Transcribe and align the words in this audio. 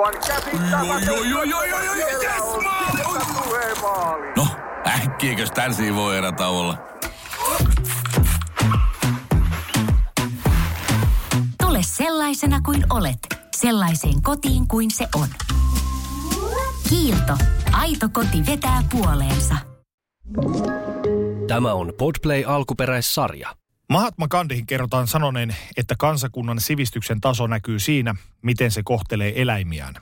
Aivan 0.00 0.20
käsittämätöntä. 0.26 1.12
No, 4.36 4.46
äkkiäkös 4.86 5.50
tän 5.50 5.72
voi 5.94 6.18
erä 6.18 6.32
olla? 6.48 6.78
Tule 11.62 11.78
sellaisena 11.82 12.60
kuin 12.60 12.84
olet, 12.90 13.18
sellaiseen 13.56 14.22
kotiin 14.22 14.68
kuin 14.68 14.90
se 14.90 15.08
on. 15.14 15.28
Kiilto. 16.88 17.36
Aito 17.72 18.08
koti 18.12 18.46
vetää 18.46 18.82
puoleensa. 18.92 19.54
Tämä 21.48 21.72
on 21.72 21.92
Podplay 21.98 22.44
alkuperäissarja. 22.46 23.59
Mahatma 23.90 24.28
Gandhihin 24.28 24.66
kerrotaan 24.66 25.06
sanoneen, 25.06 25.56
että 25.76 25.94
kansakunnan 25.98 26.60
sivistyksen 26.60 27.20
taso 27.20 27.46
näkyy 27.46 27.78
siinä, 27.78 28.14
miten 28.42 28.70
se 28.70 28.82
kohtelee 28.84 29.42
eläimiään. 29.42 29.94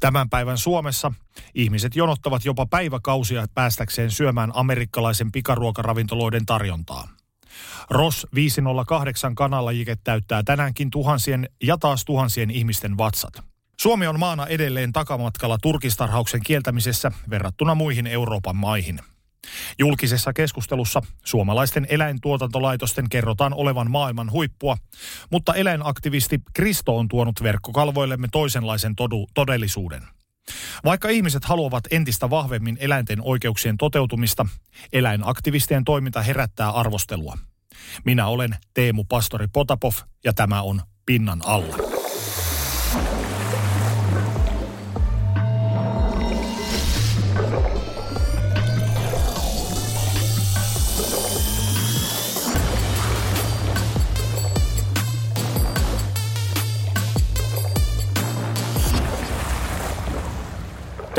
Tämän 0.00 0.30
päivän 0.30 0.58
Suomessa 0.58 1.12
ihmiset 1.54 1.96
jonottavat 1.96 2.44
jopa 2.44 2.66
päiväkausia 2.66 3.46
päästäkseen 3.54 4.10
syömään 4.10 4.50
amerikkalaisen 4.54 5.32
pikaruokaravintoloiden 5.32 6.46
tarjontaa. 6.46 7.08
Ros 7.90 8.26
508 8.34 9.34
kanalajike 9.34 9.96
täyttää 10.04 10.42
tänäänkin 10.42 10.90
tuhansien 10.90 11.48
ja 11.62 11.78
taas 11.78 12.04
tuhansien 12.04 12.50
ihmisten 12.50 12.98
vatsat. 12.98 13.32
Suomi 13.80 14.06
on 14.06 14.18
maana 14.18 14.46
edelleen 14.46 14.92
takamatkalla 14.92 15.58
turkistarhauksen 15.62 16.42
kieltämisessä 16.42 17.12
verrattuna 17.30 17.74
muihin 17.74 18.06
Euroopan 18.06 18.56
maihin. 18.56 19.00
Julkisessa 19.78 20.32
keskustelussa 20.32 21.02
suomalaisten 21.24 21.86
eläintuotantolaitosten 21.90 23.08
kerrotaan 23.08 23.54
olevan 23.54 23.90
maailman 23.90 24.30
huippua, 24.30 24.76
mutta 25.30 25.54
eläinaktivisti 25.54 26.40
Kristo 26.52 26.96
on 26.96 27.08
tuonut 27.08 27.42
verkkokalvoillemme 27.42 28.28
toisenlaisen 28.32 28.96
todu, 28.96 29.26
todellisuuden. 29.34 30.02
Vaikka 30.84 31.08
ihmiset 31.08 31.44
haluavat 31.44 31.84
entistä 31.90 32.30
vahvemmin 32.30 32.76
eläinten 32.80 33.18
oikeuksien 33.22 33.76
toteutumista, 33.76 34.46
eläinaktivistien 34.92 35.84
toiminta 35.84 36.22
herättää 36.22 36.70
arvostelua. 36.70 37.38
Minä 38.04 38.26
olen 38.26 38.56
Teemu 38.74 39.04
Pastori 39.04 39.46
Potapov 39.52 39.92
ja 40.24 40.32
tämä 40.32 40.62
on 40.62 40.82
Pinnan 41.06 41.40
alla. 41.44 41.99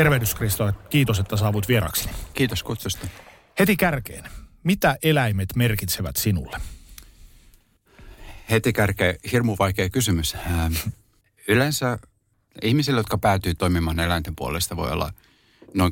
Tervehdys 0.02 0.34
Kristo, 0.34 0.72
kiitos 0.90 1.18
että 1.18 1.36
saavuit 1.36 1.68
vierakseni. 1.68 2.16
Kiitos 2.34 2.62
kutsusta. 2.62 3.06
Heti 3.58 3.76
kärkeen, 3.76 4.24
mitä 4.62 4.96
eläimet 5.02 5.56
merkitsevät 5.56 6.16
sinulle? 6.16 6.60
Heti 8.50 8.72
kärkeä 8.72 9.14
hirmu 9.32 9.56
vaikea 9.58 9.90
kysymys. 9.90 10.34
Ähm, 10.34 10.72
Yleensä 11.48 11.98
ihmisille, 12.62 13.00
jotka 13.00 13.18
päätyy 13.18 13.54
toimimaan 13.54 14.00
eläinten 14.00 14.36
puolesta, 14.36 14.76
voi 14.76 14.90
olla 14.90 15.12
no, 15.74 15.90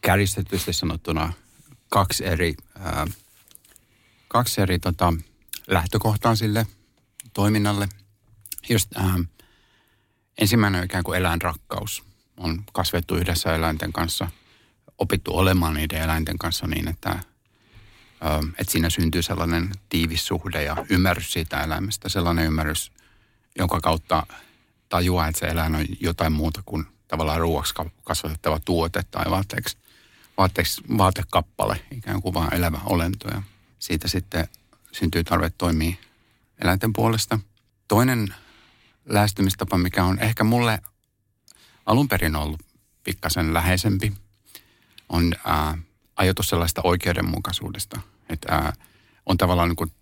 kärjistetysti 0.00 0.72
sanottuna 0.72 1.32
kaksi 1.88 2.26
eri, 2.26 2.54
ää, 2.78 3.06
kaksi 4.28 4.60
eri 4.60 4.78
tota, 4.78 5.14
lähtökohtaa 5.66 6.34
sille 6.34 6.66
toiminnalle. 7.32 7.88
Just, 8.68 8.96
ää, 8.96 9.18
ensimmäinen 10.38 10.78
on 10.78 10.84
ikään 10.84 11.04
kuin 11.04 11.18
eläinrakkaus. 11.18 12.08
On 12.38 12.64
kasvettu 12.72 13.16
yhdessä 13.16 13.54
eläinten 13.54 13.92
kanssa, 13.92 14.28
opittu 14.98 15.36
olemaan 15.36 15.74
niiden 15.74 16.02
eläinten 16.02 16.38
kanssa 16.38 16.66
niin, 16.66 16.88
että, 16.88 17.08
ää, 18.20 18.40
että 18.58 18.72
siinä 18.72 18.90
syntyy 18.90 19.22
sellainen 19.22 19.70
tiivis 19.88 20.26
suhde 20.26 20.62
ja 20.62 20.76
ymmärrys 20.90 21.32
siitä 21.32 21.62
eläimestä. 21.64 22.08
Sellainen 22.08 22.46
ymmärrys, 22.46 22.92
jonka 23.58 23.80
kautta 23.80 24.26
tajuaa, 24.88 25.28
että 25.28 25.38
se 25.40 25.46
eläin 25.46 25.74
on 25.74 25.86
jotain 26.00 26.32
muuta 26.32 26.62
kuin 26.66 26.86
tavallaan 27.08 27.40
ruoaksi 27.40 27.74
kasvatettava 28.04 28.60
tuote 28.60 29.02
tai 29.10 29.30
vaatteeksi, 29.30 29.76
vaatteeksi, 30.38 30.82
vaatekappale, 30.98 31.80
ikään 31.90 32.22
kuin 32.22 32.34
vaan 32.34 32.54
elävä 32.54 32.80
olento. 32.84 33.28
Ja 33.28 33.42
siitä 33.78 34.08
sitten 34.08 34.48
syntyy 34.92 35.24
tarve 35.24 35.50
toimia 35.50 35.96
eläinten 36.58 36.92
puolesta. 36.92 37.38
Toinen 37.88 38.34
lähestymistapa, 39.06 39.78
mikä 39.78 40.04
on 40.04 40.18
ehkä 40.18 40.44
mulle 40.44 40.78
alun 41.88 42.08
perin 42.08 42.36
ollut 42.36 42.60
pikkasen 43.04 43.54
läheisempi, 43.54 44.12
on 45.08 45.34
ää, 45.44 45.78
ajatus 46.16 46.48
sellaista 46.48 46.80
oikeudenmukaisuudesta. 46.84 48.00
Että 48.28 48.54
ää, 48.54 48.72
on 49.26 49.38
tavallaan 49.38 49.68
niin 49.68 49.92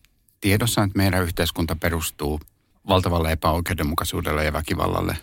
tiedossa, 0.40 0.82
että 0.82 0.96
meidän 0.96 1.22
yhteiskunta 1.22 1.76
perustuu 1.76 2.40
valtavalle 2.88 3.32
epäoikeudenmukaisuudelle 3.32 4.44
ja 4.44 4.52
väkivallalle. 4.52 5.18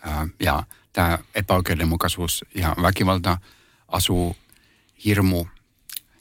Ää, 0.00 0.28
ja 0.40 0.62
tämä 0.92 1.18
epäoikeudenmukaisuus 1.34 2.44
ja 2.54 2.76
väkivalta 2.82 3.38
asuu 3.88 4.36
hirmu 5.04 5.46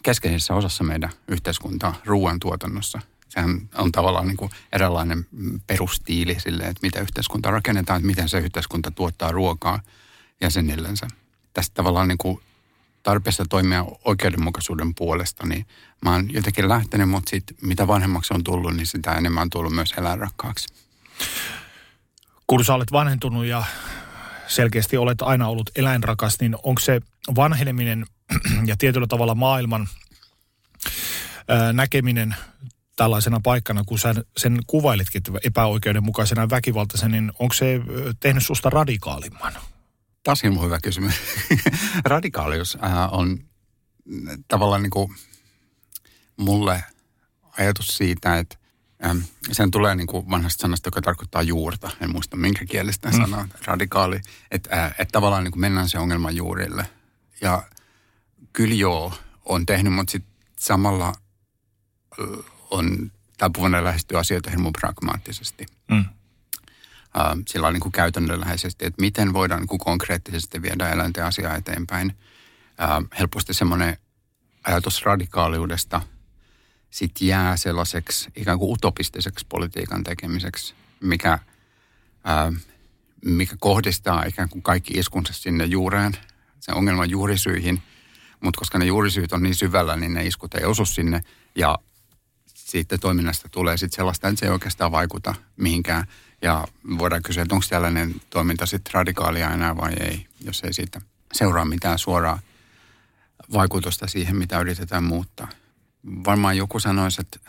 keskeisessä 0.04 0.54
osassa 0.54 0.84
meidän 0.84 1.10
yhteiskuntaa 1.28 1.96
ruoantuotannossa. 2.06 3.00
Sehän 3.34 3.70
on 3.76 3.92
tavallaan 3.92 4.28
niin 4.28 4.38
kuin 4.38 4.52
eräänlainen 4.72 5.28
perustiili 5.68 6.40
sille, 6.40 6.64
että 6.64 6.80
mitä 6.82 7.00
yhteiskunta 7.00 7.52
rakennetaan, 7.52 7.98
että 7.98 8.08
miten 8.08 8.30
se 8.30 8.40
yhteiskunta 8.40 8.92
tuottaa 8.92 9.32
ruokaa 9.32 9.80
jäsenillensä. 10.42 11.08
Tästä 11.54 11.74
tavallaan 11.74 12.08
niin 12.08 12.18
kuin 12.18 12.40
tarpeessa 13.04 13.46
toimia 13.50 13.86
oikeudenmukaisuuden 14.06 14.96
puolesta, 14.96 15.46
niin 15.48 15.66
mä 16.02 16.12
oon 16.12 16.34
jotenkin 16.34 16.70
lähtenyt, 16.70 17.10
mutta 17.10 17.30
sit, 17.30 17.44
mitä 17.62 17.88
vanhemmaksi 17.88 18.34
on 18.34 18.44
tullut, 18.44 18.76
niin 18.76 18.88
sitä 18.88 19.14
enemmän 19.14 19.42
on 19.42 19.50
tullut 19.50 19.74
myös 19.74 19.94
eläinrakkaaksi. 19.98 20.74
Kun 22.48 22.66
sä 22.66 22.74
olet 22.74 22.92
vanhentunut 22.92 23.46
ja 23.46 23.64
selkeästi 24.48 24.98
olet 24.98 25.22
aina 25.22 25.48
ollut 25.48 25.70
eläinrakas, 25.76 26.40
niin 26.40 26.56
onko 26.64 26.80
se 26.80 27.02
vanheneminen 27.36 28.06
ja 28.70 28.78
tietyllä 28.78 29.08
tavalla 29.08 29.36
maailman 29.36 29.88
näkeminen 31.74 32.36
tällaisena 33.02 33.40
paikkana, 33.44 33.84
kun 33.86 34.00
sä 34.00 34.16
sen 34.38 34.60
kuvailitkin 34.68 35.22
epäoikeudenmukaisena 35.44 36.50
väkivaltaisen, 36.50 37.12
niin 37.12 37.32
onko 37.40 37.54
se 37.54 37.82
tehnyt 38.20 38.46
susta 38.46 38.70
radikaalimman? 38.70 39.54
Taas 40.24 40.44
hirmu 40.44 40.62
hyvä 40.62 40.80
kysymys. 40.84 41.16
Radikaalius 42.06 42.78
äh, 42.84 43.14
on 43.14 43.40
tavallaan 44.48 44.84
niin 44.84 44.90
kuin 44.90 45.16
mulle 46.38 46.84
ajatus 47.58 47.88
siitä, 47.88 48.38
että 48.40 48.58
ähm, 49.06 49.18
sen 49.52 49.72
tulee 49.72 49.96
niin 49.96 50.08
kuin 50.08 50.30
vanhasta 50.30 50.62
sanasta, 50.62 50.88
joka 50.88 51.02
tarkoittaa 51.02 51.42
juurta. 51.42 51.90
En 52.02 52.12
muista 52.12 52.38
minkä 52.38 52.66
kielestä 52.66 53.10
mm. 53.10 53.18
sanaa, 53.18 53.48
radikaali. 53.66 54.22
Että 54.52 54.84
äh, 54.84 54.96
et 55.00 55.10
tavallaan 55.12 55.44
niin 55.44 55.52
kuin 55.52 55.62
mennään 55.62 55.90
se 55.90 56.00
ongelman 56.00 56.36
juurille. 56.36 56.86
Ja 57.42 57.64
kyllä 58.54 58.76
joo, 58.76 59.14
on 59.46 59.66
tehnyt, 59.66 59.94
mutta 59.94 60.12
sitten 60.12 60.34
samalla 60.60 61.14
on 62.72 63.12
tapuvana 63.38 63.84
lähestyä 63.84 64.20
asioita 64.20 64.50
hirmu 64.50 64.72
pragmaattisesti. 64.72 65.66
Mm. 65.92 66.06
Sillä 67.48 67.68
on 67.68 67.74
niin 67.74 67.82
kuin 67.82 67.92
käytännönläheisesti, 67.92 68.86
että 68.86 69.02
miten 69.02 69.34
voidaan 69.34 69.62
niin 69.62 69.68
kuin 69.68 69.80
konkreettisesti 69.80 70.62
viedä 70.62 70.90
eläinten 70.90 71.26
asiaa 71.26 71.56
eteenpäin. 71.56 72.16
Helposti 73.20 73.54
semmoinen 73.54 73.98
ajatus 74.64 75.06
radikaaliudesta 75.06 76.02
sitten 76.90 77.28
jää 77.28 77.58
sellaiseksi 77.58 78.30
ikään 78.36 78.60
kuin 78.60 78.72
utopistiseksi 78.72 79.46
politiikan 79.50 80.04
tekemiseksi, 80.04 80.74
mikä, 81.02 81.40
mikä 83.26 83.56
kohdistaa 83.60 84.24
ikään 84.24 84.50
kuin 84.50 84.62
kaikki 84.62 84.94
iskunsa 84.94 85.34
sinne 85.34 85.66
juureen, 85.66 86.18
sen 86.60 86.76
ongelman 86.76 87.10
juurisyihin. 87.10 87.82
Mutta 88.40 88.58
koska 88.58 88.78
ne 88.78 88.86
juurisyyt 88.86 89.34
on 89.34 89.44
niin 89.44 89.56
syvällä, 89.56 89.96
niin 89.96 90.14
ne 90.14 90.26
iskut 90.26 90.54
ei 90.54 90.66
osu 90.66 90.86
sinne 90.86 91.22
ja 91.56 91.80
siitä 92.72 92.98
toiminnasta 92.98 93.50
tulee 93.50 93.78
sitten 93.78 93.96
sellaista, 93.96 94.28
että 94.28 94.40
se 94.40 94.46
ei 94.46 94.52
oikeastaan 94.52 94.92
vaikuta 94.92 95.36
mihinkään. 95.58 96.08
Ja 96.42 96.68
voidaan 96.98 97.22
kysyä, 97.22 97.44
että 97.44 97.56
onko 97.56 97.66
tällainen 97.70 98.16
toiminta 98.30 98.66
sitten 98.66 98.94
radikaalia 98.94 99.52
enää 99.52 99.78
vai 99.78 99.94
ei, 100.00 100.28
jos 100.42 100.62
ei 100.64 100.74
siitä 100.74 101.02
seuraa 101.34 101.66
mitään 101.66 102.00
suoraa 102.00 102.40
vaikutusta 103.54 104.08
siihen, 104.08 104.36
mitä 104.36 104.60
yritetään 104.60 105.04
muuttaa. 105.04 105.48
Varmaan 106.26 106.58
joku 106.58 106.80
sanoisi, 106.80 107.22
että, 107.22 107.40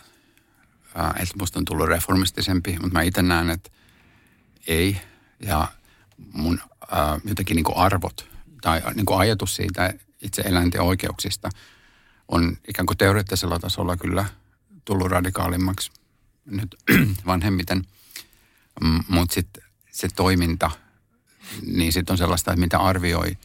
että 1.17 1.35
musta 1.39 1.59
on 1.59 1.65
tullut 1.65 1.89
reformistisempi, 1.89 2.73
mutta 2.73 2.99
mä 2.99 3.03
itse 3.03 3.23
näen, 3.23 3.51
että 3.51 3.71
ei. 4.67 5.01
Ja 5.41 5.69
mun 6.33 6.61
ää, 6.91 7.21
jotenkin 7.25 7.55
niin 7.55 7.77
arvot 7.77 8.29
tai 8.63 8.83
niin 8.95 9.07
kuin 9.07 9.19
ajatus 9.19 9.57
siitä 9.57 9.95
itse 10.23 10.43
eläinten 10.43 10.81
oikeuksista 10.81 11.51
on 12.29 12.57
ikään 12.69 12.87
kuin 12.87 12.99
teoreettisella 12.99 13.59
tasolla 13.59 13.97
kyllä 13.97 14.25
tullut 14.84 15.11
radikaalimmaksi 15.11 15.93
nyt 16.44 16.76
vanhemmiten– 17.26 17.84
mutta 19.08 19.34
sitten 19.34 19.64
se 19.90 20.08
toiminta 20.17 20.70
niin 21.67 21.93
sitten 21.93 22.14
on 22.14 22.19
sellaista, 22.19 22.50
että 22.50 22.61
mitä 22.61 22.79
arvioi 22.79 23.38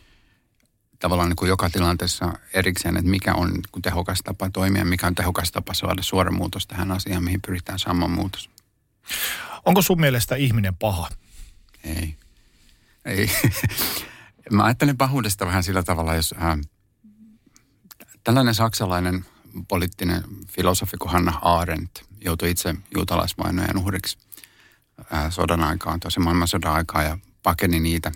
tavallaan 1.00 1.30
niin 1.30 1.36
kuin 1.36 1.50
joka 1.50 1.70
tilanteessa 1.70 2.34
erikseen, 2.54 2.98
että 2.98 3.10
mikä 3.10 3.34
on 3.34 3.50
niin 3.50 3.64
kuin 3.72 3.82
tehokas 3.82 4.20
tapa 4.24 4.50
toimia, 4.50 4.86
mikä 4.86 5.08
on 5.08 5.16
tehokas 5.16 5.52
tapa 5.52 5.74
saada 5.74 6.02
suora 6.02 6.32
muutos 6.32 6.68
tähän 6.68 6.92
asiaan, 6.92 7.24
mihin 7.24 7.42
pyritään 7.42 7.80
saamaan 7.80 8.12
muutos. 8.12 8.50
Onko 9.66 9.82
sun 9.82 10.00
mielestä 10.00 10.36
ihminen 10.36 10.76
paha? 10.76 11.10
Ei. 11.84 12.16
Ei. 13.06 13.32
Mä 14.52 14.64
ajattelen 14.64 14.98
pahuudesta 14.98 15.46
vähän 15.46 15.64
sillä 15.64 15.84
tavalla, 15.84 16.16
jos 16.16 16.36
äh, 16.42 16.58
tällainen 18.24 18.56
saksalainen 18.56 19.26
poliittinen 19.66 20.24
filosofi 20.48 20.98
kuin 20.98 21.12
Hannah 21.12 21.40
Arendt 21.42 22.04
joutui 22.22 22.52
itse 22.52 22.76
juutalaisvainojen 22.96 23.78
uhriksi 23.78 24.18
äh, 25.14 25.32
sodan 25.32 25.64
aikaan, 25.64 26.00
tosi 26.00 26.20
maailmansodan 26.20 26.74
aikaa 26.74 27.04
ja 27.04 27.18
pakeni 27.44 27.80
niitä. 27.80 28.12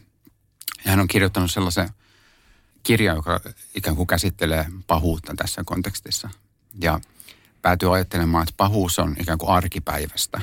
Ja 0.86 0.92
hän 0.92 1.00
on 1.00 1.08
kirjoittanut 1.08 1.52
sellaisen 1.52 1.90
kirjan, 2.84 3.16
joka 3.16 3.40
ikään 3.76 3.96
kuin 3.96 4.08
käsittelee 4.08 4.66
pahuutta 4.88 5.34
tässä 5.36 5.64
kontekstissa. 5.66 6.30
Ja 6.82 7.00
päätyy 7.62 7.96
ajattelemaan, 7.96 8.44
että 8.44 8.54
pahuus 8.58 9.00
on 9.00 9.16
ikään 9.20 9.38
kuin 9.38 9.50
arkipäivästä 9.50 10.42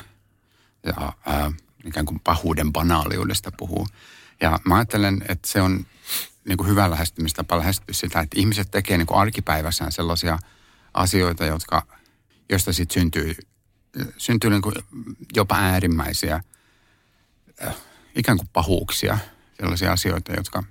ja 0.87 1.12
ää, 1.27 1.53
ikään 1.85 2.06
kuin 2.06 2.21
pahuuden 2.21 2.73
banaaliudesta 2.73 3.53
puhuu. 3.59 3.87
Ja 4.41 4.59
mä 4.65 4.77
ajattelen, 4.77 5.25
että 5.29 5.49
se 5.49 5.62
on 5.62 5.87
niin 6.45 6.59
kuin 6.59 6.69
hyvä 6.69 6.91
lähestymistapa 6.91 7.59
lähestyä 7.59 7.95
sitä, 7.95 8.21
että 8.21 8.41
ihmiset 8.41 8.71
tekee 8.71 8.99
niin 8.99 9.06
kuin 9.06 9.21
arkipäivässään 9.21 9.93
sellaisia 9.93 10.39
asioita, 10.99 11.45
jotka, 11.45 11.87
joista 12.49 12.73
sitten 12.73 12.95
syntyy, 12.95 13.35
syntyy 14.17 14.50
niin 14.50 14.62
kuin 14.62 14.75
jopa 15.35 15.56
äärimmäisiä 15.56 16.41
äh, 17.67 17.75
ikään 18.15 18.39
kuin 18.39 18.49
pahuuksia, 18.53 19.19
sellaisia 19.61 19.93
asioita, 19.93 20.33
jotka, 20.33 20.62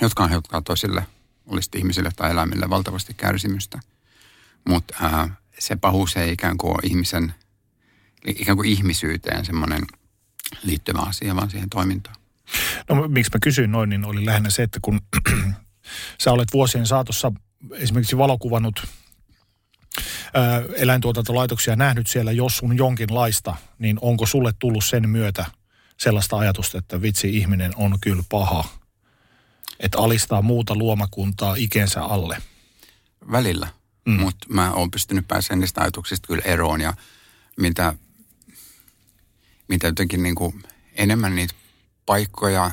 jotka 0.00 0.22
aiheuttaa 0.22 0.62
toisille, 0.62 1.06
olisi 1.46 1.70
ihmisille 1.76 2.10
tai 2.16 2.30
eläimille 2.30 2.70
valtavasti 2.70 3.14
kärsimystä. 3.14 3.80
Mutta 4.68 4.94
äh, 5.04 5.30
se 5.58 5.76
pahuus 5.76 6.16
ei 6.16 6.32
ikään 6.32 6.58
kuin 6.58 6.70
ole 6.70 6.80
ihmisen, 6.82 7.34
ikään 8.26 8.56
kuin 8.56 8.68
ihmisyyteen 8.68 9.44
semmoinen 9.44 9.82
liittyvä 10.62 10.98
asia, 10.98 11.36
vaan 11.36 11.50
siihen 11.50 11.70
toimintaan. 11.70 12.16
No 12.88 13.08
miksi 13.08 13.30
mä 13.34 13.38
kysyin 13.42 13.72
noin, 13.72 13.90
niin 13.90 14.04
oli 14.04 14.26
lähinnä 14.26 14.50
se, 14.50 14.62
että 14.62 14.78
kun 14.82 15.00
sä 16.22 16.32
olet 16.32 16.52
vuosien 16.52 16.86
saatossa 16.86 17.32
esimerkiksi 17.72 18.18
valokuvannut 18.18 18.86
eläintuotantolaitoksia 20.76 21.76
nähnyt 21.76 22.06
siellä, 22.06 22.32
jos 22.32 22.56
sun 22.56 22.76
jonkinlaista, 22.76 23.56
niin 23.78 23.98
onko 24.00 24.26
sulle 24.26 24.52
tullut 24.58 24.84
sen 24.84 25.08
myötä 25.08 25.46
sellaista 25.96 26.38
ajatusta, 26.38 26.78
että 26.78 27.02
vitsi 27.02 27.36
ihminen 27.36 27.72
on 27.76 27.98
kyllä 28.00 28.22
paha, 28.28 28.64
että 29.80 29.98
alistaa 29.98 30.42
muuta 30.42 30.74
luomakuntaa 30.74 31.54
ikensä 31.58 32.02
alle? 32.02 32.42
Välillä, 33.32 33.68
mm. 34.04 34.20
mutta 34.20 34.46
mä 34.48 34.72
oon 34.72 34.90
pystynyt 34.90 35.28
pääsemään 35.28 35.60
niistä 35.60 35.80
ajatuksista 35.80 36.26
kyllä 36.26 36.42
eroon 36.44 36.80
ja 36.80 36.94
mitä, 37.56 37.94
mitä 39.68 39.86
jotenkin 39.86 40.22
niin 40.22 40.34
kuin 40.34 40.62
enemmän 40.92 41.34
niitä 41.34 41.54
paikkoja 42.06 42.70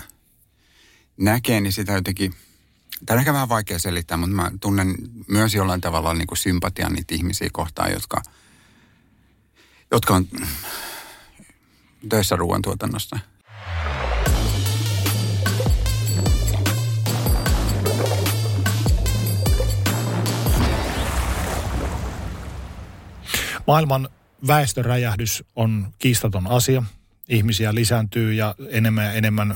näkee, 1.18 1.62
niin 1.62 1.74
sitä 1.74 1.92
jotenkin, 1.92 2.34
tämä 3.06 3.16
on 3.16 3.20
ehkä 3.20 3.34
vähän 3.34 3.50
vaikea 3.50 3.80
selittää, 3.80 4.18
mutta 4.18 4.36
mä 4.36 4.52
tunnen 4.62 4.96
myös 5.28 5.56
jollain 5.56 5.82
tavalla 5.82 6.14
niin 6.14 6.28
kuin 6.28 6.38
sympatian 6.38 6.94
niitä 6.94 7.16
ihmisiä 7.16 7.50
kohtaan, 7.52 7.92
jotka, 7.92 8.22
jotka 9.92 10.16
on 10.16 10.28
töissä 12.10 12.36
ruoantuotannossa. 12.36 13.20
Maailman 23.68 24.10
väestöräjähdys 24.48 25.44
on 25.56 25.94
kiistaton 26.00 26.48
asia. 26.48 26.84
Ihmisiä 27.30 27.76
lisääntyy 27.76 28.34
ja 28.34 28.56
enemmän 28.70 29.06
ja 29.06 29.14
enemmän 29.14 29.56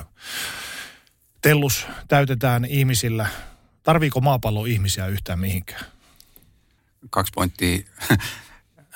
tellus 1.46 1.88
täytetään 2.08 2.66
ihmisillä. 2.66 3.28
Tarviiko 3.84 4.22
maapallo 4.22 4.66
ihmisiä 4.66 5.08
yhtään 5.08 5.40
mihinkään? 5.40 5.86
Kaksi 7.10 7.32
pointtia. 7.36 7.80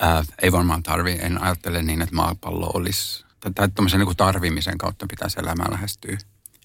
Ää, 0.02 0.24
ei 0.42 0.52
varmaan 0.52 0.84
tarvi. 0.84 1.18
En 1.22 1.42
ajattele 1.42 1.84
niin, 1.84 2.02
että 2.02 2.16
maapallo 2.16 2.72
olisi, 2.74 3.26
tai 3.56 3.70
tämmöisen 3.70 4.00
niin 4.00 4.18
tarvimisen 4.18 4.78
kautta 4.78 5.06
pitäisi 5.10 5.40
elämää 5.40 5.72
lähestyä. 5.72 6.18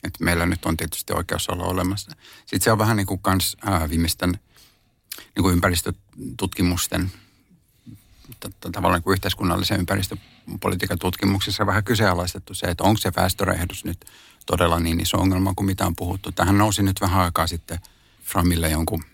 että 0.05 0.25
meillä 0.25 0.47
nyt 0.47 0.65
on 0.65 0.77
tietysti 0.77 1.13
oikeus 1.13 1.49
olla 1.49 1.65
olemassa. 1.65 2.11
Sitten 2.39 2.61
se 2.61 2.73
on 2.73 2.79
vähän 2.79 2.97
niin 2.97 3.07
kuin 3.07 3.21
kans 3.23 3.57
ää, 3.65 3.91
viimeisten 3.91 4.31
niin 5.35 5.43
kuin 5.43 5.53
ympäristötutkimusten 5.53 7.13
tavallaan 8.73 9.03
kuin 9.03 9.13
yhteiskunnallisen 9.13 9.81
ympäristöpolitiikan 9.81 10.99
tutkimuksissa 10.99 11.67
vähän 11.67 11.85
kyseenalaistettu 11.85 12.55
se, 12.55 12.67
että 12.67 12.85
onko 12.85 12.99
se 12.99 13.13
väestörehdus 13.17 13.85
nyt 13.85 14.05
todella 14.47 14.81
niin 14.81 15.01
iso 15.01 15.17
ongelma 15.17 15.55
kuin 15.57 15.67
mitä 15.67 15.87
on 15.87 15.97
puhuttu. 15.97 16.33
Tähän 16.33 16.59
nousi 16.59 16.83
nyt 16.83 17.01
vähän 17.01 17.21
aikaa 17.21 17.47
sitten 17.47 17.79
Framille 18.23 18.71
jonkun 18.71 19.05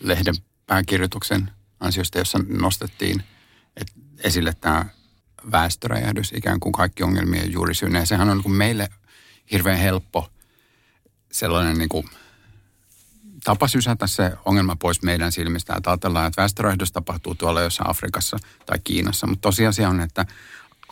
lehden 0.00 0.34
pääkirjoituksen 0.66 1.50
ansiosta, 1.80 2.18
jossa 2.18 2.38
nostettiin 2.48 3.22
että 3.76 3.92
esille 4.24 4.52
tämä 4.60 4.84
väestöräjähdys 5.52 6.32
ikään 6.32 6.60
kuin 6.60 6.72
kaikki 6.72 7.02
ongelmien 7.02 7.52
juurisyynä. 7.52 7.98
Ja 7.98 8.06
sehän 8.06 8.28
on 8.28 8.36
niin 8.36 8.42
kuin 8.42 8.52
meille 8.52 8.88
hirveän 9.52 9.78
helppo 9.78 10.30
sellainen 11.32 11.78
niin 11.78 11.88
kuin 11.88 12.08
tapa 13.44 13.68
sysätä 13.68 14.06
se 14.06 14.32
ongelma 14.44 14.76
pois 14.76 15.02
meidän 15.02 15.32
silmistä. 15.32 15.74
Että 15.76 15.90
ajatellaan, 15.90 16.26
että 16.26 16.42
väestöräjähdys 16.42 16.92
tapahtuu 16.92 17.34
tuolla 17.34 17.62
jossain 17.62 17.90
Afrikassa 17.90 18.36
tai 18.66 18.78
Kiinassa. 18.84 19.26
Mutta 19.26 19.42
tosiasia 19.42 19.88
on, 19.88 20.00
että 20.00 20.26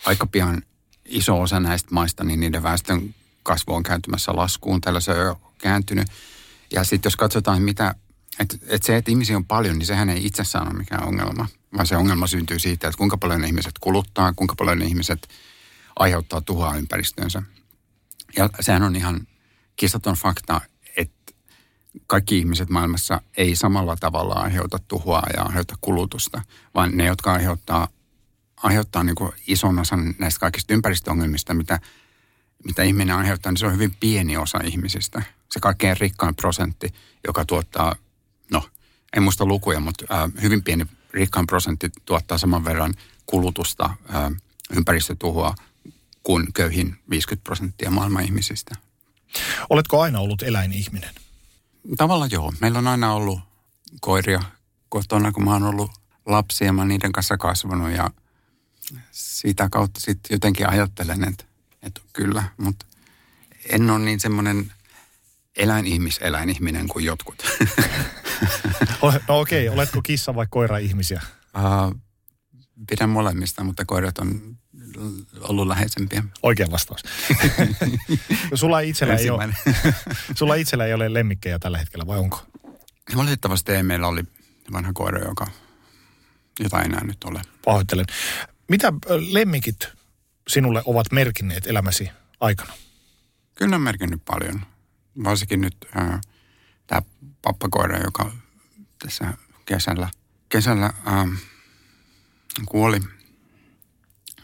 aika 0.07 0.27
pian 0.27 0.63
iso 1.05 1.41
osa 1.41 1.61
näistä 1.61 1.89
maista, 1.91 2.25
niin 2.25 2.41
niiden 2.41 2.63
väestön 2.63 3.15
kasvu 3.49 3.75
on 3.75 3.83
kääntymässä 3.83 4.37
laskuun. 4.37 4.81
Tällä 4.81 5.01
se 5.01 5.11
on 5.11 5.27
jo 5.27 5.41
kääntynyt. 5.59 6.09
Ja 6.73 6.85
sitten 6.85 7.11
jos 7.11 7.17
katsotaan, 7.17 7.63
mitä, 7.63 7.95
että 8.41 8.57
et 8.67 8.83
se, 8.83 8.97
että 8.97 9.11
ihmisiä 9.11 9.37
on 9.37 9.45
paljon, 9.45 9.79
niin 9.79 9.87
sehän 9.87 10.09
ei 10.09 10.27
itsessään 10.27 10.69
ole 10.69 10.79
mikään 10.79 11.05
ongelma. 11.09 11.49
Vaan 11.75 11.87
se 11.87 11.97
ongelma 11.97 12.27
syntyy 12.27 12.59
siitä, 12.59 12.89
että 12.89 12.99
kuinka 12.99 13.17
paljon 13.17 13.45
ihmiset 13.45 13.73
kuluttaa, 13.81 14.33
kuinka 14.33 14.55
paljon 14.55 14.83
ihmiset 14.83 15.29
aiheuttaa 15.99 16.41
tuhoa 16.41 16.77
ympäristöönsä. 16.77 17.43
Ja 18.37 18.49
sehän 18.61 18.83
on 18.83 18.97
ihan 18.97 19.27
kiistaton 19.77 20.15
fakta, 20.15 20.61
että 20.97 21.33
kaikki 22.07 22.39
ihmiset 22.39 22.71
maailmassa 22.71 23.21
ei 23.37 23.57
samalla 23.57 23.97
tavalla 23.97 24.35
aiheuta 24.35 24.79
tuhoa 24.89 25.23
ja 25.37 25.43
aiheuta 25.43 25.75
kulutusta, 25.81 26.43
vaan 26.75 26.97
ne, 26.97 27.07
jotka 27.07 27.33
aiheuttaa, 27.33 27.89
aiheuttaa 28.57 29.05
niin 29.05 29.17
kuin 29.17 29.33
ison 29.47 29.79
osan 29.79 30.15
näistä 30.19 30.41
kaikista 30.41 30.75
ympäristöongelmista, 30.75 31.55
mitä 31.55 31.81
mitä 32.65 32.83
ihminen 32.83 33.17
aiheuttaa, 33.17 33.53
niin 33.53 33.59
se 33.59 33.67
on 33.67 33.73
hyvin 33.73 33.97
pieni 34.01 34.37
osa 34.37 34.61
ihmisistä. 34.65 35.23
Se 35.51 35.61
kaikkein 35.61 35.97
rikkain 35.97 36.35
prosentti, 36.35 36.95
joka 37.27 37.45
tuottaa, 37.45 37.97
no 38.51 38.69
en 39.17 39.23
muista 39.23 39.47
lukuja, 39.47 39.81
mutta 39.81 40.05
äh, 40.15 40.43
hyvin 40.43 40.65
pieni 40.65 40.87
rikkain 41.13 41.47
prosentti 41.47 41.91
tuottaa 42.05 42.39
saman 42.39 42.65
verran 42.65 42.95
kulutusta, 43.27 43.85
äh, 44.15 44.33
ympäristötuhoa 44.77 45.55
kuin 46.23 46.53
köyhin 46.53 46.97
50 47.11 47.45
prosenttia 47.45 47.91
maailman 47.91 48.25
ihmisistä. 48.25 48.75
Oletko 49.71 50.01
aina 50.01 50.21
ollut 50.21 50.43
eläinihminen? 50.43 51.15
Tavallaan 51.97 52.31
joo. 52.31 52.53
Meillä 52.61 52.79
on 52.79 52.87
aina 52.87 53.13
ollut 53.13 53.41
koiria 54.01 54.43
kotona, 54.89 55.33
kun 55.33 55.45
mä 55.45 55.53
oon 55.53 55.63
ollut 55.63 55.91
lapsi 56.27 56.65
ja 56.65 56.73
mä 56.73 56.81
oon 56.81 56.89
niiden 56.89 57.13
kanssa 57.13 57.37
kasvanut 57.37 57.91
ja 57.91 58.11
sitä 59.11 59.69
kautta 59.71 60.01
sitten 60.01 60.35
jotenkin 60.35 60.69
ajattelen, 60.69 61.25
että 61.25 61.45
että 61.89 62.01
kyllä, 62.13 62.45
mutta 62.57 62.87
en 63.69 63.91
ole 63.91 63.99
niin 63.99 64.21
semmoinen 64.21 64.73
eläinihmis, 65.57 66.19
eläinihminen 66.19 66.89
kuin 66.89 67.05
jotkut. 67.05 67.43
no 69.29 69.41
okei, 69.41 69.69
okay. 69.69 69.75
oletko 69.75 70.03
kissa 70.03 70.35
vai 70.35 70.47
koira-ihmisiä? 70.51 71.23
Uh, 71.57 72.01
pidän 72.91 73.11
molemmista, 73.11 73.65
mutta 73.65 73.85
koirat 73.85 74.19
on 74.19 74.57
ollut 75.41 75.67
läheisempiä. 75.67 76.25
Oikein 76.43 76.71
vastaus. 76.71 77.03
sulla, 78.55 78.81
itsellä 78.81 79.15
ei 79.15 79.31
ole, 79.31 79.49
sulla 80.39 80.55
itsellä 80.55 80.87
ei 80.87 80.95
ole 80.95 81.15
lemmikkejä 81.15 81.59
tällä 81.59 81.79
hetkellä, 81.79 82.07
vai 82.07 82.19
onko? 82.19 82.47
Valitettavasti 83.17 83.73
ei. 83.73 83.83
Meillä 83.83 84.07
oli 84.09 84.23
vanha 84.73 84.93
koira, 84.93 85.29
joka, 85.29 85.47
jota 86.61 86.81
ei 86.81 86.85
enää 86.85 87.05
nyt 87.05 87.25
ole. 87.25 87.43
Pahoittelen. 87.65 88.07
Mitä 88.69 88.93
lemmikit 89.31 89.89
sinulle 90.49 90.83
ovat 90.87 91.13
merkinneet 91.13 91.67
elämäsi 91.67 92.11
aikana? 92.41 92.73
Kyllä 93.55 93.77
on 93.77 93.83
merkinnyt 93.83 94.23
paljon. 94.25 94.61
Varsinkin 95.25 95.61
nyt 95.61 95.77
äh, 95.97 96.21
tämä 96.87 97.03
pappakoira, 97.43 97.99
joka 97.99 98.33
tässä 98.99 99.35
kesällä, 99.65 100.09
kesällä 100.49 100.87
äh, 100.87 101.43
kuoli, 102.67 103.01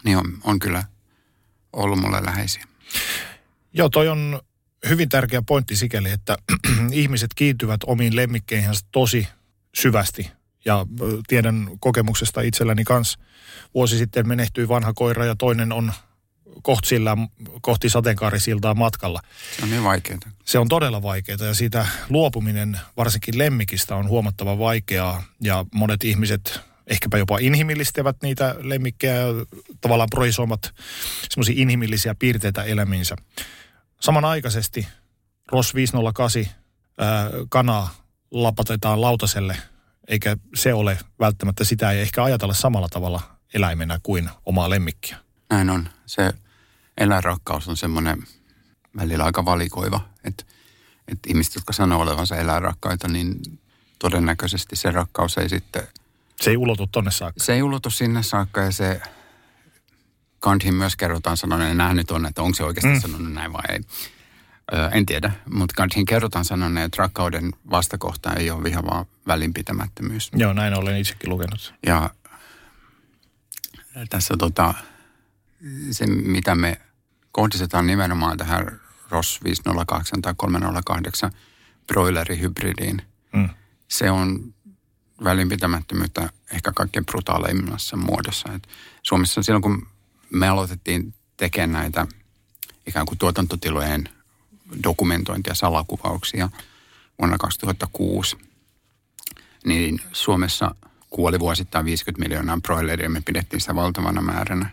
niin 0.04 0.18
on, 0.18 0.38
on 0.44 0.58
kyllä 0.58 0.84
ollut 1.72 2.00
mulle 2.00 2.24
läheisiä. 2.24 2.64
Joo, 3.72 3.88
toi 3.88 4.08
on 4.08 4.40
hyvin 4.88 5.08
tärkeä 5.08 5.42
pointti 5.42 5.76
sikäli, 5.76 6.10
että 6.10 6.36
ihmiset 6.92 7.30
kiintyvät 7.34 7.80
omiin 7.86 8.16
lemmikkeihinsä 8.16 8.86
tosi 8.92 9.28
syvästi. 9.74 10.30
Ja 10.64 10.86
tiedän 11.26 11.68
kokemuksesta 11.80 12.40
itselläni 12.40 12.84
kanssa. 12.84 13.18
Vuosi 13.74 13.98
sitten 13.98 14.28
menehtyi 14.28 14.68
vanha 14.68 14.92
koira 14.92 15.24
ja 15.24 15.36
toinen 15.36 15.72
on 15.72 15.92
kohti, 16.62 16.88
sillä, 16.88 17.16
kohti 17.60 17.88
sateenkaarisiltaa 17.88 18.74
matkalla. 18.74 19.20
Se 19.56 19.62
on 19.62 19.70
niin 19.70 19.84
vaikeaa. 19.84 20.18
Se 20.44 20.58
on 20.58 20.68
todella 20.68 21.02
vaikeaa 21.02 21.38
ja 21.46 21.54
siitä 21.54 21.86
luopuminen 22.08 22.80
varsinkin 22.96 23.38
lemmikistä 23.38 23.96
on 23.96 24.08
huomattavan 24.08 24.58
vaikeaa 24.58 25.22
ja 25.40 25.64
monet 25.74 26.04
ihmiset 26.04 26.60
ehkäpä 26.86 27.18
jopa 27.18 27.38
inhimillistävät 27.38 28.16
niitä 28.22 28.54
lemmikkejä 28.58 29.14
ja 29.14 29.26
tavallaan 29.80 30.10
projisoimat 30.10 30.74
semmoisia 31.28 31.54
inhimillisiä 31.58 32.14
piirteitä 32.18 32.62
elämiinsä. 32.62 33.16
Samanaikaisesti 34.00 34.86
ROS 35.52 35.74
508 35.74 36.44
ää, 36.98 37.30
kanaa 37.48 37.94
lapatetaan 38.30 39.00
lautaselle, 39.00 39.56
eikä 40.08 40.36
se 40.54 40.74
ole 40.74 40.98
välttämättä 41.20 41.64
sitä, 41.64 41.90
ei 41.90 42.00
ehkä 42.00 42.24
ajatella 42.24 42.54
samalla 42.54 42.88
tavalla 42.88 43.20
eläimenä 43.54 44.00
kuin 44.02 44.30
omaa 44.46 44.70
lemmikkiä. 44.70 45.16
Näin 45.50 45.70
on. 45.70 45.88
Se 46.06 46.32
eläinrakkaus 46.98 47.68
on 47.68 47.76
semmoinen 47.76 48.22
välillä 48.96 49.24
aika 49.24 49.44
valikoiva, 49.44 50.00
että, 50.24 50.44
että 51.08 51.28
ihmiset, 51.28 51.54
jotka 51.54 51.72
sanoo 51.72 52.02
olevansa 52.02 52.36
eläinrakkaita, 52.36 53.08
niin 53.08 53.40
todennäköisesti 53.98 54.76
se 54.76 54.90
rakkaus 54.90 55.38
ei 55.38 55.48
sitten, 55.48 55.82
Se 56.40 56.50
ei 56.50 56.56
ulotu 56.56 56.86
tonne 56.86 57.10
saakka. 57.10 57.44
se 57.44 57.54
ei 57.54 57.62
ulotu 57.62 57.90
sinne 57.90 58.22
saakka 58.22 58.60
ja 58.60 58.72
se 58.72 59.00
Gandhin 60.40 60.74
myös 60.74 60.96
kerrotaan 60.96 61.36
sanoneen, 61.36 61.68
ja 61.68 61.74
nähnyt 61.74 62.10
on, 62.10 62.26
että 62.26 62.42
onko 62.42 62.54
se 62.54 62.64
oikeasti 62.64 62.94
mm. 62.94 63.00
sanonut 63.00 63.32
näin 63.32 63.52
vai 63.52 63.62
ei. 63.68 63.80
Ö, 64.72 64.88
en 64.92 65.06
tiedä, 65.06 65.32
mutta 65.54 65.74
Gandhin 65.76 66.06
kerrotaan 66.06 66.44
sanoneen, 66.44 66.86
että 66.86 67.02
rakkauden 67.02 67.50
vastakohta 67.70 68.32
ei 68.32 68.50
ole 68.50 68.64
viha, 68.64 68.82
vaan 68.84 69.06
välinpitämättömyys. 69.26 70.30
Joo, 70.36 70.52
näin 70.52 70.78
olen 70.78 70.96
itsekin 70.96 71.30
lukenut. 71.30 71.74
Ja 71.86 72.10
tässä 74.10 74.34
tota, 74.38 74.74
se, 75.90 76.06
mitä 76.06 76.54
me 76.54 76.80
kohdistetaan 77.32 77.86
nimenomaan 77.86 78.36
tähän 78.36 78.80
ROS 79.10 79.40
508 79.44 80.22
tai 80.22 80.34
308 80.36 81.30
broilerihybridiin, 81.86 83.02
Mm. 83.32 83.48
se 83.88 84.10
on 84.10 84.54
välinpitämättömyyttä 85.24 86.28
ehkä 86.52 86.72
kaikkein 86.72 87.06
brutaaleimmassa 87.06 87.96
muodossa. 87.96 88.52
Et 88.52 88.68
Suomessa 89.02 89.42
silloin, 89.42 89.62
kun 89.62 89.86
me 90.30 90.48
aloitettiin 90.48 91.14
tekemään 91.36 91.72
näitä 91.82 92.06
ikään 92.86 93.06
kuin 93.06 93.18
tuotantotilojen 93.18 94.08
dokumentointia, 94.82 95.54
salakuvauksia 95.54 96.48
vuonna 97.18 97.38
2006, 97.38 98.36
niin 99.64 100.00
Suomessa 100.12 100.74
kuoli 101.10 101.40
vuosittain 101.40 101.84
50 101.84 102.24
miljoonaa 102.24 102.58
broileria. 102.62 103.10
Me 103.10 103.22
pidettiin 103.24 103.60
sitä 103.60 103.74
valtavana 103.74 104.22
määränä. 104.22 104.70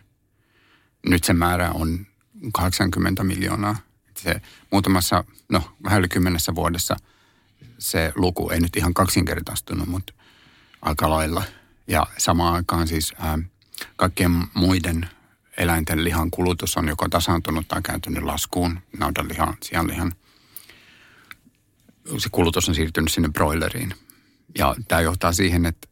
Nyt 1.06 1.24
se 1.24 1.34
määrä 1.34 1.72
on 1.72 2.08
80 2.54 3.24
miljoonaa. 3.24 3.76
Se 4.18 4.42
muutamassa, 4.72 5.24
no 5.50 5.64
vähän 5.84 6.00
yli 6.00 6.08
kymmenessä 6.08 6.56
vuodessa 6.56 6.96
se 7.82 8.12
luku 8.16 8.50
ei 8.50 8.60
nyt 8.60 8.76
ihan 8.76 8.94
kaksinkertaistunut, 8.94 9.88
mutta 9.88 10.14
aika 10.82 11.10
lailla. 11.10 11.44
Ja 11.88 12.08
samaan 12.18 12.54
aikaan 12.54 12.88
siis 12.88 13.14
ää, 13.20 13.40
kaikkien 13.96 14.32
muiden 14.54 15.10
eläinten 15.62 16.04
lihan 16.04 16.32
kulutus 16.32 16.78
on 16.78 16.88
joko 16.88 17.10
tasaantunut 17.10 17.68
tai 17.68 17.82
kääntynyt 17.82 18.24
laskuun, 18.24 18.80
naudanlihan, 18.98 19.58
sianlihan. 19.64 20.12
Se 22.18 22.30
kulutus 22.32 22.70
on 22.70 22.76
siirtynyt 22.76 23.12
sinne 23.12 23.30
broileriin. 23.30 23.94
Ja 24.58 24.76
tämä 24.88 25.02
johtaa 25.02 25.32
siihen, 25.32 25.66
että, 25.66 25.88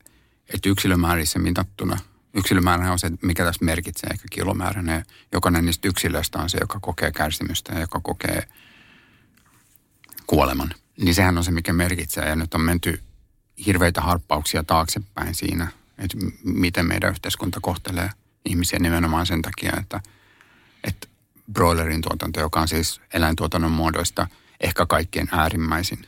että 0.54 0.70
yksilömäärissä 0.70 1.40
mitattuna, 1.40 1.98
yksilömäärä 2.34 2.92
on 2.92 3.00
se, 3.00 3.12
mikä 3.22 3.46
tässä 3.46 3.66
merkitsee 3.66 4.10
ehkä 4.10 4.28
kilomääränä. 4.32 4.96
Ja 4.96 5.04
jokainen 5.32 5.66
niistä 5.66 5.88
yksilöistä 5.88 6.40
on 6.40 6.50
se, 6.50 6.58
joka 6.62 6.80
kokee 6.80 7.12
kärsimystä 7.12 7.74
ja 7.74 7.80
joka 7.80 8.00
kokee 8.04 8.48
kuoleman. 10.28 10.74
Niin 11.02 11.16
sehän 11.16 11.38
on 11.38 11.44
se, 11.44 11.52
mikä 11.52 11.74
merkitsee. 11.74 12.30
Ja 12.30 12.36
nyt 12.36 12.54
on 12.54 12.62
menty 12.62 13.02
hirveitä 13.66 14.02
harppauksia 14.02 14.64
taaksepäin 14.64 15.36
siinä, 15.36 15.68
että 15.98 16.18
miten 16.44 16.86
meidän 16.86 17.12
yhteiskunta 17.12 17.60
kohtelee 17.62 18.10
ihmisiä 18.46 18.80
nimenomaan 18.80 19.26
sen 19.26 19.42
takia, 19.42 19.74
että, 19.80 20.02
että 20.84 21.08
broilerin 21.54 22.02
tuotanto, 22.02 22.40
joka 22.40 22.62
on 22.62 22.68
siis 22.68 23.02
eläintuotannon 23.14 23.72
muodoista 23.72 24.28
ehkä 24.60 24.86
kaikkien 24.86 25.30
äärimmäisin, 25.32 26.08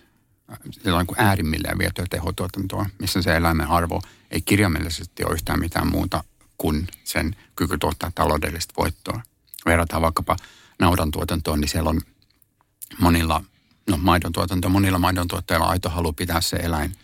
sellainen 0.72 1.08
kuin 1.08 1.22
äärimmilleen 1.22 1.78
vietyä 1.78 2.06
tehotuotantoa, 2.10 2.86
missä 3.00 3.22
se 3.22 3.36
eläimen 3.36 3.68
arvo 3.68 4.02
ei 4.32 4.42
kirjaimellisesti 4.42 5.24
ole 5.24 5.34
yhtään 5.34 5.60
mitään 5.60 5.88
muuta 5.88 6.24
kuin 6.58 6.88
sen 7.04 7.36
kyky 7.56 7.78
tuottaa 7.78 8.12
taloudellista 8.16 8.74
voittoa. 8.78 9.22
Verrataan 9.66 10.02
vaikkapa 10.02 10.38
naudan 10.80 11.12
tuotantoon, 11.12 11.62
niin 11.62 11.70
siellä 11.70 11.90
on 11.90 12.02
monilla, 13.00 13.44
no 13.90 13.98
maidon 13.98 14.32
tuotanto, 14.32 14.70
monilla 14.70 15.00
maidon 15.00 15.28
tuottajilla 15.28 15.66
aito 15.66 15.90
halu 15.90 16.14
pitää 16.14 16.42
se 16.42 16.58
eläin 16.58 16.96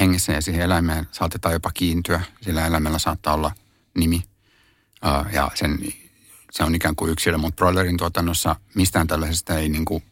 hengissä 0.00 0.32
ja 0.32 0.42
siihen 0.42 0.62
eläimeen 0.62 1.08
saatetaan 1.12 1.52
jopa 1.52 1.70
kiintyä. 1.74 2.20
Sillä 2.40 2.66
eläimellä 2.66 2.98
saattaa 2.98 3.34
olla 3.34 3.52
nimi 3.94 4.22
ja 5.32 5.50
sen, 5.54 5.78
se 6.50 6.64
on 6.64 6.74
ikään 6.74 6.96
kuin 6.96 7.12
yksilö, 7.12 7.38
mutta 7.38 7.56
broilerin 7.56 7.96
tuotannossa 7.96 8.56
mistään 8.74 9.06
tällaisesta 9.06 9.58
ei 9.58 9.68
niin 9.68 9.84
kuin 9.84 10.02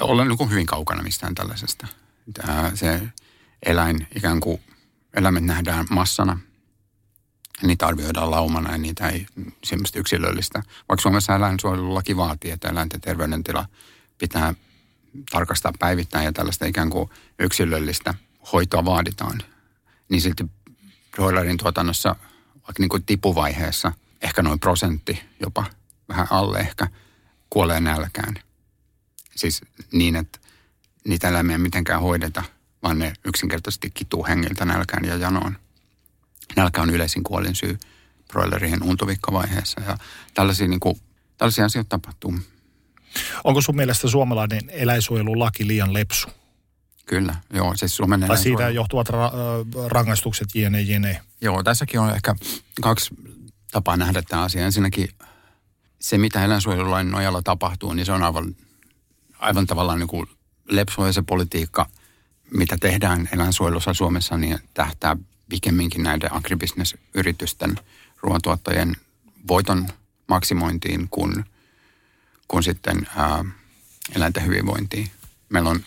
olla 0.00 0.24
niin 0.24 0.38
kuin 0.38 0.50
hyvin 0.50 0.66
kaukana 0.66 1.02
mistään 1.02 1.34
tällaisesta. 1.34 1.86
Tää, 2.34 2.72
se 2.74 3.02
eläin 3.66 4.06
ikään 4.16 4.40
kuin, 4.40 4.60
eläimet 5.14 5.44
nähdään 5.44 5.86
massana, 5.90 6.38
niitä 7.62 7.86
arvioidaan 7.86 8.30
laumana 8.30 8.72
ja 8.72 8.78
niitä 8.78 9.08
ei 9.08 9.26
semmoista 9.64 9.98
yksilöllistä. 9.98 10.62
Vaikka 10.88 11.02
Suomessa 11.02 11.36
eläinsuojelulaki 11.36 12.16
vaatii, 12.16 12.50
että 12.50 12.68
eläinten 12.68 13.00
terveydentila 13.00 13.68
pitää 14.18 14.54
tarkastaa 15.30 15.72
päivittäin 15.78 16.24
ja 16.24 16.32
tällaista 16.32 16.66
ikään 16.66 16.90
kuin 16.90 17.10
yksilöllistä 17.38 18.14
hoitoa 18.52 18.84
vaaditaan, 18.84 19.42
niin 20.08 20.20
silti 20.20 20.44
broilerin 21.18 21.56
tuotannossa 21.56 22.16
vaikka 22.54 22.74
niin 22.78 22.88
kuin 22.88 23.04
tipuvaiheessa 23.04 23.92
ehkä 24.22 24.42
noin 24.42 24.60
prosentti 24.60 25.22
jopa 25.40 25.64
vähän 26.08 26.26
alle 26.30 26.58
ehkä 26.58 26.86
kuolee 27.50 27.80
nälkään. 27.80 28.34
Siis 29.36 29.60
niin, 29.92 30.16
että 30.16 30.38
niitä 31.04 31.28
eläimiä 31.28 31.58
mitenkään 31.58 32.00
hoideta, 32.00 32.42
vaan 32.82 32.98
ne 32.98 33.12
yksinkertaisesti 33.24 33.90
kituu 33.90 34.26
hengiltä 34.26 34.64
nälkään 34.64 35.04
ja 35.04 35.16
janoon. 35.16 35.58
Nälkä 36.56 36.82
on 36.82 36.90
yleisin 36.90 37.24
kuolin 37.24 37.54
syy 37.54 37.78
broilerien 38.28 38.82
untuvikkavaiheessa 38.82 39.80
ja 39.80 39.96
tällaisia, 40.34 40.68
niin 40.68 40.80
kuin, 40.80 41.00
tällaisia 41.38 41.64
asioita 41.64 41.88
tapahtuu. 41.88 42.34
Onko 43.44 43.60
sun 43.60 43.76
mielestä 43.76 44.08
suomalainen 44.08 44.70
eläinsuojelulaki 44.70 45.66
liian 45.66 45.92
lepsu? 45.92 46.28
Kyllä, 47.08 47.34
joo. 47.52 47.76
Siis 47.76 47.96
Suomen 47.96 48.20
Tai 48.20 48.38
siitä 48.38 48.62
eläinsuojelu- 48.62 48.74
johtuvat 48.74 49.08
ra- 49.08 49.32
rangaistukset 49.86 50.48
jne 50.54 50.80
jne. 50.80 51.20
Joo, 51.40 51.62
tässäkin 51.62 52.00
on 52.00 52.14
ehkä 52.14 52.34
kaksi 52.82 53.14
tapaa 53.72 53.96
nähdä 53.96 54.22
tämä 54.22 54.42
asia. 54.42 54.64
Ensinnäkin 54.64 55.08
se, 56.00 56.18
mitä 56.18 56.44
eläinsuojelulain 56.44 57.10
nojalla 57.10 57.42
tapahtuu, 57.42 57.92
niin 57.92 58.06
se 58.06 58.12
on 58.12 58.22
aivan, 58.22 58.56
aivan 59.38 59.66
tavallaan 59.66 59.98
niin 59.98 60.08
kuin 60.08 60.26
lepsua 60.70 61.06
ja 61.06 61.12
se 61.12 61.22
politiikka, 61.22 61.86
mitä 62.50 62.76
tehdään 62.80 63.28
eläinsuojelussa 63.32 63.94
Suomessa, 63.94 64.36
niin 64.36 64.58
tähtää 64.74 65.16
pikemminkin 65.48 66.02
näiden 66.02 66.32
agribisnesyritysten 66.32 67.76
ruoantuottajien 68.22 68.96
voiton 69.48 69.88
maksimointiin 70.26 71.08
kuin, 71.10 71.44
kuin 72.48 72.62
sitten 72.62 73.06
ää, 73.16 73.44
eläinten 74.16 74.46
hyvinvointiin. 74.46 75.10
Meillä 75.48 75.70
on 75.70 75.80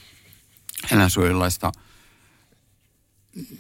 eläinsuojelulaista 0.91 1.71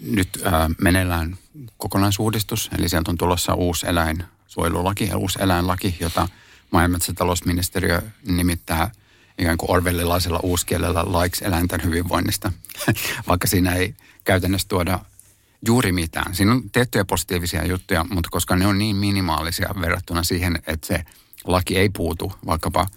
nyt 0.01 0.29
ää, 0.43 0.69
meneillään 0.81 1.37
kokonaisuudistus, 1.77 2.69
eli 2.77 2.89
sieltä 2.89 3.11
on 3.11 3.17
tulossa 3.17 3.53
uusi 3.53 3.87
eläinsuojelulaki 3.87 5.07
ja 5.07 5.17
uusi 5.17 5.39
eläinlaki, 5.41 5.97
jota 5.99 6.27
maa- 6.71 6.81
ja 6.81 6.87
metsätalousministeriö 6.87 8.01
nimittää 8.27 8.91
ikään 9.37 9.57
kuin 9.57 9.71
orwellilaisella 9.71 10.39
uuskielellä 10.43 11.03
laiksi 11.05 11.45
eläinten 11.45 11.83
hyvinvoinnista, 11.83 12.51
vaikka 13.27 13.47
siinä 13.47 13.73
ei 13.73 13.95
käytännössä 14.23 14.67
tuoda 14.67 14.99
juuri 15.67 15.91
mitään. 15.91 16.35
Siinä 16.35 16.51
on 16.51 16.69
tiettyjä 16.69 17.05
positiivisia 17.05 17.65
juttuja, 17.65 18.05
mutta 18.09 18.29
koska 18.31 18.55
ne 18.55 18.67
on 18.67 18.77
niin 18.77 18.95
minimaalisia 18.95 19.69
verrattuna 19.81 20.23
siihen, 20.23 20.59
että 20.67 20.87
se 20.87 21.05
laki 21.43 21.77
ei 21.77 21.89
puutu 21.89 22.33
vaikkapa 22.45 22.87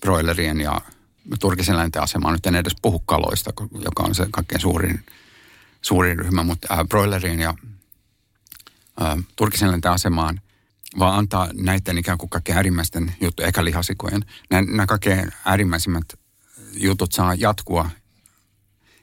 broilerien 0.00 0.60
ja 0.60 0.80
turkiseläinten 1.40 2.02
asemaan, 2.02 2.34
nyt 2.34 2.46
en 2.46 2.54
edes 2.54 2.76
puhu 2.82 2.98
kaloista, 2.98 3.52
joka 3.84 4.02
on 4.02 4.14
se 4.14 4.26
kaikkein 4.30 4.60
suurin 4.60 5.04
suurin 5.82 6.18
ryhmä, 6.18 6.42
mutta 6.42 6.74
äh, 6.74 6.88
broilerin 6.88 7.40
ja 7.40 7.54
äh, 9.02 9.16
turkiseläinten 9.36 9.90
asemaan 9.90 10.40
vaan 10.98 11.18
antaa 11.18 11.48
näiden 11.52 11.98
ikään 11.98 12.18
kuin 12.18 12.30
kaikkein 12.30 12.56
äärimmäisten 12.56 13.14
juttujen, 13.20 13.46
eikä 13.46 13.64
lihasikojen. 13.64 14.24
Nämä, 14.50 14.62
nämä 14.62 14.86
kaikkein 14.86 15.32
äärimmäisimmät 15.44 16.04
jutut 16.76 17.12
saa 17.12 17.34
jatkua 17.34 17.90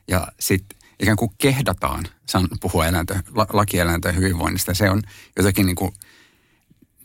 ja 0.07 0.27
sitten 0.39 0.79
ikään 0.99 1.17
kuin 1.17 1.31
kehdataan 1.37 2.05
saan 2.25 2.47
puhua 2.61 2.87
eläintä, 2.87 3.23
la, 3.35 3.47
lakieläinten 3.53 4.15
hyvinvoinnista. 4.15 4.73
Se 4.73 4.89
on 4.89 5.01
jotenkin 5.37 5.65
niin, 5.65 5.75
kuin 5.75 5.93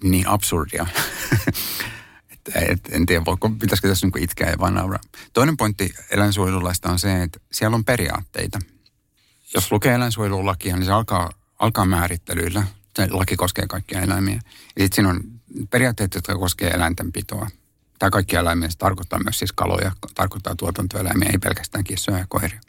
niin 0.02 0.28
absurdia. 0.28 0.86
et, 2.54 2.80
en 2.90 3.06
tiedä, 3.06 3.24
voiko, 3.24 3.50
pitäisikö 3.50 3.88
tässä 3.88 4.06
niin 4.06 4.24
itkeä 4.24 4.50
ja 4.50 4.58
vaan 4.58 4.74
nauraa. 4.74 5.00
Toinen 5.32 5.56
pointti 5.56 5.94
eläinsuojelulaista 6.10 6.90
on 6.90 6.98
se, 6.98 7.22
että 7.22 7.40
siellä 7.52 7.74
on 7.74 7.84
periaatteita. 7.84 8.58
Jos 9.54 9.72
lukee 9.72 9.94
eläinsuojelulakia, 9.94 10.76
niin 10.76 10.84
se 10.84 10.92
alkaa, 10.92 11.30
alkaa 11.58 11.84
määrittelyillä. 11.84 12.66
Se 12.96 13.08
laki 13.10 13.36
koskee 13.36 13.66
kaikkia 13.66 14.00
eläimiä. 14.00 14.34
Ja 14.34 14.84
sitten 14.84 14.94
siinä 14.94 15.10
on 15.10 15.20
periaatteet, 15.70 16.14
jotka 16.14 16.38
koskee 16.38 16.70
eläintenpitoa. 16.70 17.48
Tämä 17.98 18.10
kaikki 18.10 18.36
eläimiä 18.36 18.70
se 18.70 18.78
tarkoittaa 18.78 19.18
myös 19.24 19.38
siis 19.38 19.52
kaloja, 19.52 19.92
tarkoittaa 20.14 20.56
tuotantoeläimiä, 20.56 21.30
ei 21.32 21.38
pelkästään 21.38 21.84
kissoja 21.84 22.18
ja 22.18 22.26
koiria. 22.28 22.60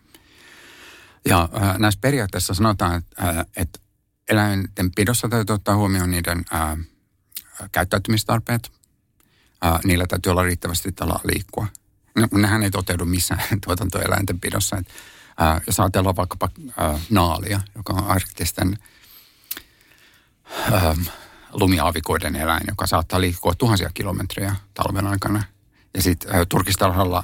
Ja 1.29 1.49
äh, 1.61 1.79
näissä 1.79 1.99
periaatteissa 2.01 2.53
sanotaan, 2.53 2.95
että, 2.95 3.29
äh, 3.29 3.45
että 3.55 3.79
eläinten 4.29 4.91
pidossa 4.95 5.29
täytyy 5.29 5.53
ottaa 5.53 5.75
huomioon 5.75 6.11
niiden 6.11 6.45
äh, 6.53 6.77
käyttäytymistarpeet. 7.71 8.71
Äh, 9.65 9.79
niillä 9.83 10.05
täytyy 10.07 10.31
olla 10.31 10.43
riittävästi 10.43 10.91
tilaa 10.91 11.19
liikkua. 11.23 11.67
No, 12.15 12.27
nehän 12.31 12.63
ei 12.63 12.71
toteudu 12.71 13.05
missään 13.05 13.41
tuotantoeläinten 13.65 14.39
pidossa. 14.39 14.77
Et, 14.77 14.87
äh, 15.41 15.61
jos 15.67 15.79
ajatellaan 15.79 16.15
vaikkapa 16.15 16.49
äh, 16.79 17.01
naalia, 17.09 17.61
joka 17.75 17.93
on 17.93 18.07
arktisten 18.07 18.77
äh, 20.73 20.97
lumiaavikoiden 21.51 22.35
eläin, 22.35 22.63
joka 22.67 22.87
saattaa 22.87 23.21
liikkua 23.21 23.53
tuhansia 23.57 23.89
kilometriä 23.93 24.55
talven 24.73 25.07
aikana. 25.07 25.43
Ja 25.93 26.01
sitten 26.01 26.47
turkistarhalla 26.49 27.23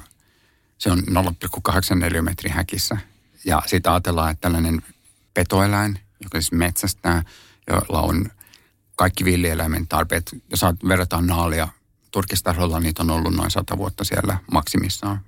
se 0.78 0.90
on 0.90 0.98
0,84 0.98 2.22
metriä 2.22 2.54
häkissä– 2.54 2.96
ja 3.44 3.62
sitten 3.66 3.92
ajatellaan, 3.92 4.30
että 4.30 4.40
tällainen 4.40 4.82
petoeläin, 5.34 5.98
joka 6.22 6.40
siis 6.40 6.52
metsästää, 6.52 7.22
jolla 7.66 8.00
on 8.00 8.30
kaikki 8.96 9.24
villieläimen 9.24 9.88
tarpeet, 9.88 10.30
jos 10.50 10.60
verrataan 10.88 11.26
naalia 11.26 11.68
turkistarholla, 12.12 12.80
niitä 12.80 13.02
on 13.02 13.10
ollut 13.10 13.34
noin 13.34 13.50
sata 13.50 13.78
vuotta 13.78 14.04
siellä 14.04 14.38
maksimissaan, 14.52 15.20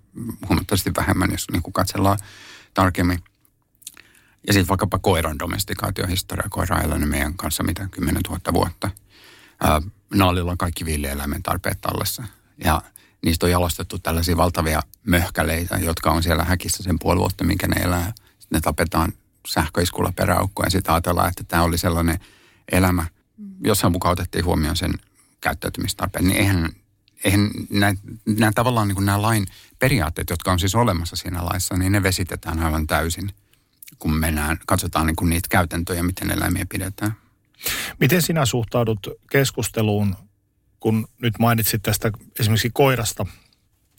huomattavasti 0.49 0.91
vähemmän, 0.97 1.31
jos 1.33 1.47
niin 1.53 1.62
kuin 1.62 1.73
katsellaan 1.73 2.19
tarkemmin. 2.75 3.19
Ja 4.47 4.53
sitten 4.53 4.69
vaikkapa 4.69 4.99
koiran 4.99 5.38
domestikaatiohistoria. 5.38 6.49
Koira 6.50 6.76
on 6.76 6.85
elänyt 6.85 7.09
meidän 7.09 7.35
kanssa 7.35 7.62
mitä 7.62 7.88
10 7.91 8.23
000 8.29 8.41
vuotta. 8.53 8.91
Naalilla 10.14 10.50
on 10.50 10.59
kaikki 10.59 10.85
villieläimen 10.85 11.43
tarpeet 11.43 11.81
tallessa. 11.81 12.25
Ja 12.64 12.83
niistä 13.25 13.47
on 13.47 13.53
jalostettu 13.53 13.99
tällaisia 13.99 14.37
valtavia 14.37 14.83
möhkäleitä, 15.05 15.76
jotka 15.76 16.11
on 16.11 16.23
siellä 16.23 16.45
häkissä 16.45 16.83
sen 16.83 16.99
puoli 16.99 17.19
vuotta, 17.21 17.45
minkä 17.45 17.69
ne 17.69 17.83
elää. 17.83 18.12
Sitten 18.38 18.57
ne 18.57 18.61
tapetaan 18.61 19.12
sähköiskulla 19.49 20.12
peräukkoon 20.17 20.67
ja 20.67 20.71
sitten 20.71 20.95
ajatellaan, 20.95 21.29
että 21.29 21.45
tämä 21.45 21.62
oli 21.62 21.79
sellainen 21.79 22.19
elämä, 22.73 23.07
jossa 23.61 23.91
mukaan 23.91 24.12
otettiin 24.12 24.45
huomioon 24.45 24.76
sen 24.76 24.93
käyttäytymistarpeen, 25.45 26.25
niin 26.25 26.37
eihän, 26.37 26.69
eihän 27.25 27.51
nämä, 27.71 27.95
nämä 28.27 28.53
tavallaan 28.55 28.89
niin 28.89 28.95
kuin 28.97 29.07
nämä 29.07 29.23
lain 29.23 29.47
periaatteet, 29.79 30.31
jotka 30.31 30.53
on 30.53 30.59
siis 30.59 30.75
olemassa 30.75 31.17
siinä 31.17 31.45
laissa, 31.45 31.77
niin 31.77 31.93
ne 31.93 32.03
vesitetään 32.03 32.63
aivan 32.63 32.87
täysin, 32.87 33.31
kun 33.99 34.15
mennään, 34.15 34.59
katsotaan 34.67 35.07
niin 35.07 35.17
kuin 35.17 35.31
niitä 35.31 35.49
käytäntöjä, 35.51 36.03
miten 36.03 36.31
eläimiä 36.31 36.67
pidetään. 36.69 37.13
Miten 38.01 38.23
sinä 38.23 38.47
suhtaudut 38.47 39.07
keskusteluun 39.31 40.17
kun 40.81 41.09
nyt 41.21 41.39
mainitsit 41.39 41.83
tästä 41.83 42.11
esimerkiksi 42.41 42.71
koirasta 42.73 43.27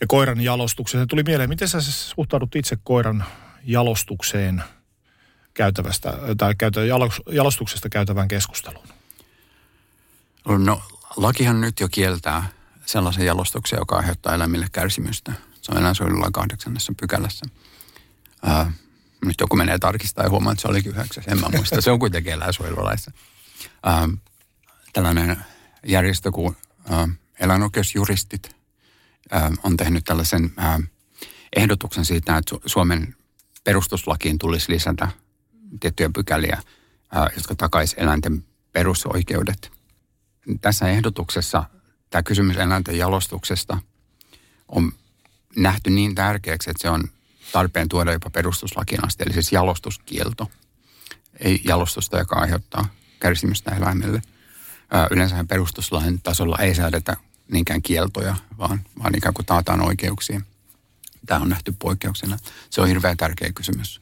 ja 0.01 0.07
koiran 0.07 0.41
jalostukseen, 0.41 1.03
se 1.03 1.07
tuli 1.07 1.23
mieleen, 1.23 1.49
miten 1.49 1.67
sä 1.67 1.81
suhtaudut 1.81 2.55
itse 2.55 2.77
koiran 2.83 3.25
jalostukseen 3.63 4.63
käytävästä, 5.53 6.13
tai 6.37 6.55
käytä, 6.55 6.81
jalostuksesta 7.31 7.89
käytävään 7.89 8.27
keskusteluun? 8.27 8.87
No, 10.45 10.81
lakihan 11.15 11.61
nyt 11.61 11.79
jo 11.79 11.87
kieltää 11.89 12.49
sellaisen 12.85 13.25
jalostuksen, 13.25 13.79
joka 13.79 13.95
aiheuttaa 13.95 14.35
eläimille 14.35 14.67
kärsimystä. 14.71 15.33
Se 15.61 15.71
on 15.71 15.77
eläinsuojelulain 15.77 16.33
kahdeksannessa 16.33 16.93
pykälässä. 16.99 17.45
Ää, 18.43 18.71
nyt 19.25 19.35
joku 19.39 19.55
menee 19.55 19.79
tarkistaa 19.79 20.23
ja 20.23 20.29
huomaa, 20.29 20.51
että 20.51 20.61
se 20.61 20.67
olikin 20.67 20.91
yhdeksäs. 20.91 21.27
En 21.27 21.39
mä 21.39 21.47
muista. 21.55 21.81
Se 21.81 21.91
on 21.91 21.99
kuitenkin 21.99 22.33
eläinsuojelulaissa. 22.33 23.11
Ää, 23.83 24.09
tällainen 24.93 25.37
järjestö 25.85 26.31
kuin 26.31 26.57
eläinoikeusjuristit 27.39 28.55
on 29.63 29.77
tehnyt 29.77 30.03
tällaisen 30.03 30.51
ehdotuksen 31.55 32.05
siitä, 32.05 32.37
että 32.37 32.55
Suomen 32.65 33.15
perustuslakiin 33.63 34.37
tulisi 34.37 34.71
lisätä 34.71 35.07
tiettyjä 35.79 36.09
pykäliä, 36.15 36.61
jotka 37.35 37.55
takaisi 37.55 37.95
eläinten 37.99 38.45
perusoikeudet. 38.71 39.71
Tässä 40.61 40.89
ehdotuksessa 40.89 41.63
tämä 42.09 42.23
kysymys 42.23 42.57
eläinten 42.57 42.97
jalostuksesta 42.97 43.77
on 44.67 44.91
nähty 45.55 45.89
niin 45.89 46.15
tärkeäksi, 46.15 46.69
että 46.69 46.81
se 46.81 46.89
on 46.89 47.03
tarpeen 47.51 47.89
tuoda 47.89 48.13
jopa 48.13 48.29
perustuslakiin 48.29 49.05
asti, 49.05 49.23
eli 49.23 49.33
siis 49.33 49.51
jalostuskielto. 49.51 50.51
Ei 51.39 51.61
jalostusta, 51.65 52.17
joka 52.19 52.35
aiheuttaa 52.35 52.87
kärsimystä 53.19 53.75
eläimelle– 53.75 54.21
Yleensähän 55.11 55.47
perustuslain 55.47 56.21
tasolla 56.21 56.57
ei 56.57 56.75
säädetä 56.75 57.17
niinkään 57.51 57.81
kieltoja, 57.81 58.35
vaan, 58.57 58.81
vaan 59.03 59.17
ikään 59.17 59.33
kuin 59.33 59.45
taataan 59.45 59.81
oikeuksia. 59.81 60.41
Tämä 61.25 61.41
on 61.41 61.49
nähty 61.49 61.73
poikkeuksena. 61.79 62.37
Se 62.69 62.81
on 62.81 62.87
hirveän 62.87 63.17
tärkeä 63.17 63.51
kysymys. 63.51 64.01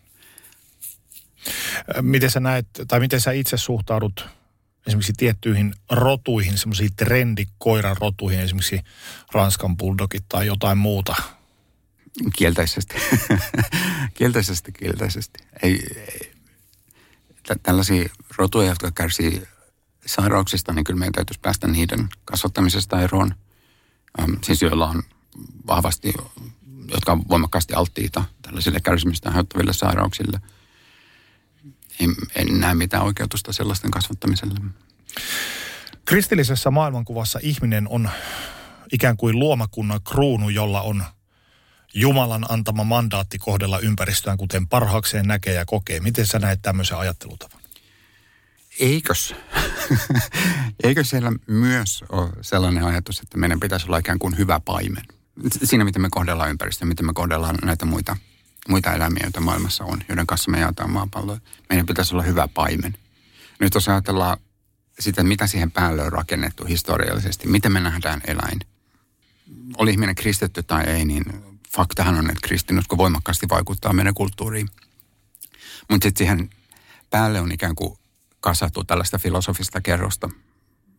Miten 2.01 2.31
sä 2.31 2.39
näet, 2.39 2.67
tai 2.87 2.99
miten 2.99 3.21
sä 3.21 3.31
itse 3.31 3.57
suhtaudut 3.57 4.27
esimerkiksi 4.87 5.13
tiettyihin 5.17 5.73
rotuihin, 5.91 6.57
semmoisiin 6.57 6.95
trendikoiran 6.95 7.97
rotuihin, 7.99 8.39
esimerkiksi 8.39 8.79
Ranskan 9.33 9.77
bulldogit 9.77 10.25
tai 10.29 10.47
jotain 10.47 10.77
muuta? 10.77 11.15
Kielteisesti. 12.35 12.95
kielteisesti, 14.17 14.71
kielteisesti. 14.71 15.39
Ei, 15.63 15.83
ei. 15.97 16.33
Tällaisia 17.63 18.09
rotuja, 18.37 18.69
jotka 18.69 18.91
kärsii 18.91 19.43
sairauksista, 20.05 20.73
niin 20.73 20.83
kyllä 20.83 20.99
meidän 20.99 21.13
täytyisi 21.13 21.39
päästä 21.39 21.67
niiden 21.67 22.09
kasvattamisesta 22.25 23.01
eroon. 23.01 23.35
Ähm, 24.19 24.31
siis 24.41 24.61
joilla 24.61 24.87
on 24.87 25.03
vahvasti, 25.67 26.13
jotka 26.91 27.11
on 27.11 27.23
voimakkaasti 27.29 27.73
alttiita 27.73 28.23
tällaisille 28.41 28.79
kärsimistä 28.79 29.29
aiheuttaville 29.29 29.73
sairauksille. 29.73 30.39
En, 31.99 32.15
en 32.35 32.59
näe 32.59 32.75
mitään 32.75 33.03
oikeutusta 33.03 33.53
sellaisten 33.53 33.91
kasvattamiselle. 33.91 34.59
Kristillisessä 36.05 36.71
maailmankuvassa 36.71 37.39
ihminen 37.41 37.87
on 37.87 38.09
ikään 38.91 39.17
kuin 39.17 39.39
luomakunnan 39.39 39.99
kruunu, 40.03 40.49
jolla 40.49 40.81
on 40.81 41.03
Jumalan 41.93 42.45
antama 42.49 42.83
mandaatti 42.83 43.37
kohdella 43.37 43.79
ympäristöään, 43.79 44.37
kuten 44.37 44.67
parhaakseen 44.67 45.27
näkee 45.27 45.53
ja 45.53 45.65
kokee. 45.65 45.99
Miten 45.99 46.27
sä 46.27 46.39
näet 46.39 46.61
tämmöisen 46.61 46.97
ajattelutavan? 46.97 47.61
Eikös, 48.79 49.35
eikö 50.83 51.03
siellä 51.03 51.31
myös 51.47 52.03
ole 52.09 52.29
sellainen 52.41 52.83
ajatus, 52.83 53.19
että 53.19 53.37
meidän 53.37 53.59
pitäisi 53.59 53.85
olla 53.85 53.97
ikään 53.97 54.19
kuin 54.19 54.37
hyvä 54.37 54.59
paimen? 54.59 55.03
Siinä, 55.63 55.83
miten 55.83 56.01
me 56.01 56.07
kohdellaan 56.11 56.49
ympäristöä, 56.49 56.87
miten 56.87 57.05
me 57.05 57.13
kohdellaan 57.13 57.55
näitä 57.63 57.85
muita, 57.85 58.17
muita 58.69 58.93
eläimiä, 58.93 59.23
joita 59.23 59.41
maailmassa 59.41 59.83
on, 59.83 60.01
joiden 60.09 60.27
kanssa 60.27 60.51
me 60.51 60.59
jaetaan 60.59 60.91
maapalloa. 60.91 61.37
Meidän 61.69 61.85
pitäisi 61.85 62.15
olla 62.15 62.23
hyvä 62.23 62.47
paimen. 62.47 62.97
Nyt 63.59 63.73
jos 63.73 63.89
ajatellaan 63.89 64.37
sitä, 64.99 65.23
mitä 65.23 65.47
siihen 65.47 65.71
päälle 65.71 66.03
on 66.03 66.11
rakennettu 66.13 66.65
historiallisesti, 66.65 67.47
miten 67.47 67.71
me 67.71 67.79
nähdään 67.79 68.21
eläin. 68.27 68.59
Oli 69.77 69.91
ihminen 69.91 70.15
kristitty 70.15 70.63
tai 70.63 70.83
ei, 70.83 71.05
niin 71.05 71.25
faktahan 71.75 72.15
on, 72.15 72.29
että 72.29 72.47
kristinusko 72.47 72.97
voimakkaasti 72.97 73.49
vaikuttaa 73.49 73.93
meidän 73.93 74.13
kulttuuriin. 74.13 74.69
Mutta 75.89 76.05
sitten 76.05 76.17
siihen 76.17 76.49
päälle 77.09 77.39
on 77.39 77.51
ikään 77.51 77.75
kuin 77.75 77.97
kasattu 78.39 78.83
tällaista 78.83 79.17
filosofista 79.17 79.81
kerrosta 79.81 80.29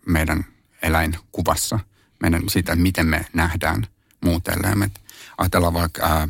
meidän 0.06 0.44
eläinkuvassa, 0.82 1.78
meidän 2.22 2.42
siitä, 2.48 2.76
miten 2.76 3.06
me 3.06 3.26
nähdään 3.32 3.86
muut 4.20 4.48
eläimet. 4.48 5.00
Ajatellaan 5.38 5.74
vaikka 5.74 6.02
ää, 6.02 6.28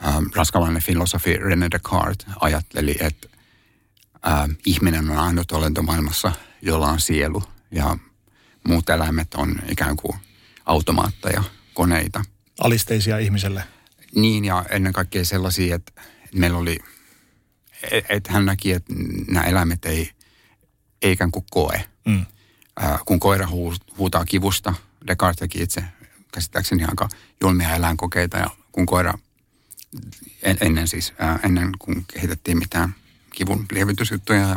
ää, 0.00 0.22
raskalainen 0.34 0.82
filosofi 0.82 1.36
René 1.36 1.70
Descartes 1.70 2.26
ajatteli, 2.40 2.96
että 3.00 3.28
ää, 4.22 4.48
ihminen 4.66 5.10
on 5.10 5.18
ainut 5.18 5.52
olento 5.52 5.82
maailmassa, 5.82 6.32
jolla 6.62 6.88
on 6.88 7.00
sielu 7.00 7.42
ja 7.70 7.98
muut 8.68 8.90
eläimet 8.90 9.34
on 9.34 9.58
ikään 9.68 9.96
kuin 9.96 10.18
automaatteja, 10.66 11.42
koneita. 11.74 12.24
Alisteisia 12.60 13.18
ihmiselle. 13.18 13.64
Niin 14.14 14.44
ja 14.44 14.64
ennen 14.70 14.92
kaikkea 14.92 15.24
sellaisia, 15.24 15.74
että 15.74 15.92
meillä 16.34 16.58
oli– 16.58 16.78
että 18.08 18.32
hän 18.32 18.46
näki, 18.46 18.72
että 18.72 18.94
nämä 19.28 19.46
eläimet 19.46 19.84
ei, 19.84 20.10
ei 21.02 21.12
ikään 21.12 21.30
kuin 21.30 21.44
koe. 21.50 21.84
Mm. 22.04 22.26
ää, 22.76 22.98
kun 23.06 23.20
koira 23.20 23.48
huu, 23.48 23.74
huutaa 23.98 24.24
kivusta, 24.24 24.74
Descartes 25.06 25.38
teki 25.38 25.62
itse 25.62 25.84
käsittääkseni 26.32 26.84
aika 26.84 27.08
julmia 27.40 27.74
eläinkokeita 27.74 28.38
ja 28.38 28.50
kun 28.72 28.86
koira, 28.86 29.18
ennen 30.60 30.88
siis, 30.88 31.12
ennen 31.42 31.72
kuin 31.78 32.04
kehitettiin 32.14 32.58
mitään 32.58 32.94
kivun 33.32 33.66
lievitysjuttuja 33.72 34.40
ja 34.40 34.56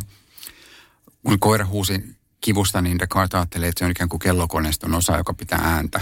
kun 1.24 1.40
koira 1.40 1.66
huusi 1.66 2.16
kivusta, 2.42 2.82
niin 2.82 3.00
Descartes 3.00 3.36
ajatteli, 3.36 3.68
että 3.68 3.80
se 3.80 3.86
on 3.86 3.92
ikään 3.92 4.10
kuin 4.10 4.20
kellokoneiston 4.20 4.94
osa, 4.94 5.18
joka 5.18 5.34
pitää 5.34 5.60
ääntä, 5.60 6.02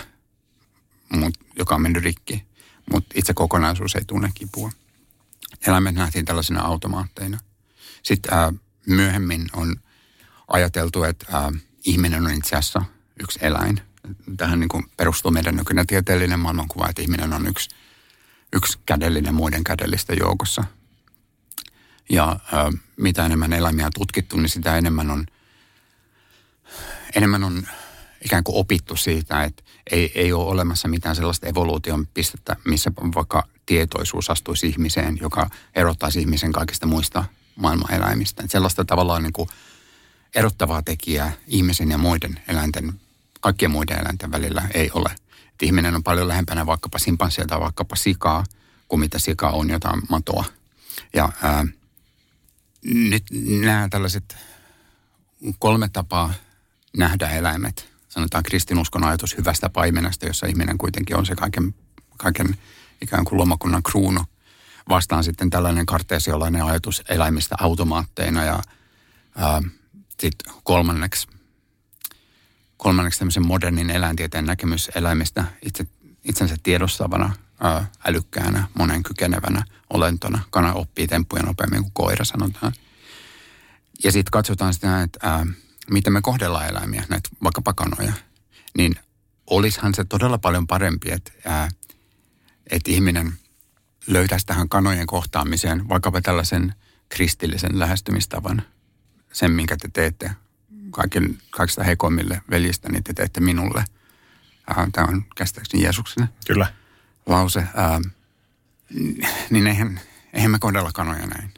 mut, 1.10 1.34
joka 1.60 1.76
on 1.76 1.82
mennyt 1.82 2.04
rikki. 2.04 2.46
Mutta 2.92 3.14
itse 3.16 3.34
kokonaisuus 3.34 3.96
ei 3.96 4.06
tunne 4.08 4.32
kipua. 4.34 4.72
Eläimet 5.68 5.96
nähtiin 5.96 6.26
tällaisina 6.26 6.62
automaatteina. 6.62 7.40
Sitten 8.04 8.34
ää, 8.34 8.54
myöhemmin 8.86 9.48
on 9.54 9.76
ajateltu, 10.48 11.04
että 11.04 11.26
ää, 11.32 11.52
ihminen 11.86 12.26
on 12.26 12.34
itse 12.34 12.56
asiassa 12.56 12.82
yksi 13.20 13.40
eläin. 13.42 13.82
Tähän 14.38 14.60
niin 14.60 14.70
kuin 14.70 14.84
perustuu 14.98 15.32
meidän 15.32 15.56
nykyinen 15.56 15.88
tieteellinen 15.88 16.40
maailmankuva, 16.40 16.90
että 16.90 17.02
ihminen 17.02 17.34
on 17.34 17.48
yksi, 17.48 17.70
yksi 18.54 18.80
kädellinen 18.86 19.34
muiden 19.34 19.64
kädellisten 19.64 20.18
joukossa. 20.20 20.64
Ja 22.10 22.40
ää, 22.54 22.72
mitä 22.98 23.26
enemmän 23.26 23.54
eläimiä 23.54 23.86
on 23.86 23.92
tutkittu, 23.96 24.38
niin 24.38 24.50
sitä 24.50 24.78
enemmän 24.78 25.12
on, 25.12 25.26
enemmän 27.16 27.44
on 27.44 27.68
ikään 28.22 28.44
kuin 28.44 28.56
opittu 28.56 28.96
siitä, 28.96 29.44
että 29.44 29.64
ei, 29.92 30.12
ei 30.16 30.34
ole 30.34 30.48
olemassa 30.48 30.88
mitään 30.88 31.16
sellaista 31.16 31.48
evoluution 31.48 32.08
pistettä, 32.08 32.56
missä 32.66 32.92
vaikka 33.16 33.48
tietoisuus 33.66 34.30
astuisi 34.30 34.68
ihmiseen, 34.68 35.18
joka 35.22 35.50
erottaisi 35.76 36.20
ihmisen 36.20 36.52
kaikista 36.52 36.88
muista 36.88 37.26
maailmaneläimistä. 37.56 38.44
Että 38.44 38.52
sellaista 38.52 38.86
tavallaan 38.86 39.24
niin 39.24 39.34
kuin 39.34 39.50
erottavaa 40.36 40.82
tekijää 40.82 41.34
ihmisen 41.48 41.92
ja 41.92 41.98
muiden 41.98 42.40
eläinten, 42.48 42.94
kaikkien 43.42 43.72
muiden 43.72 44.00
eläinten 44.00 44.32
välillä 44.32 44.68
ei 44.74 44.92
ole. 44.94 45.16
Että 45.58 45.66
ihminen 45.66 45.96
on 45.96 46.04
paljon 46.04 46.28
lähempänä 46.28 46.66
vaikkapa 46.66 47.00
simpanssia 47.00 47.46
tai 47.46 47.60
vaikkapa 47.60 47.96
sikaa, 47.96 48.44
kuin 48.88 49.00
mitä 49.00 49.20
sika 49.20 49.50
on 49.50 49.70
jotain 49.70 50.02
matoa. 50.10 50.46
Ja 51.14 51.30
ää, 51.44 51.66
nyt 52.86 53.24
nämä 53.62 53.88
tällaiset 53.90 54.36
kolme 55.60 55.90
tapaa 55.94 56.34
nähdä 56.98 57.30
eläimet, 57.30 57.90
sanotaan 58.10 58.44
kristinuskon 58.44 59.04
ajatus 59.04 59.38
hyvästä 59.38 59.70
paimenesta, 59.70 60.26
jossa 60.26 60.48
ihminen 60.48 60.78
kuitenkin 60.78 61.16
on 61.16 61.26
se 61.26 61.36
kaiken, 61.36 61.76
kaiken 62.18 62.58
ikään 63.02 63.26
kuin 63.26 63.40
lomakunnan 63.40 63.84
kruunu. 63.84 64.22
Vastaan 64.90 65.24
sitten 65.24 65.50
tällainen 65.50 65.86
karteesiolainen 65.86 66.66
ajatus 66.66 67.04
eläimistä 67.10 67.56
automaatteina 67.60 68.44
ja 68.44 68.62
sitten 70.20 70.54
kolmanneksi, 70.64 71.28
kolmanneksi 72.78 73.20
tämmöisen 73.20 73.48
modernin 73.48 73.90
eläintieteen 73.90 74.46
näkemys 74.46 74.92
eläimistä 74.96 75.44
itse, 75.62 75.88
itsensä 76.24 76.56
tiedostavana, 76.64 77.36
ää, 77.60 77.86
älykkäänä, 78.06 78.68
monen 78.74 79.04
kykenevänä 79.04 79.64
olentona. 79.90 80.40
Kana 80.50 80.74
oppii 80.74 81.08
temppuja 81.08 81.44
nopeammin 81.44 81.82
kuin 81.82 81.94
koira, 81.94 82.26
sanotaan. 82.26 82.74
Ja 84.04 84.12
sitten 84.12 84.32
katsotaan 84.32 84.74
sitä, 84.74 85.02
että 85.02 85.20
ää, 85.24 85.46
miten 85.92 86.14
me 86.14 86.22
kohdellaan 86.22 86.68
eläimiä, 86.68 87.04
näitä 87.10 87.30
vaikka 87.44 87.74
kanoja, 87.74 88.14
niin 88.78 88.96
olisihan 89.48 89.94
se 89.94 90.04
todella 90.04 90.38
paljon 90.38 90.68
parempi, 90.68 91.12
että, 91.12 91.32
ää, 91.46 91.70
ihminen 92.88 93.34
löytäisi 94.08 94.46
tähän 94.46 94.70
kanojen 94.70 95.08
kohtaamiseen 95.08 95.90
vaikkapa 95.90 96.22
tällaisen 96.22 96.74
kristillisen 97.10 97.80
lähestymistavan, 97.80 98.62
sen 99.34 99.52
minkä 99.52 99.78
te 99.78 99.90
teette 99.94 100.32
kaiken, 100.92 101.38
kaikista 101.50 101.84
heikoimmille 101.84 102.42
veljistä, 102.50 102.90
niin 102.92 103.04
te 103.04 103.14
teette 103.14 103.40
minulle. 103.40 103.86
Ää, 104.68 104.88
Tämä 104.92 105.08
on 105.08 105.26
käsittääkseni 105.36 105.84
Jeesuksen 105.84 106.30
Kyllä. 106.48 106.74
lause. 107.26 107.64
Ää, 107.76 108.02
niin 109.50 109.68
eihän, 109.68 110.00
eihän 110.34 110.52
me 110.52 110.60
kohdella 110.60 110.92
kanoja 110.94 111.28
näin. 111.28 111.54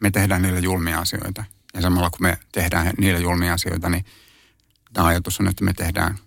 Me 0.00 0.10
tehdään 0.10 0.42
niille 0.42 0.60
julmia 0.60 0.98
asioita. 0.98 1.44
Ja 1.74 1.80
samalla 1.80 2.10
kun 2.10 2.22
me 2.22 2.38
tehdään 2.52 2.92
niille 2.98 3.20
julmia 3.20 3.52
asioita, 3.52 3.88
niin 3.88 4.04
tämä 4.92 5.06
ajatus 5.06 5.40
on, 5.40 5.48
että 5.48 5.64
me 5.64 5.72
tehdään 5.72 6.18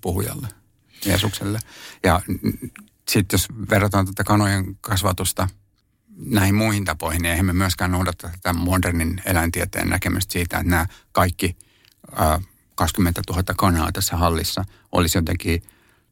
puhujalle, 0.00 0.48
Jeesukselle. 1.04 1.58
Ja 2.02 2.20
sitten 3.08 3.34
jos 3.34 3.48
verrataan 3.70 4.06
tätä 4.06 4.24
kanojen 4.24 4.76
kasvatusta 4.80 5.48
näihin 6.26 6.54
muihin 6.54 6.84
tapoihin, 6.84 7.22
niin 7.22 7.30
eihän 7.30 7.46
me 7.46 7.52
myöskään 7.52 7.90
noudata 7.90 8.28
tätä 8.28 8.52
modernin 8.52 9.22
eläintieteen 9.24 9.88
näkemystä 9.88 10.32
siitä, 10.32 10.56
että 10.58 10.70
nämä 10.70 10.86
kaikki 11.12 11.56
ää, 12.16 12.40
20 12.74 13.22
000 13.30 13.42
kanaa 13.56 13.92
tässä 13.92 14.16
hallissa 14.16 14.64
olisi 14.92 15.18
jotenkin 15.18 15.62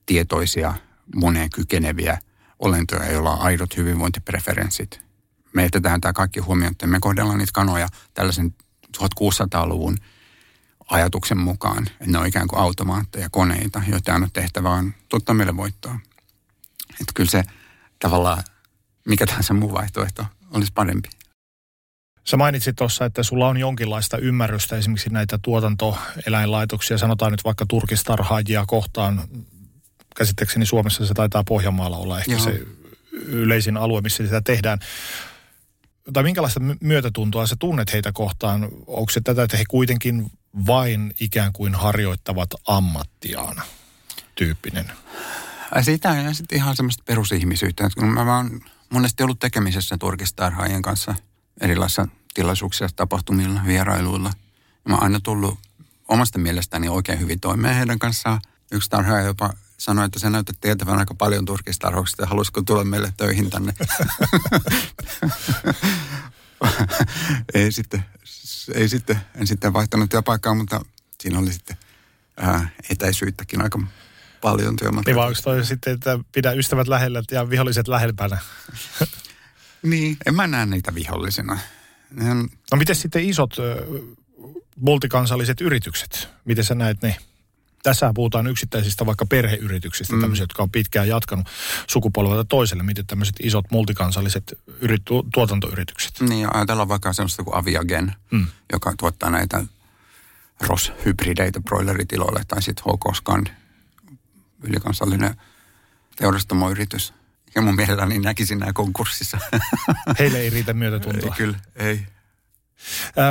tietoisia, 0.06 0.74
moneen 1.14 1.50
kykeneviä 1.50 2.18
olentoja, 2.58 3.12
joilla 3.12 3.32
on 3.32 3.40
aidot 3.40 3.76
hyvinvointipreferenssit. 3.76 5.00
Me 5.52 5.62
jätetään 5.62 6.00
tämä 6.00 6.12
kaikki 6.12 6.40
huomioon, 6.40 6.72
että 6.72 6.86
me 6.86 6.98
kohdellaan 7.00 7.38
niitä 7.38 7.52
kanoja 7.52 7.88
tällaisen 8.14 8.54
1600-luvun 8.96 9.96
ajatuksen 10.90 11.38
mukaan, 11.38 11.82
että 11.88 12.06
ne 12.06 12.18
on 12.18 12.26
ikään 12.26 12.48
kuin 12.48 12.60
automaatteja, 12.60 13.28
koneita, 13.30 13.82
joita 13.88 14.14
on 14.14 14.28
tehtävä 14.32 14.70
on 14.70 14.94
tuottaa 15.08 15.34
meille 15.34 15.56
voittoa. 15.56 15.98
Että 16.90 17.12
kyllä 17.14 17.30
se 17.30 17.42
tavallaan, 17.98 18.42
mikä 19.08 19.26
tahansa 19.26 19.54
muu 19.54 19.72
vaihtoehto 19.72 20.26
olisi 20.50 20.72
parempi. 20.74 21.08
Sä 22.24 22.36
mainitsit 22.36 22.76
tuossa, 22.76 23.04
että 23.04 23.22
sulla 23.22 23.48
on 23.48 23.56
jonkinlaista 23.56 24.18
ymmärrystä 24.18 24.76
esimerkiksi 24.76 25.10
näitä 25.10 25.38
tuotantoeläinlaitoksia, 25.42 26.98
sanotaan 26.98 27.32
nyt 27.32 27.44
vaikka 27.44 27.66
turkistarhaajia 27.68 28.64
kohtaan. 28.66 29.28
Käsittääkseni 30.16 30.66
Suomessa 30.66 31.06
se 31.06 31.14
taitaa 31.14 31.44
Pohjanmaalla 31.44 31.96
olla 31.96 32.18
ehkä 32.18 32.32
Joo. 32.32 32.40
se 32.40 32.62
yleisin 33.12 33.76
alue, 33.76 34.00
missä 34.00 34.24
sitä 34.24 34.40
tehdään. 34.40 34.78
Tai 36.12 36.22
minkälaista 36.22 36.60
my- 36.60 36.76
myötätuntoa 36.80 37.46
sä 37.46 37.56
tunnet 37.58 37.92
heitä 37.92 38.12
kohtaan? 38.12 38.68
Onko 38.86 39.10
se 39.10 39.20
tätä, 39.20 39.42
että 39.42 39.56
he 39.56 39.64
kuitenkin 39.68 40.30
vain 40.66 41.14
ikään 41.20 41.52
kuin 41.52 41.74
harjoittavat 41.74 42.50
ammattiaan 42.66 43.62
tyyppinen? 44.34 44.92
Sitä 45.82 46.08
ja 46.08 46.34
sitten 46.34 46.58
ihan 46.58 46.76
semmoista 46.76 47.02
perusihmisyyttä. 47.06 47.88
Kun 47.98 48.08
mä 48.08 48.36
oon 48.36 48.60
monesti 48.90 49.22
ollut 49.22 49.38
tekemisessä 49.38 49.96
turkistarhaajien 49.98 50.82
kanssa 50.82 51.14
erilaisissa 51.60 52.08
tilaisuuksissa, 52.34 52.88
tapahtumilla, 52.96 53.60
vierailuilla. 53.66 54.32
Mä 54.88 54.94
oon 54.94 55.02
aina 55.02 55.20
tullut 55.20 55.58
omasta 56.08 56.38
mielestäni 56.38 56.88
oikein 56.88 57.20
hyvin 57.20 57.40
toimeen 57.40 57.74
heidän 57.74 57.98
kanssaan. 57.98 58.40
Yksi 58.72 58.90
tarhaaja 58.90 59.26
jopa 59.26 59.52
sanoi, 59.78 60.04
että 60.04 60.18
sä 60.18 60.30
näytät 60.30 60.56
tietävän 60.60 60.98
aika 60.98 61.14
paljon 61.14 61.44
turkistarhauksesta 61.44 62.22
ja 62.22 62.26
halusiko 62.26 62.62
tulla 62.62 62.84
meille 62.84 63.12
töihin 63.16 63.50
tänne. 63.50 63.74
ei, 67.54 67.72
sitten, 67.72 68.04
ei 68.74 68.88
sitten, 68.88 69.20
en 69.34 69.46
sitten 69.46 69.72
vaihtanut 69.72 70.10
työpaikkaa, 70.10 70.54
mutta 70.54 70.80
siinä 71.20 71.38
oli 71.38 71.52
sitten 71.52 71.76
ää, 72.36 72.68
etäisyyttäkin 72.90 73.62
aika 73.62 73.78
paljon 74.40 74.76
työmatkaa. 74.76 75.14
Niin 75.26 75.42
toi 75.44 75.64
sitten, 75.64 75.94
että 75.94 76.18
pidä 76.32 76.52
ystävät 76.52 76.88
lähellä 76.88 77.22
ja 77.30 77.50
viholliset 77.50 77.88
lähempänä? 77.88 78.38
Niin, 79.82 80.16
en 80.26 80.34
mä 80.34 80.46
näe 80.46 80.66
niitä 80.66 80.94
vihollisina. 80.94 81.58
Ne 82.10 82.30
on, 82.30 82.48
No 82.72 82.78
miten 82.78 82.96
sitten 82.96 83.24
isot 83.24 83.56
multikansalliset 84.76 85.60
yritykset? 85.60 86.28
Miten 86.44 86.64
sä 86.64 86.74
näet 86.74 87.02
ne? 87.02 87.16
Tässä 87.82 88.12
puhutaan 88.14 88.46
yksittäisistä 88.46 89.06
vaikka 89.06 89.26
perheyrityksistä, 89.26 90.14
mm. 90.14 90.20
tämmöisiä, 90.20 90.42
jotka 90.42 90.62
on 90.62 90.70
pitkään 90.70 91.08
jatkanut 91.08 91.46
sukupolvelta 91.86 92.44
toiselle. 92.44 92.82
Miten 92.82 93.06
tämmöiset 93.06 93.36
isot 93.42 93.70
multikansalliset 93.70 94.58
yrit, 94.80 95.04
tu, 95.04 95.26
tuotantoyritykset? 95.34 96.20
niin, 96.20 96.40
ja 96.40 96.48
ajatellaan 96.54 96.88
vaikka 96.88 97.12
sellaista 97.12 97.44
kuin 97.44 97.56
Aviagen, 97.56 98.12
Mm. 98.30 98.46
joka 98.72 98.94
tuottaa 98.98 99.30
näitä 99.30 99.64
ROS-hybrideitä 100.60 101.60
broileritiloille, 101.60 102.42
tai 102.48 102.62
sitten 102.62 102.84
HK 102.84 103.16
Scand, 103.16 103.46
ylikansallinen 104.62 105.34
teurastamoyritys. 106.16 107.14
Ja 107.54 107.62
mun 107.62 107.76
mielelläni 107.76 108.18
näkisin 108.18 108.58
nämä 108.58 108.72
konkurssissa. 108.72 109.38
Heille 110.18 110.38
ei 110.38 110.50
riitä 110.50 110.72
myötätuntoa. 110.72 111.34
Kyllä, 111.36 111.58
ei. 111.76 112.06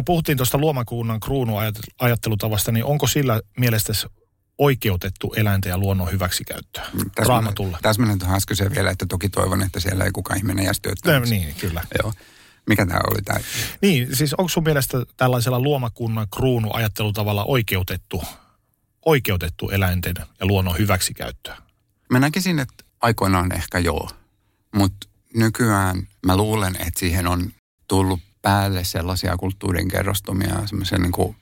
Puhuttiin 0.05 0.37
tuosta 0.37 0.57
luomakunnan 0.57 1.19
kruunuajattelutavasta, 1.19 2.71
niin 2.71 2.85
onko 2.85 3.07
sillä 3.07 3.41
mielestäsi 3.57 4.07
oikeutettu 4.57 5.33
eläinten 5.37 5.69
ja 5.69 5.77
luonnon 5.77 6.11
hyväksikäyttöä 6.11 6.85
raamatulla? 7.17 7.79
Täsmennän 7.81 8.19
tuohon 8.19 8.37
äskeiseen 8.37 8.75
vielä, 8.75 8.91
että 8.91 9.05
toki 9.05 9.29
toivon, 9.29 9.61
että 9.61 9.79
siellä 9.79 10.05
ei 10.05 10.11
kukaan 10.11 10.37
ihminen 10.37 10.65
jäisi 10.65 10.81
No, 11.05 11.19
niin, 11.19 11.55
kyllä. 11.55 11.83
Joo. 12.03 12.13
Mikä 12.67 12.85
tämä 12.85 12.99
oli 13.11 13.21
tämä? 13.21 13.39
Niin, 13.81 14.15
siis 14.15 14.33
onko 14.33 14.49
sun 14.49 14.63
mielestä 14.63 14.97
tällaisella 15.17 15.59
luomakunnan 15.59 16.27
kruunuajattelutavalla 16.35 17.45
oikeutettu, 17.45 18.23
oikeutettu 19.07 19.69
eläinten 19.69 20.13
ja 20.39 20.45
luonnon 20.45 20.77
hyväksikäyttöä? 20.77 21.57
Mä 22.09 22.19
näkisin, 22.19 22.59
että 22.59 22.83
aikoinaan 23.01 23.55
ehkä 23.55 23.79
joo, 23.79 24.09
mutta 24.75 25.07
nykyään 25.33 26.07
mä 26.25 26.37
luulen, 26.37 26.75
että 26.75 26.99
siihen 26.99 27.27
on 27.27 27.51
tullut 27.87 28.19
päälle 28.41 28.83
sellaisia 28.83 29.37
kulttuurin 29.37 29.87
kerrostumia, 29.87 30.67
semmoisia 30.67 30.97
niin 30.97 31.11
kuin 31.11 31.35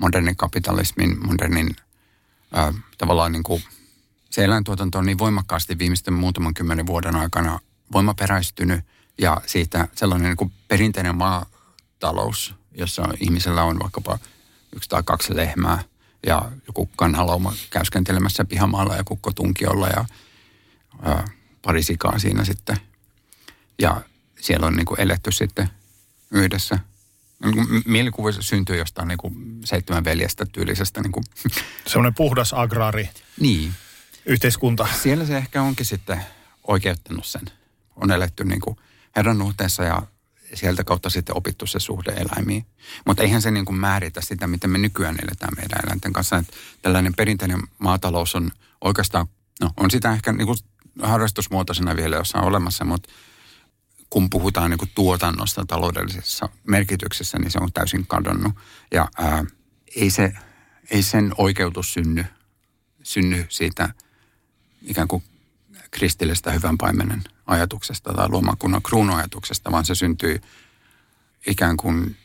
modernin 0.00 0.36
kapitalismin, 0.36 1.26
modernin 1.26 1.76
ää, 2.52 2.72
tavallaan 2.98 3.32
niin 3.32 3.42
kuin 3.42 3.62
se 4.30 4.44
eläintuotanto 4.44 4.98
on 4.98 5.06
niin 5.06 5.18
voimakkaasti 5.18 5.78
viimeisten 5.78 6.14
muutaman 6.14 6.54
kymmenen 6.54 6.86
vuoden 6.86 7.16
aikana 7.16 7.60
voimaperäistynyt 7.92 8.84
ja 9.18 9.40
siitä 9.46 9.88
sellainen 9.94 10.28
niin 10.28 10.36
kuin 10.36 10.52
perinteinen 10.68 11.16
maatalous, 11.16 12.54
jossa 12.72 13.08
ihmisellä 13.20 13.62
on 13.62 13.78
vaikkapa 13.78 14.18
yksi 14.76 14.88
tai 14.88 15.02
kaksi 15.02 15.36
lehmää 15.36 15.82
ja 16.26 16.52
joku 16.66 16.86
kanhalauma 16.86 17.52
käyskentelemässä 17.70 18.44
pihamaalla 18.44 18.96
ja 18.96 19.04
kukko 19.04 19.32
tunkiolla 19.32 19.88
ja 19.88 20.04
ää, 21.02 21.24
pari 21.62 21.82
sikaa 21.82 22.18
siinä 22.18 22.44
sitten. 22.44 22.76
Ja 23.78 24.00
siellä 24.40 24.66
on 24.66 24.76
niin 24.76 24.86
kuin 24.86 25.00
eletty 25.00 25.32
sitten 25.32 25.68
yhdessä. 26.30 26.78
Niin 27.44 27.82
Mielikuva 27.86 28.32
syntyy 28.32 28.76
jostain 28.76 29.08
niin 29.08 29.18
kuin 29.18 29.60
seitsemän 29.64 30.04
veljestä 30.04 30.46
tyylisestä. 30.46 31.00
Niin 31.00 31.12
kuin. 31.12 31.24
Semmoinen 31.86 32.14
puhdas 32.14 32.52
agraari 32.52 33.08
Niin. 33.40 33.72
yhteiskunta. 34.26 34.88
Siellä 35.02 35.26
se 35.26 35.36
ehkä 35.36 35.62
onkin 35.62 35.86
sitten 35.86 36.20
oikeuttanut 36.66 37.26
sen. 37.26 37.42
On 37.96 38.10
eletty 38.10 38.44
niin 38.44 38.60
kuin 38.60 38.76
herran 39.16 39.38
ja 39.86 40.02
sieltä 40.54 40.84
kautta 40.84 41.10
sitten 41.10 41.36
opittu 41.36 41.66
se 41.66 41.80
suhde 41.80 42.12
eläimiin. 42.12 42.66
Mutta 43.06 43.22
eihän 43.22 43.42
se 43.42 43.50
niin 43.50 43.64
kuin 43.64 43.76
määritä 43.76 44.20
sitä, 44.20 44.46
miten 44.46 44.70
me 44.70 44.78
nykyään 44.78 45.18
eletään 45.22 45.52
meidän 45.56 45.80
eläinten 45.84 46.12
kanssa. 46.12 46.36
Että 46.36 46.52
tällainen 46.82 47.14
perinteinen 47.14 47.60
maatalous 47.78 48.34
on 48.34 48.50
oikeastaan, 48.84 49.26
no 49.60 49.70
on 49.76 49.90
sitä 49.90 50.12
ehkä 50.12 50.32
niin 50.32 50.46
kuin 50.46 50.58
harrastusmuotoisena 51.02 51.96
vielä 51.96 52.16
jossain 52.16 52.44
olemassa, 52.44 52.84
mutta 52.84 53.12
kun 54.10 54.30
puhutaan 54.30 54.70
niin 54.70 54.78
kuin 54.78 54.90
tuotannosta 54.94 55.64
taloudellisessa 55.66 56.48
merkityksessä, 56.68 57.38
niin 57.38 57.50
se 57.50 57.58
on 57.58 57.72
täysin 57.72 58.06
kadonnut. 58.06 58.52
Ja 58.92 59.08
ää, 59.18 59.44
ei, 59.96 60.10
se, 60.10 60.32
ei 60.90 61.02
sen 61.02 61.32
oikeutus 61.38 61.92
synny, 61.92 62.24
synny 63.02 63.46
siitä 63.48 63.94
ikään 64.82 65.08
kuin 65.08 65.22
kristillistä 65.94 66.50
hyvän 66.50 66.78
paimenen 66.78 67.24
ajatuksesta 67.46 68.12
tai 68.12 68.28
luomakunnan 68.28 68.82
kruunuajatuksesta, 68.82 69.72
vaan 69.72 69.84
se 69.84 69.94
syntyy 69.94 70.42
ikään 71.46 71.76
kuin 71.76 72.16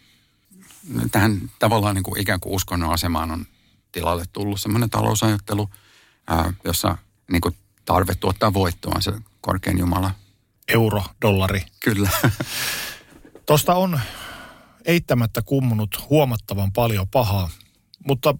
tähän 1.11 1.51
tavallaan 1.59 1.95
niin 1.95 2.03
kuin 2.03 2.21
ikään 2.21 2.39
kuin 2.39 2.55
uskonnon 2.55 2.93
asemaan 2.93 3.31
on 3.31 3.45
tilalle 3.91 4.25
tullut 4.33 4.61
semmoinen 4.61 4.89
talousajattelu, 4.89 5.69
ää, 6.27 6.53
jossa 6.63 6.97
niin 7.31 7.41
kuin 7.41 7.55
tarve 7.85 8.15
tuottaa 8.15 8.53
voittoa 8.53 8.93
on 8.95 9.01
se 9.01 9.11
korkein 9.41 9.77
Jumala. 9.77 10.11
Euro, 10.67 11.03
dollari. 11.21 11.61
Kyllä. 11.79 12.09
Tuosta 13.47 13.75
on 13.75 13.99
eittämättä 14.85 15.41
kummunut 15.41 16.09
huomattavan 16.09 16.71
paljon 16.71 17.07
pahaa, 17.07 17.49
mutta 18.05 18.35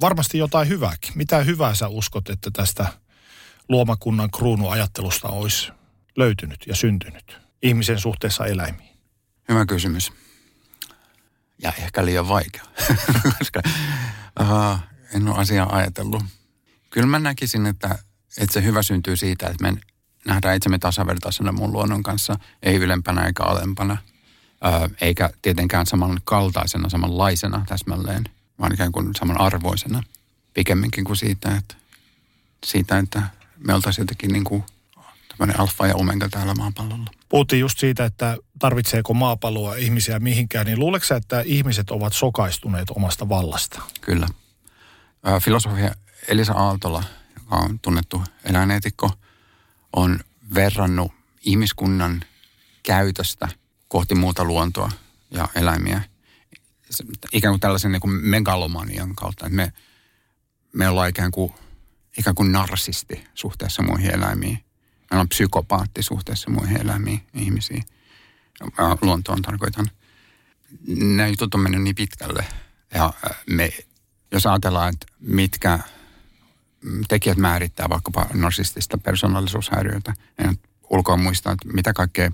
varmasti 0.00 0.38
jotain 0.38 0.68
hyvääkin. 0.68 1.12
Mitä 1.14 1.38
hyvää 1.38 1.74
sä 1.74 1.88
uskot, 1.88 2.30
että 2.30 2.50
tästä 2.50 3.05
luomakunnan 3.68 4.30
kruunuajattelusta 4.30 5.28
olisi 5.28 5.72
löytynyt 6.16 6.64
ja 6.66 6.76
syntynyt 6.76 7.38
ihmisen 7.62 8.00
suhteessa 8.00 8.46
eläimiin? 8.46 8.96
Hyvä 9.48 9.66
kysymys. 9.66 10.12
Ja 11.62 11.72
ehkä 11.78 12.04
liian 12.04 12.28
vaikea, 12.28 12.64
koska 13.38 13.60
uh, 14.40 14.78
en 15.14 15.28
ole 15.28 15.38
asiaa 15.38 15.76
ajatellut. 15.76 16.22
Kyllä 16.90 17.06
mä 17.06 17.18
näkisin, 17.18 17.66
että, 17.66 17.98
että 18.38 18.52
se 18.52 18.62
hyvä 18.62 18.82
syntyy 18.82 19.16
siitä, 19.16 19.46
että 19.46 19.62
me 19.62 19.80
nähdään 20.26 20.56
itsemme 20.56 20.78
tasavertaisena 20.78 21.52
mun 21.52 21.72
luonnon 21.72 22.02
kanssa, 22.02 22.38
ei 22.62 22.76
ylempänä 22.76 23.26
eikä 23.26 23.42
alempana, 23.42 23.96
uh, 24.64 24.90
eikä 25.00 25.30
tietenkään 25.42 25.86
samankaltaisena, 25.86 26.88
samanlaisena 26.88 27.64
täsmälleen, 27.68 28.24
vaan 28.60 28.74
ikään 28.74 28.92
kuin 28.92 29.14
samanarvoisena. 29.14 30.02
Pikemminkin 30.54 31.04
kuin 31.04 31.16
siitä, 31.16 31.56
että, 31.56 31.74
siitä, 32.64 32.98
että 32.98 33.22
me 33.66 33.74
oltaisiin 33.74 34.02
jotenkin 34.02 34.32
niin 34.32 34.44
kuin 34.44 34.64
tämmöinen 35.28 35.60
alfa 35.60 35.86
ja 35.86 35.94
omega 35.94 36.28
täällä 36.28 36.54
maapallolla. 36.54 37.10
Puhuttiin 37.28 37.60
just 37.60 37.78
siitä, 37.78 38.04
että 38.04 38.36
tarvitseeko 38.58 39.14
maapalloa 39.14 39.74
ihmisiä 39.74 40.18
mihinkään, 40.18 40.66
niin 40.66 40.78
luuleeko 40.78 41.14
että 41.16 41.40
ihmiset 41.40 41.90
ovat 41.90 42.12
sokaistuneet 42.12 42.90
omasta 42.90 43.28
vallasta? 43.28 43.82
Kyllä. 44.00 44.28
Filosofia 45.42 45.94
Elisa 46.28 46.52
Aaltola, 46.52 47.02
joka 47.38 47.56
on 47.56 47.78
tunnettu 47.82 48.22
eläineetikko, 48.44 49.10
on 49.96 50.20
verrannut 50.54 51.12
ihmiskunnan 51.42 52.20
käytöstä 52.82 53.48
kohti 53.88 54.14
muuta 54.14 54.44
luontoa 54.44 54.90
ja 55.30 55.48
eläimiä 55.54 56.02
ikään 57.32 57.52
kuin 57.52 57.60
tällaisen 57.60 57.92
niin 57.92 58.00
kuin 58.00 58.12
megalomanian 58.12 59.14
kautta. 59.14 59.46
Että 59.46 59.56
me, 59.56 59.72
me 60.72 60.88
ollaan 60.88 61.08
ikään 61.08 61.30
kuin, 61.30 61.54
ikään 62.18 62.34
kuin 62.34 62.52
narsisti 62.52 63.24
suhteessa 63.34 63.82
muihin 63.82 64.14
eläimiin. 64.14 64.58
Meillä 65.10 65.20
on 65.20 65.28
psykopaatti 65.28 66.02
suhteessa 66.02 66.50
muihin 66.50 66.80
eläimiin, 66.80 67.22
ihmisiin. 67.34 67.82
Luontoon 69.02 69.42
tarkoitan. 69.42 69.90
Nämä 70.86 71.28
jutut 71.28 71.54
on 71.54 71.60
mennyt 71.60 71.82
niin 71.82 71.94
pitkälle. 71.94 72.44
Ja 72.94 73.04
ää, 73.04 73.34
me, 73.50 73.70
jos 74.32 74.46
ajatellaan, 74.46 74.92
että 74.92 75.06
mitkä 75.20 75.78
tekijät 77.08 77.38
määrittää 77.38 77.88
vaikkapa 77.88 78.26
narsistista 78.34 78.98
persoonallisuushäiriötä, 78.98 80.14
en 80.38 80.58
ulkoa 80.90 81.16
muista, 81.16 81.52
että 81.52 81.68
mitä 81.72 81.92
kaikkea, 81.92 82.30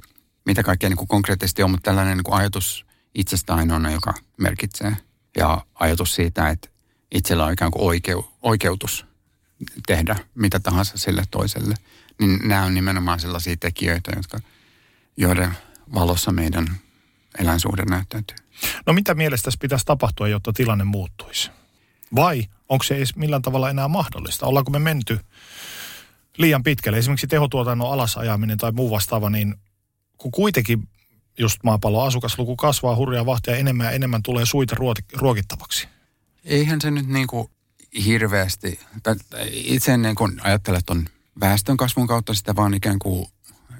mitä 0.46 0.62
kaikkea 0.62 0.88
niin 0.88 0.96
kuin 0.96 1.08
konkreettisesti 1.08 1.62
on, 1.62 1.70
mutta 1.70 1.90
tällainen 1.90 2.16
niin 2.16 2.24
kuin 2.24 2.34
ajatus 2.34 2.86
itsestä 3.14 3.54
ainoana, 3.54 3.90
joka 3.90 4.14
merkitsee. 4.36 4.96
Ja 5.36 5.66
ajatus 5.74 6.14
siitä, 6.14 6.48
että 6.48 6.68
itsellä 7.14 7.44
on 7.44 7.52
ikään 7.52 7.70
kuin 7.70 7.82
oikeu, 7.82 8.32
oikeutus 8.42 9.06
tehdä 9.86 10.16
mitä 10.34 10.60
tahansa 10.60 10.98
sille 10.98 11.22
toiselle. 11.30 11.74
Niin 12.20 12.48
nämä 12.48 12.64
on 12.64 12.74
nimenomaan 12.74 13.20
sellaisia 13.20 13.56
tekijöitä, 13.60 14.12
jotka, 14.16 14.40
joiden 15.16 15.50
valossa 15.94 16.32
meidän 16.32 16.66
eläinsuhde 17.38 17.84
näyttäytyy. 17.84 18.36
No 18.86 18.92
mitä 18.92 19.14
mielestäsi 19.14 19.58
pitäisi 19.58 19.86
tapahtua, 19.86 20.28
jotta 20.28 20.52
tilanne 20.52 20.84
muuttuisi? 20.84 21.50
Vai 22.14 22.44
onko 22.68 22.82
se 22.82 22.96
edes 22.96 23.16
millään 23.16 23.42
tavalla 23.42 23.70
enää 23.70 23.88
mahdollista? 23.88 24.46
Ollaanko 24.46 24.70
me 24.70 24.78
menty 24.78 25.20
liian 26.36 26.62
pitkälle? 26.62 26.98
Esimerkiksi 26.98 27.26
tehotuotannon 27.26 27.92
alasajaminen 27.92 28.58
tai 28.58 28.72
muu 28.72 28.90
vastaava, 28.90 29.30
niin 29.30 29.54
kun 30.18 30.30
kuitenkin 30.30 30.88
just 31.38 31.62
maapallon 31.62 32.06
asukasluku 32.06 32.56
kasvaa 32.56 32.96
hurjaa 32.96 33.26
vahtia, 33.26 33.56
enemmän 33.56 33.86
ja 33.86 33.90
enemmän 33.90 34.22
tulee 34.22 34.46
suita 34.46 34.76
ruokittavaksi. 35.14 35.88
Eihän 36.44 36.80
se 36.80 36.90
nyt 36.90 37.06
niin 37.06 37.26
kuin 37.26 37.50
hirveästi, 38.04 38.80
itse 39.50 39.92
en 39.92 40.02
niin 40.02 40.14
kuin 40.14 40.40
ajattele 40.44 40.80
tuon 40.86 41.06
väestön 41.40 41.76
kasvun 41.76 42.06
kautta 42.06 42.34
sitä, 42.34 42.56
vaan 42.56 42.74
ikään 42.74 42.98
kuin 42.98 43.26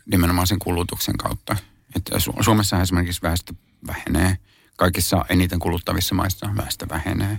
nimenomaan 0.07 0.47
sen 0.47 0.59
kulutuksen 0.59 1.17
kautta. 1.17 1.57
Että 1.97 2.17
Su- 2.17 2.43
Suomessa 2.43 2.83
esimerkiksi 2.83 3.23
väestö 3.23 3.55
vähenee, 3.87 4.37
kaikissa 4.77 5.25
eniten 5.29 5.59
kuluttavissa 5.59 6.15
maissa 6.15 6.51
väestö 6.57 6.87
vähenee. 6.89 7.39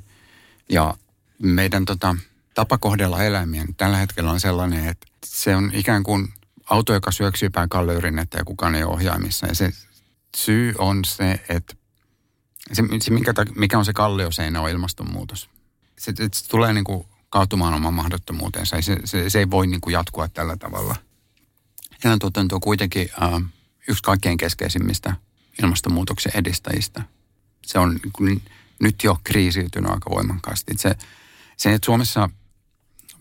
Ja 0.70 0.94
meidän 1.42 1.86
tota, 1.86 2.16
tapa 2.54 2.78
kohdella 2.78 3.24
eläimiä 3.24 3.66
tällä 3.78 3.98
hetkellä 3.98 4.32
on 4.32 4.40
sellainen, 4.40 4.88
että 4.88 5.08
se 5.26 5.56
on 5.56 5.72
ikään 5.74 6.04
kuin 6.04 6.34
auto, 6.70 6.94
joka 6.94 7.12
syöksyy 7.12 7.50
päin 7.50 7.70
kalleyrinnettä 7.70 8.38
ja 8.38 8.46
kukaan 8.46 8.76
ei 8.76 8.84
ole 8.84 8.94
ohjaimissa. 8.94 9.48
Ja 9.48 9.56
se 9.56 9.72
syy 10.38 10.74
on 10.78 11.06
se, 11.06 11.46
että 11.50 11.76
se, 12.74 12.84
se 13.02 13.12
mikä 13.56 13.78
on 13.78 13.86
se 13.86 13.94
kallioseinä 13.94 14.62
on 14.62 14.70
ilmastonmuutos. 14.70 15.50
Se, 16.04 16.14
se, 16.16 16.48
tulee 16.50 16.74
niin 16.74 16.84
kuin 16.84 17.08
kaatumaan 17.30 17.74
oman 17.74 17.94
mahdottomuutensa. 17.94 18.82
Se, 18.82 18.98
se, 19.06 19.30
se 19.30 19.40
ei 19.40 19.52
voi 19.52 19.68
niin 19.68 19.82
kuin 19.82 19.94
jatkua 19.94 20.28
tällä 20.28 20.58
tavalla. 20.58 20.96
Eläintuotanto 22.06 22.56
on 22.56 22.62
kuitenkin 22.62 23.10
äh, 23.24 23.44
yksi 23.88 24.04
kaikkein 24.04 24.38
keskeisimmistä 24.38 25.16
ilmastonmuutoksen 25.62 26.32
edistäjistä. 26.36 27.02
Se 27.66 27.80
on 27.80 27.90
niin 28.04 28.12
kuin 28.14 28.42
nyt 28.80 29.04
jo 29.04 29.20
kriisiytynyt 29.24 29.92
aika 29.92 30.10
voimakkaasti. 30.10 30.74
Se, 30.78 30.96
se, 31.58 31.74
että 31.74 31.86
Suomessa 31.86 32.30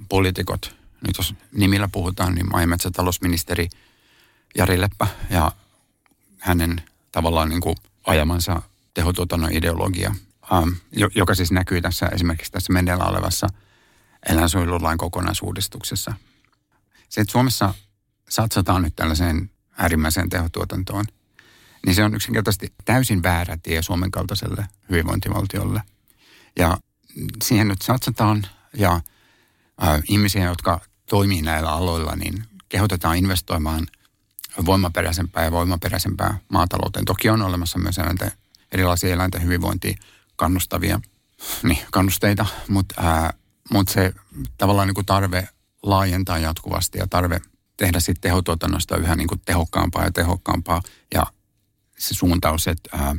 poliitikot, 0.08 0.76
nyt 1.06 1.18
jos 1.18 1.34
nimillä 1.52 1.88
puhutaan, 1.88 2.34
niin 2.34 2.50
maa- 2.50 2.60
ja 2.60 2.66
metsätalousministeri 2.66 3.68
Jari 4.58 4.80
Leppä 4.80 5.06
ja 5.30 5.52
hänen 6.38 6.82
tavallaan 7.12 7.48
niin 7.48 7.60
kuin 7.60 7.76
ajamansa 8.06 8.62
tehotuotannon 8.94 9.52
ideologia, 9.52 10.14
jo- 10.92 11.10
joka 11.14 11.34
siis 11.34 11.52
näkyy 11.52 11.80
tässä 11.80 12.06
esimerkiksi 12.06 12.52
tässä 12.52 12.72
Mendellä 12.72 13.04
olevassa 13.04 13.46
eläinsuojelulain 14.28 14.98
kokonaisuudistuksessa. 14.98 16.14
Se, 17.08 17.20
että 17.20 17.32
Suomessa 17.32 17.74
satsataan 18.28 18.82
nyt 18.82 18.96
tällaiseen 18.96 19.50
äärimmäiseen 19.78 20.28
tehotuotantoon, 20.28 21.04
niin 21.86 21.94
se 21.94 22.04
on 22.04 22.14
yksinkertaisesti 22.14 22.72
täysin 22.84 23.22
väärä 23.22 23.58
tie 23.62 23.82
Suomen 23.82 24.10
kaltaiselle 24.10 24.66
hyvinvointivaltiolle. 24.90 25.82
Ja 26.58 26.78
siihen 27.42 27.68
nyt 27.68 27.82
satsataan 27.82 28.46
ja 28.74 29.00
äh, 29.82 30.02
ihmisiä, 30.08 30.44
jotka 30.44 30.80
toimii 31.08 31.42
näillä 31.42 31.70
aloilla, 31.70 32.16
niin 32.16 32.44
kehotetaan 32.68 33.16
investoimaan 33.16 33.86
voimaperäisempää 34.66 35.44
ja 35.44 35.52
voimaperäisempää 35.52 36.38
maatalouteen. 36.48 37.04
Toki 37.04 37.28
on 37.28 37.42
olemassa 37.42 37.78
myös 37.78 37.98
eläinten, 37.98 38.32
erilaisia 38.72 39.14
eläinten 39.14 39.42
hyvinvointiin 39.42 39.98
kannustavia 40.42 41.00
niin, 41.62 41.78
kannusteita, 41.90 42.46
mutta 42.68 43.02
mut 43.70 43.88
se 43.88 44.14
tavallaan 44.59 44.88
niin 44.88 44.94
kuin 44.94 45.07
tarve 45.07 45.48
laajentaa 45.83 46.38
jatkuvasti 46.38 46.98
ja 46.98 47.07
tarve 47.07 47.40
tehdä 47.76 48.00
sitten 48.00 48.20
tehotuotannosta 48.20 48.96
yhä 48.96 49.16
niin 49.16 49.28
kuin 49.28 49.40
tehokkaampaa 49.44 50.05
ja 50.05 50.12
tehokkaampaa. 50.12 50.83
Ja 51.14 51.26
se 51.98 52.14
suuntaus, 52.14 52.68
että, 52.68 52.90
ää, 52.92 53.16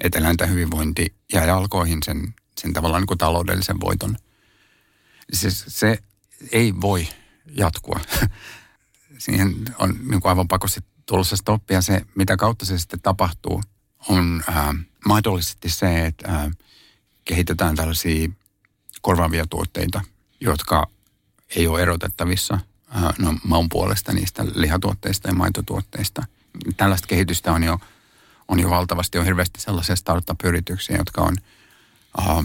että 0.00 0.18
eläinten 0.18 0.50
hyvinvointi 0.50 1.14
jää 1.32 1.44
jalkoihin 1.44 1.98
sen, 2.04 2.34
sen 2.60 2.72
tavallaan 2.72 3.00
niin 3.00 3.06
kuin 3.08 3.18
taloudellisen 3.18 3.80
voiton. 3.80 4.16
Se, 5.32 5.50
se 5.50 5.98
ei 6.52 6.74
voi 6.80 7.08
jatkua. 7.46 8.00
Siihen 9.18 9.54
on 9.78 9.90
niin 9.90 10.20
kuin 10.20 10.30
aivan 10.30 10.48
pakosti 10.48 10.80
tulossa 11.06 11.36
stoppia. 11.36 11.82
Se, 11.82 12.06
mitä 12.14 12.36
kautta 12.36 12.64
se 12.64 12.78
sitten 12.78 13.00
tapahtuu, 13.00 13.62
on 14.08 14.42
ää, 14.48 14.74
mahdollisesti 15.06 15.68
se, 15.68 16.06
että 16.06 16.28
ää, 16.28 16.50
kehitetään 17.24 17.76
tällaisia 17.76 18.28
korvaavia 19.00 19.46
tuotteita, 19.46 20.00
jotka 20.40 20.90
ei 21.56 21.66
ole 21.66 21.82
erotettavissa 21.82 22.58
no, 23.18 23.34
maun 23.44 23.68
puolesta 23.68 24.12
niistä 24.12 24.44
lihatuotteista 24.54 25.28
ja 25.28 25.34
maitotuotteista. 25.34 26.26
Tällaista 26.76 27.06
kehitystä 27.06 27.52
on 27.52 27.62
jo, 27.62 27.80
on 28.48 28.60
jo 28.60 28.70
valtavasti, 28.70 29.18
on 29.18 29.24
hirveästi 29.24 29.60
sellaisia 29.60 29.96
startup-yrityksiä, 29.96 30.96
jotka 30.96 31.22
on 31.22 31.36
uh, 32.18 32.44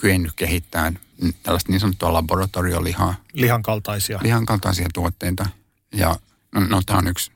kyennyt 0.00 0.32
kehittämään 0.36 0.98
tällaista 1.42 1.72
niin 1.72 1.80
sanottua 1.80 2.12
laboratoriolihaa. 2.12 3.14
Lihan 3.32 3.62
kaltaisia. 3.62 4.20
Lihan 4.22 4.46
kaltaisia 4.46 4.88
tuotteita. 4.94 5.46
Ja 5.92 6.16
no, 6.54 6.60
no 6.60 6.82
tämä 6.86 6.98
on 6.98 7.06
yksi, 7.06 7.32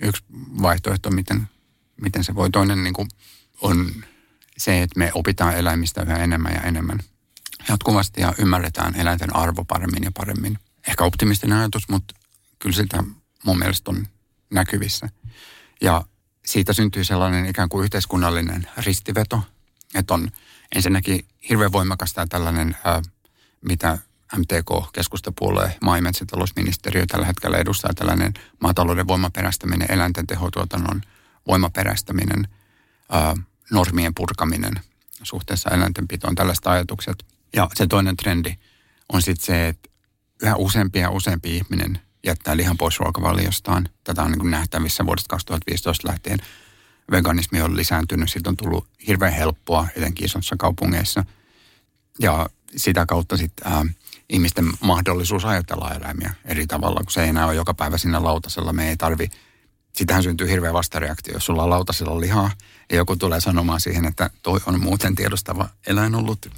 yksi 0.00 0.24
vaihtoehto, 0.62 1.10
miten, 1.10 1.48
miten 2.00 2.24
se 2.24 2.34
voi. 2.34 2.50
Toinen 2.50 2.84
niin 2.84 2.94
kuin, 2.94 3.08
on 3.60 3.90
se, 4.58 4.82
että 4.82 4.98
me 4.98 5.10
opitaan 5.14 5.56
eläimistä 5.56 6.02
yhä 6.02 6.16
enemmän 6.16 6.54
ja 6.54 6.60
enemmän 6.60 7.00
jatkuvasti 7.68 8.20
ja 8.20 8.34
ymmärretään 8.38 8.96
eläinten 8.96 9.36
arvo 9.36 9.64
paremmin 9.64 10.04
ja 10.04 10.12
paremmin. 10.12 10.58
Ehkä 10.88 11.04
optimistinen 11.04 11.58
ajatus, 11.58 11.88
mutta 11.88 12.14
kyllä 12.58 12.76
sitä 12.76 13.04
mun 13.44 13.58
mielestä 13.58 13.90
on 13.90 14.06
näkyvissä. 14.50 15.08
Ja 15.80 16.04
siitä 16.46 16.72
syntyy 16.72 17.04
sellainen 17.04 17.46
ikään 17.46 17.68
kuin 17.68 17.84
yhteiskunnallinen 17.84 18.68
ristiveto, 18.76 19.42
että 19.94 20.14
on 20.14 20.30
ensinnäkin 20.74 21.26
hirveän 21.48 21.72
voimakas 21.72 22.14
tämä 22.14 22.26
tällainen, 22.26 22.76
ää, 22.84 23.02
mitä 23.60 23.98
MTK, 24.36 24.92
keskustapuolue, 24.92 25.76
maa- 25.82 25.96
ja 25.96 26.02
metsätalousministeriö 26.02 27.04
tällä 27.06 27.26
hetkellä 27.26 27.58
edustaa 27.58 27.94
tällainen 27.94 28.34
maatalouden 28.60 29.08
voimaperäistäminen, 29.08 29.92
eläinten 29.92 30.26
tehotuotannon 30.26 31.02
voimaperäistäminen, 31.46 32.48
ää, 33.10 33.36
normien 33.70 34.14
purkaminen 34.14 34.74
suhteessa 35.22 35.70
eläintenpitoon, 35.70 36.34
tällaiset 36.34 36.66
ajatukset. 36.66 37.26
Ja 37.52 37.68
se 37.74 37.86
toinen 37.86 38.16
trendi 38.16 38.54
on 39.12 39.22
sitten 39.22 39.46
se, 39.46 39.68
että 39.68 39.90
yhä 40.42 40.56
useampi 40.56 40.98
ja 40.98 41.10
useampi 41.10 41.56
ihminen 41.56 42.00
jättää 42.26 42.56
lihan 42.56 42.76
pois 42.76 42.98
ruokavaliostaan. 42.98 43.88
Tätä 44.04 44.22
on 44.22 44.32
niin 44.32 44.50
nähtävissä 44.50 45.06
vuodesta 45.06 45.28
2015 45.28 46.08
lähtien. 46.08 46.38
Veganismi 47.10 47.62
on 47.62 47.76
lisääntynyt, 47.76 48.30
siitä 48.30 48.50
on 48.50 48.56
tullut 48.56 48.88
hirveän 49.06 49.32
helppoa, 49.32 49.88
etenkin 49.96 50.24
isossa 50.24 50.56
kaupungeissa. 50.58 51.24
Ja 52.18 52.48
sitä 52.76 53.06
kautta 53.06 53.36
sitten 53.36 53.72
äh, 53.72 53.82
ihmisten 54.28 54.72
mahdollisuus 54.80 55.44
ajatella 55.44 55.94
eläimiä 55.94 56.34
eri 56.44 56.66
tavalla, 56.66 57.00
kun 57.00 57.12
se 57.12 57.22
ei 57.22 57.28
enää 57.28 57.46
ole 57.46 57.54
joka 57.54 57.74
päivä 57.74 57.98
siinä 57.98 58.22
lautasella. 58.22 58.72
Me 58.72 58.88
ei 58.88 58.96
tarvi, 58.96 59.28
sitähän 59.92 60.22
syntyy 60.22 60.48
hirveä 60.48 60.72
vastareaktio, 60.72 61.34
jos 61.34 61.46
sulla 61.46 61.62
on 61.62 61.70
lautasella 61.70 62.20
lihaa 62.20 62.50
ja 62.90 62.96
joku 62.96 63.16
tulee 63.16 63.40
sanomaan 63.40 63.80
siihen, 63.80 64.04
että 64.04 64.30
toi 64.42 64.60
on 64.66 64.80
muuten 64.80 65.14
tiedostava 65.14 65.68
eläin 65.86 66.14
ollut– 66.14 66.46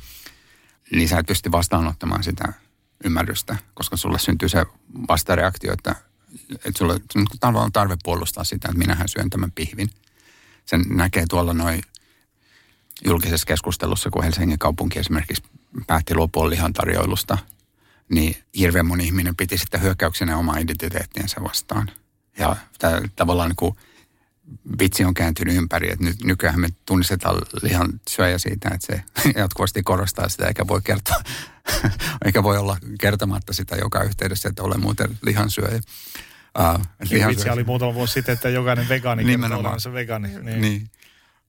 niin 0.92 1.08
sä 1.08 1.18
et 1.18 1.26
pysty 1.26 1.52
vastaanottamaan 1.52 2.24
sitä 2.24 2.52
ymmärrystä, 3.04 3.56
koska 3.74 3.96
sulle 3.96 4.18
syntyy 4.18 4.48
se 4.48 4.66
vastareaktio, 5.08 5.72
että, 5.72 5.94
että 6.52 6.78
sulle 6.78 7.00
on 7.44 7.72
tarve 7.72 7.96
puolustaa 8.04 8.44
sitä, 8.44 8.68
että 8.68 8.78
minähän 8.78 9.08
syön 9.08 9.30
tämän 9.30 9.52
pihvin. 9.52 9.90
Sen 10.64 10.84
näkee 10.88 11.24
tuolla 11.28 11.54
noin 11.54 11.82
julkisessa 13.04 13.46
keskustelussa, 13.46 14.10
kun 14.10 14.24
Helsingin 14.24 14.58
kaupunki 14.58 14.98
esimerkiksi 14.98 15.42
päätti 15.86 16.14
luopua 16.14 16.50
lihan 16.50 16.72
tarjoilusta, 16.72 17.38
niin 18.08 18.36
hirveän 18.56 18.86
moni 18.86 19.04
ihminen 19.04 19.36
piti 19.36 19.58
sitä 19.58 19.78
hyökkäyksenä 19.78 20.38
omaa 20.38 20.58
identiteettiensä 20.58 21.42
vastaan. 21.42 21.90
Ja 22.38 22.56
tämä, 22.78 23.00
tavallaan 23.16 23.48
niin 23.48 23.56
kuin 23.56 23.76
vitsi 24.78 25.04
on 25.04 25.14
kääntynyt 25.14 25.56
ympäri, 25.56 25.92
että 25.92 26.04
nyt 26.04 26.24
nykyään 26.24 26.60
me 26.60 26.68
tunnistetaan 26.86 27.42
lihan 27.62 28.00
syöjä 28.08 28.38
siitä, 28.38 28.70
että 28.74 28.86
se 28.86 29.02
jatkuvasti 29.40 29.82
korostaa 29.82 30.28
sitä, 30.28 30.46
eikä 30.46 30.66
voi 30.66 30.80
kertoa, 30.84 31.22
eikä 32.24 32.42
voi 32.42 32.58
olla 32.58 32.76
kertomatta 33.00 33.52
sitä 33.52 33.76
joka 33.76 34.02
yhteydessä, 34.02 34.48
että 34.48 34.62
olen 34.62 34.80
muuten 34.80 35.18
lihansyöjä. 35.22 35.80
Uh, 36.58 36.86
lihansyöjä. 37.00 37.28
Vitsi 37.28 37.50
oli 37.50 37.64
muutama 37.64 37.94
vuosi 37.94 38.12
sitten, 38.12 38.32
että 38.32 38.48
jokainen 38.48 38.88
vegaani 38.88 39.24
kertoo 39.24 39.78
se 39.78 39.92
vegaani. 39.92 40.28
Niin. 40.28 40.60
niin. 40.60 40.90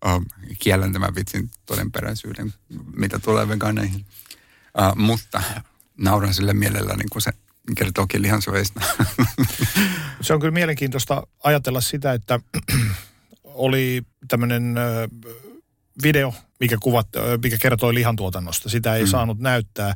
Uh, 0.06 0.26
kiellän 0.60 0.94
tämän 0.94 1.16
vitsin 1.16 1.52
todenperäisyyden, 1.66 2.54
mitä 2.96 3.20
tulee 3.20 3.48
vegaaneihin. 3.48 4.06
Uh, 4.80 4.96
mutta 4.96 5.42
nauran 5.98 6.34
sille 6.34 6.54
mielellä, 6.54 6.96
niin 6.96 7.10
kuin 7.10 7.22
se 7.22 7.32
kertookin 7.78 8.22
lihansyöjistä. 8.22 8.82
Se 10.22 10.34
on 10.34 10.40
kyllä 10.40 10.52
mielenkiintoista 10.52 11.28
ajatella 11.44 11.82
sitä, 11.82 12.14
että 12.14 12.40
oli 13.44 14.02
tämmöinen 14.28 14.76
video, 16.04 16.34
mikä, 16.60 16.78
kuvat, 16.82 17.08
mikä 17.44 17.58
kertoi 17.58 17.94
lihantuotannosta. 17.94 18.70
Sitä 18.70 18.96
ei 18.96 19.04
mm. 19.04 19.10
saanut 19.10 19.40
näyttää, 19.40 19.94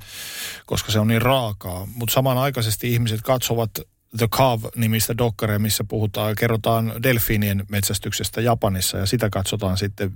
koska 0.66 0.92
se 0.92 1.00
on 1.00 1.08
niin 1.08 1.22
raakaa. 1.22 1.88
Mutta 1.96 2.14
samanaikaisesti 2.14 2.94
ihmiset 2.94 3.22
katsovat 3.22 3.72
The 4.18 4.28
Cave-nimistä 4.28 5.18
dokkaria, 5.18 5.60
missä 5.60 5.84
puhutaan, 5.84 6.36
kerrotaan 6.36 6.94
delfiinien 7.04 7.66
metsästyksestä 7.70 8.42
Japanissa 8.42 8.98
ja 8.98 9.06
sitä 9.06 9.30
katsotaan 9.30 9.78
sitten 9.78 10.12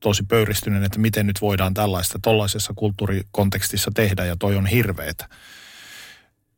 tosi 0.00 0.22
pöyristyneen, 0.22 0.84
että 0.84 0.98
miten 0.98 1.26
nyt 1.26 1.40
voidaan 1.40 1.74
tällaista 1.74 2.18
tollaisessa 2.22 2.72
kulttuurikontekstissa 2.76 3.90
tehdä 3.94 4.24
ja 4.24 4.36
toi 4.38 4.56
on 4.56 4.66
hirveetä. 4.66 5.28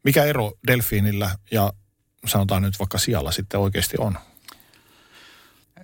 Mikä 0.08 0.24
ero 0.24 0.52
delfiinillä 0.66 1.38
ja 1.50 1.72
sanotaan 2.26 2.62
nyt 2.62 2.78
vaikka 2.78 2.98
sijalla 2.98 3.32
sitten 3.32 3.60
oikeasti 3.60 3.96
on? 3.98 4.18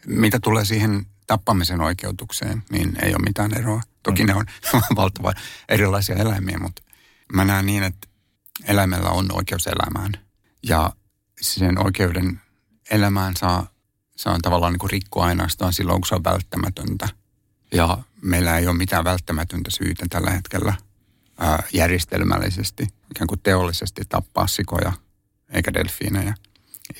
Mitä 0.06 0.38
tulee 0.42 0.64
siihen 0.64 1.06
tappamisen 1.26 1.80
oikeutukseen, 1.80 2.62
niin 2.70 3.04
ei 3.04 3.10
ole 3.10 3.24
mitään 3.24 3.58
eroa. 3.58 3.82
Toki 4.02 4.22
mm. 4.22 4.26
ne 4.26 4.34
on 4.34 4.46
valtavan 4.96 5.34
erilaisia 5.68 6.16
eläimiä, 6.16 6.58
mutta 6.58 6.82
mä 7.32 7.44
näen 7.44 7.66
niin, 7.66 7.82
että 7.82 8.08
eläimellä 8.64 9.10
on 9.10 9.26
oikeus 9.32 9.66
elämään. 9.66 10.12
Ja 10.62 10.92
sen 11.40 11.86
oikeuden 11.86 12.40
elämään 12.90 13.36
saa, 13.36 13.66
saa 14.16 14.38
tavallaan 14.42 14.72
niin 14.72 14.80
kuin 14.80 14.90
rikkoa 14.90 15.24
ainoastaan 15.24 15.72
silloin, 15.72 16.00
kun 16.00 16.08
se 16.08 16.14
on 16.14 16.24
välttämätöntä. 16.24 17.08
Ja 17.74 17.98
meillä 18.22 18.58
ei 18.58 18.66
ole 18.66 18.76
mitään 18.76 19.04
välttämätöntä 19.04 19.70
syytä 19.70 20.06
tällä 20.10 20.30
hetkellä 20.30 20.74
ää, 21.38 21.62
järjestelmällisesti, 21.72 22.86
ikään 23.14 23.28
kuin 23.28 23.40
teollisesti 23.42 24.02
tappaa 24.08 24.46
sikoja 24.46 24.92
eikä 25.52 25.74
delfiinejä. 25.74 26.34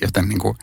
Joten 0.01 0.29
niin 0.29 0.39
kuin, 0.39 0.57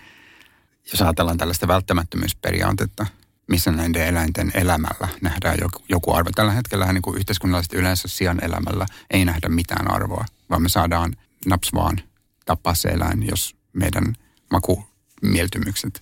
jos 0.92 1.02
ajatellaan 1.02 1.38
tällaista 1.38 1.68
välttämättömyysperiaatetta, 1.68 3.06
missä 3.46 3.72
näiden 3.72 4.06
eläinten 4.06 4.50
elämällä 4.54 5.08
nähdään 5.20 5.58
joku, 5.60 5.84
joku 5.88 6.14
arvo. 6.14 6.30
Tällä 6.34 6.52
hetkellä 6.52 6.92
niin 6.92 7.02
kuin 7.02 7.18
yhteiskunnallisesti 7.18 7.76
yleensä 7.76 8.08
sian 8.08 8.44
elämällä 8.44 8.86
ei 9.10 9.24
nähdä 9.24 9.48
mitään 9.48 9.94
arvoa, 9.94 10.24
vaan 10.50 10.62
me 10.62 10.68
saadaan 10.68 11.16
naps 11.46 11.72
vaan 11.74 12.00
tappaa 12.44 12.74
se 12.74 12.88
eläin, 12.88 13.26
jos 13.30 13.56
meidän 13.72 14.14
makumieltymykset 14.50 16.00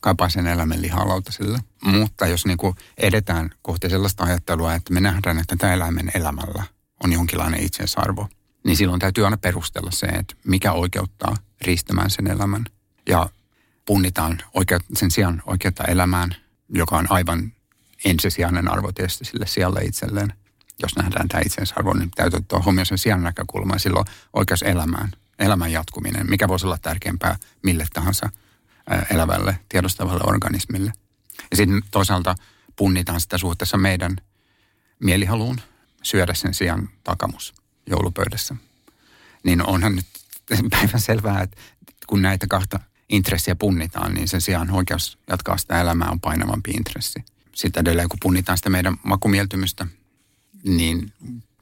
kaipaa 0.00 0.28
sen 0.28 0.46
eläimen 0.46 0.82
lihalautaselle. 0.82 1.58
Mutta 1.84 2.26
jos 2.26 2.46
niin 2.46 2.58
kuin 2.58 2.74
edetään 2.98 3.50
kohti 3.62 3.90
sellaista 3.90 4.24
ajattelua, 4.24 4.74
että 4.74 4.92
me 4.92 5.00
nähdään, 5.00 5.38
että 5.38 5.56
tämä 5.56 5.72
eläimen 5.72 6.10
elämällä 6.14 6.64
on 7.04 7.12
jonkinlainen 7.12 7.62
itseisarvo, 7.62 8.28
niin 8.64 8.76
silloin 8.76 9.00
täytyy 9.00 9.24
aina 9.24 9.36
perustella 9.36 9.90
se, 9.90 10.06
että 10.06 10.34
mikä 10.44 10.72
oikeuttaa 10.72 11.36
riistämään 11.60 12.10
sen 12.10 12.26
elämän. 12.26 12.64
Ja 13.08 13.30
punnitaan 13.84 14.38
oikeut, 14.54 14.82
sen 14.94 15.10
sijaan 15.10 15.42
oikeutta 15.46 15.84
elämään, 15.84 16.36
joka 16.68 16.96
on 16.96 17.06
aivan 17.10 17.52
ensisijainen 18.04 18.72
arvo 18.72 18.92
tietysti 18.92 19.24
sille 19.24 19.46
sijalle 19.46 19.80
itselleen. 19.84 20.32
Jos 20.82 20.96
nähdään 20.96 21.28
tämä 21.28 21.42
itseisarvo, 21.46 21.92
niin 21.92 22.10
täytyy 22.10 22.36
ottaa 22.36 22.62
huomioon 22.62 22.86
sen 22.86 22.98
sijan 22.98 23.22
näkökulma 23.22 23.74
ja 23.74 23.78
silloin 23.78 24.06
oikeus 24.32 24.62
elämään, 24.62 25.10
elämän 25.38 25.72
jatkuminen, 25.72 26.30
mikä 26.30 26.48
voisi 26.48 26.66
olla 26.66 26.78
tärkeämpää 26.78 27.36
mille 27.62 27.86
tahansa 27.92 28.30
elävälle, 29.10 29.58
tiedostavalle 29.68 30.24
organismille. 30.26 30.92
Ja 31.50 31.56
sitten 31.56 31.82
toisaalta 31.90 32.34
punnitaan 32.76 33.20
sitä 33.20 33.38
suhteessa 33.38 33.76
meidän 33.76 34.16
mielihaluun– 35.00 35.60
syödä 36.04 36.34
sen 36.34 36.54
sijaan 36.54 36.88
takamus 37.04 37.54
joulupöydässä. 37.86 38.56
Niin 39.44 39.66
onhan 39.66 39.96
nyt 39.96 40.06
päivän 40.70 41.00
selvää, 41.00 41.42
että 41.42 41.56
kun 42.06 42.22
näitä 42.22 42.46
kahta 42.46 42.80
intressiä 43.08 43.54
punnitaan, 43.54 44.14
niin 44.14 44.28
sen 44.28 44.40
sijaan 44.40 44.70
oikeus 44.70 45.18
jatkaa 45.30 45.56
sitä 45.58 45.80
elämää 45.80 46.10
on 46.10 46.20
painavampi 46.20 46.70
intressi. 46.70 47.24
Sitten 47.54 47.80
edelleen, 47.80 48.08
kun 48.08 48.18
punnitaan 48.22 48.58
sitä 48.58 48.70
meidän 48.70 48.96
makumieltymystä, 49.02 49.86
niin 50.64 51.12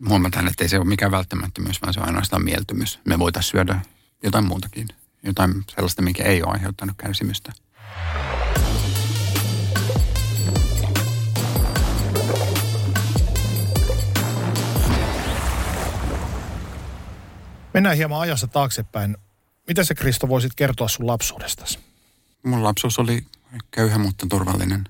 huomataan, 0.09 0.49
että 0.49 0.65
ei 0.65 0.69
se 0.69 0.79
ole 0.79 0.85
mikään 0.85 1.13
välttämättömyys, 1.13 1.83
vaan 1.83 1.95
se 1.95 2.01
on 2.01 2.07
ainoastaan 2.07 2.45
mieltymys. 2.45 3.01
Me 3.05 3.19
voitaisiin 3.19 3.51
syödä 3.51 3.81
jotain 4.23 4.47
muutakin, 4.47 4.89
jotain 5.23 5.65
sellaista, 5.75 6.03
mikä 6.03 6.23
ei 6.23 6.43
ole 6.43 6.53
aiheuttanut 6.53 6.97
kärsimystä. 6.97 7.53
Mennään 17.75 17.97
hieman 17.97 18.21
ajassa 18.21 18.47
taaksepäin. 18.47 19.17
Mitä 19.69 19.85
se 19.85 19.95
Kristo 19.95 20.29
voisit 20.29 20.55
kertoa 20.57 20.89
sun 20.89 21.07
lapsuudestasi? 21.07 21.79
Mun 22.43 22.65
lapsuus 22.65 22.99
oli 22.99 23.27
köyhä, 23.71 23.99
mutta 23.99 24.27
turvallinen. 24.31 24.85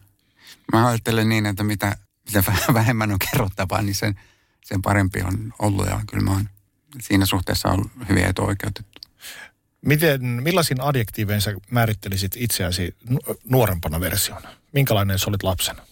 Mä 0.72 0.86
ajattelen 0.86 1.28
niin, 1.28 1.46
että 1.46 1.62
mitä, 1.64 1.96
mitä 2.26 2.52
vähemmän 2.74 3.12
on 3.12 3.18
kerrottavaa, 3.18 3.82
niin 3.82 3.94
sen, 3.94 4.20
sen 4.64 4.82
parempi 4.82 5.22
on 5.22 5.54
ollut. 5.58 5.86
Ja 5.86 6.00
kyllä 6.10 6.24
mä 6.24 6.30
oon 6.30 6.48
siinä 7.00 7.26
suhteessa 7.26 7.68
on 7.68 7.90
hyvin 8.08 8.24
etuoikeutettu. 8.24 9.00
Miten, 9.80 10.24
millaisin 10.24 10.80
adjektiivein 10.80 11.40
sä 11.40 11.54
määrittelisit 11.70 12.32
itseäsi 12.36 12.96
nuorempana 13.44 14.00
versiona? 14.00 14.48
Minkälainen 14.72 15.18
sä 15.18 15.26
olit 15.28 15.42
lapsena? 15.42 15.86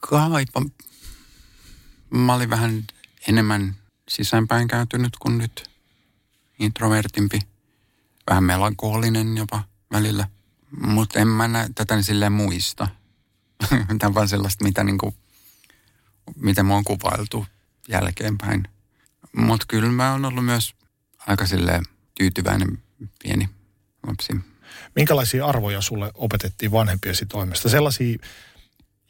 Kaipa. 0.00 0.62
Mä 2.10 2.34
olin 2.34 2.50
vähän 2.50 2.84
enemmän 3.28 3.76
sisäänpäin 4.16 4.68
kääntynyt 4.68 5.16
kuin 5.20 5.38
nyt. 5.38 5.70
Introvertimpi. 6.58 7.38
Vähän 8.30 8.44
melankolinen 8.44 9.36
jopa 9.36 9.64
välillä. 9.92 10.28
Mutta 10.80 11.18
en 11.18 11.28
mä 11.28 11.48
näe 11.48 11.68
tätä 11.74 11.94
niin 11.94 12.04
silleen 12.04 12.32
muista. 12.32 12.88
Tämä 13.98 14.08
on 14.08 14.14
vaan 14.14 14.28
sellaista, 14.28 14.64
mitä 14.64 14.84
niinku, 14.84 15.14
miten 16.36 16.66
mä 16.66 16.74
oon 16.74 16.84
kuvailtu 16.84 17.46
jälkeenpäin. 17.88 18.68
Mutta 19.36 19.66
kyllä 19.68 19.88
mä 19.88 20.12
oon 20.12 20.24
ollut 20.24 20.44
myös 20.44 20.74
aika 21.26 21.46
silleen 21.46 21.84
tyytyväinen 22.14 22.82
pieni 23.22 23.48
lapsi. 24.06 24.32
Minkälaisia 24.96 25.46
arvoja 25.46 25.80
sulle 25.80 26.10
opetettiin 26.14 26.72
vanhempiesi 26.72 27.26
toimesta? 27.26 27.68
Sellaisia, 27.68 28.18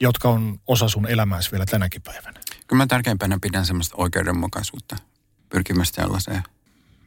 jotka 0.00 0.28
on 0.28 0.61
osa 0.66 0.88
sun 0.88 1.09
elämääsi 1.09 1.53
vielä 1.53 1.66
tänäkin 1.66 2.03
päivänä. 2.03 2.40
Kyllä 2.72 2.82
mä 2.82 2.86
tärkeimpänä 2.86 3.38
pidän 3.42 3.66
semmoista 3.66 3.94
oikeudenmukaisuutta, 3.98 4.96
pyrkimystä 5.48 6.02
sellaiseen, 6.02 6.42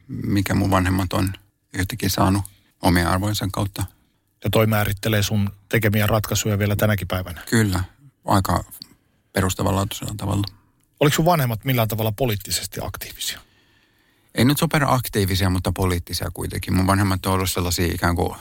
mikä 0.08 0.54
mun 0.54 0.70
vanhemmat 0.70 1.12
on 1.12 1.32
jotenkin 1.78 2.10
saanut 2.10 2.44
omien 2.82 3.08
arvojensa 3.08 3.48
kautta. 3.52 3.84
Ja 4.44 4.50
toi 4.50 4.66
määrittelee 4.66 5.22
sun 5.22 5.50
tekemiä 5.68 6.06
ratkaisuja 6.06 6.58
vielä 6.58 6.76
tänäkin 6.76 7.08
päivänä. 7.08 7.42
Kyllä, 7.50 7.84
aika 8.24 8.64
perustavanlaatuisella 9.32 10.14
tavalla. 10.16 10.46
Oliko 11.00 11.14
sun 11.14 11.24
vanhemmat 11.24 11.64
millään 11.64 11.88
tavalla 11.88 12.12
poliittisesti 12.12 12.80
aktiivisia? 12.82 13.40
Ei 14.34 14.44
nyt 14.44 14.58
superaktiivisia, 14.58 15.50
mutta 15.50 15.72
poliittisia 15.72 16.30
kuitenkin. 16.34 16.74
Mun 16.74 16.86
vanhemmat 16.86 17.26
on 17.26 17.32
ollut 17.32 17.50
sellaisia 17.50 17.94
ikään 17.94 18.16
kuin, 18.16 18.36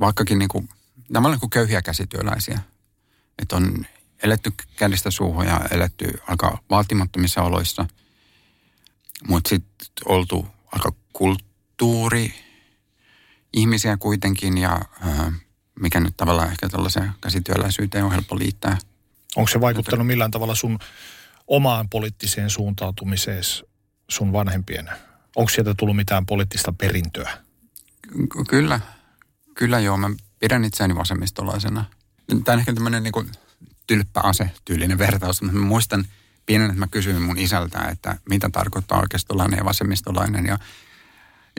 vaikkakin 0.00 0.38
niin 0.38 0.48
kuin, 0.48 0.68
nämä 1.08 1.28
on 1.28 1.40
kuin 1.40 1.50
köyhiä 1.50 1.82
käsityöläisiä. 1.82 2.60
Että 3.38 3.56
on 3.56 3.86
eletty 4.22 4.52
kädistä 4.76 5.10
suuhun 5.10 5.46
ja 5.46 5.60
eletty 5.70 6.20
aika 6.26 6.58
vaatimattomissa 6.70 7.42
oloissa. 7.42 7.86
Mutta 9.28 9.48
sitten 9.48 9.88
oltu 10.04 10.46
aika 10.72 10.92
kulttuuri 11.12 12.34
ihmisiä 13.52 13.96
kuitenkin 13.96 14.58
ja 14.58 14.80
äh, 15.06 15.32
mikä 15.80 16.00
nyt 16.00 16.16
tavallaan 16.16 16.50
ehkä 16.50 16.68
tällaiseen 16.68 17.12
käsityöläisyyteen 17.20 18.04
on 18.04 18.12
helppo 18.12 18.38
liittää. 18.38 18.78
Onko 19.36 19.48
se 19.48 19.60
vaikuttanut 19.60 20.06
millään 20.06 20.30
tavalla 20.30 20.54
sun 20.54 20.78
omaan 21.46 21.88
poliittiseen 21.88 22.50
suuntautumiseen 22.50 23.42
sun 24.08 24.32
vanhempien? 24.32 24.88
Onko 25.36 25.48
sieltä 25.48 25.74
tullut 25.74 25.96
mitään 25.96 26.26
poliittista 26.26 26.72
perintöä? 26.72 27.38
Kyllä, 28.48 28.80
kyllä 29.54 29.80
joo. 29.80 29.96
Mä 29.96 30.10
pidän 30.38 30.64
itseäni 30.64 30.96
vasemmistolaisena. 30.96 31.84
Tämä 32.44 32.54
on 32.54 32.58
ehkä 32.58 32.74
tämmöinen 32.74 33.02
niin 33.02 33.12
kuin 33.12 33.30
tylppäase-tyylinen 33.86 34.98
vertaus, 34.98 35.42
mutta 35.42 35.58
mä 35.58 35.66
muistan 35.66 36.04
pienen, 36.46 36.70
että 36.70 36.78
mä 36.78 36.86
kysyin 36.86 37.22
mun 37.22 37.38
isältä, 37.38 37.82
että 37.82 38.16
mitä 38.28 38.50
tarkoittaa 38.52 39.00
oikeistolainen 39.00 39.58
ja 39.58 39.64
vasemmistolainen. 39.64 40.46
Ja 40.46 40.58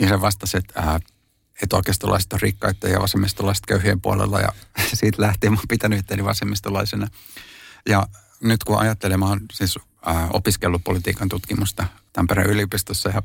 isä 0.02 0.22
vastasi, 0.22 0.58
että, 0.58 0.82
ää, 0.82 1.00
että 1.62 1.76
oikeistolaiset 1.76 2.34
on 2.34 2.42
rikkaita 2.42 2.88
ja 2.88 3.02
vasemmistolaiset 3.02 3.66
köyhien 3.66 4.02
puolella 4.02 4.40
ja 4.40 4.50
siitä 4.94 5.22
lähtien 5.22 5.54
mä 5.54 5.60
oon 5.60 5.68
pitänyt 5.68 6.00
itseäni 6.00 6.24
vasemmistolaisena. 6.24 7.08
Ja 7.90 8.08
nyt 8.40 8.64
kun 8.64 8.80
ajattelen, 8.80 9.20
mä 9.20 9.26
oon 9.26 9.42
siis 9.54 9.80
ää, 10.06 10.28
opiskellut 10.34 10.84
politiikan 10.84 11.30
tutkimusta 11.30 11.88
Tampereen 12.14 12.50
yliopistossa 12.50 13.10
ja 13.10 13.22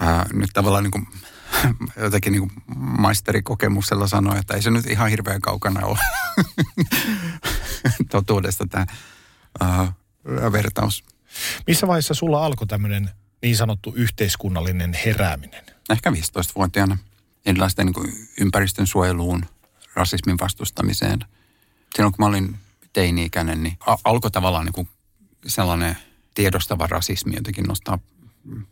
ää, 0.00 0.26
nyt 0.32 0.50
tavallaan 0.52 0.84
niin 0.84 0.90
kuin, 0.90 1.06
jotenkin 2.04 2.32
niin 2.32 2.48
kuin 2.48 2.62
maisterikokemuksella 2.76 4.06
sanoa, 4.06 4.36
että 4.36 4.54
ei 4.54 4.62
se 4.62 4.70
nyt 4.70 4.86
ihan 4.86 5.10
hirveän 5.10 5.40
kaukana 5.40 5.86
ole 5.86 5.98
totuudesta 8.10 8.66
tämä 8.66 8.86
ää, 9.60 9.92
vertaus. 10.52 11.04
Missä 11.66 11.86
vaiheessa 11.86 12.14
sulla 12.14 12.46
alkoi 12.46 12.66
tämmöinen 12.66 13.10
niin 13.42 13.56
sanottu 13.56 13.92
yhteiskunnallinen 13.96 14.92
herääminen? 15.04 15.64
Ehkä 15.90 16.10
15-vuotiaana 16.10 16.98
erilaisten 17.46 17.86
niin 17.86 18.28
ympäristön 18.40 18.86
suojeluun, 18.86 19.44
rasismin 19.94 20.36
vastustamiseen. 20.40 21.20
Silloin 21.96 22.12
kun 22.12 22.24
mä 22.24 22.26
olin 22.26 22.58
teini-ikäinen, 22.92 23.62
niin 23.62 23.78
alkoi 24.04 24.30
tavallaan 24.30 24.66
niin 24.76 24.88
sellainen 25.46 25.96
tiedostava 26.34 26.86
rasismi 26.86 27.34
jotenkin 27.34 27.64
nostaa 27.64 27.98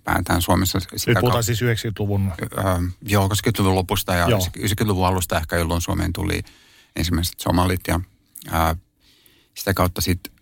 päätään 0.04 0.42
Suomessa. 0.42 0.80
Sitä 0.80 1.10
Nyt 1.10 1.20
puhutaan 1.20 1.44
siis 1.44 1.62
90-luvun... 1.62 2.32
Öö, 2.42 2.64
joo, 3.02 3.28
80-luvun 3.28 3.74
lopusta 3.74 4.14
ja 4.14 4.28
joo. 4.28 4.40
90-luvun 4.58 5.06
alusta 5.06 5.38
ehkä, 5.38 5.56
jolloin 5.56 5.80
Suomeen 5.80 6.12
tuli 6.12 6.42
ensimmäiset 6.96 7.40
somalit 7.40 7.80
ja 7.88 8.00
ää, 8.50 8.76
sitä 9.54 9.74
kautta 9.74 10.00
sitten 10.00 10.32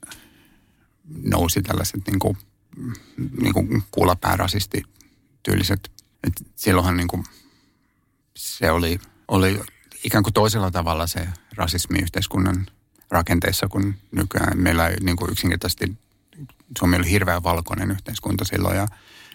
nousi 1.24 1.62
tällaiset 1.62 2.00
niin 2.06 2.18
kuin, 2.18 2.38
niin 3.40 3.54
kuin 3.54 3.82
kuulapäärasisti 3.90 4.82
tyyliset. 5.42 5.90
Et 6.26 6.32
silloinhan 6.56 6.96
niin 6.96 7.08
kuin, 7.08 7.24
se 8.36 8.70
oli, 8.70 9.00
oli 9.28 9.60
ikään 10.04 10.24
kuin 10.24 10.34
toisella 10.34 10.70
tavalla 10.70 11.06
se 11.06 11.28
rasismi 11.56 11.98
yhteiskunnan 11.98 12.66
rakenteessa, 13.10 13.68
kun 13.68 13.94
nykyään 14.10 14.58
meillä 14.62 14.88
ei 14.88 14.96
niin 15.00 15.16
kuin 15.16 15.32
yksinkertaisesti 15.32 15.98
Suomi 16.78 16.96
oli 16.96 17.10
hirveän 17.10 17.42
valkoinen 17.42 17.90
yhteiskunta 17.90 18.44
silloin 18.44 18.76
ja 18.76 18.88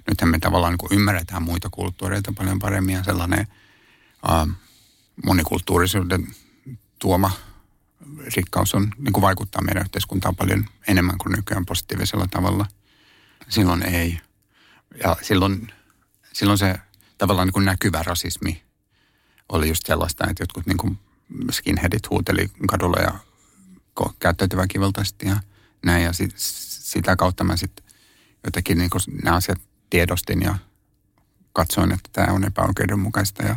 nythän 0.10 0.30
me 0.30 0.40
tavallaan 0.40 0.74
niin 0.74 0.78
kuin 0.78 0.94
ymmärretään 0.94 1.44
muita 1.44 1.70
kulttuureita 1.72 2.34
paljon 2.38 2.60
paremmin 2.60 2.96
ja 2.96 3.04
sellainen 3.04 3.48
äh, 4.30 4.56
monikulttuurisuuden 5.26 6.28
tuoma 7.00 7.32
rikkaus 8.36 8.76
on, 8.76 8.92
niin 8.98 9.14
kuin 9.14 9.22
vaikuttaa 9.22 9.62
meidän 9.62 9.84
yhteiskuntaan 9.84 10.36
paljon 10.36 10.66
enemmän 10.88 11.18
kuin 11.18 11.32
nykyään 11.36 11.66
positiivisella 11.66 12.28
tavalla. 12.28 12.66
Silloin 13.50 13.84
ei. 13.84 14.20
Ja 15.04 15.16
silloin, 15.22 15.68
silloin 16.34 16.58
se 16.58 16.76
tavallaan 17.18 17.48
niin 17.48 17.54
kuin 17.54 17.66
näkyvä 17.66 18.04
rasismi 18.04 18.64
oli 19.50 19.68
just 19.68 19.86
sellaista, 19.86 20.28
että 20.30 20.44
jotkut 20.44 20.66
niin 20.66 20.78
kuin 20.78 21.00
skinheadit 21.52 22.10
huuteli 22.10 22.52
kadulla 22.68 22.98
ja 23.00 23.14
käyttäytyi 24.20 24.58
väkivaltaisesti 24.58 25.28
ja 25.28 25.38
näin. 25.86 26.04
Ja 26.04 26.14
sit, 26.14 26.34
sitä 26.38 27.16
kautta 27.16 27.44
mä 27.44 27.58
sitten 27.58 27.86
jotenkin 28.44 28.78
niin 28.78 28.90
kuin 28.90 29.02
nämä 29.24 29.36
asiat 29.36 29.62
tiedostin 29.90 30.42
ja 30.42 30.56
katsoin, 31.54 31.92
että 31.92 32.10
tämä 32.14 32.34
on 32.34 32.44
epäoikeudenmukaista 32.44 33.44
ja 33.44 33.56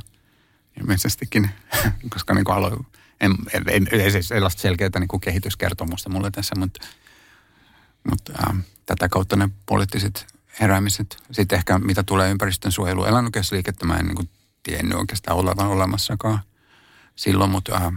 ilmeisestikin, 0.80 1.50
koska 2.12 2.34
niin 2.34 2.44
kuin 2.44 2.56
aloin 2.56 2.86
en, 3.20 3.34
en, 3.52 3.64
en, 3.68 3.88
ei 4.00 4.22
sellaista 4.22 4.62
selkeää 4.62 4.90
niin 4.98 5.08
kuin 5.08 5.20
kehityskertomusta 5.20 6.10
mulle 6.10 6.30
tässä, 6.30 6.54
mutta, 6.58 6.86
mutta 8.10 8.32
äh, 8.32 8.56
tätä 8.86 9.08
kautta 9.08 9.36
ne 9.36 9.48
poliittiset 9.66 10.26
heräämiset. 10.60 11.16
Sitten 11.30 11.56
ehkä 11.56 11.78
mitä 11.78 12.02
tulee 12.02 12.30
ympäristön 12.30 12.72
suojelu. 12.72 13.04
Eläinoikeusliikettä 13.04 13.86
mä 13.86 13.96
en 13.96 14.06
niin 14.06 14.16
kuin 14.16 14.28
tiennyt 14.62 14.98
oikeastaan 14.98 15.38
olevan 15.38 15.66
olemassakaan 15.66 16.40
silloin, 17.16 17.50
mutta 17.50 17.76
äh, 17.76 17.92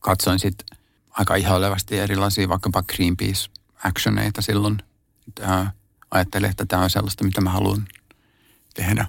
katsoin 0.00 0.38
sitten 0.38 0.78
aika 1.10 1.34
ihailevasti 1.34 1.98
erilaisia 1.98 2.48
vaikkapa 2.48 2.82
Greenpeace-actioneita 2.82 4.42
silloin. 4.42 4.82
Äh, 5.42 5.72
ajattelin, 6.10 6.50
että 6.50 6.66
tämä 6.66 6.82
on 6.82 6.90
sellaista, 6.90 7.24
mitä 7.24 7.40
mä 7.40 7.50
haluan 7.50 7.88
tehdä. 8.74 9.06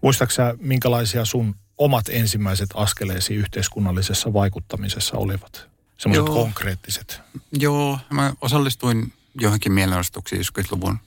Muistaaksä, 0.00 0.54
minkälaisia 0.60 1.24
sun 1.24 1.54
omat 1.78 2.08
ensimmäiset 2.08 2.70
askeleesi 2.74 3.34
yhteiskunnallisessa 3.34 4.32
vaikuttamisessa 4.32 5.16
olivat? 5.16 5.68
Semmoiset 5.98 6.34
konkreettiset. 6.34 7.20
Joo, 7.52 7.98
mä 8.10 8.32
osallistuin 8.40 9.12
johonkin 9.40 9.72
mielenostuksiin 9.72 10.42
90-luvun 10.42 10.98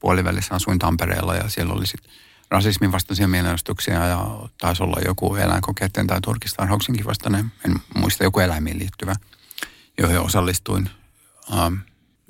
puolivälissä 0.00 0.54
asuin 0.54 0.78
Tampereella 0.78 1.34
ja 1.34 1.48
siellä 1.48 1.74
oli 1.74 1.86
sitten 1.86 2.12
rasismin 2.50 2.92
vastaisia 2.92 3.28
mielenostuksia 3.28 4.06
ja 4.06 4.26
taisi 4.58 4.82
olla 4.82 5.00
joku 5.04 5.34
eläinkokeiden 5.34 6.06
tai 6.06 6.20
turkistarhauksenkin 6.20 7.06
vastainen, 7.06 7.52
en 7.64 7.74
muista 7.94 8.24
joku 8.24 8.40
eläimiin 8.40 8.78
liittyvä, 8.78 9.14
joihin 9.98 10.20
osallistuin. 10.20 10.90
Um, 11.52 11.78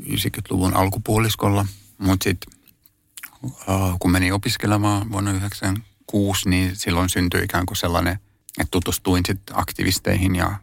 90-luvun 0.02 0.76
alkupuoliskolla. 0.76 1.66
Mutta 1.98 2.24
sitten 2.24 2.60
kun 3.98 4.10
menin 4.10 4.32
opiskelemaan 4.32 5.12
vuonna 5.12 5.32
1996, 6.12 6.48
niin 6.48 6.76
silloin 6.76 7.08
syntyi 7.08 7.44
ikään 7.44 7.66
kuin 7.66 7.76
sellainen, 7.76 8.18
että 8.60 8.70
tutustuin 8.70 9.22
sitten 9.26 9.58
aktivisteihin 9.58 10.36
ja 10.36 10.56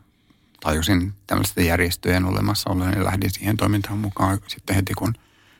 tajusin 0.61 1.13
tämmöisten 1.27 1.65
järjestöjen 1.65 2.25
olemassaoloon 2.25 2.93
ja 2.93 3.03
lähdin 3.03 3.31
siihen 3.31 3.57
toimintaan 3.57 3.97
mukaan 3.97 4.39
sitten 4.47 4.75
heti 4.75 4.93
kun, 4.93 5.15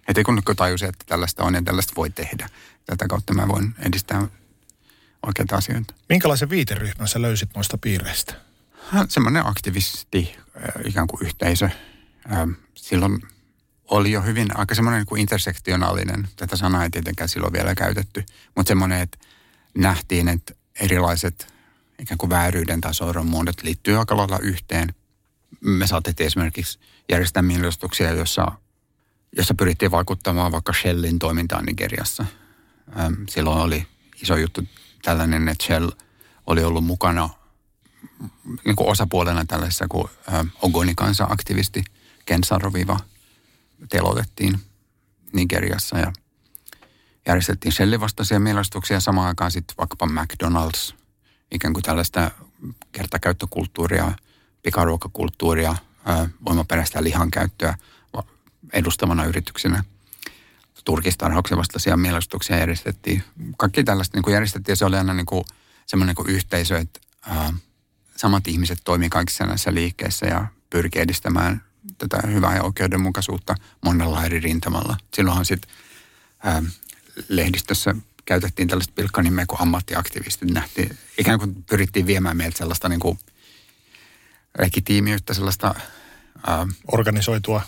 heti 0.07 0.23
kun 0.23 0.41
tajusin, 0.55 0.89
että 0.89 1.05
tällaista 1.07 1.43
on 1.43 1.53
ja 1.53 1.61
tällaista 1.61 1.93
voi 1.95 2.09
tehdä. 2.09 2.49
Tätä 2.85 3.07
kautta 3.07 3.33
mä 3.33 3.47
voin 3.47 3.75
edistää 3.79 4.27
oikeita 5.25 5.55
asioita. 5.55 5.93
Minkälaisen 6.09 6.49
viiteryhmän 6.49 7.07
sä 7.07 7.21
löysit 7.21 7.49
noista 7.55 7.77
piireistä? 7.77 8.33
Semmoinen 9.09 9.47
aktivisti, 9.47 10.35
ikään 10.85 11.07
kuin 11.07 11.25
yhteisö. 11.25 11.69
Silloin 12.75 13.21
oli 13.87 14.11
jo 14.11 14.21
hyvin 14.21 14.57
aika 14.57 14.75
semmoinen 14.75 14.99
niin 14.99 15.07
kuin 15.07 15.21
intersektionaalinen, 15.21 16.27
tätä 16.35 16.57
sanaa 16.57 16.83
ei 16.83 16.89
tietenkään 16.89 17.29
silloin 17.29 17.53
vielä 17.53 17.75
käytetty, 17.75 18.25
mutta 18.55 18.67
semmoinen, 18.67 19.01
että 19.01 19.17
nähtiin, 19.77 20.27
että 20.27 20.53
erilaiset 20.79 21.53
ikään 21.99 22.17
kuin 22.17 22.29
vääryyden 22.29 22.81
tai 22.81 22.93
soiron 22.93 23.25
muodot 23.25 23.63
liittyy 23.63 23.97
aika 23.99 24.17
lailla 24.17 24.39
yhteen. 24.39 24.93
Me 25.61 25.87
saatettiin 25.87 26.27
esimerkiksi 26.27 26.79
järjestää 27.09 27.43
mielestuksia, 27.43 28.11
jossa, 28.11 28.51
jossa 29.37 29.53
pyrittiin 29.53 29.91
vaikuttamaan 29.91 30.51
vaikka 30.51 30.73
Shellin 30.73 31.19
toimintaan 31.19 31.65
Nigeriassa. 31.65 32.25
Silloin 33.29 33.61
oli 33.61 33.87
iso 34.21 34.37
juttu 34.37 34.63
tällainen, 35.01 35.49
että 35.49 35.65
Shell 35.65 35.89
oli 36.47 36.63
ollut 36.63 36.85
mukana 36.85 37.29
niin 38.65 38.75
kuin 38.75 38.89
osapuolena 38.89 39.45
tällaisessa 39.45 39.87
kuin 39.87 40.07
Ogoni-kansa-aktivisti 40.61 41.83
Ken 42.25 42.43
Saroviva 42.43 42.99
telotettiin 43.89 44.59
Nigeriassa 45.33 45.97
ja 45.99 46.13
järjestettiin 47.27 47.71
Shellin 47.71 47.99
vastaisia 47.99 48.39
mielestuksia 48.39 48.99
samaan 48.99 49.27
aikaan 49.27 49.51
sitten 49.51 49.77
vaikkapa 49.77 50.05
McDonald's, 50.07 50.95
ikään 51.51 51.73
kuin 51.73 51.83
tällaista 51.83 52.31
kertakäyttökulttuuria, 52.91 54.11
pikaruokakulttuuria, 54.63 55.75
voimaperäistä 56.45 57.03
lihan 57.03 57.31
käyttöä 57.31 57.77
edustavana 58.73 59.25
yrityksenä. 59.25 59.83
Turkistarhauksen 60.85 61.57
vastaisia 61.57 61.97
mielestuksia 61.97 62.57
järjestettiin. 62.57 63.23
Kaikki 63.57 63.83
tällaista 63.83 64.17
niin 64.17 64.23
kuin 64.23 64.33
järjestettiin 64.33 64.71
ja 64.71 64.75
se 64.75 64.85
oli 64.85 64.97
aina 64.97 65.13
niin 65.13 65.25
kuin 65.25 65.43
semmoinen 65.85 66.15
niin 66.15 66.25
kuin 66.25 66.35
yhteisö, 66.35 66.77
että 66.77 66.99
ää, 67.27 67.53
samat 68.15 68.47
ihmiset 68.47 68.77
toimii 68.83 69.09
kaikissa 69.09 69.45
näissä 69.45 69.73
liikkeissä 69.73 70.25
ja 70.25 70.47
pyrkii 70.69 71.01
edistämään 71.01 71.63
tätä 71.97 72.27
hyvää 72.27 72.55
ja 72.55 72.63
oikeudenmukaisuutta 72.63 73.55
monella 73.81 74.25
eri 74.25 74.39
rintamalla. 74.39 74.97
Silloinhan 75.13 75.45
sitten 75.45 75.71
lehdistössä 77.29 77.95
käytettiin 78.25 78.67
tällaista 78.67 78.93
pilkkanimeä 78.95 79.45
kuin 79.45 79.61
ammattiaktivistit. 79.61 80.51
Nähtiin, 80.51 80.97
ikään 81.17 81.39
kuin 81.39 81.63
pyrittiin 81.63 82.07
viemään 82.07 82.37
meiltä 82.37 82.57
sellaista 82.57 82.89
niin 82.89 82.99
kuin 82.99 83.19
legitiimiyttä, 84.59 85.33
sellaista... 85.33 85.75
Ää, 86.47 86.67
Organisoitua. 86.91 87.61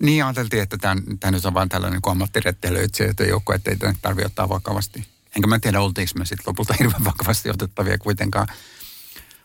Niin 0.00 0.24
ajateltiin, 0.24 0.62
että 0.62 0.78
tämä, 0.78 1.02
tämä 1.20 1.30
nyt 1.30 1.44
on 1.44 1.54
vain 1.54 1.68
tällainen 1.68 2.00
niin 2.04 2.12
ammattirettelöitsijöiden 2.12 3.28
joukko, 3.28 3.52
että 3.52 3.70
ei 3.70 3.76
tarvitse 4.02 4.26
ottaa 4.26 4.48
vakavasti. 4.48 5.06
Enkä 5.36 5.48
mä 5.48 5.58
tiedä, 5.58 5.80
oltiinko 5.80 6.12
me 6.18 6.24
sitten 6.24 6.44
lopulta 6.46 6.74
hirveän 6.80 7.04
vakavasti 7.04 7.50
otettavia 7.50 7.98
kuitenkaan. 7.98 8.46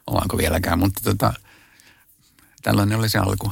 Ollaanko 0.07 0.37
vieläkään, 0.37 0.79
mutta 0.79 1.01
tota, 1.03 1.33
tällainen 2.61 2.97
oli 2.97 3.09
se 3.09 3.17
alku. 3.17 3.51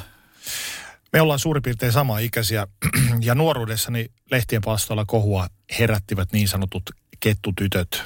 Me 1.14 1.22
ollaan 1.22 1.39
suurin 1.39 1.64
piirtein 1.64 1.91
sama 1.91 2.20
ikäisiä 2.20 2.68
ja 3.22 3.36
nuoruudessani 3.36 4.11
lehtien 4.32 4.61
palstoilla 4.61 5.05
kohua 5.05 5.47
herättivät 5.80 6.32
niin 6.32 6.47
sanotut 6.47 6.84
kettutytöt. 7.20 8.03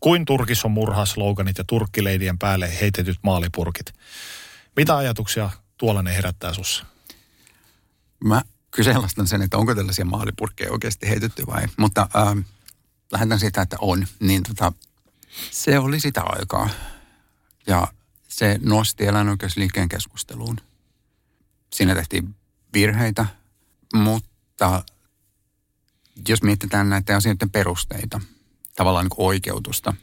Kuin 0.00 0.24
Turkissa 0.24 0.68
on 0.68 0.72
murhasloganit 0.72 1.58
ja 1.58 1.64
turkkileidien 1.64 2.38
päälle 2.38 2.80
heitetyt 2.80 3.18
maalipurkit. 3.22 3.94
Mitä 4.76 4.96
ajatuksia 4.96 5.50
tuollainen 5.78 6.14
herättää 6.14 6.54
sussa? 6.54 6.86
Mä 8.24 8.42
kyseenalaistan 8.70 9.26
sen, 9.26 9.42
että 9.42 9.58
onko 9.58 9.74
tällaisia 9.74 10.04
maalipurkkeja 10.04 10.72
oikeasti 10.72 11.08
heitetty 11.08 11.46
vai, 11.46 11.62
mutta 11.76 12.08
äh, 12.16 12.44
lähdetään 13.12 13.40
siitä, 13.40 13.62
että 13.62 13.76
on. 13.80 14.06
Niin 14.20 14.42
tota, 14.42 14.72
se 15.50 15.78
oli 15.78 16.00
sitä 16.00 16.22
aikaa 16.24 16.70
ja 17.66 17.88
se 18.28 18.58
nosti 18.62 19.06
eläinoikeusliikkeen 19.06 19.88
keskusteluun. 19.88 20.60
Siinä 21.72 21.94
tehtiin 21.94 22.34
virheitä, 22.80 23.26
mutta 23.94 24.82
jos 26.28 26.42
mietitään 26.42 26.90
näiden 26.90 27.16
asioiden 27.16 27.50
perusteita, 27.50 28.20
tavallaan 28.76 29.04
niin 29.04 29.26
oikeutusta, 29.26 29.94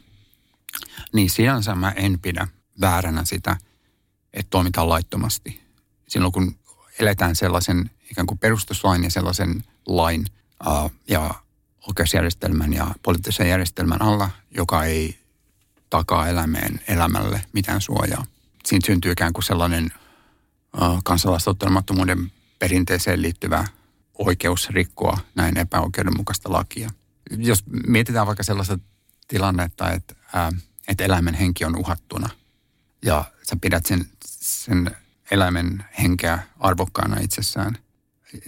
niin 1.13 1.29
sinänsä 1.29 1.75
mä 1.75 1.91
en 1.91 2.19
pidä 2.19 2.47
vääränä 2.81 3.25
sitä, 3.25 3.57
että 4.33 4.49
toimitaan 4.49 4.89
laittomasti. 4.89 5.61
Silloin 6.07 6.33
kun 6.33 6.55
eletään 6.99 7.35
sellaisen 7.35 7.91
ikään 8.11 8.27
kuin 8.27 8.39
perustuslain 8.39 9.03
ja 9.03 9.11
sellaisen 9.11 9.63
lain 9.85 10.25
uh, 10.67 10.91
ja 11.07 11.33
oikeusjärjestelmän 11.87 12.73
ja 12.73 12.95
poliittisen 13.03 13.49
järjestelmän 13.49 14.01
alla, 14.01 14.29
joka 14.51 14.83
ei 14.83 15.19
takaa 15.89 16.27
elämään 16.27 16.79
elämälle 16.87 17.41
mitään 17.53 17.81
suojaa. 17.81 18.25
Siinä 18.65 18.85
syntyy 18.85 19.11
ikään 19.11 19.33
kuin 19.33 19.43
sellainen 19.43 19.91
uh, 20.81 21.03
kansalaistottelemattomuuden 21.03 22.31
perinteeseen 22.59 23.21
liittyvä 23.21 23.65
oikeus 24.17 24.69
rikkoa 24.69 25.17
näin 25.35 25.57
epäoikeudenmukaista 25.57 26.51
lakia. 26.51 26.89
Jos 27.37 27.63
mietitään 27.87 28.27
vaikka 28.27 28.43
sellaista 28.43 28.79
tilannetta, 29.27 29.91
että, 29.91 30.15
ää, 30.33 30.51
että 30.87 31.03
eläimen 31.03 31.33
henki 31.33 31.65
on 31.65 31.75
uhattuna 31.75 32.29
ja 33.05 33.25
sä 33.43 33.55
pidät 33.61 33.85
sen, 33.85 34.05
sen 34.25 34.91
eläimen 35.31 35.85
henkeä 35.99 36.39
arvokkaana 36.59 37.19
itsessään 37.21 37.77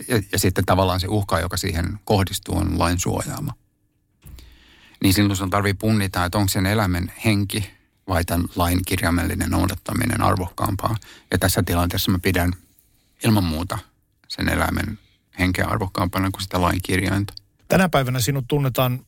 ja, 0.07 0.21
ja 0.31 0.39
sitten 0.39 0.65
tavallaan 0.65 0.99
se 0.99 1.07
uhka, 1.07 1.39
joka 1.39 1.57
siihen 1.57 1.99
kohdistuu, 2.03 2.57
on 2.57 2.79
lain 2.79 2.99
suojaama. 2.99 3.53
Niin 5.03 5.13
silloin 5.13 5.37
sun 5.37 5.49
tarvii 5.49 5.73
punnita, 5.73 6.25
että 6.25 6.37
onko 6.37 6.49
sen 6.49 6.65
eläimen 6.65 7.11
henki 7.25 7.69
vai 8.07 8.25
tämän 8.25 8.47
lain 8.55 8.79
kirjaimellinen 8.85 9.49
noudattaminen 9.49 10.21
arvokkaampaa. 10.21 10.95
Ja 11.31 11.37
tässä 11.37 11.63
tilanteessa 11.63 12.11
mä 12.11 12.19
pidän 12.19 12.53
ilman 13.23 13.43
muuta 13.43 13.79
sen 14.37 14.49
eläimen 14.49 14.99
henkeä 15.39 15.65
arvokkaampana 15.65 16.31
kuin 16.31 16.41
sitä 16.41 16.61
lain 16.61 16.79
kirjainta. 16.83 17.33
Tänä 17.67 17.89
päivänä 17.89 18.19
sinut 18.19 18.45
tunnetaan, 18.47 19.05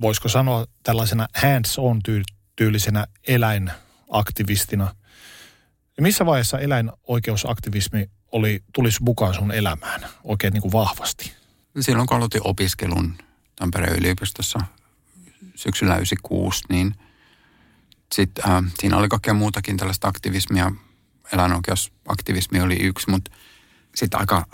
voisiko 0.00 0.28
sanoa 0.28 0.66
tällaisena 0.82 1.28
hands-on 1.34 2.00
tyylisenä 2.56 3.06
eläinaktivistina. 3.28 4.94
Missä 6.00 6.26
vaiheessa 6.26 6.58
eläinoikeusaktivismi 6.58 8.10
oli, 8.32 8.62
tulisi 8.72 9.02
mukaan 9.02 9.34
sun 9.34 9.52
elämään 9.52 10.00
oikein 10.24 10.52
niin 10.52 10.62
kuin 10.62 10.72
vahvasti? 10.72 11.32
Silloin 11.80 12.08
kun 12.08 12.16
aloitin 12.16 12.40
opiskelun 12.44 13.14
Tampereen 13.56 13.98
yliopistossa 13.98 14.60
syksyllä 15.54 15.94
96, 15.94 16.64
niin 16.68 16.94
sit, 18.14 18.30
äh, 18.38 18.62
siinä 18.78 18.96
oli 18.96 19.08
kaikkea 19.08 19.34
muutakin 19.34 19.76
tällaista 19.76 20.08
aktivismia. 20.08 20.72
Eläinoikeusaktivismi 21.32 22.60
oli 22.60 22.76
yksi, 22.76 23.10
mutta 23.10 23.30
sitten 23.94 24.20
aika 24.20 24.46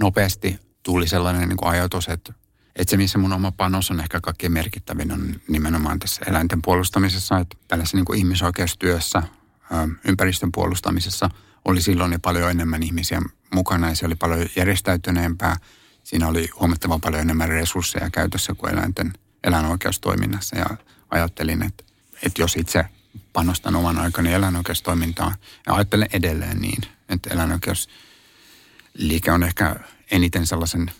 nopeasti 0.00 0.60
tuli 0.82 1.08
sellainen 1.08 1.48
niin 1.48 1.56
kuin 1.56 1.70
ajatus, 1.70 2.08
että, 2.08 2.32
että 2.76 2.90
se 2.90 2.96
missä 2.96 3.18
mun 3.18 3.32
oma 3.32 3.52
panos 3.52 3.90
on 3.90 4.00
ehkä 4.00 4.20
kaikkein 4.20 4.52
merkittävin 4.52 5.12
on 5.12 5.34
nimenomaan 5.48 5.98
tässä 5.98 6.22
eläinten 6.26 6.62
puolustamisessa, 6.62 7.38
että 7.38 7.56
tällaisessa 7.68 7.96
niin 7.96 8.04
kuin 8.04 8.18
ihmisoikeustyössä, 8.18 9.22
ympäristön 10.08 10.52
puolustamisessa 10.52 11.30
oli 11.64 11.82
silloin 11.82 12.12
jo 12.12 12.18
paljon 12.18 12.50
enemmän 12.50 12.82
ihmisiä 12.82 13.22
mukana 13.54 13.88
ja 13.88 13.94
se 13.94 14.06
oli 14.06 14.14
paljon 14.14 14.46
järjestäytyneempää. 14.56 15.56
Siinä 16.04 16.28
oli 16.28 16.48
huomattavan 16.60 17.00
paljon 17.00 17.22
enemmän 17.22 17.48
resursseja 17.48 18.10
käytössä 18.10 18.54
kuin 18.54 18.72
eläinten 18.72 19.12
eläinoikeustoiminnassa 19.44 20.58
ja 20.58 20.66
ajattelin, 21.10 21.62
että, 21.62 21.84
että 22.22 22.42
jos 22.42 22.56
itse 22.56 22.84
panostan 23.32 23.76
oman 23.76 23.98
aikani 23.98 24.32
eläinoikeustoimintaan 24.32 25.34
ja 25.66 25.74
ajattelen 25.74 26.08
edelleen 26.12 26.60
niin, 26.60 26.82
että 27.08 27.34
eläinoikeus 27.34 27.88
liike 28.94 29.32
on 29.32 29.42
ehkä 29.42 29.76
eniten 30.10 30.46
sellaisen, 30.46 30.90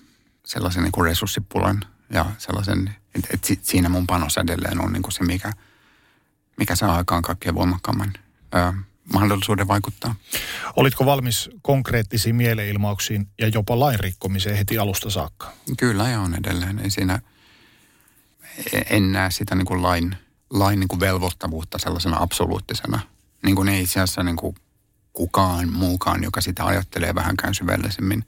sellaisen 0.46 0.82
niin 0.82 0.92
kuin 0.92 1.04
resurssipulan 1.04 1.84
ja 2.10 2.26
sellaisen, 2.38 2.96
että, 3.14 3.28
että 3.34 3.48
siinä 3.62 3.88
mun 3.88 4.06
panos 4.06 4.36
edelleen 4.36 4.80
on 4.80 4.92
niin 4.92 5.02
kuin 5.02 5.12
se, 5.12 5.24
mikä, 5.24 5.52
mikä 6.56 6.76
saa 6.76 6.96
aikaan 6.96 7.22
kaikkein 7.22 7.54
voimakkaamman 7.54 8.12
ää, 8.52 8.74
mahdollisuuden 9.12 9.68
vaikuttaa. 9.68 10.14
Olitko 10.76 11.06
valmis 11.06 11.50
konkreettisiin 11.62 12.36
mieleilmauksiin 12.36 13.28
ja 13.38 13.48
jopa 13.48 13.78
lainrikkomiseen 13.78 14.56
heti 14.56 14.78
alusta 14.78 15.10
saakka? 15.10 15.52
Kyllä 15.78 16.08
ja 16.08 16.20
on 16.20 16.34
edelleen. 16.34 16.78
Ei 16.78 16.90
siinä, 16.90 17.20
en 18.90 19.12
näe 19.12 19.30
sitä 19.30 19.54
niin 19.54 19.66
kuin 19.66 19.82
lain, 19.82 20.16
lain 20.50 20.80
niin 20.80 20.88
kuin 20.88 21.00
velvoittavuutta 21.00 21.78
sellaisena 21.78 22.16
absoluuttisena. 22.20 23.00
Niin 23.42 23.56
kuin 23.56 23.68
ei 23.68 23.82
itse 23.82 24.00
asiassa 24.00 24.22
niin 24.22 24.36
kuin 24.36 24.56
kukaan 25.12 25.72
muukaan, 25.72 26.22
joka 26.22 26.40
sitä 26.40 26.66
ajattelee 26.66 27.14
vähänkään 27.14 27.54
syvällisemmin, 27.54 28.24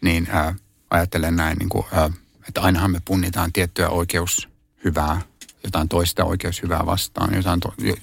niin 0.00 0.28
ää, 0.30 0.54
ajattelen 0.90 1.36
näin, 1.36 1.56
niin 1.58 1.68
kuin, 1.68 1.86
ää, 1.92 2.10
että 2.48 2.60
ainahan 2.60 2.90
me 2.90 3.00
punnitaan 3.04 3.52
tiettyä 3.52 3.88
oikeushyvää, 3.88 5.20
jotain 5.64 5.88
toista 5.88 6.24
oikeushyvää 6.24 6.86
vastaan, 6.86 7.34
jotain 7.34 7.60
to, 7.60 7.74
jo, 7.78 7.94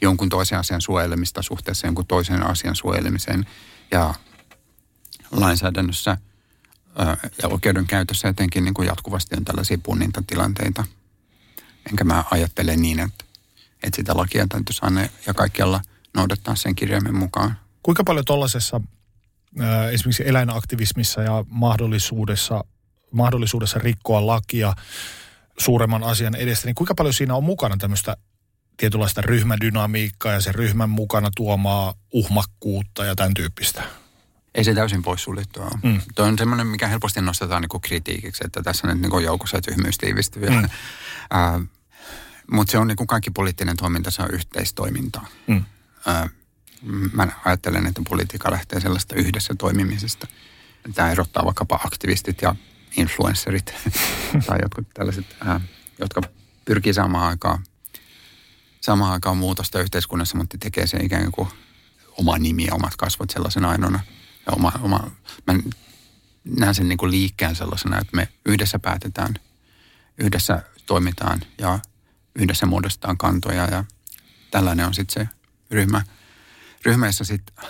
jonkun 0.00 0.28
toisen 0.28 0.58
asian 0.58 0.80
suojelemista 0.80 1.42
suhteessa 1.42 1.86
jonkun 1.86 2.06
toisen 2.06 2.46
asian 2.46 2.76
suojelemiseen. 2.76 3.46
Ja 3.90 4.14
lainsäädännössä 5.30 6.16
ää, 6.98 7.16
ja 7.42 7.48
oikeudenkäytössä 7.48 8.28
etenkin 8.28 8.64
niin 8.64 8.74
kuin 8.74 8.86
jatkuvasti 8.86 9.36
on 9.36 9.44
tällaisia 9.44 9.78
punnintatilanteita. 9.82 10.84
Enkä 11.90 12.04
mä 12.04 12.24
ajattele 12.30 12.76
niin, 12.76 13.00
että, 13.00 13.24
että 13.82 13.96
sitä 13.96 14.16
lakia 14.16 14.46
täytyisi 14.46 14.80
aina 14.82 15.08
ja 15.26 15.34
kaikkialla 15.34 15.80
noudattaa 16.14 16.56
sen 16.56 16.74
kirjaimen 16.74 17.14
mukaan. 17.14 17.63
Kuinka 17.84 18.04
paljon 18.04 18.24
tuollaisessa 18.24 18.80
esimerkiksi 19.92 20.28
eläinaktivismissa 20.28 21.22
ja 21.22 21.44
mahdollisuudessa, 21.48 22.64
mahdollisuudessa 23.10 23.78
rikkoa 23.78 24.26
lakia 24.26 24.74
suuremman 25.58 26.02
asian 26.02 26.34
edestä, 26.34 26.66
niin 26.66 26.74
kuinka 26.74 26.94
paljon 26.94 27.14
siinä 27.14 27.34
on 27.34 27.44
mukana 27.44 27.76
tämmöistä 27.76 28.16
tietynlaista 28.76 29.20
ryhmädynamiikkaa 29.20 30.32
ja 30.32 30.40
sen 30.40 30.54
ryhmän 30.54 30.90
mukana 30.90 31.30
tuomaa 31.36 31.94
uhmakkuutta 32.12 33.04
ja 33.04 33.14
tämän 33.14 33.34
tyyppistä? 33.34 33.82
Ei 34.54 34.64
se 34.64 34.74
täysin 34.74 35.02
poissuljettua 35.02 35.64
ole. 35.64 35.78
Mm. 35.82 36.00
Tuo 36.14 36.26
on 36.26 36.38
semmoinen, 36.38 36.66
mikä 36.66 36.88
helposti 36.88 37.20
nostetaan 37.20 37.62
niin 37.62 37.80
kritiikiksi, 37.80 38.44
että 38.44 38.62
tässä 38.62 38.88
on 38.88 39.00
nyt 39.00 39.10
niin 39.12 39.22
joukossa 39.22 39.60
tyhmyys 39.60 39.98
tiivistyviä. 39.98 40.50
Mm. 40.50 40.64
Uh, 40.64 41.66
Mutta 42.50 42.70
se 42.70 42.78
on 42.78 42.86
niin 42.86 42.96
kuin 42.96 43.06
kaikki 43.06 43.30
poliittinen 43.30 43.76
toiminta, 43.76 44.10
se 44.10 44.22
on 44.22 44.30
yhteistoimintaa. 44.30 45.26
Mm. 45.46 45.56
Uh, 45.56 46.30
mä 47.12 47.28
ajattelen, 47.44 47.86
että 47.86 48.02
politiikka 48.08 48.50
lähtee 48.50 48.80
sellaista 48.80 49.14
yhdessä 49.14 49.54
toimimisesta. 49.58 50.26
Tämä 50.94 51.10
erottaa 51.10 51.44
vaikkapa 51.44 51.80
aktivistit 51.84 52.42
ja 52.42 52.54
influencerit 52.96 53.74
tai 54.46 54.58
jotkut 54.62 54.86
tällaiset, 54.94 55.36
ää, 55.40 55.60
jotka 55.98 56.20
pyrkii 56.64 56.94
saamaan 56.94 57.28
aikaan, 57.28 57.64
samaan 58.80 59.12
aikaan 59.12 59.36
muutosta 59.36 59.80
yhteiskunnassa, 59.80 60.38
mutta 60.38 60.58
tekee 60.58 60.86
se 60.86 60.96
ikään 60.96 61.32
kuin 61.32 61.48
oma 62.18 62.38
nimi 62.38 62.64
ja 62.64 62.74
omat 62.74 62.96
kasvot 62.96 63.30
sellaisena 63.30 63.70
ainoana. 63.70 64.00
Ja 64.46 64.52
oma, 64.52 64.72
oma, 64.82 65.10
mä 65.46 65.58
näen 66.44 66.74
sen 66.74 66.88
niin 66.88 66.98
kuin 66.98 67.10
liikkeen 67.10 67.56
sellaisena, 67.56 67.98
että 67.98 68.16
me 68.16 68.28
yhdessä 68.46 68.78
päätetään, 68.78 69.34
yhdessä 70.18 70.62
toimitaan 70.86 71.40
ja 71.58 71.78
yhdessä 72.34 72.66
muodostetaan 72.66 73.18
kantoja 73.18 73.66
ja 73.66 73.84
tällainen 74.50 74.86
on 74.86 74.94
sitten 74.94 75.26
se 75.26 75.34
ryhmä– 75.70 76.02
ryhmässä 76.84 77.24
sitten, 77.24 77.64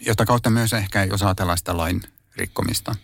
jota 0.00 0.26
kautta 0.26 0.50
myös 0.50 0.72
ehkä 0.72 1.04
jos 1.04 1.22
ajatellaan 1.22 1.58
sitä 1.58 1.76
lain 1.76 2.02
rikkomista. 2.36 2.94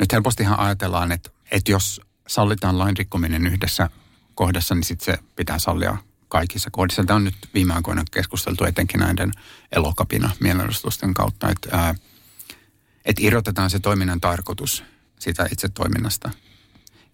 Nyt 0.00 0.12
helpostihan 0.12 0.58
ajatellaan, 0.58 1.12
että, 1.12 1.30
että 1.50 1.70
jos 1.70 2.00
sallitaan 2.26 2.78
lain 2.78 2.96
rikkominen 2.96 3.46
yhdessä 3.46 3.90
kohdassa, 4.34 4.74
niin 4.74 4.84
sitten 4.84 5.14
se 5.14 5.22
pitää 5.36 5.58
sallia 5.58 5.96
kaikissa 6.28 6.70
kohdissa. 6.70 7.04
Tämä 7.04 7.16
on 7.16 7.24
nyt 7.24 7.48
viime 7.54 7.74
aikoina 7.74 8.02
keskusteltu 8.10 8.64
etenkin 8.64 9.00
näiden 9.00 9.32
elokapina 9.72 10.30
mielenostusten 10.40 11.14
kautta, 11.14 11.50
että, 11.50 11.68
ää, 11.72 11.94
että 13.04 13.22
irrotetaan 13.24 13.70
se 13.70 13.80
toiminnan 13.80 14.20
tarkoitus 14.20 14.84
siitä 15.18 15.48
itse 15.52 15.68
toiminnasta, 15.68 16.30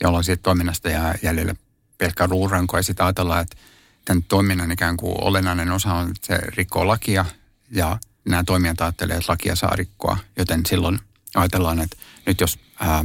jolloin 0.01 0.25
siitä 0.25 0.43
toiminnasta 0.43 0.91
jää 0.91 1.15
jäljelle 1.23 1.57
pelkkä 1.99 2.29
luuranko 2.29 2.77
ja 2.77 2.83
sitten 2.83 3.07
ajatellaan, 3.07 3.43
että 3.43 3.57
tämän 4.05 4.23
toiminnan 4.23 4.73
ikään 4.73 4.97
kuin 4.97 5.15
olennainen 5.21 5.71
osa 5.71 5.95
on, 5.95 6.11
että 6.11 6.27
se 6.27 6.39
rikkoo 6.57 6.87
lakia 6.87 7.25
ja 7.73 7.99
nämä 8.29 8.45
toimijat 8.45 8.81
ajattelee, 8.81 9.17
että 9.17 9.33
lakia 9.33 9.57
saa 9.57 9.77
rikkoa, 9.77 10.17
joten 10.37 10.67
silloin 10.67 10.99
ajatellaan, 11.35 11.81
että 11.81 11.97
nyt 12.27 12.41
jos 12.41 12.59
ää, 12.81 13.05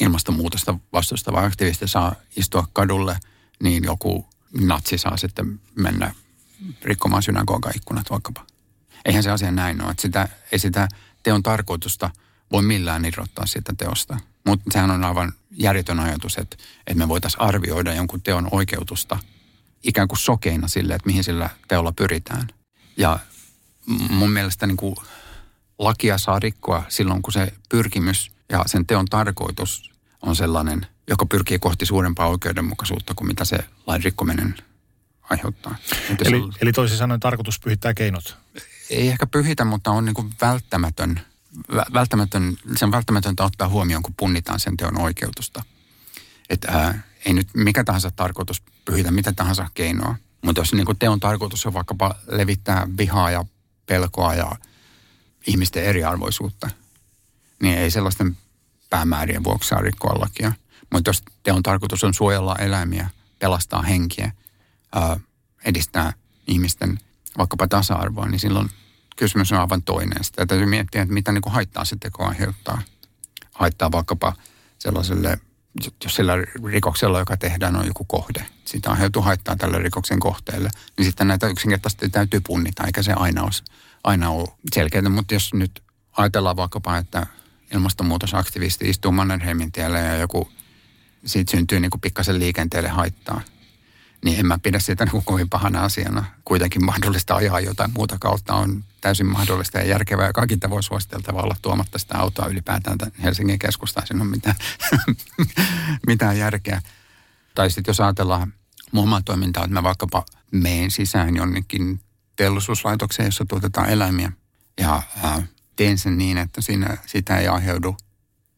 ilmastonmuutosta 0.00 0.78
vastustava 0.92 1.40
aktivisti 1.44 1.88
saa 1.88 2.14
istua 2.36 2.68
kadulle, 2.72 3.18
niin 3.62 3.84
joku 3.84 4.26
natsi 4.60 4.98
saa 4.98 5.16
sitten 5.16 5.60
mennä 5.74 6.14
rikkomaan 6.82 7.22
synagogan 7.22 7.72
ikkunat 7.76 8.10
vaikkapa. 8.10 8.46
Eihän 9.04 9.22
se 9.22 9.30
asia 9.30 9.50
näin 9.50 9.82
ole, 9.82 9.90
että 9.90 10.02
sitä, 10.02 10.28
ei 10.52 10.58
sitä 10.58 10.88
teon 11.22 11.42
tarkoitusta 11.42 12.10
voi 12.52 12.62
millään 12.62 13.04
irrottaa 13.04 13.46
siitä 13.46 13.74
teosta. 13.78 14.18
Mutta 14.46 14.64
sehän 14.72 14.90
on 14.90 15.04
aivan 15.04 15.32
järjetön 15.50 16.00
ajatus, 16.00 16.38
että, 16.38 16.56
että 16.86 16.98
me 16.98 17.08
voitaisiin 17.08 17.40
arvioida 17.40 17.94
jonkun 17.94 18.22
teon 18.22 18.48
oikeutusta 18.52 19.18
ikään 19.82 20.08
kuin 20.08 20.18
sokeina 20.18 20.68
sille, 20.68 20.94
että 20.94 21.06
mihin 21.06 21.24
sillä 21.24 21.50
teolla 21.68 21.92
pyritään. 21.92 22.48
Ja 22.96 23.18
mun 24.10 24.30
mielestä 24.30 24.66
niin 24.66 24.76
kuin 24.76 24.96
lakia 25.78 26.18
saa 26.18 26.38
rikkoa 26.38 26.84
silloin, 26.88 27.22
kun 27.22 27.32
se 27.32 27.52
pyrkimys 27.68 28.32
ja 28.48 28.62
sen 28.66 28.86
teon 28.86 29.06
tarkoitus 29.06 29.92
on 30.22 30.36
sellainen, 30.36 30.86
joka 31.08 31.26
pyrkii 31.26 31.58
kohti 31.58 31.86
suurempaa 31.86 32.28
oikeudenmukaisuutta 32.28 33.14
kuin 33.14 33.28
mitä 33.28 33.44
se 33.44 33.58
lain 33.86 34.04
rikkominen 34.04 34.54
aiheuttaa. 35.30 35.76
eli, 36.24 36.36
on, 36.36 36.52
eli 36.60 36.72
toisin 36.72 36.98
sanoen 36.98 37.20
tarkoitus 37.20 37.60
pyhittää 37.60 37.94
keinot? 37.94 38.36
Ei 38.90 39.08
ehkä 39.08 39.26
pyhitä, 39.26 39.64
mutta 39.64 39.90
on 39.90 40.04
niin 40.04 40.14
kuin 40.14 40.30
välttämätön, 40.40 41.20
välttämätön, 41.92 42.56
se 42.76 42.84
on 42.84 42.92
välttämätöntä 42.92 43.44
ottaa 43.44 43.68
huomioon, 43.68 44.02
kun 44.02 44.14
punnitaan 44.16 44.60
sen 44.60 44.76
teon 44.76 45.00
oikeutusta. 45.00 45.62
Että 46.50 46.72
ää, 46.72 47.02
ei 47.24 47.32
nyt 47.32 47.48
mikä 47.54 47.84
tahansa 47.84 48.10
tarkoitus 48.10 48.62
pyhitä 48.84 49.10
mitä 49.10 49.32
tahansa 49.32 49.68
keinoa. 49.74 50.14
Mutta 50.44 50.60
jos 50.60 50.72
niin 50.72 50.86
kuin 50.86 50.98
teon 50.98 51.20
tarkoitus 51.20 51.66
on 51.66 51.72
vaikkapa 51.72 52.14
levittää 52.26 52.86
vihaa 52.98 53.30
ja 53.30 53.44
pelkoa 53.88 54.34
ja 54.34 54.52
ihmisten 55.46 55.84
eriarvoisuutta, 55.84 56.70
niin 57.62 57.78
ei 57.78 57.90
sellaisten 57.90 58.36
päämäärien 58.90 59.44
vuoksi 59.44 59.68
saa 59.68 59.80
rikkoa 59.80 60.20
lakia. 60.20 60.52
Mutta 60.92 61.08
jos 61.08 61.22
teon 61.42 61.62
tarkoitus 61.62 62.04
on 62.04 62.14
suojella 62.14 62.56
eläimiä, 62.56 63.10
pelastaa 63.38 63.82
henkiä, 63.82 64.32
ää, 64.94 65.20
edistää 65.64 66.12
ihmisten 66.46 66.98
vaikkapa 67.38 67.68
tasa-arvoa, 67.68 68.28
niin 68.28 68.40
silloin 68.40 68.70
kysymys 69.16 69.52
on 69.52 69.58
aivan 69.58 69.82
toinen. 69.82 70.24
Sitä 70.24 70.46
täytyy 70.46 70.66
miettiä, 70.66 71.02
että 71.02 71.14
mitä 71.14 71.32
niin 71.32 71.42
kuin 71.42 71.52
haittaa 71.52 71.84
se 71.84 71.96
teko 72.00 72.24
aiheuttaa. 72.24 72.82
Haittaa 73.52 73.92
vaikkapa 73.92 74.32
sellaiselle, 74.78 75.38
jos 76.04 76.14
sillä 76.14 76.32
rikoksella, 76.64 77.18
joka 77.18 77.36
tehdään, 77.36 77.76
on 77.76 77.86
joku 77.86 78.04
kohde. 78.04 78.46
Siitä 78.64 78.90
aiheutuu 78.90 79.22
haittaa 79.22 79.56
tälle 79.56 79.78
rikoksen 79.78 80.20
kohteelle. 80.20 80.70
Niin 80.96 81.06
sitten 81.06 81.28
näitä 81.28 81.46
yksinkertaisesti 81.46 82.08
täytyy 82.08 82.40
punnita, 82.40 82.84
eikä 82.84 83.02
se 83.02 83.12
aina 83.12 83.42
ole 83.42 83.50
aina 84.04 84.30
ole 84.30 84.48
selkeää, 84.74 85.08
mutta 85.08 85.34
jos 85.34 85.54
nyt 85.54 85.82
ajatellaan 86.12 86.56
vaikkapa, 86.56 86.96
että 86.96 87.26
ilmastonmuutosaktivisti 87.74 88.90
istuu 88.90 89.12
Mannerheimin 89.12 89.72
tielle 89.72 89.98
ja 89.98 90.16
joku, 90.16 90.48
siitä 91.24 91.50
syntyy 91.50 91.80
niin 91.80 91.90
kuin 91.90 92.00
pikkasen 92.00 92.38
liikenteelle 92.38 92.88
haittaa, 92.88 93.40
niin 94.24 94.38
en 94.38 94.46
mä 94.46 94.58
pidä 94.62 94.78
sitä 94.78 95.04
niin 95.04 95.24
kovin 95.24 95.48
pahana 95.48 95.84
asiana. 95.84 96.24
Kuitenkin 96.44 96.84
mahdollista 96.84 97.34
ajaa 97.34 97.60
jotain 97.60 97.90
muuta 97.94 98.16
kautta 98.20 98.54
on 98.54 98.84
täysin 99.00 99.26
mahdollista 99.26 99.78
ja 99.78 99.84
järkevää 99.84 100.26
ja 100.26 100.32
kaikin 100.32 100.60
tavoin 100.60 100.82
suositeltavaa 100.82 101.42
olla 101.42 101.56
tuomatta 101.62 101.98
sitä 101.98 102.18
autoa 102.18 102.46
ylipäätään 102.46 102.98
Helsingin 103.22 103.58
keskustaan. 103.58 104.06
Siinä 104.06 104.22
on 104.22 104.30
mitään, 104.30 104.56
mitään 106.06 106.38
järkeä. 106.38 106.82
Tai 107.54 107.70
sitten 107.70 107.90
jos 107.90 108.00
ajatellaan 108.00 108.52
muun 108.92 109.24
toimintaa, 109.24 109.64
että 109.64 109.74
mä 109.74 109.82
vaikkapa 109.82 110.24
meen 110.50 110.90
sisään 110.90 111.36
jonnekin 111.36 112.00
teollisuuslaitokseen, 112.36 113.26
jossa 113.26 113.44
tuotetaan 113.44 113.90
eläimiä. 113.90 114.32
Ja 114.80 115.02
ää, 115.22 115.42
teen 115.76 115.98
sen 115.98 116.18
niin, 116.18 116.38
että 116.38 116.60
siinä 116.60 116.96
sitä 117.06 117.36
ei 117.36 117.48
aiheudu 117.48 117.96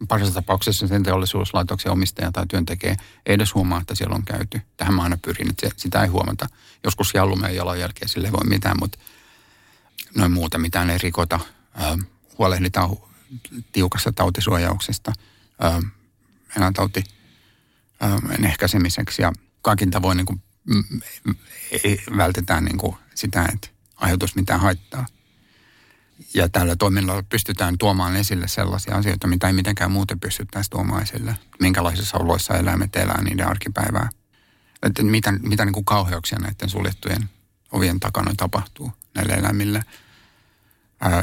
parissa 0.09 0.35
tapauksessa 0.35 0.89
sen 0.89 1.03
teollisuuslaitoksen 1.03 1.93
omistaja 1.93 2.33
tai 2.33 2.47
työntekijä 2.47 2.97
ei 3.27 3.35
edes 3.35 3.55
huomaa, 3.55 3.81
että 3.81 3.95
siellä 3.95 4.15
on 4.15 4.25
käyty. 4.25 4.61
Tähän 4.77 4.95
mä 4.95 5.03
aina 5.03 5.19
pyrin, 5.25 5.51
että 5.51 5.69
sitä 5.77 6.03
ei 6.03 6.09
huomata. 6.09 6.47
Joskus 6.85 7.15
jallumeen 7.15 7.57
jalanjälkeä 7.57 8.09
sille 8.09 8.29
ei 8.29 8.33
voi 8.33 8.45
mitään, 8.49 8.77
mutta 8.81 8.99
noin 10.17 10.33
muuta 10.33 10.59
mitään 10.59 10.91
ei 10.91 10.99
rikota. 10.99 11.41
Ää, 11.75 11.99
huolehditaan 12.39 12.91
tiukasta 13.73 14.13
tautisuojauksesta 14.13 15.13
eläintauti 16.57 17.05
ehkäisemiseksi 18.45 19.23
ja 19.23 19.33
kaikin 19.63 19.91
tavoin 19.91 20.17
niin 20.17 20.27
kuin, 20.27 20.43
ei, 21.85 22.03
vältetään 22.17 22.65
niin 22.65 22.79
kuin 22.79 22.97
sitä, 23.15 23.49
että 23.55 23.69
aiheutuisi 23.97 24.37
mitään 24.37 24.61
haittaa. 24.61 25.07
Ja 26.35 26.49
tällä 26.49 26.77
toiminnalla 26.77 27.23
pystytään 27.23 27.79
tuomaan 27.79 28.17
esille 28.17 28.49
sellaisia 28.49 28.97
asioita, 28.97 29.27
mitä 29.27 29.47
ei 29.47 29.53
mitenkään 29.53 29.91
muuten 29.91 30.21
pystyttäisi 30.21 30.71
tuomaan 30.71 31.03
esille. 31.03 31.37
Minkälaisissa 31.61 32.19
oloissa 32.19 32.55
eläimet 32.55 32.97
elää 32.97 33.23
niiden 33.23 33.49
arkipäivää. 33.49 34.09
Että 34.83 35.03
mitä, 35.03 35.33
mitä 35.33 35.65
niin 35.65 35.73
kuin 35.73 35.85
kauheuksia 35.85 36.39
näiden 36.39 36.69
suljettujen 36.69 37.31
ovien 37.73 38.01
takana 38.01 38.35
tapahtuu 38.37 38.93
näille 39.15 39.33
eläimille. 39.33 39.83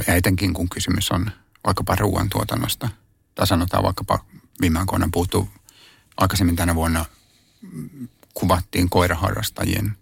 ja 0.07 0.15
etenkin 0.15 0.53
kun 0.53 0.69
kysymys 0.69 1.11
on 1.11 1.31
vaikkapa 1.65 1.95
ruoantuotannosta. 1.95 2.89
Tai 3.35 3.47
sanotaan 3.47 3.83
vaikkapa 3.83 4.25
viime 4.61 4.79
aikoina 4.79 5.09
puhuttu 5.11 5.49
aikaisemmin 6.17 6.55
tänä 6.55 6.75
vuonna 6.75 7.05
kuvattiin 8.33 8.89
koiraharrastajien 8.89 9.97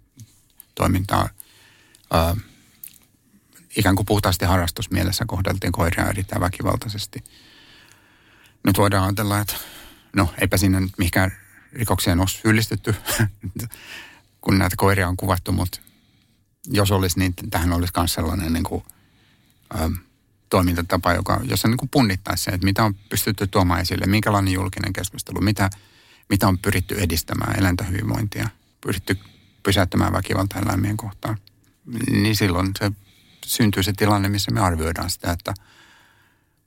toimintaa– 0.76 1.30
äh, 2.14 2.44
ikään 3.76 3.96
kuin 3.96 4.06
puhtaasti 4.06 4.46
harrastusmielessä 4.46 5.26
kohdeltiin 5.28 5.72
koiria 5.72 6.10
erittäin 6.10 6.42
väkivaltaisesti. 6.42 7.24
nyt 8.64 8.78
voidaan 8.78 9.04
ajatella, 9.04 9.40
että 9.40 9.56
no 10.16 10.34
eipä 10.42 10.58
sinne 10.58 10.80
nyt 10.80 10.92
mihinkään 10.98 11.32
rikokseen 11.74 12.20
ole 12.20 12.28
syyllistetty, 12.28 12.96
kun 14.42 14.58
näitä 14.58 14.76
koiria 14.78 15.08
on 15.08 15.18
kuvattu, 15.18 15.52
mutta 15.52 15.80
jos 16.68 16.92
olisi, 16.92 17.20
niin 17.20 17.34
tähän 17.50 17.74
olisi 17.74 17.94
myös 17.98 18.14
sellainen 18.14 18.54
niin 18.54 18.64
kuin, 18.64 18.84
ö, 19.76 19.90
toimintatapa, 20.50 21.14
joka, 21.14 21.42
jossa 21.44 21.68
niin 21.68 21.78
kuin 21.78 21.90
punnittaisi 21.90 22.44
se, 22.44 22.52
että 22.52 22.66
mitä 22.66 22.84
on 22.84 22.96
pystytty 23.10 23.48
tuomaan 23.48 23.82
esille, 23.82 24.06
minkälainen 24.06 24.54
julkinen 24.54 24.94
keskustelu, 24.94 25.42
mitä, 25.42 25.70
mitä 26.30 26.48
on 26.48 26.58
pyritty 26.58 26.96
edistämään 27.00 27.60
eläinten 27.60 27.88
hyvinvointia, 27.88 28.50
pyritty 28.82 29.20
pysäyttämään 29.64 30.14
väkivaltaa 30.14 30.62
eläimien 30.62 30.98
kohtaan. 30.98 31.38
Niin 32.12 32.36
silloin 32.36 32.72
se 32.80 32.92
syntyy 33.46 33.84
se 33.84 33.94
tilanne, 33.94 34.30
missä 34.30 34.52
me 34.52 34.60
arvioidaan 34.60 35.10
sitä, 35.10 35.32
että 35.32 35.54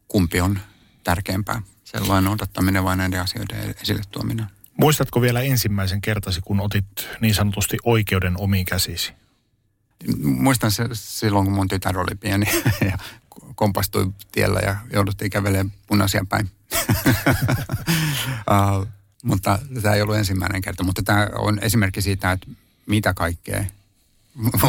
kumpi 0.09 0.41
on 0.41 0.59
tärkeämpää, 1.05 1.63
sellainen 1.85 2.33
odottaminen 2.33 2.85
vai 2.85 2.97
näiden 2.97 3.21
asioiden 3.21 3.75
esille 3.83 4.03
tuominen. 4.11 4.47
Muistatko 4.77 5.21
vielä 5.21 5.41
ensimmäisen 5.41 6.01
kertasi, 6.01 6.41
kun 6.41 6.61
otit 6.61 7.09
niin 7.21 7.35
sanotusti 7.35 7.77
oikeuden 7.85 8.41
omiin 8.41 8.67
käsisi? 8.67 9.13
Muistan 10.23 10.73
se 10.73 10.89
silloin, 10.93 11.45
kun 11.45 11.55
mun 11.55 11.69
tytär 11.69 11.99
oli 11.99 12.15
pieni 12.15 12.47
ja 12.91 12.99
kompastui 13.55 14.13
tiellä 14.33 14.61
ja 14.61 14.77
jouduttiin 14.93 15.31
kävelemään 15.31 15.73
punaisia 15.87 16.25
päin. 16.29 16.51
uh, 18.51 18.87
mutta 19.23 19.59
tämä 19.83 19.95
ei 19.95 20.03
ollut 20.03 20.17
ensimmäinen 20.17 20.63
kerta, 20.63 20.85
mutta 20.85 21.03
tämä 21.03 21.29
on 21.39 21.59
esimerkki 21.63 22.03
siitä, 22.03 22.33
että 22.33 22.47
mitä 22.87 23.15
kaikkea 23.15 23.65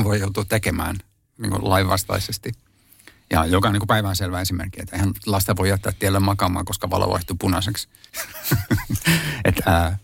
voi 0.03 0.20
joutua 0.20 0.45
tekemään 0.45 0.95
niin 1.40 1.52
kuin 1.52 1.70
lainvastaisesti. 1.70 2.52
Ja 3.30 3.46
joka 3.46 3.68
on 3.68 3.74
niin 3.74 3.88
päivän 3.88 4.16
selvä 4.16 4.42
esimerkki, 4.42 4.82
että 4.82 4.96
eihän 4.96 5.12
lasta 5.26 5.56
voi 5.56 5.70
jättää 5.70 5.92
tielle 6.00 6.20
makaamaan, 6.20 6.66
koska 6.66 6.90
valo 6.90 7.10
vaihtuu 7.10 7.36
punaiseksi. 7.40 7.90
että 9.46 9.98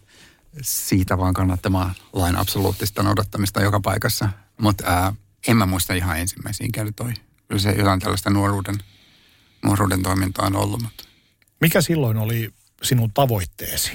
siitä 0.62 1.18
vaan 1.18 1.34
kannattamaan 1.34 1.96
lain 2.14 2.36
absoluuttista 2.36 3.04
noudattamista 3.04 3.62
joka 3.62 3.80
paikassa. 3.80 4.30
Mutta 4.62 5.14
en 5.48 5.58
mä 5.58 5.66
muista 5.66 5.94
ihan 5.94 6.20
ensimmäisiin 6.20 6.72
kertoi. 6.72 7.14
Kyllä 7.48 7.62
se 7.62 7.72
jotain 7.72 8.00
tällaista 8.00 8.30
nuoruuden, 8.30 8.76
nuoruuden 9.64 10.04
toimintaa 10.04 10.46
on 10.46 10.56
ollut. 10.56 10.82
Mutta. 10.82 11.04
Mikä 11.62 11.82
silloin 11.82 12.18
oli 12.18 12.54
sinun 12.84 13.12
tavoitteesi? 13.14 13.92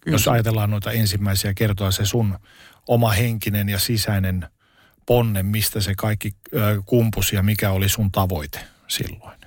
Kyllä. 0.00 0.14
Jos 0.14 0.28
ajatellaan 0.28 0.70
noita 0.70 0.92
ensimmäisiä 0.92 1.54
kertoa 1.54 1.90
se 1.90 2.06
sun 2.06 2.38
oma 2.86 3.10
henkinen 3.10 3.68
ja 3.68 3.78
sisäinen 3.78 4.48
ponne, 5.06 5.42
mistä 5.42 5.80
se 5.80 5.94
kaikki 5.94 6.34
kumpusi 6.86 7.36
ja 7.36 7.42
mikä 7.42 7.70
oli 7.70 7.88
sun 7.88 8.12
tavoite 8.12 8.66
silloin? 8.88 9.38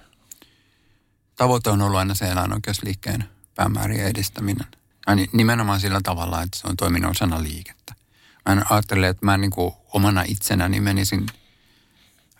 Tavoite 1.35 1.69
on 1.69 1.81
ollut 1.81 1.99
aina 1.99 2.15
se 2.15 2.31
eläinoikeusliikkeen 2.31 3.23
päämäärien 3.55 4.07
edistäminen. 4.07 4.67
Ja 5.07 5.15
nimenomaan 5.33 5.79
sillä 5.79 5.99
tavalla, 6.03 6.41
että 6.41 6.59
se 6.59 6.67
on 6.67 6.77
toiminut 6.77 7.11
osana 7.11 7.43
liikettä. 7.43 7.95
Mä 8.45 8.61
ajattelen, 8.69 9.09
että 9.09 9.25
mä 9.25 9.37
niin 9.37 9.51
kuin 9.51 9.73
omana 9.93 10.23
itsenäni 10.27 10.79
menisin 10.79 11.25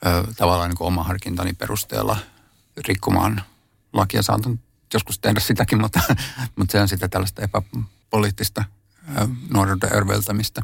ö, 0.05 0.34
tavallaan 0.38 0.70
niin 0.70 0.78
kuin 0.78 0.88
oma 0.88 1.03
harkintani 1.03 1.53
perusteella 1.53 2.18
rikkomaan 2.88 3.41
lakia. 3.93 4.22
Saatan 4.22 4.59
joskus 4.93 5.20
tehdä 5.20 5.39
sitäkin, 5.39 5.82
mutta, 5.82 5.99
mutta 6.55 6.72
se 6.72 6.82
on 6.82 6.88
sitä 6.88 7.07
tällaista 7.07 7.41
epäpoliittista 7.41 8.63
nuoruuden 9.53 9.95
örveltämistä. 9.95 10.61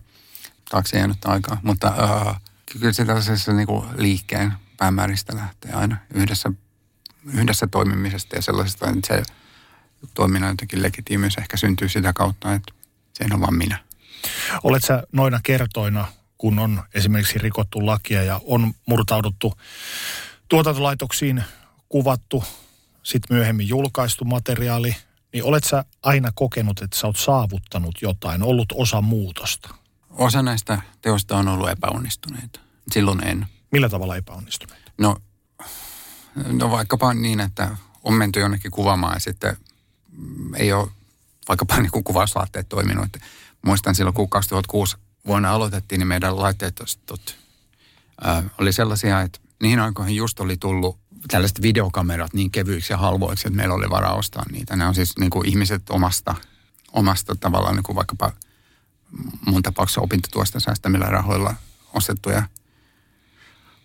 Taakse 0.70 0.97
jäänyt 0.97 1.26
aikaa. 1.26 1.57
Mutta 1.64 1.88
ö, 1.88 2.34
kyllä 2.66 2.93
se 2.93 3.05
tällaisessa 3.05 3.53
niin 3.53 3.68
kuin 3.68 3.86
liikkeen 3.97 4.53
päämääristä 4.78 5.36
lähtee 5.36 5.72
aina 5.72 5.97
yhdessä, 6.14 6.51
yhdessä 7.34 7.68
toimimisesta 7.68 8.36
ja 8.36 8.41
sellaisesta, 8.41 8.89
että 8.89 9.07
se 9.07 9.24
toiminnan 10.14 10.49
jotenkin 10.49 10.82
legitiimiys 10.82 11.38
ehkä 11.38 11.57
syntyy 11.57 11.89
sitä 11.89 12.14
kautta, 12.14 12.53
että 12.53 12.74
se 13.14 13.26
on 13.34 13.41
vaan 13.41 13.55
minä. 13.55 13.78
Olet 14.64 14.84
sä 14.84 15.03
noina 15.11 15.39
kertoina, 15.43 16.07
kun 16.38 16.59
on 16.59 16.84
esimerkiksi 16.93 17.39
rikottu 17.39 17.86
lakia 17.86 18.24
ja 18.24 18.41
on 18.45 18.74
murtauduttu 18.86 19.53
tuotantolaitoksiin, 20.49 21.43
kuvattu, 21.89 22.43
sitten 23.03 23.38
myöhemmin 23.38 23.68
julkaistu 23.68 24.26
materiaali, 24.26 24.95
niin 25.34 25.43
olet 25.43 25.64
sä 25.64 25.86
aina 26.01 26.32
kokenut, 26.36 26.82
että 26.82 26.97
sä 26.97 27.07
oot 27.07 27.18
saavuttanut 27.18 28.01
jotain, 28.01 28.43
ollut 28.43 28.74
osa 28.76 29.01
muutosta? 29.01 29.83
Osa 30.18 30.41
näistä 30.41 30.82
teosta 31.01 31.38
on 31.38 31.47
ollut 31.47 31.70
epäonnistuneita. 31.70 32.59
Silloin 32.91 33.28
en. 33.28 33.47
Millä 33.72 33.89
tavalla 33.89 34.16
epäonnistuneita? 34.16 34.91
No, 34.97 35.16
no 36.45 36.72
vaikkapa 36.72 37.14
niin, 37.14 37.39
että 37.39 37.78
on 38.03 38.14
menty 38.14 38.39
jonnekin 38.39 38.72
kuvaamaan 38.72 39.14
ja 39.14 39.20
sitten 39.20 39.57
ei 40.55 40.74
ole 40.74 40.88
vaikkapa 41.47 41.78
niin 41.82 41.91
kuin 41.91 42.03
kuvauslaitteet 42.03 42.70
toiminut. 42.70 43.18
Muistan 43.66 43.95
silloin, 43.95 44.14
kun 44.14 44.30
2006 44.30 44.97
vuonna 45.28 45.51
aloitettiin, 45.51 45.99
niin 45.99 46.07
meidän 46.07 46.39
laitteistot 46.39 47.38
oli 48.57 48.74
sellaisia, 48.74 49.22
että 49.22 49.39
niihin 49.61 49.80
aikoihin 49.80 50.16
just 50.16 50.39
oli 50.39 50.57
tullut 50.57 50.99
tällaiset 51.28 51.61
videokamerat 51.61 52.34
niin 52.34 52.51
kevyiksi 52.51 52.93
ja 52.93 52.97
halvoiksi, 52.97 53.47
että 53.47 53.57
meillä 53.57 53.76
oli 53.76 53.89
varaa 53.89 54.16
ostaa 54.16 54.43
niitä. 54.51 54.76
Ne 54.76 54.86
on 54.86 54.95
siis 54.95 55.18
niin 55.20 55.30
kuin 55.30 55.47
ihmiset 55.47 55.89
omasta, 55.89 56.36
omasta 56.93 57.36
tavallaan 57.36 57.76
niin 57.76 57.84
kuin 57.84 57.95
vaikkapa 57.95 58.32
mun 59.45 59.64
tapauksessa 59.64 60.01
opintotuosta 60.01 60.59
säästämillä 60.59 61.05
rahoilla 61.05 61.55
ostettuja, 61.93 62.43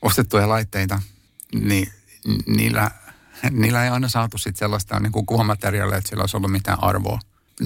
ostettuja 0.02 0.48
laitteita, 0.48 1.02
niin 1.54 1.92
niillä, 2.46 2.90
niillä 3.50 3.84
ei 3.84 3.90
aina 3.90 4.08
saatu 4.08 4.38
sit 4.38 4.56
sellaista 4.56 5.00
niin 5.00 5.12
kuin 5.12 5.26
kuvamateriaalia, 5.26 5.96
että 5.98 6.08
sillä 6.10 6.22
olisi 6.22 6.36
ollut 6.36 6.52
mitään 6.52 6.84
arvoa. 6.84 7.20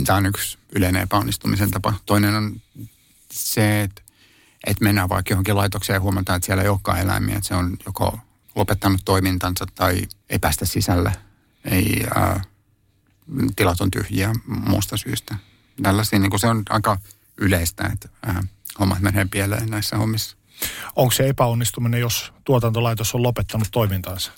Tämä 0.05 0.17
on 0.17 0.27
yksi 0.27 0.59
yleinen 0.75 1.03
epäonnistumisen 1.03 1.71
tapa. 1.71 1.95
Toinen 2.07 2.35
on 2.35 2.61
se, 3.33 3.83
että, 3.83 4.03
että 4.67 4.85
mennään 4.85 5.09
vaikka 5.09 5.33
johonkin 5.33 5.57
laitokseen 5.57 5.95
ja 5.95 6.01
huomataan, 6.01 6.37
että 6.37 6.47
siellä 6.47 6.63
ei 6.63 6.69
olekaan 6.69 7.01
eläimiä. 7.01 7.37
Että 7.37 7.49
se 7.49 7.55
on 7.55 7.77
joko 7.87 8.19
lopettanut 8.55 9.01
toimintansa 9.05 9.67
tai 9.75 10.03
ei 10.31 10.39
päästä 10.39 10.65
sisälle. 10.65 11.13
Ei, 11.65 12.07
ää, 12.15 12.41
tilat 13.57 13.81
on 13.81 13.91
tyhjiä 13.91 14.33
muusta 14.47 14.97
syystä. 14.97 15.37
Tällaisia, 15.83 16.19
niin 16.19 16.31
kuin 16.31 16.41
se 16.41 16.47
on 16.47 16.63
aika 16.71 16.99
yleistä, 17.43 17.91
että 17.93 18.09
ää, 18.27 18.43
hommat 18.81 19.01
menee 19.01 19.27
pieleen 19.31 19.71
näissä 19.71 19.97
hommissa. 19.97 20.37
Onko 20.97 21.11
se 21.11 21.29
epäonnistuminen, 21.29 22.01
jos 22.01 22.33
tuotantolaitos 22.45 23.15
on 23.15 23.23
lopettanut 23.23 23.69
toimintaansa? 23.71 24.33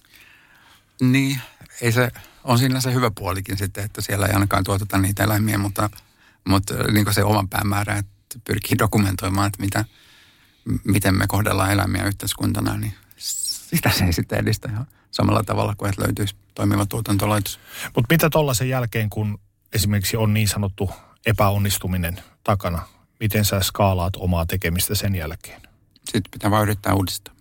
Niin, 1.00 1.40
ei 1.80 1.92
se, 1.92 2.11
on 2.44 2.59
siinä 2.59 2.80
se 2.80 2.94
hyvä 2.94 3.11
puolikin 3.11 3.59
sitten, 3.59 3.84
että 3.84 4.00
siellä 4.00 4.26
ei 4.26 4.32
ainakaan 4.32 4.64
tuoteta 4.64 4.98
niitä 4.98 5.24
eläimiä, 5.24 5.59
mutta, 5.59 5.90
mutta 6.48 6.74
niin 6.74 7.14
se 7.14 7.24
oman 7.24 7.48
päämäärä, 7.48 7.96
että 7.96 8.14
pyrkii 8.44 8.78
dokumentoimaan, 8.78 9.46
että 9.46 9.62
mitä, 9.62 9.84
miten 10.84 11.14
me 11.14 11.26
kohdellaan 11.26 11.72
eläimiä 11.72 12.05
yhteiskuntana, 12.05 12.76
niin 12.76 12.94
sitä 13.16 13.90
se 13.90 14.05
ei 14.05 14.12
sitten 14.12 14.38
edistä 14.38 14.68
ihan 14.68 14.86
samalla 15.11 15.42
tavalla 15.42 15.74
kuin 15.74 15.88
että 15.88 16.02
löytyisi 16.02 16.36
toimiva 16.55 16.86
tuotantolaitos. 16.86 17.61
Mutta 17.84 18.14
mitä 18.14 18.30
tuollaisen 18.30 18.68
jälkeen, 18.68 19.11
kun 19.11 19.40
esimerkiksi 19.72 20.16
on 20.16 20.34
niin 20.34 20.48
sanottu 20.48 20.90
epäonnistuminen 21.26 22.22
takana, 22.44 22.88
miten 23.20 23.44
sä 23.44 23.60
skaalaat 23.60 24.16
omaa 24.16 24.46
tekemistä 24.46 24.94
sen 24.94 25.14
jälkeen? 25.14 25.62
Sitten 26.04 26.30
pitää 26.30 26.50
vaan 26.50 26.62
yrittää 26.62 26.94
uudistaa. 26.94 27.34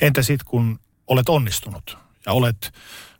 Entä 0.00 0.22
sitten, 0.22 0.46
kun 0.46 0.80
olet 1.06 1.28
onnistunut 1.28 1.98
ja 2.26 2.32
olet 2.32 2.72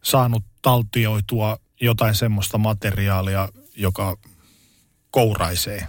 saanut 0.03 0.45
taltioitua 0.63 1.59
jotain 1.81 2.15
semmoista 2.15 2.59
materiaalia, 2.59 3.49
joka 3.77 4.17
kouraisee? 5.11 5.89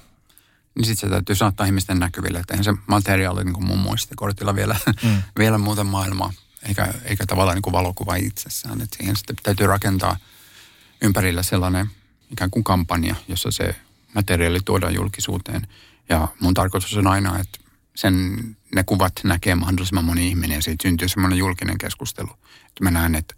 Niin 0.75 0.85
sitten 0.85 1.09
se 1.09 1.13
täytyy 1.13 1.35
saattaa 1.35 1.65
ihmisten 1.65 1.99
näkyville, 1.99 2.39
että 2.39 2.53
eihän 2.53 2.63
se 2.63 2.73
materiaali 2.87 3.43
niin 3.43 3.53
kuin 3.53 3.65
mun 3.65 3.79
muistikortilla 3.79 4.55
vielä, 4.55 4.75
mm. 5.03 5.21
vielä 5.39 5.57
muuta 5.57 5.83
maailmaa, 5.83 6.33
eikä, 6.67 6.93
eikä 7.03 7.25
tavallaan 7.25 7.55
niin 7.55 7.61
kuin 7.61 7.73
valokuva 7.73 8.15
itsessään. 8.15 8.81
Että 8.81 8.97
siihen 8.97 9.15
sitten 9.15 9.35
täytyy 9.43 9.67
rakentaa 9.67 10.17
ympärillä 11.01 11.43
sellainen 11.43 11.89
ikään 12.31 12.51
kuin 12.51 12.63
kampanja, 12.63 13.15
jossa 13.27 13.51
se 13.51 13.75
materiaali 14.15 14.59
tuodaan 14.65 14.93
julkisuuteen. 14.93 15.67
Ja 16.09 16.27
mun 16.39 16.53
tarkoitus 16.53 16.97
on 16.97 17.07
aina, 17.07 17.39
että 17.39 17.59
sen, 17.95 18.35
ne 18.75 18.83
kuvat 18.83 19.13
näkee 19.23 19.55
mahdollisimman 19.55 20.05
moni 20.05 20.27
ihminen 20.27 20.55
ja 20.55 20.61
siitä 20.61 20.83
syntyy 20.83 21.07
semmoinen 21.07 21.37
julkinen 21.37 21.77
keskustelu. 21.77 22.29
Että 22.67 22.83
mä 22.83 22.91
näen, 22.91 23.15
että, 23.15 23.35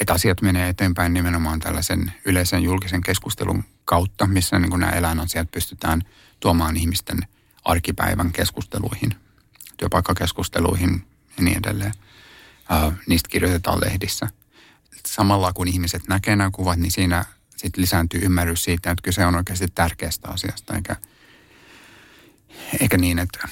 että 0.00 0.12
asiat 0.12 0.42
menee 0.42 0.68
eteenpäin 0.68 1.14
nimenomaan 1.14 1.60
tällaisen 1.60 2.12
yleisen 2.24 2.62
julkisen 2.62 3.00
keskustelun 3.00 3.64
kautta, 3.84 4.26
missä 4.26 4.58
niin 4.58 4.80
nämä 4.80 4.92
eläinasiat 4.92 5.50
pystytään 5.50 6.02
tuomaan 6.40 6.76
ihmisten 6.76 7.18
arkipäivän 7.64 8.32
keskusteluihin, 8.32 9.14
työpaikkakeskusteluihin 9.76 11.06
ja 11.36 11.44
niin 11.44 11.58
edelleen. 11.58 11.92
Uh, 12.86 12.92
niistä 13.06 13.28
kirjoitetaan 13.28 13.80
lehdissä. 13.80 14.28
Samalla 15.06 15.52
kun 15.52 15.68
ihmiset 15.68 16.08
näkee 16.08 16.36
nämä 16.36 16.50
kuvat, 16.50 16.78
niin 16.78 16.92
siinä 16.92 17.24
sitten 17.56 17.82
lisääntyy 17.82 18.20
ymmärrys 18.24 18.64
siitä, 18.64 18.90
että 18.90 19.02
kyse 19.02 19.26
on 19.26 19.34
oikeasti 19.34 19.68
tärkeästä 19.74 20.28
asiasta, 20.28 20.74
eikä, 20.74 20.96
eikä 22.80 22.96
niin, 22.96 23.18
että, 23.18 23.48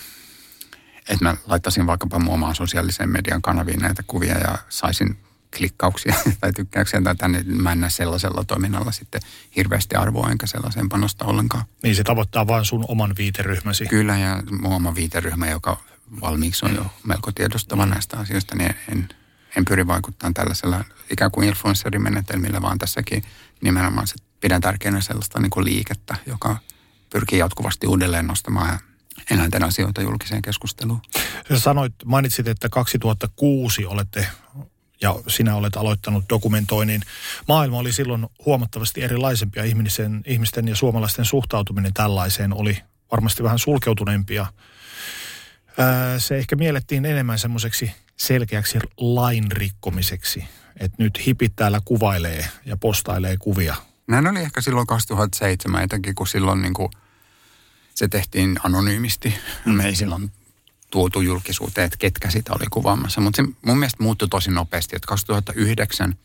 että 1.08 1.24
mä 1.24 1.36
laittaisin 1.46 1.86
vaikkapa 1.86 2.18
mun 2.18 2.34
omaan 2.34 2.54
sosiaalisen 2.54 3.10
median 3.10 3.42
kanaviin 3.42 3.80
näitä 3.80 4.02
kuvia 4.06 4.38
ja 4.38 4.58
saisin 4.68 5.16
klikkauksia 5.56 6.14
tai 6.40 6.52
tykkäyksiä 6.52 7.02
tai 7.02 7.16
tänne. 7.16 7.42
Mä 7.46 7.72
en 7.72 7.80
näe 7.80 7.90
sellaisella 7.90 8.44
toiminnalla 8.44 8.92
sitten 8.92 9.20
hirveästi 9.56 9.94
arvoa 9.96 10.30
enkä 10.30 10.46
sellaiseen 10.46 10.88
panosta 10.88 11.24
ollenkaan. 11.24 11.64
Niin 11.82 11.96
se 11.96 12.04
tavoittaa 12.04 12.46
vain 12.46 12.64
sun 12.64 12.84
oman 12.88 13.14
viiteryhmäsi. 13.18 13.86
Kyllä 13.86 14.18
ja 14.18 14.42
mun 14.60 14.72
oma 14.72 14.94
viiteryhmä, 14.94 15.50
joka 15.50 15.80
valmiiksi 16.20 16.66
on 16.66 16.74
jo 16.74 16.86
melko 17.06 17.32
tiedostava 17.32 17.86
näistä 17.86 18.16
asioista, 18.16 18.56
niin 18.56 18.74
en, 18.92 19.08
en 19.56 19.64
pyri 19.64 19.86
vaikuttamaan 19.86 20.34
tällaisella 20.34 20.84
ikään 21.10 21.30
kuin 21.30 21.48
influensserimenetelmillä, 21.48 22.62
vaan 22.62 22.78
tässäkin 22.78 23.24
nimenomaan 23.60 24.06
se 24.06 24.14
pidän 24.40 24.60
tärkeänä 24.60 25.00
sellaista 25.00 25.40
niin 25.40 25.50
kuin 25.50 25.64
liikettä, 25.64 26.16
joka 26.26 26.56
pyrkii 27.10 27.38
jatkuvasti 27.38 27.86
uudelleen 27.86 28.26
nostamaan 28.26 28.78
eläinten 29.30 29.64
asioita 29.64 30.02
julkiseen 30.02 30.42
keskusteluun. 30.42 31.02
Sä 31.48 31.58
sanoit, 31.58 31.94
mainitsit, 32.04 32.48
että 32.48 32.68
2006 32.68 33.86
olette 33.86 34.26
ja 35.02 35.16
sinä 35.28 35.56
olet 35.56 35.76
aloittanut 35.76 36.24
dokumentoinnin. 36.28 37.02
Maailma 37.48 37.78
oli 37.78 37.92
silloin 37.92 38.26
huomattavasti 38.46 39.02
erilaisempi 39.02 39.58
ja 39.58 39.64
ihmisten, 39.64 40.22
ihmisten 40.26 40.68
ja 40.68 40.76
suomalaisten 40.76 41.24
suhtautuminen 41.24 41.94
tällaiseen 41.94 42.54
oli 42.54 42.78
varmasti 43.12 43.42
vähän 43.42 43.58
sulkeutuneempia. 43.58 44.46
Se 46.18 46.36
ehkä 46.36 46.56
miellettiin 46.56 47.04
enemmän 47.04 47.38
semmoiseksi 47.38 47.92
selkeäksi 48.16 48.78
lain 48.96 49.52
rikkomiseksi, 49.52 50.44
että 50.80 51.02
nyt 51.02 51.26
hipit 51.26 51.52
täällä 51.56 51.80
kuvailee 51.84 52.48
ja 52.64 52.76
postailee 52.76 53.36
kuvia. 53.36 53.74
Näin 54.08 54.26
oli 54.26 54.40
ehkä 54.40 54.60
silloin 54.60 54.86
2007, 54.86 55.82
etenkin 55.82 56.14
kun 56.14 56.26
silloin 56.26 56.62
niin 56.62 56.74
kuin 56.74 56.88
se 57.94 58.08
tehtiin 58.08 58.56
anonyymisti. 58.64 59.34
Me 59.64 59.86
ei 59.86 59.94
silloin 59.94 60.32
tuotu 60.90 61.20
julkisuuteen, 61.20 61.84
että 61.84 61.96
ketkä 61.96 62.30
sitä 62.30 62.52
oli 62.52 62.66
kuvaamassa. 62.70 63.20
Mutta 63.20 63.42
se 63.42 63.48
mun 63.66 63.78
mielestä 63.78 64.02
muuttui 64.02 64.28
tosi 64.28 64.50
nopeasti, 64.50 64.96
että 64.96 65.06
2009, 65.06 66.16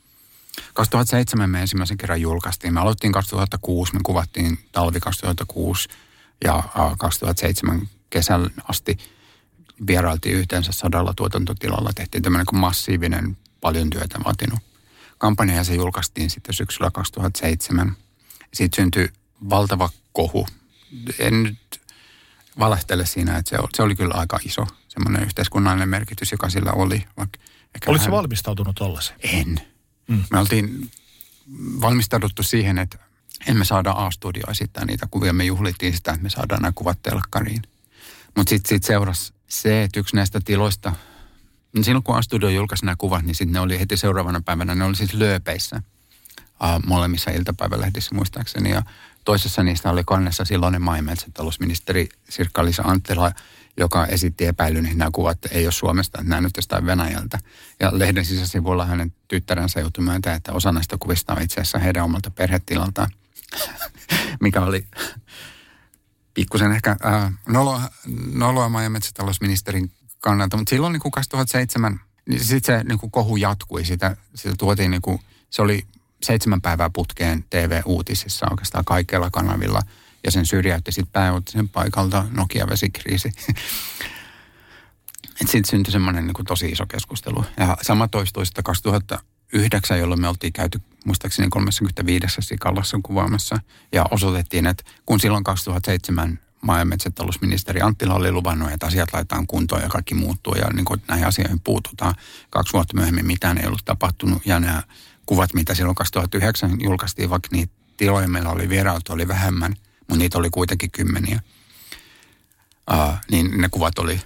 2007 0.73 1.49
me 1.49 1.61
ensimmäisen 1.61 1.97
kerran 1.97 2.21
julkaistiin. 2.21 2.73
Me 2.73 2.79
aloittiin 2.79 3.13
2006, 3.13 3.93
me 3.93 3.99
kuvattiin 4.03 4.59
talvi 4.71 4.99
2006 4.99 5.89
ja 6.43 6.63
2007 6.97 7.89
kesän 8.09 8.49
asti 8.67 8.97
vierailtiin 9.87 10.35
yhteensä 10.35 10.71
sadalla 10.71 11.13
tuotantotilalla. 11.13 11.91
Tehtiin 11.95 12.23
tämmöinen 12.23 12.45
kuin 12.45 12.59
massiivinen, 12.59 13.37
paljon 13.61 13.89
työtä 13.89 14.19
vaatinut 14.25 14.59
kampanja 15.17 15.55
ja 15.55 15.63
se 15.63 15.75
julkaistiin 15.75 16.29
sitten 16.29 16.53
syksyllä 16.53 16.91
2007. 16.91 17.95
Siitä 18.53 18.75
syntyi 18.75 19.09
valtava 19.49 19.89
kohu. 20.13 20.47
En 21.19 21.43
nyt 21.43 21.81
valehtele 22.59 23.05
siinä, 23.05 23.37
että 23.37 23.49
se 23.49 23.59
oli, 23.59 23.67
se 23.75 23.83
oli 23.83 23.95
kyllä 23.95 24.13
aika 24.13 24.39
iso 24.45 24.67
semmoinen 24.87 25.23
yhteiskunnallinen 25.23 25.89
merkitys, 25.89 26.31
joka 26.31 26.49
sillä 26.49 26.71
oli. 26.71 27.05
Vaikka 27.17 27.39
Oletko 27.87 27.93
vähän... 27.93 28.11
valmistautunut 28.11 28.75
tollaiseen? 28.75 29.19
En. 29.23 29.61
Mm. 30.07 30.23
Me 30.31 30.39
oltiin 30.39 30.91
valmistauduttu 31.81 32.43
siihen, 32.43 32.77
että 32.77 32.97
emme 33.47 33.65
saada 33.65 33.91
A-studio 33.91 34.43
esittää 34.51 34.85
niitä 34.85 35.07
kuvia. 35.11 35.33
Me 35.33 35.45
juhlittiin 35.45 35.93
sitä, 35.93 36.11
että 36.11 36.23
me 36.23 36.29
saadaan 36.29 36.61
nämä 36.61 36.71
kuvat 36.75 37.01
telkkariin. 37.01 37.61
Mutta 38.35 38.49
sitten 38.49 38.69
sit 38.69 38.83
seurasi 38.83 39.33
se, 39.47 39.83
että 39.83 39.99
yksi 39.99 40.15
näistä 40.15 40.39
tiloista, 40.45 40.95
niin 41.73 41.83
silloin 41.83 42.03
kun 42.03 42.17
A-studio 42.17 42.49
julkaisi 42.49 42.85
nämä 42.85 42.95
kuvat, 42.95 43.25
niin 43.25 43.35
sitten 43.35 43.53
ne 43.53 43.59
oli 43.59 43.79
heti 43.79 43.97
seuraavana 43.97 44.41
päivänä, 44.41 44.75
ne 44.75 44.83
oli 44.83 44.95
siis 44.95 45.13
lööpeissä 45.13 45.81
uh, 46.37 46.85
molemmissa 46.85 47.31
iltapäivälehdissä 47.31 48.15
muistaakseni. 48.15 48.69
Ja 48.69 48.83
toisessa 49.27 49.63
niistä 49.63 49.89
oli 49.89 50.03
kannessa 50.05 50.45
silloinen 50.45 50.81
maa- 50.81 50.97
ja 50.97 51.03
metsätalousministeri 51.03 52.09
Sirkka-Liisa 52.29 52.83
Anttila, 52.85 53.31
joka 53.77 54.05
esitti 54.05 54.45
epäilyn, 54.45 54.85
että 54.85 54.97
nämä 54.97 55.09
kuvat 55.13 55.37
ei 55.51 55.65
ole 55.65 55.71
Suomesta, 55.71 56.19
että 56.21 56.29
nämä 56.29 56.41
nyt 56.41 56.57
jostain 56.57 56.85
Venäjältä. 56.85 57.39
Ja 57.79 57.99
lehden 57.99 58.25
sisäsivuilla 58.25 58.85
hänen 58.85 59.13
tyttärensä 59.27 59.79
joutui 59.79 60.03
myöntämään, 60.03 60.37
että 60.37 60.53
osa 60.53 60.71
näistä 60.71 60.97
kuvista 60.99 61.33
on 61.33 61.41
itse 61.41 61.61
asiassa 61.61 61.79
heidän 61.79 62.03
omalta 62.03 62.31
perhetilaltaan, 62.31 63.09
mikä 64.43 64.61
oli 64.61 64.87
pikkusen 66.33 66.71
ehkä 66.71 66.95
äh, 67.05 67.33
noloa, 67.47 67.81
noloa 68.33 68.69
maa- 68.69 68.83
ja 68.83 68.89
metsätalousministerin 68.89 69.91
kannalta. 70.19 70.57
Mutta 70.57 70.69
silloin 70.69 70.93
niin 70.93 71.01
kuin 71.01 71.11
2007, 71.11 71.99
niin 72.29 72.43
sitten 72.43 72.79
se 72.79 72.83
niin 72.83 72.99
kuin 72.99 73.11
kohu 73.11 73.37
jatkui. 73.37 73.85
Sitä, 73.85 74.17
sitä 74.35 74.55
tuotiin, 74.57 74.91
niin 74.91 75.01
kuin, 75.01 75.19
se 75.49 75.61
oli 75.61 75.87
seitsemän 76.23 76.61
päivää 76.61 76.89
putkeen 76.89 77.45
TV-uutisissa 77.49 78.47
oikeastaan 78.51 78.85
kaikilla 78.85 79.29
kanavilla. 79.29 79.81
Ja 80.23 80.31
sen 80.31 80.45
syrjäytti 80.45 80.91
sitten 80.91 81.11
pääuutisen 81.11 81.69
paikalta 81.69 82.25
Nokia-vesikriisi. 82.31 83.31
Sitten 85.39 85.65
syntyi 85.65 85.91
semmoinen 85.91 86.27
niin 86.27 86.45
tosi 86.47 86.69
iso 86.69 86.85
keskustelu. 86.85 87.45
Ja 87.57 87.77
sama 87.81 88.07
toistui 88.07 88.45
sitten 88.45 88.63
2009, 88.63 89.99
jolloin 89.99 90.21
me 90.21 90.27
oltiin 90.27 90.53
käyty 90.53 90.81
muistaakseni 91.05 91.47
35 91.49 92.27
Sikallassa 92.39 92.99
kuvaamassa. 93.03 93.59
Ja 93.91 94.05
osoitettiin, 94.11 94.65
että 94.65 94.83
kun 95.05 95.19
silloin 95.19 95.43
2007 95.43 96.39
maa- 96.61 96.79
ja 96.79 96.85
metsätalousministeri 96.85 97.81
Anttila 97.81 98.13
oli 98.13 98.31
luvannut, 98.31 98.71
että 98.71 98.85
asiat 98.85 99.13
laitetaan 99.13 99.47
kuntoon 99.47 99.81
ja 99.81 99.89
kaikki 99.89 100.15
muuttuu 100.15 100.53
ja 100.53 100.69
niin 100.73 100.85
kuin 100.85 101.01
näihin 101.07 101.27
asioihin 101.27 101.59
puututaan. 101.59 102.15
Kaksi 102.49 102.73
vuotta 102.73 102.95
myöhemmin 102.97 103.25
mitään 103.25 103.57
ei 103.57 103.67
ollut 103.67 103.85
tapahtunut 103.85 104.45
ja 104.45 104.59
nämä 104.59 104.83
kuvat, 105.27 105.53
mitä 105.53 105.75
silloin 105.75 105.95
2009 105.95 106.81
julkaistiin, 106.81 107.29
vaikka 107.29 107.49
niitä 107.51 107.73
tiloja 107.97 108.27
meillä 108.27 108.49
oli 108.49 108.69
vierailtu, 108.69 109.13
oli 109.13 109.27
vähemmän, 109.27 109.73
mutta 109.99 110.15
niitä 110.15 110.37
oli 110.37 110.49
kuitenkin 110.49 110.91
kymmeniä. 110.91 111.39
Uh, 112.91 113.13
niin 113.31 113.61
ne 113.61 113.69
kuvat 113.69 113.99
oli 113.99 114.21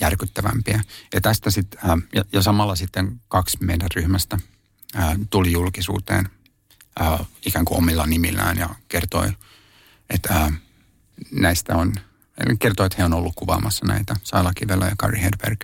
järkyttävämpiä. 0.00 0.80
Ja 1.14 1.20
tästä 1.20 1.50
sitten, 1.50 1.80
uh, 1.90 2.02
ja, 2.14 2.24
ja 2.32 2.42
samalla 2.42 2.76
sitten 2.76 3.20
kaksi 3.28 3.58
meidän 3.60 3.88
ryhmästä 3.94 4.38
uh, 4.96 5.26
tuli 5.30 5.52
julkisuuteen 5.52 6.28
uh, 7.00 7.26
ikään 7.46 7.64
kuin 7.64 7.78
omilla 7.78 8.06
nimillään 8.06 8.58
ja 8.58 8.68
kertoi, 8.88 9.32
että 10.10 10.46
uh, 10.46 10.52
näistä 11.32 11.76
on, 11.76 11.94
kertoi, 12.58 12.86
että 12.86 12.96
he 12.98 13.04
on 13.04 13.14
ollut 13.14 13.34
kuvaamassa 13.36 13.86
näitä, 13.86 14.16
Saila 14.22 14.52
Kivelä 14.54 14.86
ja 14.86 14.94
Kari 14.98 15.20
Hedberg. 15.20 15.60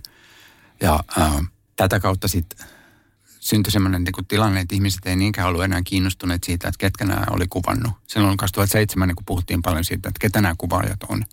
Ja 0.80 1.04
uh, 1.18 1.44
tätä 1.76 2.00
kautta 2.00 2.28
sitten 2.28 2.66
syntyi 3.48 3.72
sellainen 3.72 4.04
niin 4.04 4.26
tilanne, 4.26 4.60
että 4.60 4.74
ihmiset 4.74 5.06
ei 5.06 5.16
niinkään 5.16 5.48
ollut 5.48 5.64
enää 5.64 5.82
kiinnostuneet 5.84 6.44
siitä, 6.44 6.68
että 6.68 6.78
ketkä 6.78 7.04
nämä 7.04 7.24
oli 7.30 7.46
kuvannut. 7.50 7.92
Silloin 8.06 8.36
2007 8.36 9.08
niin 9.08 9.16
puhuttiin 9.26 9.62
paljon 9.62 9.84
siitä, 9.84 10.08
että 10.08 10.20
ketä 10.20 10.40
nämä 10.40 10.54
kuvaajat 10.58 11.02
on 11.08 11.24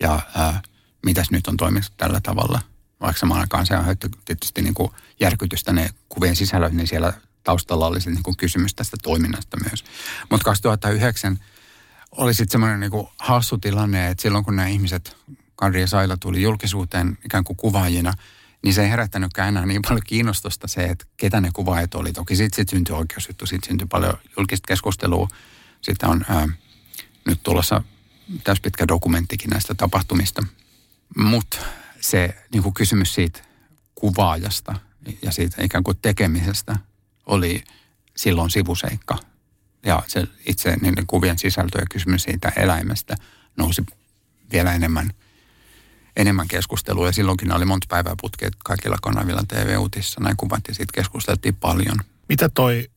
ja 0.00 0.20
ää, 0.34 0.62
mitäs 1.04 1.30
nyt 1.30 1.46
on 1.46 1.56
toimittu 1.56 1.90
tällä 1.96 2.20
tavalla. 2.20 2.60
Vaikka 3.00 3.20
samaan 3.20 3.40
aikaan 3.40 3.66
se 3.66 3.76
aiheutti 3.76 4.08
tietysti 4.24 4.62
niin 4.62 4.74
kuin 4.74 4.90
järkytystä 5.20 5.72
ne 5.72 5.90
kuvien 6.08 6.36
sisällöt, 6.36 6.72
niin 6.72 6.86
siellä 6.86 7.12
taustalla 7.44 7.86
oli 7.86 7.98
niin 8.06 8.22
kuin 8.22 8.36
kysymys 8.36 8.74
tästä 8.74 8.96
toiminnasta 9.02 9.56
myös. 9.70 9.84
Mutta 10.30 10.44
2009 10.44 11.38
oli 12.10 12.34
sitten 12.34 12.52
semmoinen 12.52 12.80
niin 12.80 13.08
hassu 13.18 13.58
tilanne, 13.58 14.08
että 14.08 14.22
silloin 14.22 14.44
kun 14.44 14.56
nämä 14.56 14.68
ihmiset, 14.68 15.16
Kari 15.56 15.80
ja 15.80 15.86
Saila 15.86 16.16
tuli 16.16 16.42
julkisuuteen 16.42 17.18
ikään 17.24 17.44
kuin 17.44 17.56
kuvaajina– 17.56 18.12
niin 18.62 18.74
se 18.74 18.82
ei 18.82 18.90
herättänytkään 18.90 19.48
enää 19.48 19.66
niin 19.66 19.82
paljon 19.82 20.02
kiinnostusta 20.06 20.68
se, 20.68 20.84
että 20.84 21.04
ketä 21.16 21.40
ne 21.40 21.50
kuvaajat 21.52 21.94
oli. 21.94 22.12
Toki 22.12 22.36
sitten 22.36 22.56
sit 22.56 22.68
syntyi 22.68 22.94
oikeusjuttu, 22.94 23.46
sitten 23.46 23.68
syntyi 23.68 23.86
paljon 23.86 24.14
julkista 24.36 24.66
keskustelua. 24.66 25.28
Sitten 25.80 26.08
on 26.08 26.24
ää, 26.28 26.48
nyt 27.26 27.42
tulossa 27.42 27.82
pitkä 28.62 28.88
dokumenttikin 28.88 29.50
näistä 29.50 29.74
tapahtumista. 29.74 30.42
Mutta 31.16 31.58
se 32.00 32.34
niin 32.52 32.62
kuin 32.62 32.74
kysymys 32.74 33.14
siitä 33.14 33.40
kuvaajasta 33.94 34.74
ja 35.22 35.32
siitä 35.32 35.64
ikään 35.64 35.84
kuin 35.84 35.98
tekemisestä 36.02 36.76
oli 37.26 37.64
silloin 38.16 38.50
sivuseikka. 38.50 39.18
Ja 39.86 40.02
se 40.06 40.26
itse 40.46 40.76
niiden 40.76 41.06
kuvien 41.06 41.38
sisältö 41.38 41.78
ja 41.78 41.86
kysymys 41.90 42.22
siitä 42.22 42.52
eläimestä 42.56 43.16
nousi 43.56 43.82
vielä 44.52 44.74
enemmän– 44.74 45.10
enemmän 46.16 46.48
keskustelua. 46.48 47.06
Ja 47.06 47.12
silloinkin 47.12 47.52
oli 47.52 47.64
monta 47.64 47.86
päivää 47.90 48.14
putkeet 48.20 48.52
kaikilla 48.64 48.96
kanavilla 49.02 49.42
TV-uutissa. 49.48 50.20
Näin 50.20 50.36
kuvat 50.36 50.60
ja 50.68 50.74
siitä 50.74 50.92
keskusteltiin 50.94 51.56
paljon. 51.56 51.96
Mitä 52.28 52.48
toi 52.48 52.88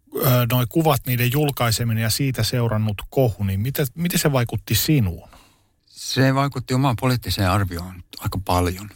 noi 0.51 0.66
kuvat, 0.70 1.01
niiden 1.05 1.32
julkaiseminen 1.32 2.01
ja 2.01 2.09
siitä 2.09 2.43
seurannut 2.43 3.01
kohu, 3.09 3.43
niin 3.43 3.59
mitä, 3.59 3.86
miten 3.95 4.20
se 4.20 4.32
vaikutti 4.32 4.76
sinuun? 4.76 5.30
Se 5.86 6.36
vaikutti 6.36 6.74
omaan 6.74 6.95
poliittiseen 6.95 7.49
arvioon 7.49 8.03
aika 8.20 8.39
paljon. 8.45 8.89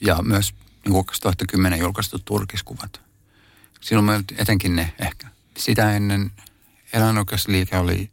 Ja 0.00 0.22
myös 0.22 0.54
niin 0.84 1.04
2010 1.06 1.78
julkaistut 1.78 2.24
turkiskuvat. 2.24 3.00
Silloin 3.80 4.04
me 4.04 4.24
etenkin 4.38 4.76
ne 4.76 4.94
ehkä. 4.98 5.28
Sitä 5.56 5.92
ennen 5.96 6.30
eläinoikeusliike 6.92 7.78
oli, 7.78 8.10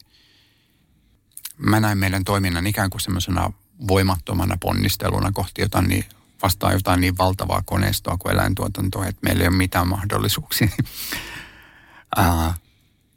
mä 1.57 1.79
näin 1.79 1.97
meidän 1.97 2.23
toiminnan 2.23 2.67
ikään 2.67 2.89
kuin 2.89 3.01
semmoisena 3.01 3.53
voimattomana 3.87 4.57
ponnisteluna 4.59 5.31
kohti 5.31 5.61
jotain 5.61 5.87
niin 5.87 6.05
vastaa 6.43 6.73
jotain 6.73 7.01
niin 7.01 7.17
valtavaa 7.17 7.61
koneistoa 7.65 8.17
kuin 8.17 8.33
eläintuotantoa, 8.33 9.07
että 9.07 9.21
meillä 9.23 9.41
ei 9.41 9.47
ole 9.47 9.55
mitään 9.55 9.87
mahdollisuuksia. 9.87 10.67
Ää, 12.15 12.53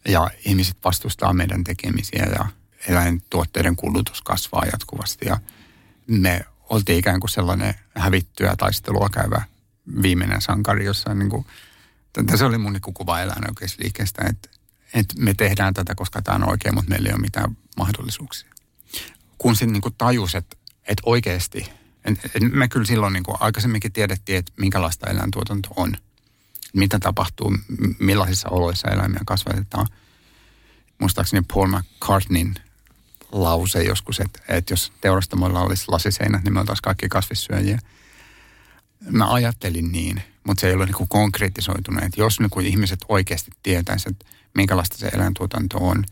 ja 0.09 0.31
ihmiset 0.45 0.77
vastustaa 0.85 1.33
meidän 1.33 1.65
tekemisiä 1.65 2.27
ja 2.39 2.47
eläintuotteiden 2.89 3.77
kulutus 3.77 4.23
kasvaa 4.23 4.65
jatkuvasti. 4.73 5.27
Ja 5.29 5.41
me 6.07 6.47
oltiin 6.71 6.99
ikään 6.99 7.21
kuin 7.21 7.31
sellainen 7.31 7.75
hävittyä 7.95 8.55
taistelua 8.59 9.09
käyvä 9.09 9.43
viimeinen 10.03 10.41
sankari 10.41 10.85
jossain 10.85 11.19
niin 11.19 11.31
kuin 11.31 11.47
se 12.35 12.45
oli 12.45 12.59
mun 12.59 12.73
niin 12.73 12.95
kuva 12.95 13.21
eläinoikeusliikkeestä, 13.21 14.23
että, 14.29 14.49
että 14.95 15.15
me 15.19 15.35
tehdään 15.35 15.75
tätä, 15.75 15.95
koska 15.95 16.23
tämä 16.23 16.37
on 16.37 16.51
oikein, 16.51 16.75
mutta 16.75 16.91
meillä 16.91 17.09
ei 17.09 17.15
ole 17.15 17.21
mitään 17.21 17.57
mahdollisuuksia. 17.77 18.54
Kun 19.39 19.57
sitten 19.57 19.73
niin 19.73 19.95
tajus, 19.99 20.35
että, 20.35 20.57
että 20.83 21.03
oikeasti, 21.07 21.71
että 22.05 22.41
me 22.53 22.69
kyllä 22.69 22.87
silloin 22.87 23.13
niin 23.13 23.25
kuin 23.25 23.37
aikaisemminkin 23.41 23.93
tiedettiin, 23.93 24.39
että 24.39 24.53
minkälaista 24.57 25.11
eläintuotanto 25.11 25.69
on, 25.77 25.97
mitä 26.75 26.99
tapahtuu, 26.99 27.57
millaisissa 27.99 28.49
oloissa 28.49 28.89
eläimiä 28.89 29.21
kasvatetaan. 29.27 29.87
Muistaakseni 30.99 31.47
Paul 31.55 31.67
McCartneyn 31.67 32.55
lause 33.33 33.83
joskus, 33.83 34.21
että, 34.21 34.41
että 34.49 34.73
jos 34.73 34.93
teurastamoilla 35.01 35.61
olisi 35.61 35.85
lasiseinät, 35.89 36.45
niin 36.45 36.53
me 36.53 36.61
oltaisiin 36.61 36.83
kaikki 36.83 37.09
kasvissyöjiä. 37.09 37.79
Mä 39.11 39.33
ajattelin 39.33 39.93
niin, 39.93 40.23
mutta 40.45 40.61
se 40.61 40.69
ei 40.69 40.75
ole 40.75 40.85
niin 40.85 41.09
konkretisoitunut. 41.09 42.03
Että 42.03 42.21
jos 42.21 42.41
niin 42.41 42.67
ihmiset 42.67 43.01
oikeasti 43.09 43.51
tietäisivät, 43.63 44.17
minkälaista 44.55 44.99
se 44.99 45.07
eläintuotanto 45.07 45.79
on, 45.79 46.05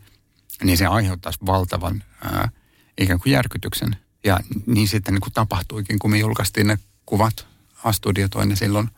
niin 0.63 0.77
se 0.77 0.85
aiheuttaisi 0.85 1.39
valtavan 1.45 2.03
ää, 2.23 2.49
ikään 2.97 3.19
kuin 3.19 3.33
järkytyksen. 3.33 3.95
Ja 4.23 4.39
niin 4.65 4.87
sitten 4.87 5.13
niin 5.13 5.21
kuin 5.21 5.33
tapahtuikin, 5.33 5.99
kun 5.99 6.11
me 6.11 6.17
julkaistiin 6.17 6.67
ne 6.67 6.79
kuvat. 7.05 7.47
Astudio 7.83 8.29
toi 8.29 8.45
ne 8.45 8.55
silloin 8.55 8.89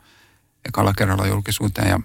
ekalla 0.65 0.93
kerralla 0.93 1.27
julkisuuteen. 1.27 1.89
Ja, 1.89 1.99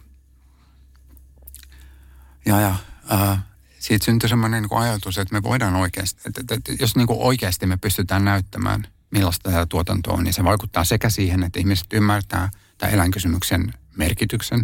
ja, 2.46 2.60
ja 2.60 2.74
ää, 3.08 3.42
siitä 3.78 4.04
syntyi 4.04 4.28
semmoinen 4.28 4.62
niin 4.62 4.78
ajatus, 4.78 5.18
että 5.18 5.34
me 5.34 5.42
voidaan 5.42 5.76
oikeasti, 5.76 6.20
että, 6.26 6.40
että, 6.40 6.54
että 6.54 6.72
jos 6.80 6.96
niin 6.96 7.06
kuin 7.06 7.20
oikeasti 7.20 7.66
me 7.66 7.76
pystytään 7.76 8.24
näyttämään, 8.24 8.86
millaista 9.10 9.50
tämä 9.50 9.66
tuotanto 9.66 10.12
on, 10.12 10.24
niin 10.24 10.34
se 10.34 10.44
vaikuttaa 10.44 10.84
sekä 10.84 11.10
siihen, 11.10 11.42
että 11.42 11.58
ihmiset 11.58 11.92
ymmärtää 11.92 12.50
tämän 12.78 12.94
eläinkysymyksen 12.94 13.74
merkityksen, 13.96 14.62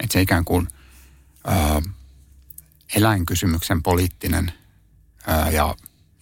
että 0.00 0.12
se 0.12 0.20
ikään 0.20 0.44
kuin 0.44 0.68
ää, 1.46 1.82
eläinkysymyksen 2.94 3.82
poliittinen 3.82 4.52
ää, 5.26 5.50
ja 5.50 5.74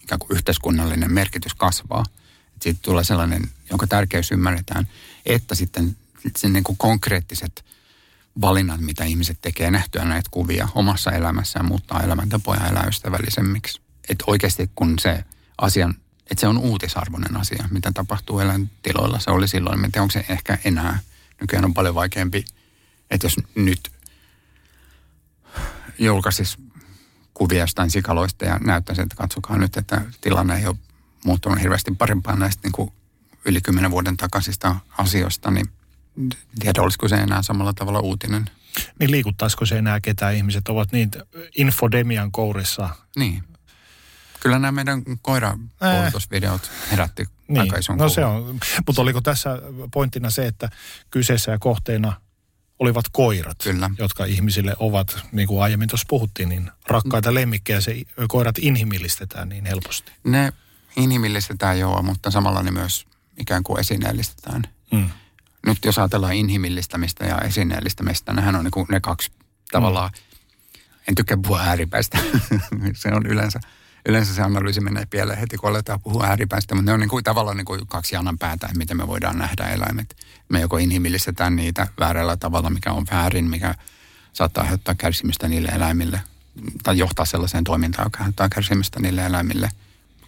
ikään 0.07 0.19
kuin 0.19 0.37
yhteiskunnallinen 0.37 1.13
merkitys 1.13 1.53
kasvaa. 1.53 2.03
Että 2.47 2.63
siitä 2.63 2.79
tulee 2.81 3.03
sellainen, 3.03 3.49
jonka 3.69 3.87
tärkeys 3.87 4.31
ymmärretään, 4.31 4.87
että 5.25 5.55
sitten 5.55 5.97
sen 6.37 6.53
niin 6.53 6.63
kuin 6.63 6.77
konkreettiset 6.77 7.65
valinnat, 8.41 8.81
mitä 8.81 9.03
ihmiset 9.03 9.37
tekee 9.41 9.71
nähtyä 9.71 10.05
näitä 10.05 10.29
kuvia 10.31 10.67
omassa 10.75 11.11
elämässään, 11.11 11.65
muuttaa 11.65 12.03
elämäntapoja 12.03 12.67
eläystävällisemmiksi. 12.67 13.81
Että 14.09 14.23
oikeasti 14.27 14.71
kun 14.75 14.99
se 14.99 15.23
asian, 15.57 15.95
että 16.31 16.41
se 16.41 16.47
on 16.47 16.57
uutisarvoinen 16.57 17.37
asia, 17.37 17.69
mitä 17.71 17.91
tapahtuu 17.93 18.39
eläintiloilla. 18.39 19.19
Se 19.19 19.31
oli 19.31 19.47
silloin, 19.47 19.81
tiedä, 19.81 20.01
onko 20.01 20.11
se 20.11 20.25
ehkä 20.29 20.57
enää. 20.63 20.99
Nykyään 21.41 21.65
on 21.65 21.73
paljon 21.73 21.95
vaikeampi, 21.95 22.45
että 23.11 23.25
jos 23.25 23.35
nyt 23.55 23.91
julkaisisi 25.99 26.57
kuvia 27.37 27.59
jostain 27.59 27.91
sikaloista 27.91 28.45
ja 28.45 28.59
näyttäisi, 28.59 29.01
että 29.01 29.15
katsokaa 29.15 29.57
nyt, 29.57 29.77
että 29.77 30.01
tilanne 30.21 30.55
ei 30.55 30.67
ole 30.67 30.75
muuttunut 31.25 31.59
hirveästi 31.59 31.95
parempaan 31.97 32.39
näistä 32.39 32.61
niin 32.63 32.71
kuin 32.71 32.91
yli 33.45 33.61
kymmenen 33.61 33.91
vuoden 33.91 34.17
takaisista 34.17 34.75
asioista, 34.97 35.51
niin 35.51 35.65
tiedä, 36.59 36.81
olisiko 36.81 37.07
se 37.07 37.15
enää 37.15 37.41
samalla 37.41 37.73
tavalla 37.73 37.99
uutinen. 37.99 38.49
Niin 38.99 39.11
liikuttaisiko 39.11 39.65
se 39.65 39.77
enää 39.77 39.99
ketään? 39.99 40.35
Ihmiset 40.35 40.67
ovat 40.67 40.91
niin 40.91 41.11
infodemian 41.57 42.31
kourissa. 42.31 42.89
Niin. 43.15 43.43
Kyllä 44.39 44.59
nämä 44.59 44.71
meidän 44.71 45.03
koirakoulutusvideot 45.21 46.71
herätti 46.91 47.25
niin. 47.47 47.61
aika 47.61 47.77
ison 47.77 47.97
No 47.97 48.09
se 48.09 48.25
on. 48.25 48.59
Mutta 48.87 49.01
oliko 49.01 49.21
tässä 49.21 49.49
pointtina 49.93 50.29
se, 50.29 50.47
että 50.47 50.69
kyseessä 51.11 51.51
ja 51.51 51.59
kohteena 51.59 52.13
olivat 52.79 53.05
koirat, 53.11 53.57
Kyllä. 53.63 53.89
jotka 53.97 54.25
ihmisille 54.25 54.75
ovat, 54.79 55.19
niin 55.31 55.47
kuin 55.47 55.63
aiemmin 55.63 55.89
tuossa 55.89 56.05
puhuttiin, 56.09 56.49
niin 56.49 56.71
rakkaita 56.87 57.33
lemmikkejä. 57.33 57.81
Se 57.81 57.95
koirat 58.27 58.57
inhimillistetään 58.57 59.49
niin 59.49 59.65
helposti. 59.65 60.11
Ne 60.23 60.53
inhimillistetään 60.95 61.79
joo, 61.79 62.01
mutta 62.01 62.31
samalla 62.31 62.63
ne 62.63 62.71
myös 62.71 63.05
ikään 63.37 63.63
kuin 63.63 63.79
esineellistetään. 63.79 64.63
Mm 64.91 65.09
nyt 65.67 65.85
jos 65.85 65.97
ajatellaan 65.97 66.33
inhimillistämistä 66.33 67.25
ja 67.25 67.37
esineellistämistä, 67.37 68.33
nehän 68.33 68.55
on 68.55 68.63
niin 68.63 68.85
ne 68.89 68.99
kaksi 68.99 69.31
tavallaan, 69.71 70.11
en 71.07 71.15
tykkää 71.15 71.37
puhua 71.37 71.61
ääripäistä, 71.61 72.17
se 73.01 73.09
on 73.13 73.25
yleensä, 73.25 73.59
yleensä 74.07 74.33
se 74.33 74.41
analyysi 74.41 74.81
menee 74.81 75.05
pieleen 75.05 75.39
heti, 75.39 75.57
kun 75.57 75.69
aletaan 75.69 76.01
puhua 76.01 76.25
ääripäistä, 76.25 76.75
mutta 76.75 76.91
ne 76.91 76.93
on 76.93 76.99
niin 76.99 77.09
kuin, 77.09 77.23
tavallaan 77.23 77.57
niin 77.57 77.65
kuin 77.65 77.87
kaksi 77.87 78.15
janan 78.15 78.37
päätä, 78.37 78.69
miten 78.77 78.97
me 78.97 79.07
voidaan 79.07 79.37
nähdä 79.37 79.67
eläimet. 79.67 80.15
Me 80.49 80.61
joko 80.61 80.77
inhimillistetään 80.77 81.55
niitä 81.55 81.87
väärällä 81.99 82.37
tavalla, 82.37 82.69
mikä 82.69 82.91
on 82.91 83.05
väärin, 83.11 83.49
mikä 83.49 83.75
saattaa 84.33 84.63
aiheuttaa 84.63 84.95
kärsimystä 84.95 85.47
niille 85.47 85.69
eläimille, 85.69 86.21
tai 86.83 86.97
johtaa 86.97 87.25
sellaiseen 87.25 87.63
toimintaan, 87.63 88.05
joka 88.05 88.19
aiheuttaa 88.19 88.49
kärsimystä 88.49 88.99
niille 88.99 89.25
eläimille. 89.25 89.69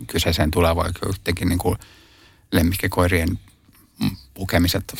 Kyseeseen 0.07 0.51
tulee 0.51 0.75
vaikka 0.75 1.07
jotenkin 1.07 1.49
niin 1.49 1.59
kuin 1.59 1.77
lemmikkikoirien 2.51 3.39
pukemiset 4.34 4.93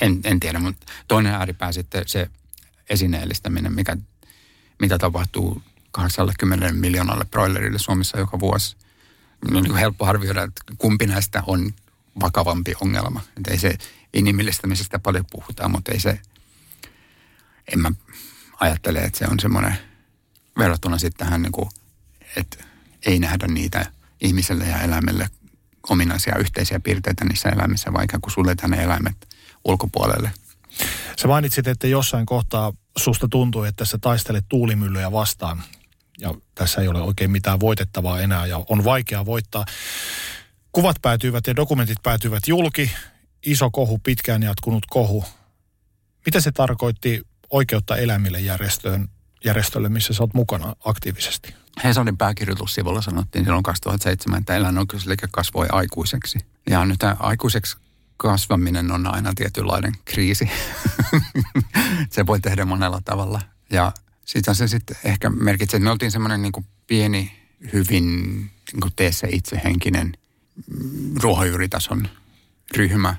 en, 0.00 0.20
en 0.24 0.40
tiedä, 0.40 0.58
mutta 0.58 0.86
toinen 1.08 1.34
ääripää 1.34 1.72
sitten 1.72 2.02
se 2.06 2.30
esineellistäminen, 2.90 3.72
mikä, 3.72 3.96
mitä 4.80 4.98
tapahtuu 4.98 5.62
80 5.92 6.72
miljoonalle 6.72 7.24
broilerille 7.24 7.78
Suomessa 7.78 8.18
joka 8.18 8.40
vuosi. 8.40 8.76
On 9.56 9.62
niin 9.62 9.76
helppo 9.76 10.06
arvioida, 10.06 10.42
että 10.42 10.62
kumpi 10.78 11.06
näistä 11.06 11.42
on 11.46 11.72
vakavampi 12.20 12.74
ongelma. 12.80 13.20
Että 13.36 13.50
ei 13.50 13.58
se 13.58 13.78
inhimillistämisestä 14.14 14.98
paljon 14.98 15.24
puhutaan, 15.30 15.70
mutta 15.70 15.92
ei 15.92 16.00
se, 16.00 16.20
en 17.72 17.78
mä 17.78 17.92
ajattele, 18.60 18.98
että 18.98 19.18
se 19.18 19.26
on 19.30 19.40
semmoinen 19.40 19.78
verrattuna 20.58 20.98
sitten 20.98 21.26
tähän, 21.26 21.42
niin 21.42 21.52
kuin, 21.52 21.68
että 22.36 22.64
ei 23.06 23.18
nähdä 23.18 23.46
niitä 23.46 23.86
ihmiselle 24.20 24.64
ja 24.64 24.78
eläimelle 24.78 25.30
ominaisia 25.88 26.38
yhteisiä 26.38 26.80
piirteitä 26.80 27.24
niissä 27.24 27.48
eläimissä, 27.48 27.92
vaikka 27.92 28.18
kun 28.22 28.32
suljetaan 28.32 28.70
ne 28.70 28.82
eläimet 28.82 29.28
ulkopuolelle. 29.64 30.32
Sä 31.20 31.28
mainitsit, 31.28 31.66
että 31.66 31.86
jossain 31.86 32.26
kohtaa 32.26 32.72
susta 32.96 33.28
tuntuu, 33.28 33.64
että 33.64 33.84
sä 33.84 33.98
taistelet 33.98 34.44
tuulimyllyjä 34.48 35.12
vastaan. 35.12 35.62
Ja 36.22 36.34
tässä 36.54 36.80
ei 36.80 36.88
ole 36.88 37.02
oikein 37.02 37.30
mitään 37.30 37.60
voitettavaa 37.60 38.20
enää 38.20 38.46
ja 38.46 38.64
on 38.68 38.84
vaikea 38.84 39.26
voittaa. 39.26 39.64
Kuvat 40.72 40.96
päätyivät 41.02 41.46
ja 41.46 41.56
dokumentit 41.56 41.98
päätyivät 42.02 42.48
julki. 42.48 42.92
Iso 43.46 43.70
kohu, 43.70 43.98
pitkään 43.98 44.42
jatkunut 44.42 44.86
kohu. 44.90 45.24
Mitä 46.26 46.40
se 46.40 46.52
tarkoitti 46.52 47.22
oikeutta 47.50 47.96
eläimille 47.96 48.40
järjestöön, 48.40 49.08
järjestölle, 49.44 49.88
missä 49.88 50.14
sä 50.14 50.22
oot 50.22 50.34
mukana 50.34 50.76
aktiivisesti? 50.84 51.54
Hesarin 51.84 52.16
pääkirjoitussivulla 52.16 53.02
sanottiin 53.02 53.44
silloin 53.44 53.62
2007, 53.62 54.38
että 54.38 54.56
eläinoikeusliike 54.56 55.26
kasvoi 55.30 55.66
aikuiseksi. 55.72 56.38
Ja 56.70 56.84
nyt 56.84 57.00
aikuiseksi 57.18 57.76
kasvaminen 58.16 58.92
on 58.92 59.14
aina 59.14 59.32
tietynlainen 59.34 59.92
kriisi. 60.04 60.50
se 62.10 62.26
voi 62.26 62.40
tehdä 62.40 62.64
monella 62.64 63.00
tavalla. 63.04 63.40
Ja 63.70 63.92
sitä 64.24 64.54
se 64.54 64.68
sitten 64.68 64.96
ehkä 65.04 65.30
merkitsee, 65.30 65.80
me 65.80 65.90
oltiin 65.90 66.10
semmoinen 66.10 66.42
niin 66.42 66.66
pieni, 66.86 67.32
hyvin 67.72 68.30
niin 68.72 68.80
kuin 68.80 68.92
tee 68.96 69.12
se 69.12 69.28
ruohonjuuritason 71.22 72.08
ryhmä, 72.76 73.16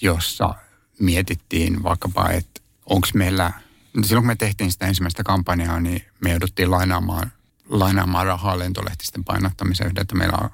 jossa 0.00 0.54
mietittiin 1.00 1.82
vaikkapa, 1.82 2.30
että 2.30 2.60
onko 2.86 3.08
meillä, 3.14 3.52
silloin 4.04 4.22
kun 4.22 4.26
me 4.26 4.36
tehtiin 4.36 4.72
sitä 4.72 4.86
ensimmäistä 4.86 5.22
kampanjaa, 5.22 5.80
niin 5.80 6.04
me 6.20 6.30
jouduttiin 6.30 6.70
lainaamaan, 6.70 7.32
lainaamaan 7.68 8.26
rahaa 8.26 8.58
lentolehtisten 8.58 9.24
painattamiseen 9.24 9.90
yhdeltä 9.90 10.14
meillä 10.14 10.50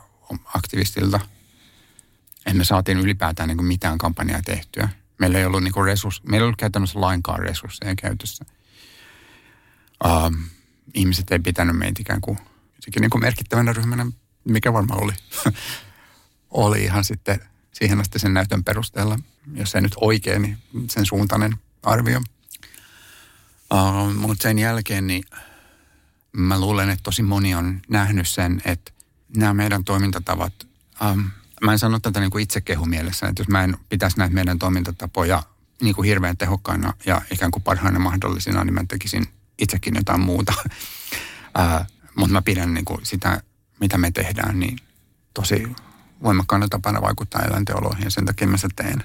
aktivistilta– 0.54 1.20
me 2.52 2.64
saatiin 2.64 2.98
ylipäätään 2.98 3.48
niin 3.48 3.64
mitään 3.64 3.98
kampanjaa 3.98 4.42
tehtyä. 4.42 4.88
Meillä 5.18 5.38
ei 5.38 5.44
ollut, 5.44 5.62
niin 5.62 5.84
resurs, 5.84 6.22
meillä 6.22 6.44
ei 6.44 6.46
ollut 6.46 6.56
käytännössä 6.56 7.00
lainkaan 7.00 7.38
resursseja 7.38 7.94
käytössä. 7.94 8.44
Uh, 10.04 10.36
ihmiset 10.94 11.32
ei 11.32 11.38
pitänyt 11.38 11.76
meitä 11.76 12.02
ikään 12.02 12.20
kuin, 12.20 12.38
niin 13.00 13.10
kuin 13.10 13.20
merkittävänä 13.20 13.72
ryhmänä, 13.72 14.06
mikä 14.44 14.72
varmaan 14.72 15.02
oli, 15.02 15.12
oli 16.50 16.84
ihan 16.84 17.04
sitten 17.04 17.40
siihen 17.72 18.00
asti 18.00 18.18
sen 18.18 18.34
näytön 18.34 18.64
perusteella, 18.64 19.18
jos 19.54 19.74
ei 19.74 19.80
nyt 19.80 19.94
oikein, 20.00 20.42
niin 20.42 20.58
sen 20.90 21.06
suuntainen 21.06 21.56
arvio. 21.82 22.20
Uh, 23.72 24.14
mutta 24.14 24.42
sen 24.42 24.58
jälkeen 24.58 25.06
niin 25.06 25.24
mä 26.32 26.60
luulen, 26.60 26.90
että 26.90 27.02
tosi 27.02 27.22
moni 27.22 27.54
on 27.54 27.80
nähnyt 27.88 28.28
sen, 28.28 28.62
että 28.64 28.92
nämä 29.36 29.54
meidän 29.54 29.84
toimintatavat 29.84 30.52
um,– 31.10 31.30
mä 31.64 31.72
en 31.72 31.78
sano 31.78 32.00
tätä 32.00 32.20
niin 32.20 32.30
kuin 32.30 32.42
itsekehu 32.42 32.86
mielessä, 32.86 33.26
että 33.26 33.40
jos 33.40 33.48
mä 33.48 33.64
en 33.64 33.76
pitäisi 33.88 34.18
näitä 34.18 34.34
meidän 34.34 34.58
toimintatapoja 34.58 35.42
niin 35.82 35.94
kuin 35.94 36.06
hirveän 36.06 36.36
tehokkaina 36.36 36.92
ja 37.06 37.22
ikään 37.30 37.50
kuin 37.50 37.62
parhaina 37.62 37.98
mahdollisina, 37.98 38.64
niin 38.64 38.74
mä 38.74 38.84
tekisin 38.88 39.26
itsekin 39.58 39.94
jotain 39.94 40.20
muuta. 40.20 40.52
Mutta 42.16 42.32
mä 42.32 42.42
pidän 42.42 42.74
niin 42.74 42.84
kuin 42.84 43.06
sitä, 43.06 43.42
mitä 43.80 43.98
me 43.98 44.10
tehdään, 44.10 44.60
niin 44.60 44.78
tosi 45.34 45.66
voimakkaana 46.22 46.68
tapana 46.68 47.00
vaikuttaa 47.02 47.42
eläinten 47.42 47.78
oloihin 47.78 48.04
ja 48.04 48.10
sen 48.10 48.24
takia 48.24 48.46
mä 48.48 48.56
sen 48.56 48.70
teen. 48.76 49.04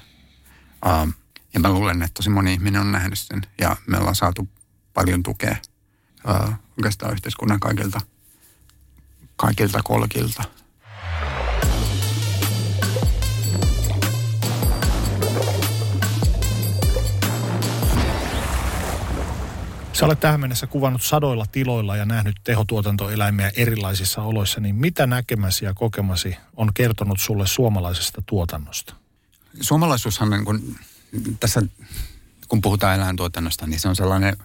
Ää, 0.85 1.07
Ja 1.53 1.59
mä 1.59 1.69
luulen, 1.69 2.03
että 2.03 2.13
tosi 2.13 2.29
moni 2.29 2.53
ihminen 2.53 2.81
on 2.81 2.91
nähnyt 2.91 3.19
sen 3.19 3.41
ja 3.61 3.77
me 3.87 3.97
ollaan 3.97 4.15
saatu 4.15 4.49
paljon 4.93 5.23
tukea 5.23 5.55
ää, 6.27 6.57
oikeastaan 6.77 7.11
yhteiskunnan 7.13 7.59
kaikilta, 7.59 8.01
kaikilta 9.35 9.79
kolkilta. 9.83 10.43
Sä 19.99 20.05
olet 20.05 20.19
tähän 20.19 20.39
mennessä 20.39 20.67
kuvannut 20.67 21.01
sadoilla 21.01 21.45
tiloilla 21.51 21.95
ja 21.95 22.05
nähnyt 22.05 22.35
tehotuotantoeläimiä 22.43 23.51
erilaisissa 23.55 24.21
oloissa, 24.21 24.61
niin 24.61 24.75
mitä 24.75 25.07
näkemäsi 25.07 25.65
ja 25.65 25.73
kokemasi 25.73 26.37
on 26.55 26.73
kertonut 26.73 27.19
sulle 27.19 27.47
suomalaisesta 27.47 28.23
tuotannosta? 28.25 28.95
Suomalaisuushan, 29.61 30.45
kun, 30.45 30.75
tässä 31.39 31.61
kun 32.47 32.61
puhutaan 32.61 32.95
eläintuotannosta, 32.95 33.67
niin 33.67 33.79
se 33.79 33.87
on 33.87 33.95
sellainen, 33.95 34.37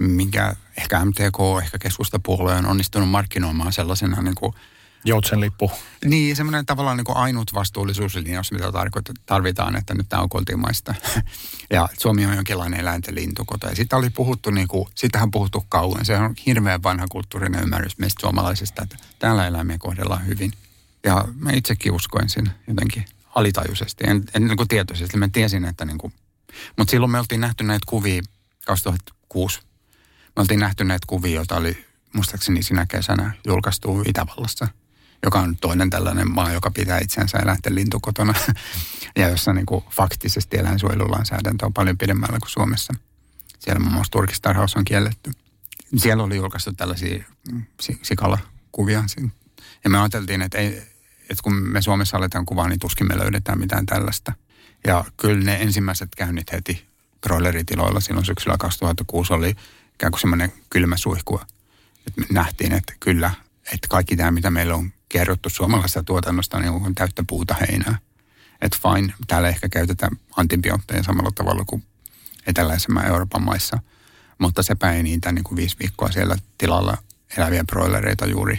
minkä 0.00 0.56
ehkä 0.78 1.04
MTK, 1.04 1.62
ehkä 1.62 1.78
keskustapuolue 1.78 2.54
on 2.54 2.66
onnistunut 2.66 3.08
markkinoimaan 3.08 3.72
sellaisena 3.72 4.22
niin 4.22 4.34
kuin 4.34 4.54
Joutsenlippu. 5.04 5.70
Niin, 6.04 6.36
semmoinen 6.36 6.66
tavallaan 6.66 6.96
niin 6.96 7.16
ainut 7.16 7.54
vastuullisuuslinjaus, 7.54 8.52
mitä 8.52 8.72
tarvitaan, 9.26 9.76
että 9.76 9.94
nyt 9.94 10.08
tämä 10.08 10.22
on 10.22 10.28
kotimaista. 10.28 10.94
ja 11.70 11.88
Suomi 11.98 12.26
on 12.26 12.34
jonkinlainen 12.34 12.80
eläinten 12.80 13.14
lintukoto. 13.14 13.68
Ja 13.68 13.76
sitä 13.76 13.96
oli 13.96 14.10
puhuttu, 14.10 14.50
niin 14.50 14.68
kuin, 14.68 14.88
sitähän 14.94 15.26
on 15.26 15.30
puhuttu 15.30 15.66
kauan. 15.68 16.04
Se 16.04 16.16
on 16.16 16.34
hirveän 16.46 16.82
vanha 16.82 17.06
kulttuurinen 17.08 17.62
ymmärrys 17.62 17.98
meistä 17.98 18.20
suomalaisista, 18.20 18.82
että 18.82 18.96
täällä 19.18 19.46
eläimiä 19.46 19.78
kohdellaan 19.78 20.26
hyvin. 20.26 20.52
Ja 21.04 21.24
mä 21.34 21.52
itsekin 21.52 21.92
uskoin 21.92 22.28
sen 22.28 22.50
jotenkin 22.66 23.04
alitajuisesti, 23.34 24.04
en, 24.06 24.24
en 24.34 24.46
niin 24.46 24.56
kuin 24.56 24.68
tietoisesti. 24.68 25.16
Mä 25.16 25.28
tiesin, 25.28 25.64
että 25.64 25.84
niin 25.84 25.98
kuin, 25.98 26.12
mutta 26.76 26.90
silloin 26.90 27.12
me 27.12 27.18
oltiin 27.18 27.40
nähty 27.40 27.64
näitä 27.64 27.84
kuvia 27.88 28.22
2006. 28.66 29.60
Me 30.36 30.40
oltiin 30.40 30.60
nähty 30.60 30.84
näitä 30.84 31.06
kuvia, 31.06 31.34
joita 31.34 31.56
oli 31.56 31.84
muistaakseni 32.12 32.62
sinä 32.62 32.86
kesänä 32.86 33.32
julkaistu 33.46 34.02
Itävallassa– 34.06 34.68
joka 35.22 35.40
on 35.40 35.56
toinen 35.56 35.90
tällainen 35.90 36.30
maa, 36.30 36.52
joka 36.52 36.70
pitää 36.70 36.98
itseänsä 36.98 37.38
eläinten 37.38 37.74
lintukotona 37.74 38.34
ja 39.18 39.28
jossa 39.28 39.52
niin 39.52 39.66
kuin 39.66 39.84
faktisesti 39.90 40.58
eläinsuojelulainsäädäntö 40.58 41.66
on 41.66 41.72
paljon 41.72 41.98
pidemmällä 41.98 42.38
kuin 42.38 42.50
Suomessa. 42.50 42.92
Siellä 43.58 43.80
muun 43.80 43.92
muassa 43.92 44.10
turkistarhaus 44.10 44.76
on 44.76 44.84
kielletty. 44.84 45.30
Siellä 45.96 46.22
oli 46.22 46.36
julkaistu 46.36 46.72
tällaisia 46.72 47.24
mm, 47.52 47.62
sikalakuvia. 48.02 49.04
Ja 49.84 49.90
me 49.90 49.98
ajateltiin, 49.98 50.42
että, 50.42 50.58
ei, 50.58 50.82
että 51.20 51.42
kun 51.42 51.54
me 51.54 51.82
Suomessa 51.82 52.16
aletaan 52.16 52.46
kuvaa, 52.46 52.68
niin 52.68 52.78
tuskin 52.78 53.08
me 53.08 53.18
löydetään 53.18 53.58
mitään 53.58 53.86
tällaista. 53.86 54.32
Ja 54.86 55.04
kyllä 55.16 55.44
ne 55.44 55.54
ensimmäiset 55.54 56.08
käynnit 56.16 56.52
heti 56.52 56.86
broileritiloilla 57.20 58.00
silloin 58.00 58.26
syksyllä 58.26 58.56
2006 58.58 59.32
oli 59.32 59.54
ikään 59.94 60.10
kuin 60.10 60.20
semmoinen 60.20 60.52
kylmä 60.70 60.96
suihku. 60.96 61.40
Että 62.06 62.22
nähtiin, 62.32 62.72
että 62.72 62.92
kyllä, 63.00 63.30
että 63.72 63.88
kaikki 63.88 64.16
tämä, 64.16 64.30
mitä 64.30 64.50
meillä 64.50 64.74
on 64.74 64.92
kerrottu 65.10 65.50
suomalaisesta 65.50 66.02
tuotannosta, 66.02 66.58
niin 66.58 66.70
on 66.70 66.94
täyttä 66.94 67.24
puuta 67.26 67.54
heinää. 67.54 67.98
Että 68.60 68.78
fine, 68.82 69.14
täällä 69.26 69.48
ehkä 69.48 69.68
käytetään 69.68 70.12
antibiootteja 70.36 71.02
samalla 71.02 71.30
tavalla 71.34 71.64
kuin 71.64 71.84
eteläisemmän 72.46 73.06
Euroopan 73.06 73.42
maissa, 73.42 73.78
mutta 74.38 74.62
sepä 74.62 74.92
ei 74.92 75.02
niitä 75.02 75.32
niin 75.32 75.44
kuin 75.44 75.56
viisi 75.56 75.76
viikkoa 75.78 76.10
siellä 76.10 76.36
tilalla 76.58 76.98
eläviä 77.36 77.64
broilereita 77.64 78.26
juuri. 78.26 78.58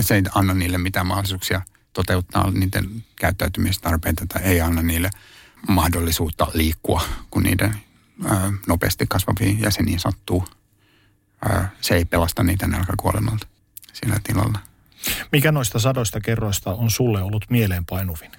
Se 0.00 0.14
ei 0.14 0.22
anna 0.34 0.54
niille 0.54 0.78
mitään 0.78 1.06
mahdollisuuksia 1.06 1.62
toteuttaa 1.92 2.50
niiden 2.50 3.04
käyttäytymistarpeita 3.16 4.26
tai 4.26 4.42
ei 4.42 4.60
anna 4.60 4.82
niille 4.82 5.10
mahdollisuutta 5.68 6.46
liikkua, 6.54 7.02
kun 7.30 7.42
niiden 7.42 7.74
ää, 8.24 8.52
nopeasti 8.66 9.06
kasvaviin 9.08 9.60
jäseniin 9.60 10.00
sattuu. 10.00 10.48
Ää, 11.48 11.68
se 11.80 11.94
ei 11.94 12.04
pelasta 12.04 12.42
niitä 12.42 12.66
nälkäkuolemalta 12.66 13.46
siellä 13.92 14.20
tilalla. 14.24 14.58
Mikä 15.32 15.52
noista 15.52 15.78
sadoista 15.78 16.20
kerroista 16.20 16.74
on 16.74 16.90
sulle 16.90 17.22
ollut 17.22 17.44
mieleenpainuvin? 17.50 18.32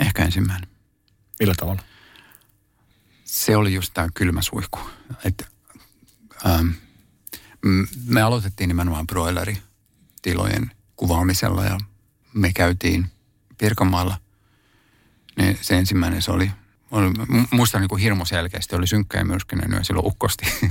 Ehkä 0.00 0.24
ensimmäinen. 0.24 0.68
Millä 1.40 1.54
tavalla? 1.56 1.82
Se 3.24 3.56
oli 3.56 3.74
just 3.74 3.90
tämä 3.94 4.08
kylmä 4.14 4.42
suihku. 4.42 4.78
Et, 5.24 5.48
ähm, 6.46 6.68
me 8.04 8.22
aloitettiin 8.22 8.68
nimenomaan 8.68 9.06
broileritilojen 9.06 10.70
kuvaamisella 10.96 11.64
ja 11.64 11.78
me 12.34 12.52
käytiin 12.52 13.06
Pirkanmaalla. 13.58 14.18
Ne, 15.36 15.58
se 15.60 15.78
ensimmäinen 15.78 16.22
se 16.22 16.30
oli, 16.30 16.50
oli 16.90 17.06
muistan 17.50 17.80
niin 17.80 17.88
kuin 17.88 18.02
hirmu 18.02 18.24
selkeästi, 18.24 18.76
oli 18.76 18.86
synkkä 18.86 19.18
ja 19.18 19.24
myrskyinen 19.24 19.72
yö 19.72 19.84
silloin 19.84 20.06
ukkosti. 20.06 20.46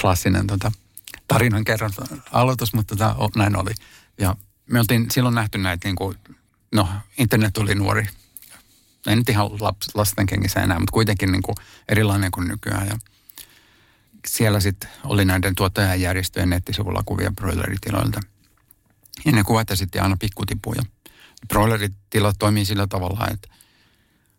klassinen 0.00 0.46
tota, 0.46 0.72
tarinan 1.28 1.64
kerran 1.64 1.92
aloitus, 2.32 2.74
mutta 2.74 2.96
tota, 2.96 3.30
näin 3.36 3.56
oli. 3.56 3.72
Ja 4.18 4.36
me 4.66 4.80
oltiin 4.80 5.10
silloin 5.10 5.34
nähty 5.34 5.58
näitä, 5.58 5.88
niin 5.88 5.96
kuin, 5.96 6.18
no 6.72 6.88
internet 7.18 7.58
oli 7.58 7.74
nuori. 7.74 8.06
En 9.06 9.18
nyt 9.18 9.28
ihan 9.28 9.50
laps, 9.60 9.88
lasten 9.94 10.26
kengissä 10.26 10.60
enää, 10.60 10.78
mutta 10.78 10.92
kuitenkin 10.92 11.32
niin 11.32 11.42
kuin 11.42 11.54
erilainen 11.88 12.30
kuin 12.30 12.48
nykyään. 12.48 12.86
Ja 12.86 12.98
siellä 14.26 14.60
sitten 14.60 14.90
oli 15.04 15.24
näiden 15.24 15.54
tuottajajärjestöjen 15.54 16.50
nettisivulla 16.50 17.02
kuvia 17.06 17.32
broileritiloilta. 17.32 18.20
Ja 19.24 19.32
ne 19.32 19.42
kuvat 19.42 19.68
sitten 19.74 20.02
aina 20.02 20.16
pikkutipuja. 20.20 20.82
Broileritilat 21.48 22.36
toimii 22.38 22.64
sillä 22.64 22.86
tavalla, 22.86 23.28
että 23.32 23.48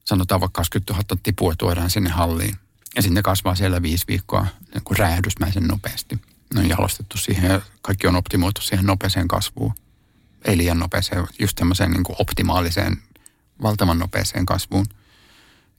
sanotaan 0.06 0.42
vaikka 0.42 0.60
20 0.60 0.94
000 0.94 1.22
tipua 1.24 1.54
tuodaan 1.58 1.90
sinne 1.90 2.10
halliin. 2.10 2.56
Ja 2.96 3.02
sitten 3.02 3.16
ne 3.16 3.22
kasvaa 3.22 3.56
siellä 3.56 3.82
viisi 3.82 4.06
viikkoa 4.08 4.48
niin 4.74 4.84
kuin 4.84 4.98
räjähdysmäisen 4.98 5.64
nopeasti– 5.64 6.20
ne 6.56 6.62
on 6.62 6.70
jalostettu 6.70 7.18
siihen 7.18 7.51
ja 7.51 7.62
kaikki 7.82 8.08
on 8.08 8.16
optimoitu 8.16 8.62
siihen 8.62 8.86
nopeeseen 8.86 9.28
kasvuun. 9.28 9.74
Ei 10.45 10.58
liian 10.58 10.80
nopeeseen, 10.80 11.28
just 11.39 11.56
tämmöiseen 11.56 11.91
niin 11.91 12.03
kuin 12.03 12.16
optimaaliseen, 12.20 12.97
valtavan 13.62 13.99
nopeeseen 13.99 14.45
kasvuun, 14.45 14.86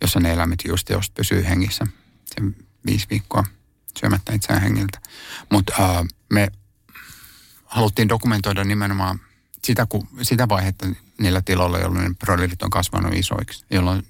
jossa 0.01 0.21
ne 0.21 0.33
eläimet 0.33 0.63
just 0.69 0.91
jos 0.91 1.11
pysyy 1.11 1.45
hengissä 1.45 1.87
sen 2.25 2.57
viisi 2.87 3.07
viikkoa 3.11 3.45
syömättä 4.01 4.33
itseään 4.35 4.63
hengiltä. 4.63 5.01
Mutta 5.53 5.73
uh, 5.79 6.09
me 6.33 6.49
haluttiin 7.65 8.09
dokumentoida 8.09 8.65
nimenomaan 8.65 9.21
sitä, 9.65 9.87
kun, 9.89 10.09
sitä 10.23 10.49
vaihetta 10.49 10.87
niillä 11.21 11.43
tiloilla, 11.43 11.79
jolloin 11.79 12.17
ne 12.29 12.47
on 12.63 12.71
kasvanut 12.71 13.15
isoiksi, 13.15 13.65
jolloin 13.71 14.07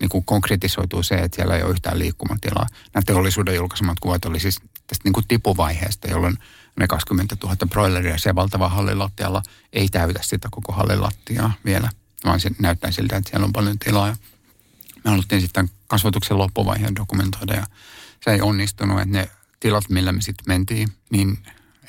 niin 0.00 0.08
kuin 0.08 0.24
konkretisoituu 0.24 1.02
se, 1.02 1.14
että 1.14 1.36
siellä 1.36 1.56
ei 1.56 1.62
ole 1.62 1.70
yhtään 1.70 1.98
liikkumatilaa. 1.98 2.66
Nämä 2.94 3.02
teollisuuden 3.06 3.54
julkaisemat 3.54 4.00
kuvat 4.00 4.24
oli 4.24 4.40
siis 4.40 4.60
tästä 4.90 5.04
niin 5.04 5.12
kuin 5.12 5.28
tipuvaiheesta, 5.28 6.08
jolloin 6.08 6.38
ne 6.76 6.86
20 6.86 7.36
000 7.42 7.56
broileria 7.68 8.18
se 8.18 8.34
valtava 8.34 8.68
hallilattialla 8.68 9.42
ei 9.72 9.88
täytä 9.88 10.20
sitä 10.22 10.48
koko 10.50 10.72
hallilattiaa 10.72 11.52
vielä, 11.64 11.90
vaan 12.24 12.40
se 12.40 12.50
näyttää 12.58 12.90
siltä, 12.90 13.16
että 13.16 13.30
siellä 13.30 13.44
on 13.44 13.52
paljon 13.52 13.78
tilaa. 13.78 14.16
Me 15.04 15.10
haluttiin 15.10 15.40
sitten 15.40 15.70
kasvatuksen 15.86 16.38
loppuvaiheen 16.38 16.96
dokumentoida 16.96 17.54
ja 17.54 17.66
se 18.24 18.30
ei 18.30 18.40
onnistunut, 18.40 19.00
että 19.00 19.18
ne 19.18 19.30
tilat, 19.60 19.84
millä 19.88 20.12
me 20.12 20.20
sitten 20.20 20.44
mentiin, 20.46 20.88
niin 21.10 21.38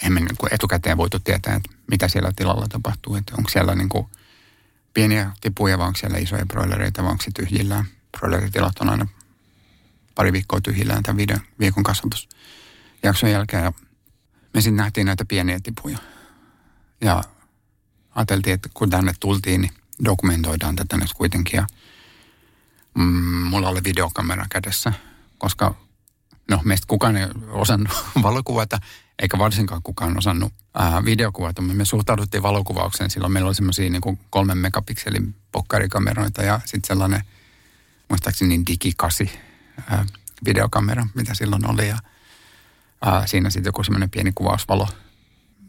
emme 0.04 0.20
niin 0.20 0.38
kuin 0.38 0.54
etukäteen 0.54 0.98
voitu 0.98 1.20
tietää, 1.20 1.56
että 1.56 1.72
mitä 1.92 2.08
siellä 2.08 2.32
tilalla 2.36 2.68
tapahtuu, 2.68 3.16
että 3.16 3.34
onko 3.38 3.50
siellä 3.50 3.76
niin 3.76 3.90
kuin 3.90 4.08
pieniä 4.94 5.32
tipuja, 5.42 5.78
vai 5.78 5.88
onko 5.88 5.98
siellä 5.98 6.18
isoja 6.18 6.46
broilereita, 6.46 7.04
vai 7.04 7.12
onko 7.12 7.24
se 7.24 7.32
tyhjillään. 7.36 7.86
Broileritilat 8.18 8.80
on 8.80 8.90
aina 8.90 9.08
pari 10.16 10.34
viikkoa 10.34 10.62
tyhjillään 10.62 11.04
tämän 11.04 11.28
viikon 11.60 11.84
kasvatus 11.84 12.30
jakson 13.04 13.32
jälkeen. 13.32 13.64
Ja 13.64 13.74
me 14.54 14.62
sitten 14.62 14.76
nähtiin 14.76 15.06
näitä 15.06 15.26
pieniä 15.26 15.60
tipuja. 15.64 15.98
Ja 17.02 17.24
ajateltiin, 18.16 18.54
että 18.54 18.70
kun 18.74 18.90
tänne 18.90 19.14
tultiin, 19.20 19.62
niin 19.62 19.74
dokumentoidaan 20.06 20.76
tätä 20.76 20.98
nyt 20.98 21.14
kuitenkin. 21.14 21.58
Ja 21.58 21.68
mm, 22.98 23.48
mulla 23.48 23.70
oli 23.70 23.84
videokamera 23.84 24.46
kädessä, 24.50 24.94
koska 25.38 25.76
no 26.50 26.62
meistä 26.64 26.88
kukaan 26.88 27.18
ei 27.18 27.28
osannut 27.50 28.06
valokuvata, 28.24 28.80
eikä 29.20 29.38
varsinkaan 29.38 29.84
kukaan 29.84 30.18
osannut 30.18 30.54
ää, 30.74 31.06
videokuvata. 31.06 31.62
Me 31.62 31.86
suhtauduttiin 31.86 32.44
valokuvaukseen, 32.44 33.10
silloin 33.10 33.34
meillä 33.34 33.48
oli 33.48 33.56
semmoisia 33.56 33.90
niin 33.90 34.20
kolmen 34.30 34.58
megapikselin 34.58 35.36
pokkarikameroita 35.52 36.44
ja 36.44 36.60
sitten 36.66 36.88
sellainen, 36.88 37.22
muistaakseni 38.10 38.64
digikasi 38.68 39.32
ää, 39.90 40.06
videokamera, 40.46 41.08
mitä 41.16 41.34
silloin 41.34 41.70
oli. 41.70 41.88
Ja 41.88 41.98
ää, 43.02 43.28
siinä 43.28 43.50
sitten 43.50 43.70
joku 43.70 43.84
semmoinen 43.84 44.10
pieni 44.10 44.32
kuvausvalo, 44.36 44.88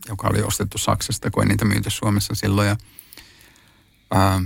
joka 0.09 0.29
oli 0.29 0.43
ostettu 0.43 0.79
Saksasta, 0.79 1.31
kun 1.31 1.43
ei 1.43 1.49
niitä 1.49 1.65
myyty 1.65 1.91
Suomessa 1.91 2.35
silloin. 2.35 2.69
Ja, 2.69 2.77
ää, 4.11 4.41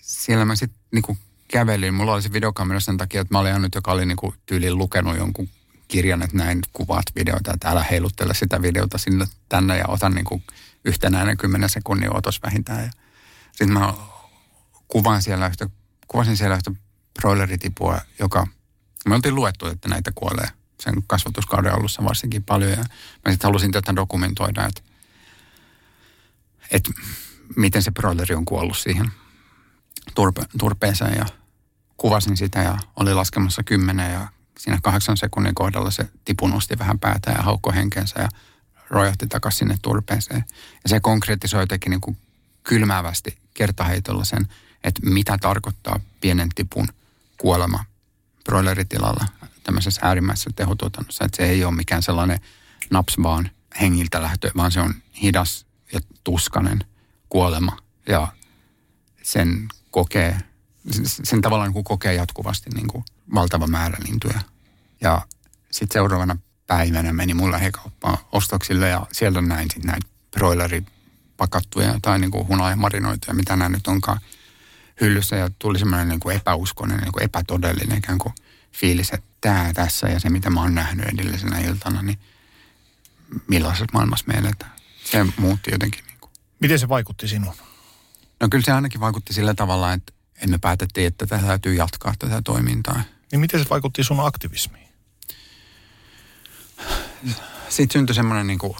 siellä 0.00 0.44
mä 0.44 0.56
sitten 0.56 0.80
niinku 0.92 1.18
kävelin. 1.48 1.94
Mulla 1.94 2.12
oli 2.12 2.22
se 2.22 2.32
videokamera 2.32 2.80
sen 2.80 2.96
takia, 2.96 3.20
että 3.20 3.34
mä 3.34 3.38
olin 3.38 3.52
ainut, 3.52 3.74
joka 3.74 3.92
oli 3.92 4.06
niinku 4.06 4.34
tyyliin 4.46 4.78
lukenut 4.78 5.16
jonkun 5.16 5.48
kirjan, 5.88 6.22
että 6.22 6.36
näin 6.36 6.60
kuvat 6.72 7.04
videoita, 7.14 7.52
että 7.54 7.68
älä 7.68 7.82
heiluttele 7.82 8.34
sitä 8.34 8.62
videota 8.62 8.98
sinne 8.98 9.26
tänne 9.48 9.78
ja 9.78 9.84
otan 9.88 10.12
niinku 10.12 10.42
yhtenäinen 10.84 11.36
kymmenen 11.36 11.68
sekunnin 11.68 12.16
otos 12.16 12.42
vähintään. 12.42 12.90
Sitten 13.52 13.72
mä 13.72 13.94
kuvan 14.88 15.22
siellä 15.22 15.46
yhtä, 15.46 15.68
kuvasin 16.08 16.36
siellä 16.36 16.56
yhtä 16.56 16.70
broileritipua, 17.20 18.00
joka, 18.18 18.46
me 19.08 19.14
oltiin 19.14 19.34
luettu, 19.34 19.66
että 19.66 19.88
näitä 19.88 20.12
kuolee 20.14 20.48
sen 20.82 20.94
kasvatuskauden 21.06 21.74
alussa 21.74 22.04
varsinkin 22.04 22.42
paljon. 22.42 22.70
Ja 22.70 22.84
mä 23.24 23.30
sitten 23.30 23.48
halusin 23.48 23.72
tätä 23.72 23.96
dokumentoida, 23.96 24.66
että, 24.66 24.82
että 26.70 26.90
miten 27.56 27.82
se 27.82 27.90
broileri 27.90 28.34
on 28.34 28.44
kuollut 28.44 28.78
siihen 28.78 29.12
turpe, 30.14 30.42
turpeeseen 30.58 31.18
ja 31.18 31.26
kuvasin 31.96 32.36
sitä 32.36 32.62
ja 32.62 32.78
oli 32.96 33.14
laskemassa 33.14 33.62
kymmenen 33.62 34.12
ja 34.12 34.28
siinä 34.58 34.78
kahdeksan 34.82 35.16
sekunnin 35.16 35.54
kohdalla 35.54 35.90
se 35.90 36.08
tipu 36.24 36.46
nosti 36.46 36.78
vähän 36.78 36.98
päätä 36.98 37.30
ja 37.30 37.42
haukko 37.42 37.72
henkensä 37.72 38.20
ja 38.20 38.28
rojahti 38.90 39.26
takaisin 39.26 39.58
sinne 39.58 39.76
turpeeseen. 39.82 40.44
Ja 40.82 40.88
se 40.88 41.00
konkretisoi 41.00 41.62
jotenkin 41.62 41.90
niin 41.90 42.00
kuin 42.00 42.16
kylmäävästi 42.64 43.38
kertaheitolla 43.54 44.24
sen, 44.24 44.48
että 44.84 45.00
mitä 45.04 45.38
tarkoittaa 45.38 46.00
pienen 46.20 46.48
tipun 46.54 46.88
kuolema 47.38 47.84
broileritilalla 48.44 49.26
tämmöisessä 49.62 50.00
äärimmäisessä 50.04 50.50
tehotuotannossa. 50.56 51.24
Että 51.24 51.36
se 51.36 51.42
ei 51.42 51.64
ole 51.64 51.74
mikään 51.74 52.02
sellainen 52.02 52.40
naps 52.90 53.16
vaan 53.22 53.50
hengiltä 53.80 54.22
lähtö, 54.22 54.50
vaan 54.56 54.72
se 54.72 54.80
on 54.80 54.94
hidas 55.22 55.66
ja 55.92 56.00
tuskanen 56.24 56.78
kuolema. 57.28 57.76
Ja 58.08 58.28
sen 59.22 59.68
kokee, 59.90 60.38
sen 61.02 61.40
tavallaan 61.40 61.68
niin 61.68 61.74
kuin 61.74 61.84
kokee 61.84 62.14
jatkuvasti 62.14 62.70
niin 62.70 62.88
kuin 62.88 63.04
valtava 63.34 63.66
määrä 63.66 63.98
lintuja. 64.06 64.40
Ja 65.00 65.26
sitten 65.70 65.92
seuraavana 65.92 66.36
päivänä 66.66 67.12
meni 67.12 67.34
mun 67.34 67.52
lähikauppaan 67.52 68.18
ostoksille 68.32 68.88
ja 68.88 69.06
siellä 69.12 69.40
näin 69.40 69.70
sitten 69.70 69.90
näitä 69.90 70.06
broileripakattuja 70.30 71.98
tai 72.02 72.18
niin 72.18 72.30
kuin 72.30 72.48
hunajamarinoituja, 72.48 73.34
mitä 73.34 73.56
nämä 73.56 73.68
nyt 73.68 73.86
onkaan 73.86 74.20
hyllyssä 75.00 75.36
ja 75.36 75.50
tuli 75.58 75.78
semmoinen 75.78 76.08
niin 76.08 76.20
kuin 76.20 76.36
epäuskonen, 76.36 76.98
niin 76.98 77.12
epätodellinen 77.20 77.98
ikään 77.98 78.18
kuin 78.18 78.34
fiilis, 78.72 79.10
että 79.10 79.31
tämä 79.42 79.72
tässä 79.74 80.08
ja 80.08 80.20
se, 80.20 80.30
mitä 80.30 80.50
mä 80.50 80.60
oon 80.60 80.74
nähnyt 80.74 81.06
edellisenä 81.06 81.58
iltana, 81.58 82.02
niin 82.02 82.18
millaisessa 83.48 83.86
maailmassa 83.92 84.24
me 84.28 84.34
eletään. 84.34 84.72
Se 85.04 85.26
muutti 85.36 85.70
jotenkin. 85.72 86.04
Niin 86.06 86.18
kuin. 86.20 86.30
Miten 86.60 86.78
se 86.78 86.88
vaikutti 86.88 87.28
sinuun? 87.28 87.54
No 88.40 88.48
kyllä 88.50 88.64
se 88.64 88.72
ainakin 88.72 89.00
vaikutti 89.00 89.32
sillä 89.32 89.54
tavalla, 89.54 89.92
että 89.92 90.12
emme 90.42 90.58
päätettiin, 90.58 91.06
että 91.06 91.26
tätä 91.26 91.46
täytyy 91.46 91.74
jatkaa 91.74 92.14
tätä 92.18 92.42
toimintaa. 92.44 93.02
Niin 93.32 93.40
miten 93.40 93.60
se 93.60 93.66
vaikutti 93.70 94.04
sun 94.04 94.26
aktivismiin? 94.26 94.88
Sitten 97.68 97.92
syntyi 97.92 98.14
semmoinen 98.14 98.46
niin 98.46 98.58
kuin 98.58 98.76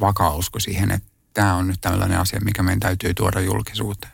vakaa 0.00 0.34
usko 0.34 0.60
siihen, 0.60 0.90
että 0.90 1.08
tämä 1.34 1.54
on 1.54 1.68
nyt 1.68 1.80
tällainen 1.80 2.20
asia, 2.20 2.40
mikä 2.44 2.62
meidän 2.62 2.80
täytyy 2.80 3.14
tuoda 3.14 3.40
julkisuuteen. 3.40 4.12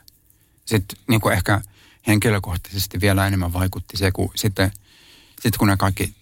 Sitten 0.66 0.98
niin 1.08 1.20
kuin 1.20 1.32
ehkä 1.32 1.60
henkilökohtaisesti 2.06 3.00
vielä 3.00 3.26
enemmän 3.26 3.52
vaikutti 3.52 3.96
se, 3.96 4.12
kun 4.12 4.30
sitten, 4.34 4.72
sitten 5.42 5.58
kun 5.58 5.68
ne 5.68 5.76
kaikki 5.76 6.14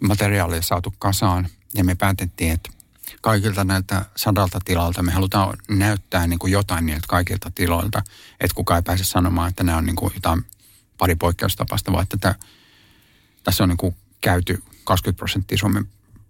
materiaalit 0.00 0.66
saatu 0.66 0.94
kasaan 0.98 1.48
ja 1.74 1.84
me 1.84 1.94
päätettiin, 1.94 2.52
että 2.52 2.70
kaikilta 3.20 3.64
näiltä 3.64 4.04
sadalta 4.16 4.58
tilalta 4.64 5.02
me 5.02 5.12
halutaan 5.12 5.56
näyttää 5.68 6.26
niin 6.26 6.38
kuin 6.38 6.52
jotain 6.52 6.86
niiltä 6.86 7.06
kaikilta 7.08 7.50
tiloilta, 7.54 8.02
että 8.40 8.54
kukaan 8.54 8.78
ei 8.78 8.82
pääse 8.82 9.04
sanomaan, 9.04 9.48
että 9.48 9.64
nämä 9.64 9.78
on 9.78 9.86
niin 9.86 9.96
kuin 9.96 10.12
jotain 10.14 10.44
pari 10.98 11.14
poikkeustapasta, 11.14 11.92
vaan 11.92 12.02
että 12.02 12.16
tätä, 12.16 12.38
tässä 13.44 13.62
on 13.62 13.68
niin 13.68 13.76
kuin 13.76 13.96
käyty 14.20 14.62
20 14.84 15.18
prosenttia 15.18 15.58
Suomen 15.58 15.88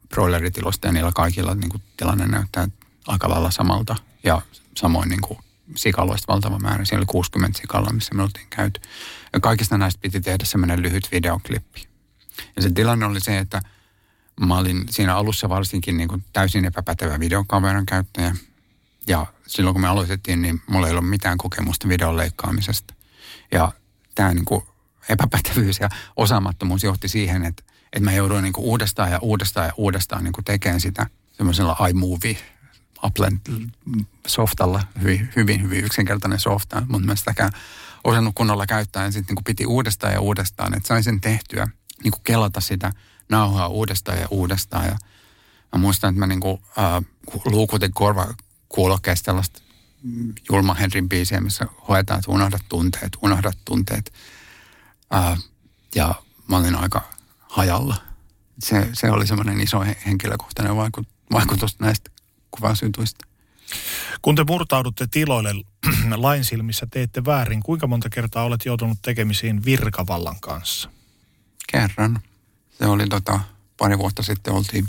broileritilosta 0.09 0.87
ja 0.87 0.93
niillä 0.93 1.13
kaikilla 1.15 1.55
niin 1.55 1.71
kuin 1.71 1.83
tilanne 1.97 2.27
näyttää 2.27 2.69
aika 3.07 3.29
lailla 3.29 3.51
samalta. 3.51 3.97
Ja 4.25 4.43
samoin 4.77 5.09
niin 5.09 5.21
kuin 5.21 5.39
sikaloista 5.77 6.33
valtava 6.33 6.59
määrä. 6.59 6.85
Siellä 6.85 7.01
oli 7.01 7.07
60 7.07 7.59
sikalla, 7.59 7.93
missä 7.93 8.15
me 8.15 8.23
oltiin 8.23 8.47
käyty. 8.51 8.81
Ja 9.33 9.41
kaikista 9.41 9.79
näistä 9.79 10.01
piti 10.01 10.21
tehdä 10.21 10.45
semmoinen 10.45 10.83
lyhyt 10.83 11.09
videoklippi. 11.13 11.88
Ja 12.57 12.63
se 12.63 12.71
tilanne 12.71 13.07
oli 13.07 13.21
se, 13.21 13.39
että 13.39 13.63
mä 14.41 14.59
olin 14.59 14.85
siinä 14.91 15.17
alussa 15.17 15.49
varsinkin 15.49 15.97
niin 15.97 16.09
kuin 16.09 16.25
täysin 16.33 16.65
epäpätevä 16.65 17.21
videokameran 17.21 17.87
käyttäjä. 17.87 18.37
Ja 19.07 19.27
silloin 19.47 19.75
kun 19.75 19.81
me 19.81 19.89
aloitettiin, 19.89 20.43
niin 20.43 20.63
mulla 20.67 20.87
ei 20.87 20.93
ollut 20.93 21.09
mitään 21.09 21.39
kokemusta 21.39 21.89
videon 21.89 22.17
leikkaamisesta. 22.17 22.95
Ja 23.53 23.73
tämä 24.15 24.35
niin 24.35 24.45
kuin 24.45 24.63
epäpätevyys 25.09 25.81
ja 25.81 25.89
osaamattomuus 26.17 26.85
johti 26.85 27.09
siihen, 27.09 27.45
että, 27.45 27.63
että 27.93 28.05
mä 28.05 28.13
jouduin 28.13 28.43
niin 28.43 28.53
kuin 28.53 28.65
uudestaan 28.65 29.11
ja 29.11 29.19
uudestaan 29.23 29.67
ja 29.67 29.73
uudestaan 29.77 30.25
niin 30.25 30.33
kuin 30.33 30.45
tekemään 30.45 30.81
sitä 30.81 31.07
semmoisella 31.33 31.89
iMovie 31.91 32.37
Applen 33.03 33.41
softalla, 34.27 34.83
hyvin, 35.03 35.29
hyvin, 35.37 35.63
hyvin 35.63 35.85
yksinkertainen 35.85 36.41
softa, 36.41 36.83
mutta 36.89 37.07
mä 37.07 37.17
sitäkään 37.17 37.53
osannut 38.05 38.35
kunnolla 38.35 38.67
käyttää 38.67 39.05
ja 39.05 39.13
sitten 39.13 39.35
niin 39.35 39.45
piti 39.45 39.67
uudestaan 39.67 40.13
ja 40.13 40.21
uudestaan, 40.21 40.77
että 40.77 40.87
sain 40.87 41.05
sen 41.05 41.21
tehtyä, 41.21 41.69
niin 42.05 42.11
kuin 42.11 42.23
kelata 42.25 42.61
sitä 42.61 42.93
nauhaa 43.29 43.69
uudestaan 43.69 44.19
ja 44.19 44.29
uudestaan 44.31 44.87
ja 44.87 44.99
mä 45.73 45.79
muistan, 45.79 46.11
että 46.11 46.21
mä 46.21 46.27
niin 46.27 46.41
kuin, 46.41 46.63
äh, 46.79 47.03
luukutin 47.45 47.93
korva 47.93 48.35
kuulokkeesta 48.69 49.25
tällaista 49.25 49.63
Julma 50.51 50.75
Henrin 50.75 51.09
biisiä, 51.09 51.41
missä 51.41 51.67
hoetaan, 51.89 52.19
että 52.19 52.31
unohdat 52.31 52.63
tunteet, 52.69 53.17
unohdat 53.23 53.59
tunteet. 53.65 54.13
Äh, 55.15 55.39
ja 55.95 56.15
mä 56.49 56.57
olin 56.57 56.75
aika 56.75 57.03
hajalla. 57.41 57.97
Se, 58.59 58.89
se 58.93 59.11
oli 59.11 59.27
semmoinen 59.27 59.61
iso 59.61 59.85
henkilökohtainen 60.07 60.77
vaikutus 61.33 61.79
näistä 61.79 62.11
kuvasyntuista. 62.51 63.27
Kun 64.23 64.37
te 64.37 64.45
murtaudutte 64.45 65.07
tiloille 65.11 65.55
lain 66.17 66.45
silmissä 66.45 66.87
teette 66.91 67.25
väärin, 67.25 67.63
kuinka 67.63 67.87
monta 67.87 68.09
kertaa 68.11 68.45
olet 68.45 68.65
joutunut 68.65 68.99
tekemisiin 69.03 69.65
virkavallan 69.65 70.41
kanssa? 70.41 70.91
Kerran. 71.73 72.21
Se 72.79 72.87
oli 72.87 73.07
tota, 73.07 73.41
pari 73.77 73.99
vuotta 73.99 74.23
sitten 74.23 74.55
oltiin 74.55 74.87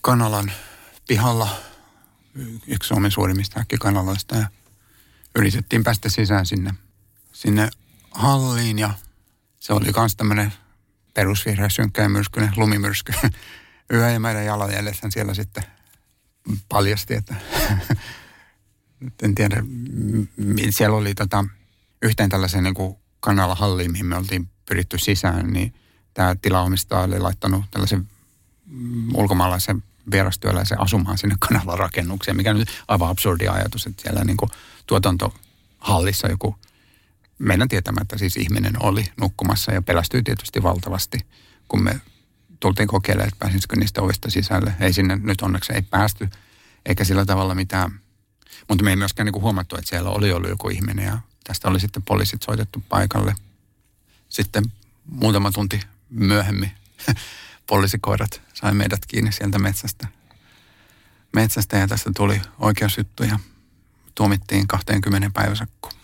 Kanalan 0.00 0.52
pihalla, 1.08 1.48
yksi 2.66 2.88
Suomen 2.88 3.10
suurimmista 3.10 3.60
äkkikanaloista 3.60 4.36
ja 4.36 4.48
yritettiin 5.34 5.84
päästä 5.84 6.08
sisään 6.08 6.46
sinne, 6.46 6.74
sinne 7.32 7.70
halliin 8.10 8.78
ja 8.78 8.90
se 9.60 9.72
oli 9.72 9.92
myös 9.96 10.16
tämmöinen 10.16 10.52
perusvihreä 11.14 11.68
synkkä 11.68 12.08
myrskyinen 12.08 12.52
lumimyrsky. 12.56 13.12
Yhä 13.90 14.10
ja 14.10 14.20
meidän 14.20 14.44
jalanjäljethän 14.44 15.12
siellä 15.12 15.34
sitten 15.34 15.64
paljasti, 16.68 17.14
että 17.14 17.34
en 19.22 19.34
tiedä, 19.34 19.56
siellä 20.70 20.96
oli 20.96 21.14
tota, 21.14 21.44
yhteen 22.02 22.30
tällaisen 22.30 22.64
niin 22.64 22.96
kanalahalliin, 23.20 23.92
mihin 23.92 24.06
me 24.06 24.16
oltiin 24.16 24.50
pyritty 24.66 24.98
sisään, 24.98 25.46
niin 25.46 25.74
tämä 26.14 26.36
tilaomistaja 26.42 27.00
oli 27.02 27.20
laittanut 27.20 27.64
tällaisen 27.70 28.08
ulkomaalaisen 29.14 29.82
vierastyöläisen 30.10 30.80
asumaan 30.80 31.18
sinne 31.18 31.36
kanalarakennukseen, 31.38 32.36
mikä 32.36 32.50
on 32.50 32.58
nyt 32.58 32.82
aivan 32.88 33.08
absurdi 33.08 33.48
ajatus, 33.48 33.86
että 33.86 34.02
siellä 34.02 34.24
niin 34.24 34.36
kuin 34.36 34.50
tuotantohallissa 34.86 36.28
joku 36.28 36.56
meidän 37.38 37.68
tietämättä 37.68 38.18
siis 38.18 38.36
ihminen 38.36 38.82
oli 38.82 39.12
nukkumassa 39.20 39.72
ja 39.72 39.82
pelästyi 39.82 40.22
tietysti 40.22 40.62
valtavasti, 40.62 41.18
kun 41.68 41.82
me 41.82 42.00
tultiin 42.60 42.88
kokeilemaan, 42.88 43.28
että 43.28 43.38
pääsisikö 43.38 43.76
niistä 43.76 44.02
ovista 44.02 44.30
sisälle. 44.30 44.74
Ei 44.80 44.92
sinne 44.92 45.16
nyt 45.16 45.40
onneksi 45.40 45.72
ei 45.72 45.82
päästy, 45.82 46.28
eikä 46.86 47.04
sillä 47.04 47.24
tavalla 47.24 47.54
mitään. 47.54 48.00
Mutta 48.68 48.84
me 48.84 48.90
ei 48.90 48.96
myöskään 48.96 49.26
niin 49.26 49.42
huomattu, 49.42 49.76
että 49.76 49.88
siellä 49.88 50.10
oli 50.10 50.32
ollut 50.32 50.50
joku 50.50 50.68
ihminen 50.68 51.04
ja 51.04 51.18
tästä 51.44 51.68
oli 51.68 51.80
sitten 51.80 52.02
poliisit 52.02 52.42
soitettu 52.42 52.82
paikalle. 52.88 53.34
Sitten 54.34 54.64
muutama 55.06 55.50
tunti 55.52 55.80
myöhemmin 56.10 56.70
poliisikoirat 57.66 58.42
sai 58.54 58.74
meidät 58.74 59.06
kiinni 59.06 59.32
sieltä 59.32 59.58
metsästä. 59.58 60.08
Metsästä 61.32 61.76
ja 61.76 61.88
tästä 61.88 62.10
tuli 62.16 62.40
oikeusjuttu 62.58 63.22
ja 63.22 63.38
tuomittiin 64.14 64.68
20 64.68 65.30
päiväsakkoon. 65.34 65.94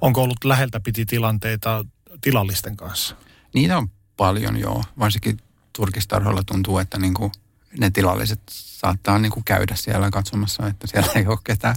Onko 0.00 0.22
ollut 0.22 0.44
läheltä 0.44 0.80
piti 0.80 1.06
tilanteita 1.06 1.84
tilallisten 2.20 2.76
kanssa? 2.76 3.16
Niitä 3.54 3.78
on 3.78 3.90
paljon 4.16 4.60
joo, 4.60 4.84
varsinkin 4.98 5.40
turkistarhoilla 5.72 6.42
tuntuu, 6.42 6.78
että 6.78 6.98
niin 6.98 7.14
kuin 7.14 7.32
ne 7.78 7.90
tilalliset 7.90 8.40
saattaa 8.48 9.18
niin 9.18 9.32
kuin 9.32 9.44
käydä 9.44 9.74
siellä 9.76 10.10
katsomassa, 10.10 10.66
että 10.66 10.86
siellä 10.86 11.12
ei 11.14 11.26
ole 11.26 11.38
ketään. 11.44 11.76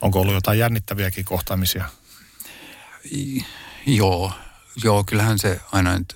Onko 0.00 0.20
ollut 0.20 0.34
jotain 0.34 0.58
jännittäviäkin 0.58 1.24
kohtaamisia? 1.24 1.84
I, 3.12 3.44
joo, 3.86 4.32
joo, 4.84 5.04
kyllähän 5.04 5.38
se 5.38 5.60
aina, 5.72 5.94
että, 5.94 6.14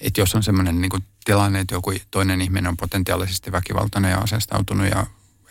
että 0.00 0.20
jos 0.20 0.34
on 0.34 0.42
semmoinen 0.42 0.80
niin 0.80 0.90
kuin 0.90 1.04
tilanne, 1.24 1.60
että 1.60 1.74
joku 1.74 1.92
toinen 2.10 2.40
ihminen 2.40 2.66
on 2.66 2.76
potentiaalisesti 2.76 3.52
väkivaltainen 3.52 4.10
ja 4.10 4.18
asestautunut 4.18 4.86
ja 4.90 5.06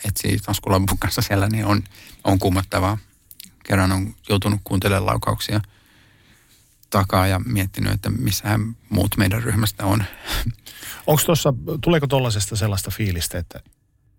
etsii 0.06 0.40
taskulampun 0.40 0.98
kanssa 0.98 1.22
siellä, 1.22 1.48
niin 1.48 1.66
on, 1.66 1.84
on 2.24 2.40
kummattavaa. 2.40 2.98
Kerran 3.64 3.92
on 3.92 4.16
joutunut 4.30 4.62
kuuntelemaan 4.64 5.06
laukauksia– 5.06 5.62
takaa 6.94 7.28
ja 7.28 7.40
miettinyt, 7.40 7.94
että 7.94 8.10
missähän 8.10 8.76
muut 8.90 9.18
meidän 9.18 9.44
ryhmästä 9.44 9.86
on. 9.86 10.04
Onko 11.08 11.22
tuossa, 11.26 11.54
tuleeko 11.82 12.08
tuollaisesta 12.08 12.56
sellaista 12.56 12.92
fiilistä, 12.92 13.38
että 13.38 13.60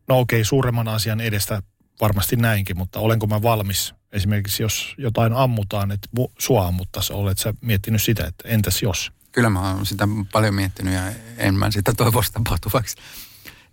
no 0.08 0.18
okei, 0.18 0.44
suuremman 0.44 0.88
asian 0.88 1.20
edestä 1.20 1.62
varmasti 2.00 2.36
näinkin, 2.36 2.78
mutta 2.78 3.00
olenko 3.00 3.26
mä 3.26 3.42
valmis 3.42 3.94
esimerkiksi 4.12 4.62
jos 4.62 4.94
jotain 4.98 5.32
ammutaan, 5.32 5.90
että 5.90 6.08
sua 6.38 6.66
ammuttaisiin, 6.66 7.16
olet 7.16 7.38
sä 7.38 7.54
miettinyt 7.60 8.02
sitä, 8.02 8.26
että 8.26 8.48
entäs 8.48 8.82
jos? 8.82 9.12
Kyllä 9.32 9.50
mä 9.50 9.60
oon 9.60 9.86
sitä 9.86 10.08
paljon 10.32 10.54
miettinyt 10.54 10.94
ja 10.94 11.02
en 11.36 11.54
mä 11.54 11.70
sitä 11.70 11.92
toivoisi 11.92 12.32
tapahtuvaksi. 12.32 12.96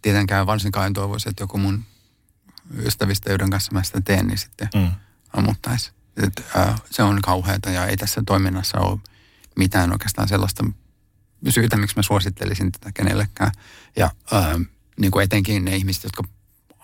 Tietenkään 0.02 0.48
varsinkaan 0.48 0.88
en 0.88 0.94
toivoisi, 0.94 1.30
että 1.30 1.44
joku 1.44 1.58
mun 1.58 1.84
ystävistä, 2.78 3.30
joiden 3.30 3.50
kanssa 3.50 3.72
mä 3.72 3.84
sitä 3.84 4.02
teen, 4.02 4.28
niin 4.28 4.38
sitten 4.38 4.70
Mm. 4.76 4.92
ammuttaisi. 5.34 5.92
Et, 6.18 6.46
äh, 6.58 6.82
se 6.92 7.04
on 7.04 7.22
kauheata 7.22 7.70
ja 7.70 7.86
ei 7.86 7.98
tässä 7.98 8.24
toiminnassa 8.26 8.80
ole 8.80 9.00
mitään 9.56 9.92
oikeastaan 9.92 10.28
sellaista 10.28 10.66
syytä, 11.50 11.78
miksi 11.78 11.96
mä 11.96 12.02
suosittelisin 12.04 12.72
tätä 12.72 12.92
kenellekään. 12.94 13.52
Ja 13.96 14.10
äh, 14.34 14.46
niin 15.00 15.12
kuin 15.12 15.24
etenkin 15.24 15.66
ne 15.66 15.76
ihmiset, 15.76 16.04
jotka 16.04 16.24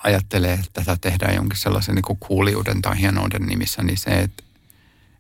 ajattelee, 0.04 0.54
että 0.54 0.70
tätä 0.74 0.98
tehdään 1.02 1.36
jonkin 1.36 1.58
sellaisen 1.58 1.96
niin 1.96 2.18
kuuliuden 2.20 2.82
tai 2.82 3.00
hienouden 3.00 3.42
nimissä, 3.42 3.84
niin 3.84 3.98
se, 3.98 4.10
että, 4.20 4.44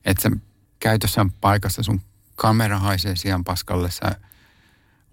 että 0.06 0.22
se 0.22 0.32
käytössä 0.80 1.26
paikassa, 1.42 1.84
sun 1.84 2.02
kamera 2.36 2.80
haisee 2.80 3.16
sijaan 3.16 3.44
paskalle, 3.44 3.92
sä 3.92 4.16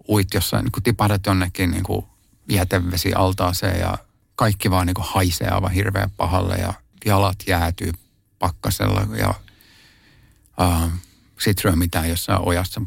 uit 0.09 0.27
jossain, 0.33 0.63
niin 0.63 0.71
kuin 0.71 0.83
tipahdat 0.83 1.25
jonnekin 1.25 1.71
niin 1.71 1.83
kuin 1.83 2.05
jätevesialtaaseen 2.49 3.79
ja 3.79 3.97
kaikki 4.35 4.71
vaan 4.71 4.87
niin 4.87 4.93
kuin 4.93 5.07
haisee 5.09 5.47
aivan 5.47 5.71
hirveän 5.71 6.11
pahalle 6.17 6.55
ja 6.55 6.73
jalat 7.05 7.37
jäätyy 7.47 7.91
pakkasella 8.39 9.17
ja 9.17 9.33
äh, 10.61 10.89
sit 11.39 11.63
ryömitään 11.63 12.09
jossain 12.09 12.41
ojassa 12.41 12.81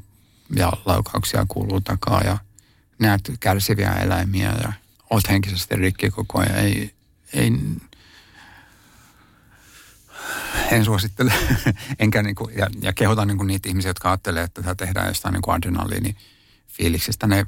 ja 0.56 0.72
laukauksia 0.84 1.46
kuuluu 1.48 1.80
takaa 1.80 2.20
ja 2.20 2.38
näet 2.98 3.32
kärsiviä 3.40 3.92
eläimiä 3.92 4.54
ja 4.62 4.72
oot 5.10 5.28
henkisesti 5.28 5.76
rikki 5.76 6.10
koko 6.10 6.40
ajan. 6.40 6.56
Ei, 6.56 6.94
ei, 7.32 7.52
en 10.70 10.84
suosittele, 10.84 11.32
enkä 11.98 12.22
niinku, 12.22 12.50
ja, 12.56 12.66
ja 12.82 12.92
kehotan 12.92 13.28
niinku 13.28 13.44
niitä 13.44 13.68
ihmisiä, 13.68 13.88
jotka 13.90 14.10
ajattelee, 14.10 14.42
että 14.42 14.62
tätä 14.62 14.74
tehdään 14.74 15.08
jostain 15.08 15.32
niinku 15.32 15.50
adrenaliini 15.50 16.16
fiiliksestä. 16.68 17.26
Ne 17.26 17.46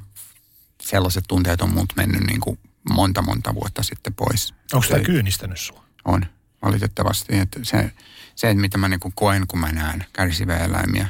sellaiset 0.81 1.23
tunteet 1.27 1.61
on 1.61 1.73
mut 1.73 1.93
mennyt 1.95 2.23
niinku 2.23 2.57
monta 2.89 3.21
monta 3.21 3.55
vuotta 3.55 3.83
sitten 3.83 4.13
pois. 4.13 4.53
Onko 4.73 4.87
tämä 4.89 5.03
kyynistänyt 5.03 5.59
sua? 5.59 5.81
on, 6.05 6.25
valitettavasti. 6.61 7.37
Että 7.37 7.59
se, 7.63 7.91
se, 8.35 8.49
että 8.49 8.61
mitä 8.61 8.77
mä 8.77 8.89
niin 8.89 8.99
koen, 9.15 9.47
kun 9.47 9.59
mä 9.59 9.71
näen 9.71 10.05
kärsiviä 10.13 10.57
eläimiä, 10.57 11.07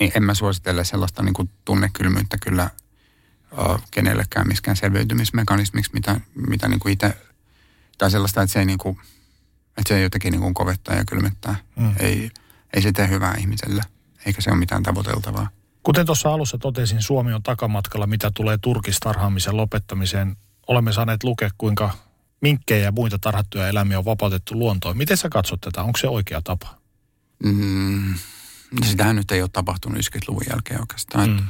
niin 0.00 0.12
en 0.14 0.22
mä 0.22 0.34
suosittele 0.34 0.84
sellaista 0.84 1.22
niin 1.22 1.34
kuin 1.34 1.50
tunnekylmyyttä 1.64 2.36
kyllä 2.38 2.70
kenellekään 3.90 4.48
miskään 4.48 4.76
selviytymismekanismiksi, 4.76 5.90
mitä, 5.94 6.20
mitä 6.34 6.68
niin 6.68 6.88
itse, 6.88 7.16
tai 7.98 8.10
sellaista, 8.10 8.42
että 8.42 8.52
se 8.52 8.58
ei, 8.58 8.64
niin 8.64 8.78
kuin, 8.78 8.98
että 9.68 9.88
se 9.88 9.96
ei 9.96 10.02
jotenkin 10.02 10.32
niin 10.32 10.40
kuin 10.40 10.54
kovettaa 10.54 10.94
ja 10.94 11.04
kylmettää. 11.04 11.56
Mm. 11.76 11.94
Ei, 11.98 12.30
ei 12.74 12.82
se 12.82 12.92
tee 12.92 13.08
hyvää 13.08 13.34
ihmiselle, 13.34 13.82
eikä 14.26 14.40
se 14.40 14.50
ole 14.50 14.58
mitään 14.58 14.82
tavoiteltavaa. 14.82 15.48
Kuten 15.82 16.06
tuossa 16.06 16.34
alussa 16.34 16.58
totesin, 16.58 17.02
Suomi 17.02 17.32
on 17.32 17.42
takamatkalla, 17.42 18.06
mitä 18.06 18.30
tulee 18.34 18.58
turkistarhaamisen 18.58 19.56
lopettamiseen. 19.56 20.36
Olemme 20.66 20.92
saaneet 20.92 21.24
lukea, 21.24 21.50
kuinka 21.58 21.90
minkkejä 22.40 22.84
ja 22.84 22.92
muita 22.92 23.18
tarhattuja 23.18 23.68
eläimiä 23.68 23.98
on 23.98 24.04
vapautettu 24.04 24.58
luontoon. 24.58 24.96
Miten 24.96 25.16
sä 25.16 25.28
katsot 25.28 25.60
tätä? 25.60 25.82
Onko 25.82 25.98
se 25.98 26.08
oikea 26.08 26.42
tapa? 26.42 26.78
Mm, 27.44 28.14
sitähän 28.84 29.16
nyt 29.16 29.30
ei 29.30 29.42
ole 29.42 29.50
tapahtunut 29.52 29.98
90-luvun 29.98 30.42
jälkeen 30.50 30.80
oikeastaan. 30.80 31.30
Mm. 31.30 31.46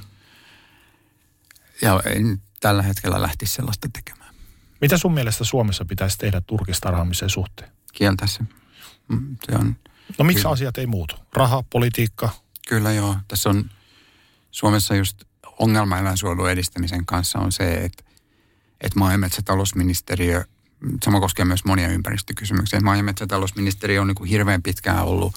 Ja 1.83 2.03
en 2.07 2.43
tällä 2.61 2.83
hetkellä 2.83 3.23
lähtisi 3.23 3.55
sellaista 3.55 3.89
tekemään. 3.93 4.35
Mitä 4.81 4.99
sun 4.99 5.15
mielestä 5.15 5.45
Suomessa 5.45 5.85
pitäisi 5.85 6.19
tehdä 6.19 6.41
turkistarhaamisen 6.41 7.31
suhteen? 7.31 7.71
Kieltää 7.93 8.27
se. 8.27 8.41
Mm, 9.09 9.37
Se 9.47 9.57
on, 9.57 9.77
No 10.19 10.25
miksi 10.25 10.43
Kyllä. 10.43 10.53
asiat 10.53 10.79
ei 10.79 10.87
muutu? 10.87 11.17
Raha, 11.33 11.63
politiikka, 11.71 12.31
kyllä 12.69 12.93
joo. 12.93 13.17
Tässä 13.29 13.51
on 13.51 13.71
Suomessa 14.51 14.95
just 14.95 15.25
ongelma 15.59 15.99
eläinsuojelun 15.99 16.51
edistämisen 16.51 17.07
kanssa 17.07 17.39
on 17.39 17.53
se, 17.53 17.75
että, 17.75 18.05
että 18.81 18.99
maa- 18.99 19.13
ja 19.13 19.19
metsätalousministeriö, 19.19 20.45
sama 21.05 21.21
koskee 21.21 21.45
myös 21.45 21.65
monia 21.65 21.89
ympäristökysymyksiä, 21.89 22.81
maa- 22.81 22.97
ja 22.97 23.03
metsätalousministeriö 23.03 24.01
on 24.01 24.07
niin 24.07 24.15
kuin 24.15 24.31
hirveän 24.31 24.63
pitkään 24.63 25.05
ollut 25.05 25.35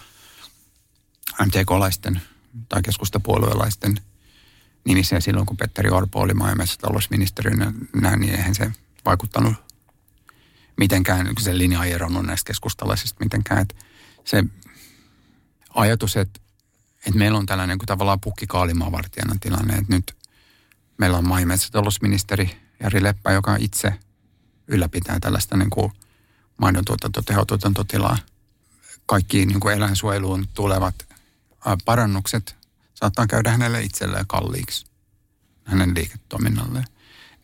MTK-laisten 1.46 2.22
tai 2.70 2.82
keskustapuolueelaisten 2.82 3.96
nimissä 4.88 5.16
ja 5.16 5.22
silloin 5.22 5.46
kun 5.46 5.58
Petteri 5.58 5.90
Orpo 5.90 6.20
oli 6.20 6.34
maa- 6.34 6.50
ja 6.50 6.56
metsätalousministeriönä, 6.56 7.74
niin 8.18 8.36
eihän 8.36 8.56
se 8.56 8.72
vaikuttanut 9.06 9.54
mitenkään, 10.78 11.30
se 11.40 11.58
linja 11.58 11.84
ei 11.84 11.92
eronnut 11.92 12.26
näistä 12.26 12.48
keskustalaisista 12.48 13.24
mitenkään. 13.24 13.62
Että 13.62 13.76
se 14.24 14.44
ajatus, 15.70 16.18
että, 16.18 16.40
että 17.06 17.18
meillä 17.18 17.38
on 17.38 17.46
tällainen 17.46 17.78
kuin 17.78 17.88
tavallaan 17.88 18.20
pukkikaalimavartijana 18.20 19.36
tilanne, 19.40 19.74
että 19.74 19.94
nyt 19.94 20.16
meillä 20.98 21.18
on 21.18 21.28
maa- 21.28 21.40
ja 21.40 21.48
metsätalousministeri 21.48 22.58
Jari 22.80 23.04
Leppä, 23.04 23.32
joka 23.32 23.56
itse 23.60 23.94
ylläpitää 24.68 25.20
tällaista 25.20 25.58
niin 25.58 25.70
kuin 25.70 25.92
maidontuotanto, 26.58 27.22
tehotuotantotilaa. 27.22 28.18
Kaikki 29.06 29.46
niin 29.46 29.60
kuin 29.60 29.76
eläinsuojeluun 29.76 30.48
tulevat 30.54 30.96
parannukset 31.86 32.57
saattaa 33.00 33.28
käydä 33.28 33.52
hänelle 33.52 33.82
itselleen 33.82 34.28
kalliiksi, 34.28 34.86
hänen 35.66 35.96
liiketoiminnalle. 35.96 36.84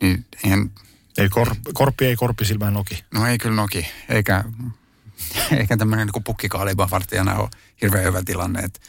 Niin 0.01 0.25
eihän, 0.43 0.71
ei 1.17 1.29
kor, 1.29 1.55
korppi 1.73 2.05
ei 2.05 2.15
korppisilmään 2.15 2.73
noki. 2.73 3.03
no 3.13 3.27
ei 3.27 3.37
kyllä 3.37 3.55
noki, 3.55 3.87
eikä, 4.09 4.43
eikä 5.59 5.77
tämmöinen 5.77 6.07
niin 6.13 6.23
pukkikaalimavartijana 6.23 7.35
ole 7.35 7.49
hirveän 7.81 8.05
hyvä 8.05 8.23
tilanne, 8.23 8.59
että, 8.59 8.79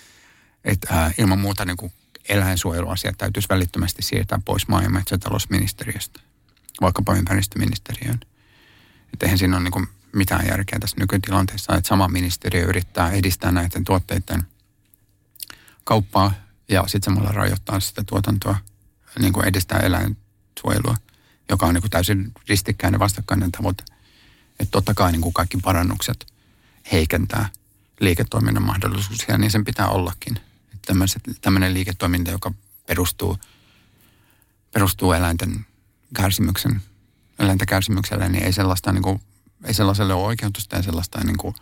että 0.65 0.95
ää, 0.95 1.13
ilman 1.19 1.39
muuta 1.39 1.65
niin 1.65 1.77
kuin 1.77 1.93
eläinsuojeluasiat 2.29 3.19
täytyisi 3.19 3.49
välittömästi 3.49 4.03
siirtää 4.03 4.41
pois 4.45 4.69
maa- 4.69 4.83
ja 4.83 4.91
metsätalousministeriöstä, 4.91 6.21
vaikkapa 6.81 7.15
ympäristöministeriöön. 7.15 8.21
Että 9.13 9.27
eihän 9.27 9.39
siinä 9.39 9.57
ole 9.57 9.65
niin 9.65 9.73
kuin 9.73 9.87
mitään 10.13 10.47
järkeä 10.47 10.79
tässä 10.79 10.97
nykytilanteessa, 11.01 11.77
että 11.77 11.89
sama 11.89 12.09
ministeriö 12.09 12.65
yrittää 12.65 13.11
edistää 13.11 13.53
näiden 13.53 13.85
tuotteiden 13.85 14.43
kauppaa 15.85 16.44
ja 16.69 16.85
sitten 16.87 17.15
samalla 17.15 17.33
rajoittaa 17.33 17.81
sitä 17.81 18.05
tuotantoa, 18.07 18.57
niin 19.19 19.33
kuin 19.33 19.47
edistää 19.47 19.79
eläinsuojelua, 19.79 20.97
joka 21.51 21.67
on 21.67 21.75
niin 21.75 21.83
kuin 21.83 21.91
täysin 21.91 22.33
ristikkäinen 22.49 23.01
vastakkainen 23.01 23.53
tavoite. 23.53 23.85
Että 24.61 24.71
totta 24.71 24.95
kai 24.95 25.13
niin 25.13 25.21
kuin 25.21 25.33
kaikki 25.33 25.59
parannukset 25.63 26.27
heikentää 26.93 27.49
liiketoiminnan 28.01 28.63
mahdollisuuksia, 28.63 29.39
niin 29.39 29.51
sen 29.51 29.65
pitää 29.65 29.89
ollakin. 29.89 30.39
Että 30.75 30.95
tämmöinen 31.41 31.75
liiketoiminta, 31.75 32.31
joka 32.31 32.53
perustuu, 32.87 33.39
perustuu 34.73 35.13
eläinten 35.13 35.67
kärsimyksen, 36.17 36.83
eläinten 37.39 37.67
kärsimykselle, 37.67 38.29
niin 38.29 38.45
ei 38.45 38.53
sellaista 38.53 38.93
niin 38.93 39.03
kuin, 39.03 39.21
ei 39.65 39.75
sellaiselle 39.75 40.15
ole 40.15 40.25
oikeutusta 40.25 40.77
ja 40.77 40.83
sellaista 40.83 41.19
ei 41.19 41.25
niin 41.25 41.37
kuin 41.37 41.55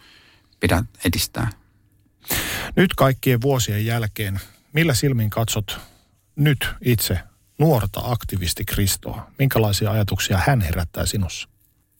pidä 0.60 0.84
edistää. 1.04 1.50
Nyt 2.76 2.94
kaikkien 2.94 3.40
vuosien 3.40 3.86
jälkeen, 3.86 4.40
millä 4.72 4.94
silmin 4.94 5.30
katsot 5.30 5.80
nyt 6.36 6.68
itse 6.80 7.18
nuorta 7.58 8.00
aktivisti 8.04 8.64
Kristoa? 8.64 9.30
Minkälaisia 9.38 9.90
ajatuksia 9.90 10.40
hän 10.46 10.60
herättää 10.60 11.06
sinussa? 11.06 11.48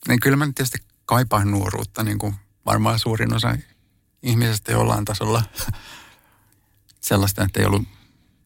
Niin 0.09 0.20
kyllä 0.20 0.36
mä 0.36 0.47
nyt 0.47 0.55
tietysti 0.55 0.78
kaipaan 1.05 1.51
nuoruutta, 1.51 2.03
niin 2.03 2.19
kuin 2.19 2.35
varmaan 2.66 2.99
suurin 2.99 3.35
osa 3.35 3.57
ihmisestä 4.23 4.73
jollain 4.73 5.05
tasolla 5.05 5.43
sellaista, 7.01 7.44
että 7.44 7.61
ei 7.61 7.66
ollut 7.66 7.89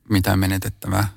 mitään 0.09 0.39
menetettävää. 0.39 1.09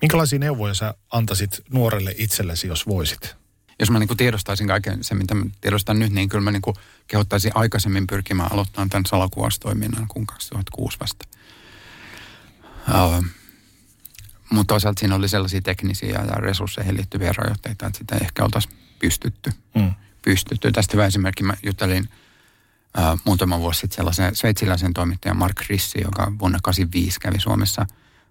Minkälaisia 0.00 0.38
neuvoja 0.38 0.74
sä 0.74 0.94
antaisit 1.10 1.60
nuorelle 1.70 2.14
itsellesi, 2.18 2.66
jos 2.66 2.86
voisit? 2.86 3.36
Jos 3.78 3.90
mä 3.90 3.98
niin 3.98 4.08
kuin 4.08 4.18
tiedostaisin 4.18 4.66
kaiken 4.66 5.04
se, 5.04 5.14
mitä 5.14 5.34
mä 5.34 5.44
tiedostan 5.60 5.98
nyt, 5.98 6.12
niin 6.12 6.28
kyllä 6.28 6.44
mä 6.44 6.50
niin 6.50 6.62
kuin 6.62 6.76
kehottaisin 7.06 7.52
aikaisemmin 7.54 8.06
pyrkimään 8.06 8.52
aloittamaan 8.52 8.90
tämän 8.90 9.06
salakuvaustoiminnan 9.06 10.08
kuin 10.08 10.26
2006 10.26 11.00
vasta. 11.00 11.29
Mutta 14.50 14.72
toisaalta 14.74 15.00
siinä 15.00 15.14
oli 15.14 15.28
sellaisia 15.28 15.60
teknisiä 15.60 16.08
ja 16.08 16.34
resursseihin 16.34 16.96
liittyviä 16.96 17.32
rajoitteita, 17.32 17.86
että 17.86 17.98
sitä 17.98 18.14
ei 18.14 18.20
ehkä 18.22 18.44
oltaisi 18.44 18.68
pystytty. 18.98 19.52
Mm. 19.74 19.94
pystytty. 20.22 20.72
Tästä 20.72 20.92
hyvä 20.92 21.06
esimerkki. 21.06 21.42
Mä 21.42 21.54
juttelin 21.62 22.08
ää, 22.96 23.18
muutama 23.24 23.58
vuosi 23.58 23.80
sitten 23.80 23.96
sellaisen 23.96 24.36
sveitsiläisen 24.36 24.92
toimittajan 24.92 25.36
Mark 25.36 25.60
Rissi, 25.68 26.00
joka 26.04 26.22
vuonna 26.22 26.58
1985 26.62 27.20
kävi 27.20 27.40
Suomessa 27.40 27.86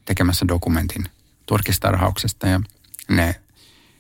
tekemässä 0.05 0.47
dokumentin 0.47 1.05
turkistarhauksesta. 1.45 2.47
Ja 2.47 2.61
ne 3.09 3.35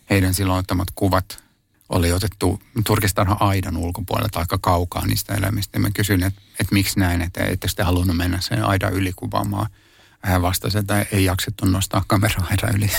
heidän 0.09 0.33
silloin 0.33 0.59
ottamat 0.59 0.87
kuvat 0.95 1.43
oli 1.89 2.11
otettu 2.11 2.61
turkistarha-aidan 2.85 3.77
ulkopuolelta 3.77 4.39
aika 4.39 4.57
kaukaa 4.57 5.05
niistä 5.05 5.35
eläimistä. 5.35 5.75
Ja 5.77 5.79
mä 5.79 5.89
kysyin, 5.93 6.23
että, 6.23 6.41
että 6.59 6.73
miksi 6.73 6.99
näin, 6.99 7.21
että 7.21 7.43
ette 7.43 7.67
te 7.75 7.83
halunnut 7.83 8.17
mennä 8.17 8.41
sen 8.41 8.63
aidan 8.63 8.93
yli 8.93 9.13
kuvaamaan. 9.15 9.67
Hän 10.19 10.41
vastasi, 10.41 10.77
että 10.77 11.05
ei 11.11 11.25
jaksettu 11.25 11.65
nostaa 11.65 12.03
kameraa 12.07 12.47
aidan 12.49 12.75
yli. 12.75 12.91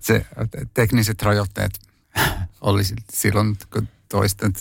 se 0.00 0.26
tekniset 0.74 1.22
rajoitteet 1.22 1.80
oli 2.60 2.82
silloin, 3.12 3.58
kun 3.72 3.88
toisten 4.08 4.52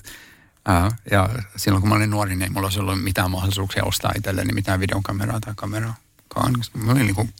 Ää, 0.67 0.91
ja 1.11 1.29
silloin 1.55 1.81
kun 1.81 1.89
mä 1.89 1.95
olin 1.95 2.09
nuori, 2.09 2.29
niin 2.29 2.41
ei 2.41 2.49
mulla 2.49 2.65
olisi 2.65 2.79
ollut 2.79 3.03
mitään 3.03 3.31
mahdollisuuksia 3.31 3.83
ostaa 3.83 4.11
itselleni 4.17 4.53
mitään 4.53 4.79
videokameraa 4.79 5.39
tai 5.39 5.53
kameraakaan. 5.55 6.53
Mä 6.73 6.91
olin 6.91 7.05
niin 7.05 7.15
kuin 7.15 7.33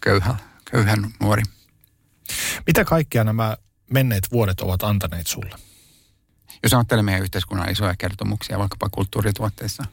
köyhä, 0.00 0.34
köyhä 0.70 0.96
nuori. 1.20 1.42
Mitä 2.66 2.84
kaikkea 2.84 3.24
nämä 3.24 3.56
menneet 3.90 4.32
vuodet 4.32 4.60
ovat 4.60 4.82
antaneet 4.82 5.26
sulle? 5.26 5.56
Jos 6.62 6.74
ajattelee 6.74 7.02
meidän 7.02 7.22
yhteiskunnan 7.22 7.70
isoja 7.70 7.94
kertomuksia 7.98 8.58
vaikkapa 8.58 8.88
kulttuurituotteissa, 8.88 9.84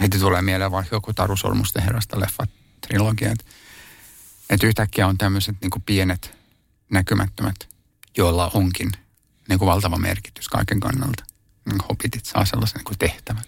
heti 0.00 0.18
tulee 0.18 0.42
mieleen 0.42 0.70
vaikka 0.70 0.96
joku 0.96 1.12
Taru 1.12 1.36
Sormusten 1.36 1.82
herrasta 1.82 2.20
leffa 2.20 2.46
trilogia, 2.80 3.32
että, 3.32 3.44
että 4.50 4.66
yhtäkkiä 4.66 5.06
on 5.06 5.18
tämmöiset 5.18 5.56
niin 5.60 5.82
pienet 5.86 6.38
näkymättömät, 6.90 7.68
joilla 8.16 8.50
onkin 8.54 8.92
niin 9.48 9.58
kuin 9.58 9.66
valtava 9.66 9.98
merkitys 9.98 10.48
kaiken 10.48 10.80
kannalta 10.80 11.24
niin 11.66 11.80
hobitit 11.88 12.24
saa 12.24 12.44
sellaisen 12.44 12.78
niin 12.78 12.84
kuin 12.84 12.98
tehtävän. 12.98 13.44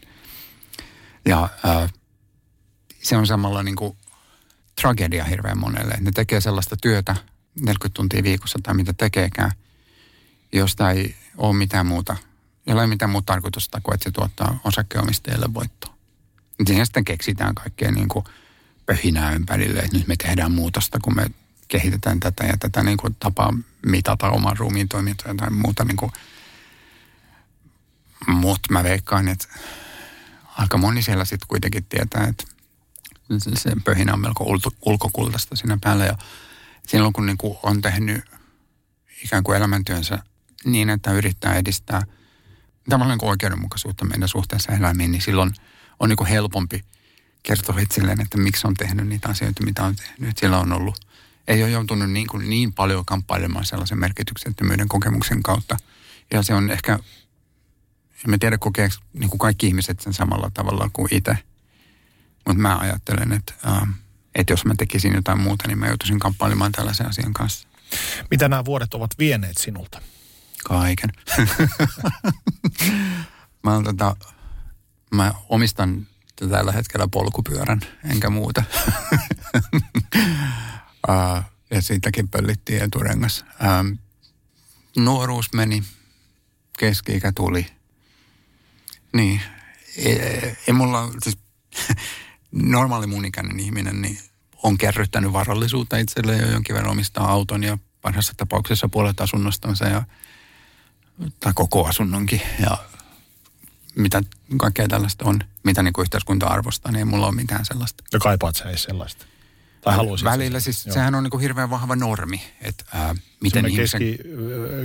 Ja 1.27 1.48
ää, 1.64 1.89
se 3.02 3.16
on 3.16 3.27
samalla 3.27 3.62
niin 3.62 3.77
kuin 3.77 3.97
tragedia 4.81 5.24
hirveän 5.24 5.59
monelle. 5.59 5.94
Ne 6.01 6.12
tekee 6.12 6.40
sellaista 6.40 6.77
työtä 6.77 7.16
40 7.60 7.89
tuntia 7.94 8.23
viikossa 8.23 8.59
tai 8.62 8.74
mitä 8.74 8.93
tekeekään, 8.93 9.51
josta 10.52 10.90
ei 10.90 11.16
ole 11.36 11.56
mitään 11.56 11.86
muuta, 11.86 12.16
ei 12.66 12.74
ole 12.74 12.86
mitään 12.86 13.10
muuta 13.10 13.27
tarkoitusta 13.27 13.81
kuin, 13.81 13.94
että 13.94 14.05
se 14.05 14.10
tuottaa 14.10 14.60
osakkeenomistajille 14.64 15.55
voittoa. 15.55 15.95
Siinä 16.66 16.85
sitten 16.85 17.05
keksitään 17.05 17.55
kaikkea 17.55 17.91
niin 17.91 18.09
kuin 18.09 18.24
pöhinää 18.87 19.33
ympärille, 19.33 19.81
että 19.81 19.97
nyt 19.97 20.07
me 20.07 20.16
tehdään 20.16 20.53
muutosta, 20.53 20.99
kun 21.03 21.16
me 21.16 21.27
kehitetään 21.69 22.20
tätä 22.20 22.45
ja 22.45 22.57
tätä 22.57 22.83
niin 22.83 22.97
kuin 22.97 23.16
tapaa 23.20 23.55
mitata 23.87 24.31
oman 24.31 24.57
ruumiin 24.57 24.89
toimintoja 24.89 25.35
tai 25.35 25.51
muuta 25.51 25.85
niin 25.85 25.97
kuin– 25.97 26.12
mutta 28.27 28.73
mä 28.73 28.85
veikkaan, 28.85 29.28
että 29.28 29.49
aika 30.57 30.78
moni 30.78 31.03
siellä 31.03 31.24
sitten 31.24 31.49
kuitenkin 31.49 31.85
tietää, 31.85 32.24
että 32.24 32.45
se 33.55 33.73
pöhinä 33.85 34.12
on 34.12 34.20
melko 34.20 34.59
ulkokultaista 34.87 35.57
siinä 35.57 35.78
päällä. 35.81 36.05
Ja 36.05 36.19
silloin 36.87 37.12
kun 37.12 37.27
niinku 37.27 37.59
on 37.62 37.83
tehnyt 37.83 38.24
ikään 39.24 39.45
kuin 39.45 39.57
elämäntyönsä 39.57 40.19
niin, 40.65 40.91
että 40.91 41.12
yrittää 41.12 41.55
edistää 41.55 42.03
tavallaan 42.89 43.19
niin 43.19 43.31
oikeudenmukaisuutta 43.31 44.05
meidän 44.05 44.28
suhteessa 44.28 44.73
eläimiin, 44.73 45.12
niin 45.12 45.23
silloin 45.23 45.55
on 46.01 46.09
niin 46.09 46.16
kuin 46.16 46.28
helpompi 46.28 46.85
kertoa 47.43 47.78
itselleen, 47.78 48.20
että 48.20 48.39
miksi 48.39 48.66
on 48.66 48.74
tehnyt 48.74 49.09
niitä 49.09 49.28
asioita, 49.28 49.64
mitä 49.64 49.85
on 49.85 49.97
tehnyt. 49.97 50.39
Sillä 50.39 50.59
on 50.59 50.73
ollut, 50.73 51.06
ei 51.48 51.62
ole 51.62 51.70
joutunut 51.70 52.10
niin, 52.10 52.27
kuin 52.27 52.51
niin 52.51 52.73
paljon 52.73 53.05
kamppailemaan 53.05 53.64
sellaisen 53.64 53.98
merkityksettömyyden 53.98 54.89
kokemuksen 54.89 55.43
kautta. 55.43 55.77
Ja 56.32 56.43
se 56.43 56.55
on 56.55 56.70
ehkä 56.70 56.98
en 58.24 58.31
mä 58.31 58.39
tiedä 58.39 58.59
kokeeko 58.59 58.94
niin 59.12 59.31
kuin 59.31 59.39
kaikki 59.39 59.66
ihmiset 59.66 60.01
sen 60.01 60.12
samalla 60.12 60.51
tavalla 60.55 60.90
kuin 60.93 61.14
itse. 61.14 61.39
Mutta 62.47 62.62
mä 62.62 62.78
ajattelen, 62.78 63.32
että, 63.32 63.55
äh, 63.66 63.89
että 64.35 64.52
jos 64.52 64.64
mä 64.64 64.74
tekisin 64.78 65.14
jotain 65.14 65.40
muuta, 65.40 65.68
niin 65.68 65.78
mä 65.78 65.86
joutuisin 65.86 66.18
kamppailemaan 66.18 66.73
tällaisen 66.73 67.09
asian 67.09 67.32
kanssa. 67.32 67.68
Mitä 68.31 68.48
nämä 68.48 68.64
vuodet 68.64 68.94
ovat 68.94 69.10
vieneet 69.18 69.56
sinulta? 69.56 70.02
Kaiken. 70.64 71.10
mä, 73.62 73.74
olen, 73.74 73.85
tota, 73.85 74.16
mä 75.15 75.35
omistan 75.49 76.07
tällä 76.51 76.73
hetkellä 76.73 77.09
polkupyörän, 77.09 77.81
enkä 78.05 78.31
muuta. 78.31 78.62
ja 81.70 81.83
siitäkin 81.83 82.28
pöllittiin 82.28 82.83
eturengas. 82.83 83.45
Nuoruus 84.97 85.53
meni, 85.53 85.83
keski-ikä 86.78 87.33
tuli– 87.35 87.66
niin. 89.16 89.43
Ei, 89.97 90.19
ei 90.66 90.74
mulla, 90.74 91.11
siis 91.23 91.39
normaali 92.53 93.07
mun 93.07 93.24
ikäinen 93.24 93.61
ihminen 93.61 94.03
niin 94.03 94.19
on 94.62 94.78
kerryttänyt 94.78 95.33
varallisuutta 95.33 95.97
itselleen 95.97 96.41
jo 96.41 96.51
jonkin 96.51 96.74
verran 96.74 96.93
omistaa 96.93 97.31
auton 97.31 97.62
ja 97.62 97.78
parhaassa 98.03 98.33
tapauksessa 98.37 98.89
puolet 98.89 99.20
asunnostansa 99.20 99.85
ja, 99.85 100.03
tai 101.41 101.53
koko 101.55 101.87
asunnonkin 101.87 102.41
ja 102.61 102.78
mitä 103.97 104.23
kaikkea 104.56 104.89
tällaista 104.89 105.24
on, 105.24 105.40
mitä 105.64 105.82
niin 105.82 105.93
kuin 105.93 106.02
yhteiskunta 106.02 106.47
arvostaa, 106.47 106.93
niin 106.93 106.98
ei 106.98 107.05
mulla 107.05 107.27
ole 107.27 107.35
mitään 107.35 107.64
sellaista. 107.64 108.05
Ja 108.12 108.18
kaipaat 108.18 108.56
sä 108.56 108.70
ei 108.70 108.78
sellaista? 108.78 109.27
Tai 109.81 109.97
haluaisit 109.97 110.24
Välillä 110.24 110.60
siis, 110.60 110.86
Joo. 110.86 110.94
sehän 110.94 111.14
on 111.14 111.23
niin 111.23 111.31
kuin 111.31 111.40
hirveän 111.40 111.70
vahva 111.70 111.97
normi, 111.97 112.43
että 112.60 112.85
ää, 112.93 113.14
miten 113.40 113.66
ihmisen... 113.66 114.01
Keski, 114.01 114.18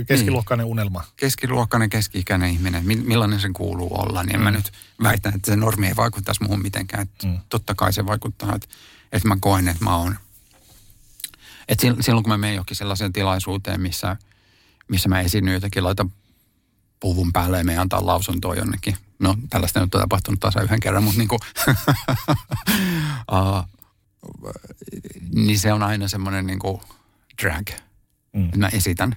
keskiluokkainen 0.08 0.64
niin, 0.64 0.70
unelma. 0.70 1.04
Keskiluokkainen, 1.16 1.90
keski-ikäinen 1.90 2.50
ihminen, 2.50 2.86
millainen 2.86 3.40
sen 3.40 3.52
kuuluu 3.52 4.00
olla, 4.00 4.22
niin 4.22 4.36
mm. 4.36 4.44
mä 4.44 4.50
nyt 4.50 4.72
väitän, 5.02 5.34
että 5.34 5.50
se 5.50 5.56
normi 5.56 5.86
ei 5.86 5.96
vaikuttaisi 5.96 6.42
muuhun 6.42 6.62
mitenkään. 6.62 7.06
Mm. 7.24 7.38
Totta 7.48 7.74
kai 7.74 7.92
se 7.92 8.06
vaikuttaa, 8.06 8.54
että, 8.54 8.68
että 9.12 9.28
mä 9.28 9.36
koen, 9.40 9.68
että 9.68 9.84
mä 9.84 9.96
oon... 9.96 10.16
Että 11.68 11.86
silloin 12.00 12.24
kun 12.24 12.32
mä 12.32 12.38
menen 12.38 12.54
johonkin 12.54 12.76
sellaiseen 12.76 13.12
tilaisuuteen, 13.12 13.80
missä, 13.80 14.16
missä 14.88 15.08
mä 15.08 15.20
esiinnyin 15.20 15.54
jotenkin, 15.54 15.84
laita 15.84 16.06
puvun 17.02 17.32
päälle 17.32 17.58
ja 17.58 17.64
me 17.64 17.78
antaa 17.78 18.06
lausuntoa 18.06 18.54
jonnekin. 18.54 18.96
No, 19.18 19.36
tällaista 19.50 19.80
nyt 19.80 19.94
on 19.94 20.00
tapahtunut 20.00 20.40
taas 20.40 20.56
yhden 20.62 20.80
kerran, 20.80 21.04
mutta 21.04 21.18
niin 21.18 21.28
kuin, 21.28 21.38
uh, 23.32 23.68
niin 25.44 25.58
se 25.58 25.72
on 25.72 25.82
aina 25.82 26.08
semmoinen 26.08 26.46
niin 26.46 26.58
kuin 26.58 26.80
drag. 27.42 27.66
Mm. 28.32 28.50
Mä 28.56 28.68
esitän 28.68 29.16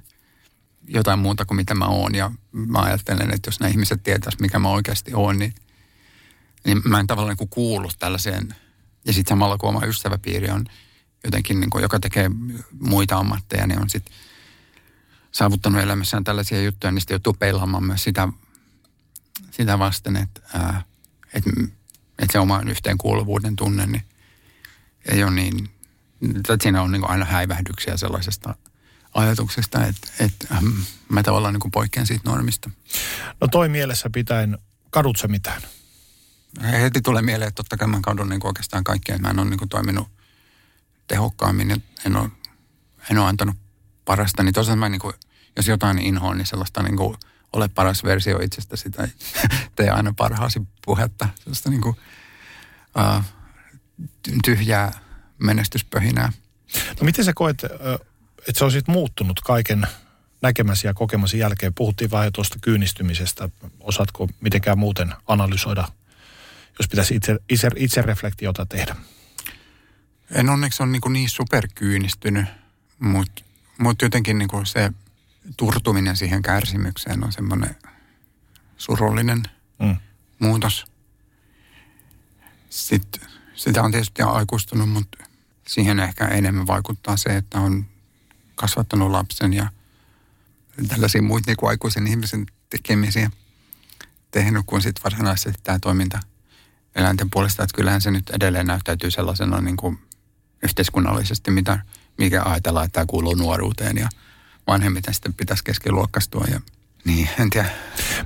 jotain 0.88 1.20
muuta 1.20 1.45
kuin 1.45 1.56
mitä 1.56 1.76
mä 1.76 1.86
oon 1.86 2.16
ja 2.16 2.32
mä 2.52 2.80
ajattelen, 2.80 3.34
että 3.34 3.48
jos 3.48 3.60
nämä 3.60 3.70
ihmiset 3.70 4.03
tietäisivät, 4.03 4.41
mikä 4.41 4.60
mä 4.60 4.70
oikeasti 4.70 5.14
oon, 5.14 5.40
niin, 5.40 5.56
niin 6.66 6.82
mä 6.86 6.99
en 6.99 7.07
tavallaan 7.07 7.38
niin 7.40 7.49
kuulu 7.49 7.90
tällaiseen. 7.99 8.56
Ja 9.06 9.14
sitten 9.14 9.30
samalla 9.36 9.57
kun 9.57 9.70
oma 9.70 9.86
ystäväpiiri 9.86 10.49
on 10.49 10.66
jotenkin, 11.24 11.60
niin 11.60 11.70
kuin, 11.70 11.82
joka 11.82 11.99
tekee 11.99 12.32
muita 12.80 13.18
ammatteja, 13.18 13.68
niin 13.68 13.82
on 13.82 13.90
sitten 13.90 14.16
saavuttanut 15.36 15.82
elämässään 15.82 16.24
tällaisia 16.24 16.62
juttuja, 16.62 16.91
niin 16.91 17.02
sitten 17.02 17.16
joutuu 17.16 17.34
peilaamaan 17.34 17.84
myös 17.84 18.03
sitä, 18.03 18.28
sitä 19.52 19.80
vasten, 19.80 20.16
että, 20.16 20.41
ää, 20.53 20.84
että, 21.34 21.49
että 22.20 22.32
se 22.32 22.40
oma 22.40 22.62
yhteenkuuluvuuden 22.62 23.56
tunne, 23.56 23.86
niin 23.86 24.03
ei 25.12 25.24
ole 25.24 25.32
niin, 25.32 25.70
että 26.36 26.57
siinä 26.62 26.82
on 26.82 26.91
niin 26.91 27.10
aina 27.10 27.26
häivähdyksiä 27.26 27.98
sellaisesta 27.98 28.56
ajatuksesta, 29.14 29.86
että, 29.86 30.07
että 30.20 30.48
ähm, 30.52 30.66
mä 31.10 31.24
tavallaan 31.24 31.53
niin 31.53 31.72
poikkean 31.72 32.07
siitä 32.07 32.30
normista. 32.30 32.70
No 33.41 33.48
toi 33.48 33.70
mielessä 33.70 34.10
pitäen, 34.10 34.57
kadut 34.90 35.18
sä 35.18 35.28
mitään? 35.28 35.62
Heti 36.64 37.02
tulee 37.02 37.22
mieleen, 37.22 37.48
että 37.48 37.64
totta 37.64 37.78
kai 37.78 37.88
mä 37.88 37.99
kadun 38.02 38.30
niin 38.30 38.48
oikeastaan 38.48 38.84
kaikkea. 38.84 39.18
Mä 39.18 39.30
en 39.30 39.40
ole 39.40 39.49
niin 39.49 39.70
toiminut 39.70 40.07
tehokkaammin 41.07 41.70
ja 41.70 41.78
en 42.06 42.16
ole, 42.16 42.30
en 43.12 43.18
ole 43.18 43.28
antanut 43.28 43.56
parasta. 44.06 44.44
Niin 44.44 44.53
tosiaan 44.53 44.80
mä 44.80 44.90
niin 44.90 45.02
kuin, 45.02 45.14
jos 45.56 45.68
jotain 45.68 45.99
inhoon, 45.99 46.38
niin 46.38 46.45
sellaista 46.45 46.84
niin 46.84 46.98
kuin, 46.98 47.18
ole 47.53 47.68
paras 47.68 48.03
versio 48.03 48.40
itsestäsi 48.40 48.90
tai 48.90 49.07
tee 49.76 49.90
aina 49.90 50.14
parhaasi 50.18 50.61
puhetta. 50.86 51.30
Sellaista 51.40 51.69
niin 51.69 51.82
kuin, 51.82 51.95
uh, 52.98 53.23
tyhjää 54.45 54.91
menestyspöhinää. 55.38 56.34
No 56.99 57.06
miten 57.06 57.26
sä 57.26 57.34
koet, 57.36 57.64
että 58.48 58.60
se 58.60 58.64
olisit 58.64 58.88
muuttunut 58.88 59.40
kaiken 59.40 59.88
näkemäsi 60.41 60.88
ja 60.88 60.94
kokemasi 60.94 61.40
jälkeen? 61.40 61.73
Puhuttiin 61.73 62.11
vähän 62.11 62.34
tuosta 62.34 62.57
kyynistymisestä. 62.61 63.49
Osaatko 63.80 64.30
mitenkään 64.40 64.80
muuten 64.80 65.14
analysoida, 65.27 65.88
jos 66.80 66.88
pitäisi 66.90 67.15
itse, 67.15 67.38
itse, 67.49 67.69
itse 67.76 68.02
reflektiota 68.02 68.65
tehdä? 68.65 68.95
En 70.32 70.49
onneksi 70.49 70.84
ole 70.84 70.91
niin, 70.91 71.14
niin 71.14 71.30
superkyynistynyt, 71.30 72.45
mutta 72.99 73.44
mut 73.77 74.02
jotenkin 74.02 74.38
niin 74.38 74.49
se 74.64 74.91
turtuminen 75.57 76.17
siihen 76.17 76.41
kärsimykseen 76.41 77.23
on 77.23 77.31
semmoinen 77.31 77.76
surullinen 78.77 79.43
mm. 79.80 79.97
muutos. 80.39 80.85
Sitten 82.69 83.22
sitä 83.55 83.84
on 83.84 83.91
tietysti 83.91 84.22
aikuistunut, 84.22 84.89
mutta 84.89 85.17
siihen 85.67 85.99
ehkä 85.99 86.27
enemmän 86.27 86.67
vaikuttaa 86.67 87.17
se, 87.17 87.38
että 87.38 87.59
on 87.59 87.85
kasvattanut 88.55 89.11
lapsen 89.11 89.53
ja 89.53 89.69
tällaisia 90.88 91.22
muita 91.22 91.49
niin 91.51 91.57
kuin 91.57 91.69
aikuisen 91.69 92.07
ihmisen 92.07 92.45
tekemisiä 92.69 93.30
tehnyt 94.31 94.63
kuin 94.65 94.81
sitten 94.81 95.03
varsinaisesti 95.03 95.59
tämä 95.63 95.80
toiminta 95.80 96.19
eläinten 96.95 97.30
puolesta. 97.30 97.63
Että 97.63 97.76
kyllähän 97.76 98.01
se 98.01 98.11
nyt 98.11 98.30
edelleen 98.30 98.67
näyttäytyy 98.67 99.11
sellaisena 99.11 99.61
niin 99.61 99.77
kuin 99.77 99.99
yhteiskunnallisesti, 100.63 101.51
mitä, 101.51 101.80
mikä 102.17 102.43
ajatellaan, 102.43 102.85
että 102.85 102.93
tämä 102.93 103.05
kuuluu 103.05 103.35
nuoruuteen 103.35 103.97
ja 103.97 104.09
vanhemmiten 104.68 105.14
sitten 105.14 105.34
pitäisi 105.34 105.64
keskiluokkaistua 105.64 106.46
ja 106.52 106.62
niin, 107.06 107.30
en 107.40 107.50
tiedä. 107.50 107.70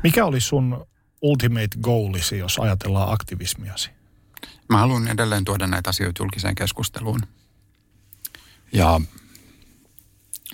Mikä 0.04 0.26
oli 0.26 0.42
sun 0.42 0.88
ultimate 1.22 1.78
goalisi, 1.82 2.38
jos 2.38 2.60
ajatellaan 2.60 3.14
aktivismiasi? 3.14 3.90
Mä 4.70 4.78
haluan 4.78 5.08
edelleen 5.08 5.46
tuoda 5.46 5.68
näitä 5.68 5.90
asioita 5.90 6.24
julkiseen 6.24 6.56
keskusteluun 6.56 7.22
ja 8.74 9.02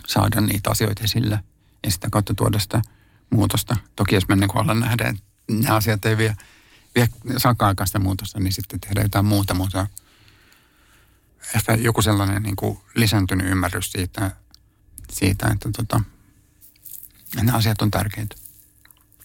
saada 0.07 0.41
niitä 0.41 0.69
asioita 0.69 1.03
esille 1.03 1.39
ja 1.83 1.91
sitä 1.91 2.07
kautta 2.11 2.33
tuoda 2.33 2.59
sitä 2.59 2.81
muutosta. 3.29 3.77
Toki 3.95 4.15
jos 4.15 4.27
mennään 4.27 4.49
niin 4.49 4.61
ollaan 4.61 4.79
nähdä, 4.79 5.07
että 5.07 5.23
nämä 5.51 5.75
asiat 5.75 6.05
ei 6.05 6.17
vie, 6.17 6.35
vie 6.95 7.09
saakaan 7.37 7.67
aikaan 7.67 7.87
sitä 7.87 7.99
muutosta, 7.99 8.39
niin 8.39 8.53
sitten 8.53 8.79
tehdä 8.79 9.01
jotain 9.01 9.25
muuta, 9.25 9.53
mutta 9.53 9.87
ehkä 11.55 11.73
joku 11.73 12.01
sellainen 12.01 12.43
niin 12.43 12.55
kuin 12.55 12.79
lisääntynyt 12.95 13.47
ymmärrys 13.47 13.91
siitä, 13.91 14.31
siitä, 15.11 15.47
että 15.47 15.69
tota, 15.77 16.01
nämä 17.35 17.57
asiat 17.57 17.81
on 17.81 17.91
tärkeitä. 17.91 18.35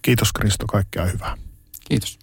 Kiitos 0.03 0.33
Kristo, 0.33 0.67
kaikkea 0.67 1.05
hyvää. 1.05 1.37
Kiitos. 1.89 2.19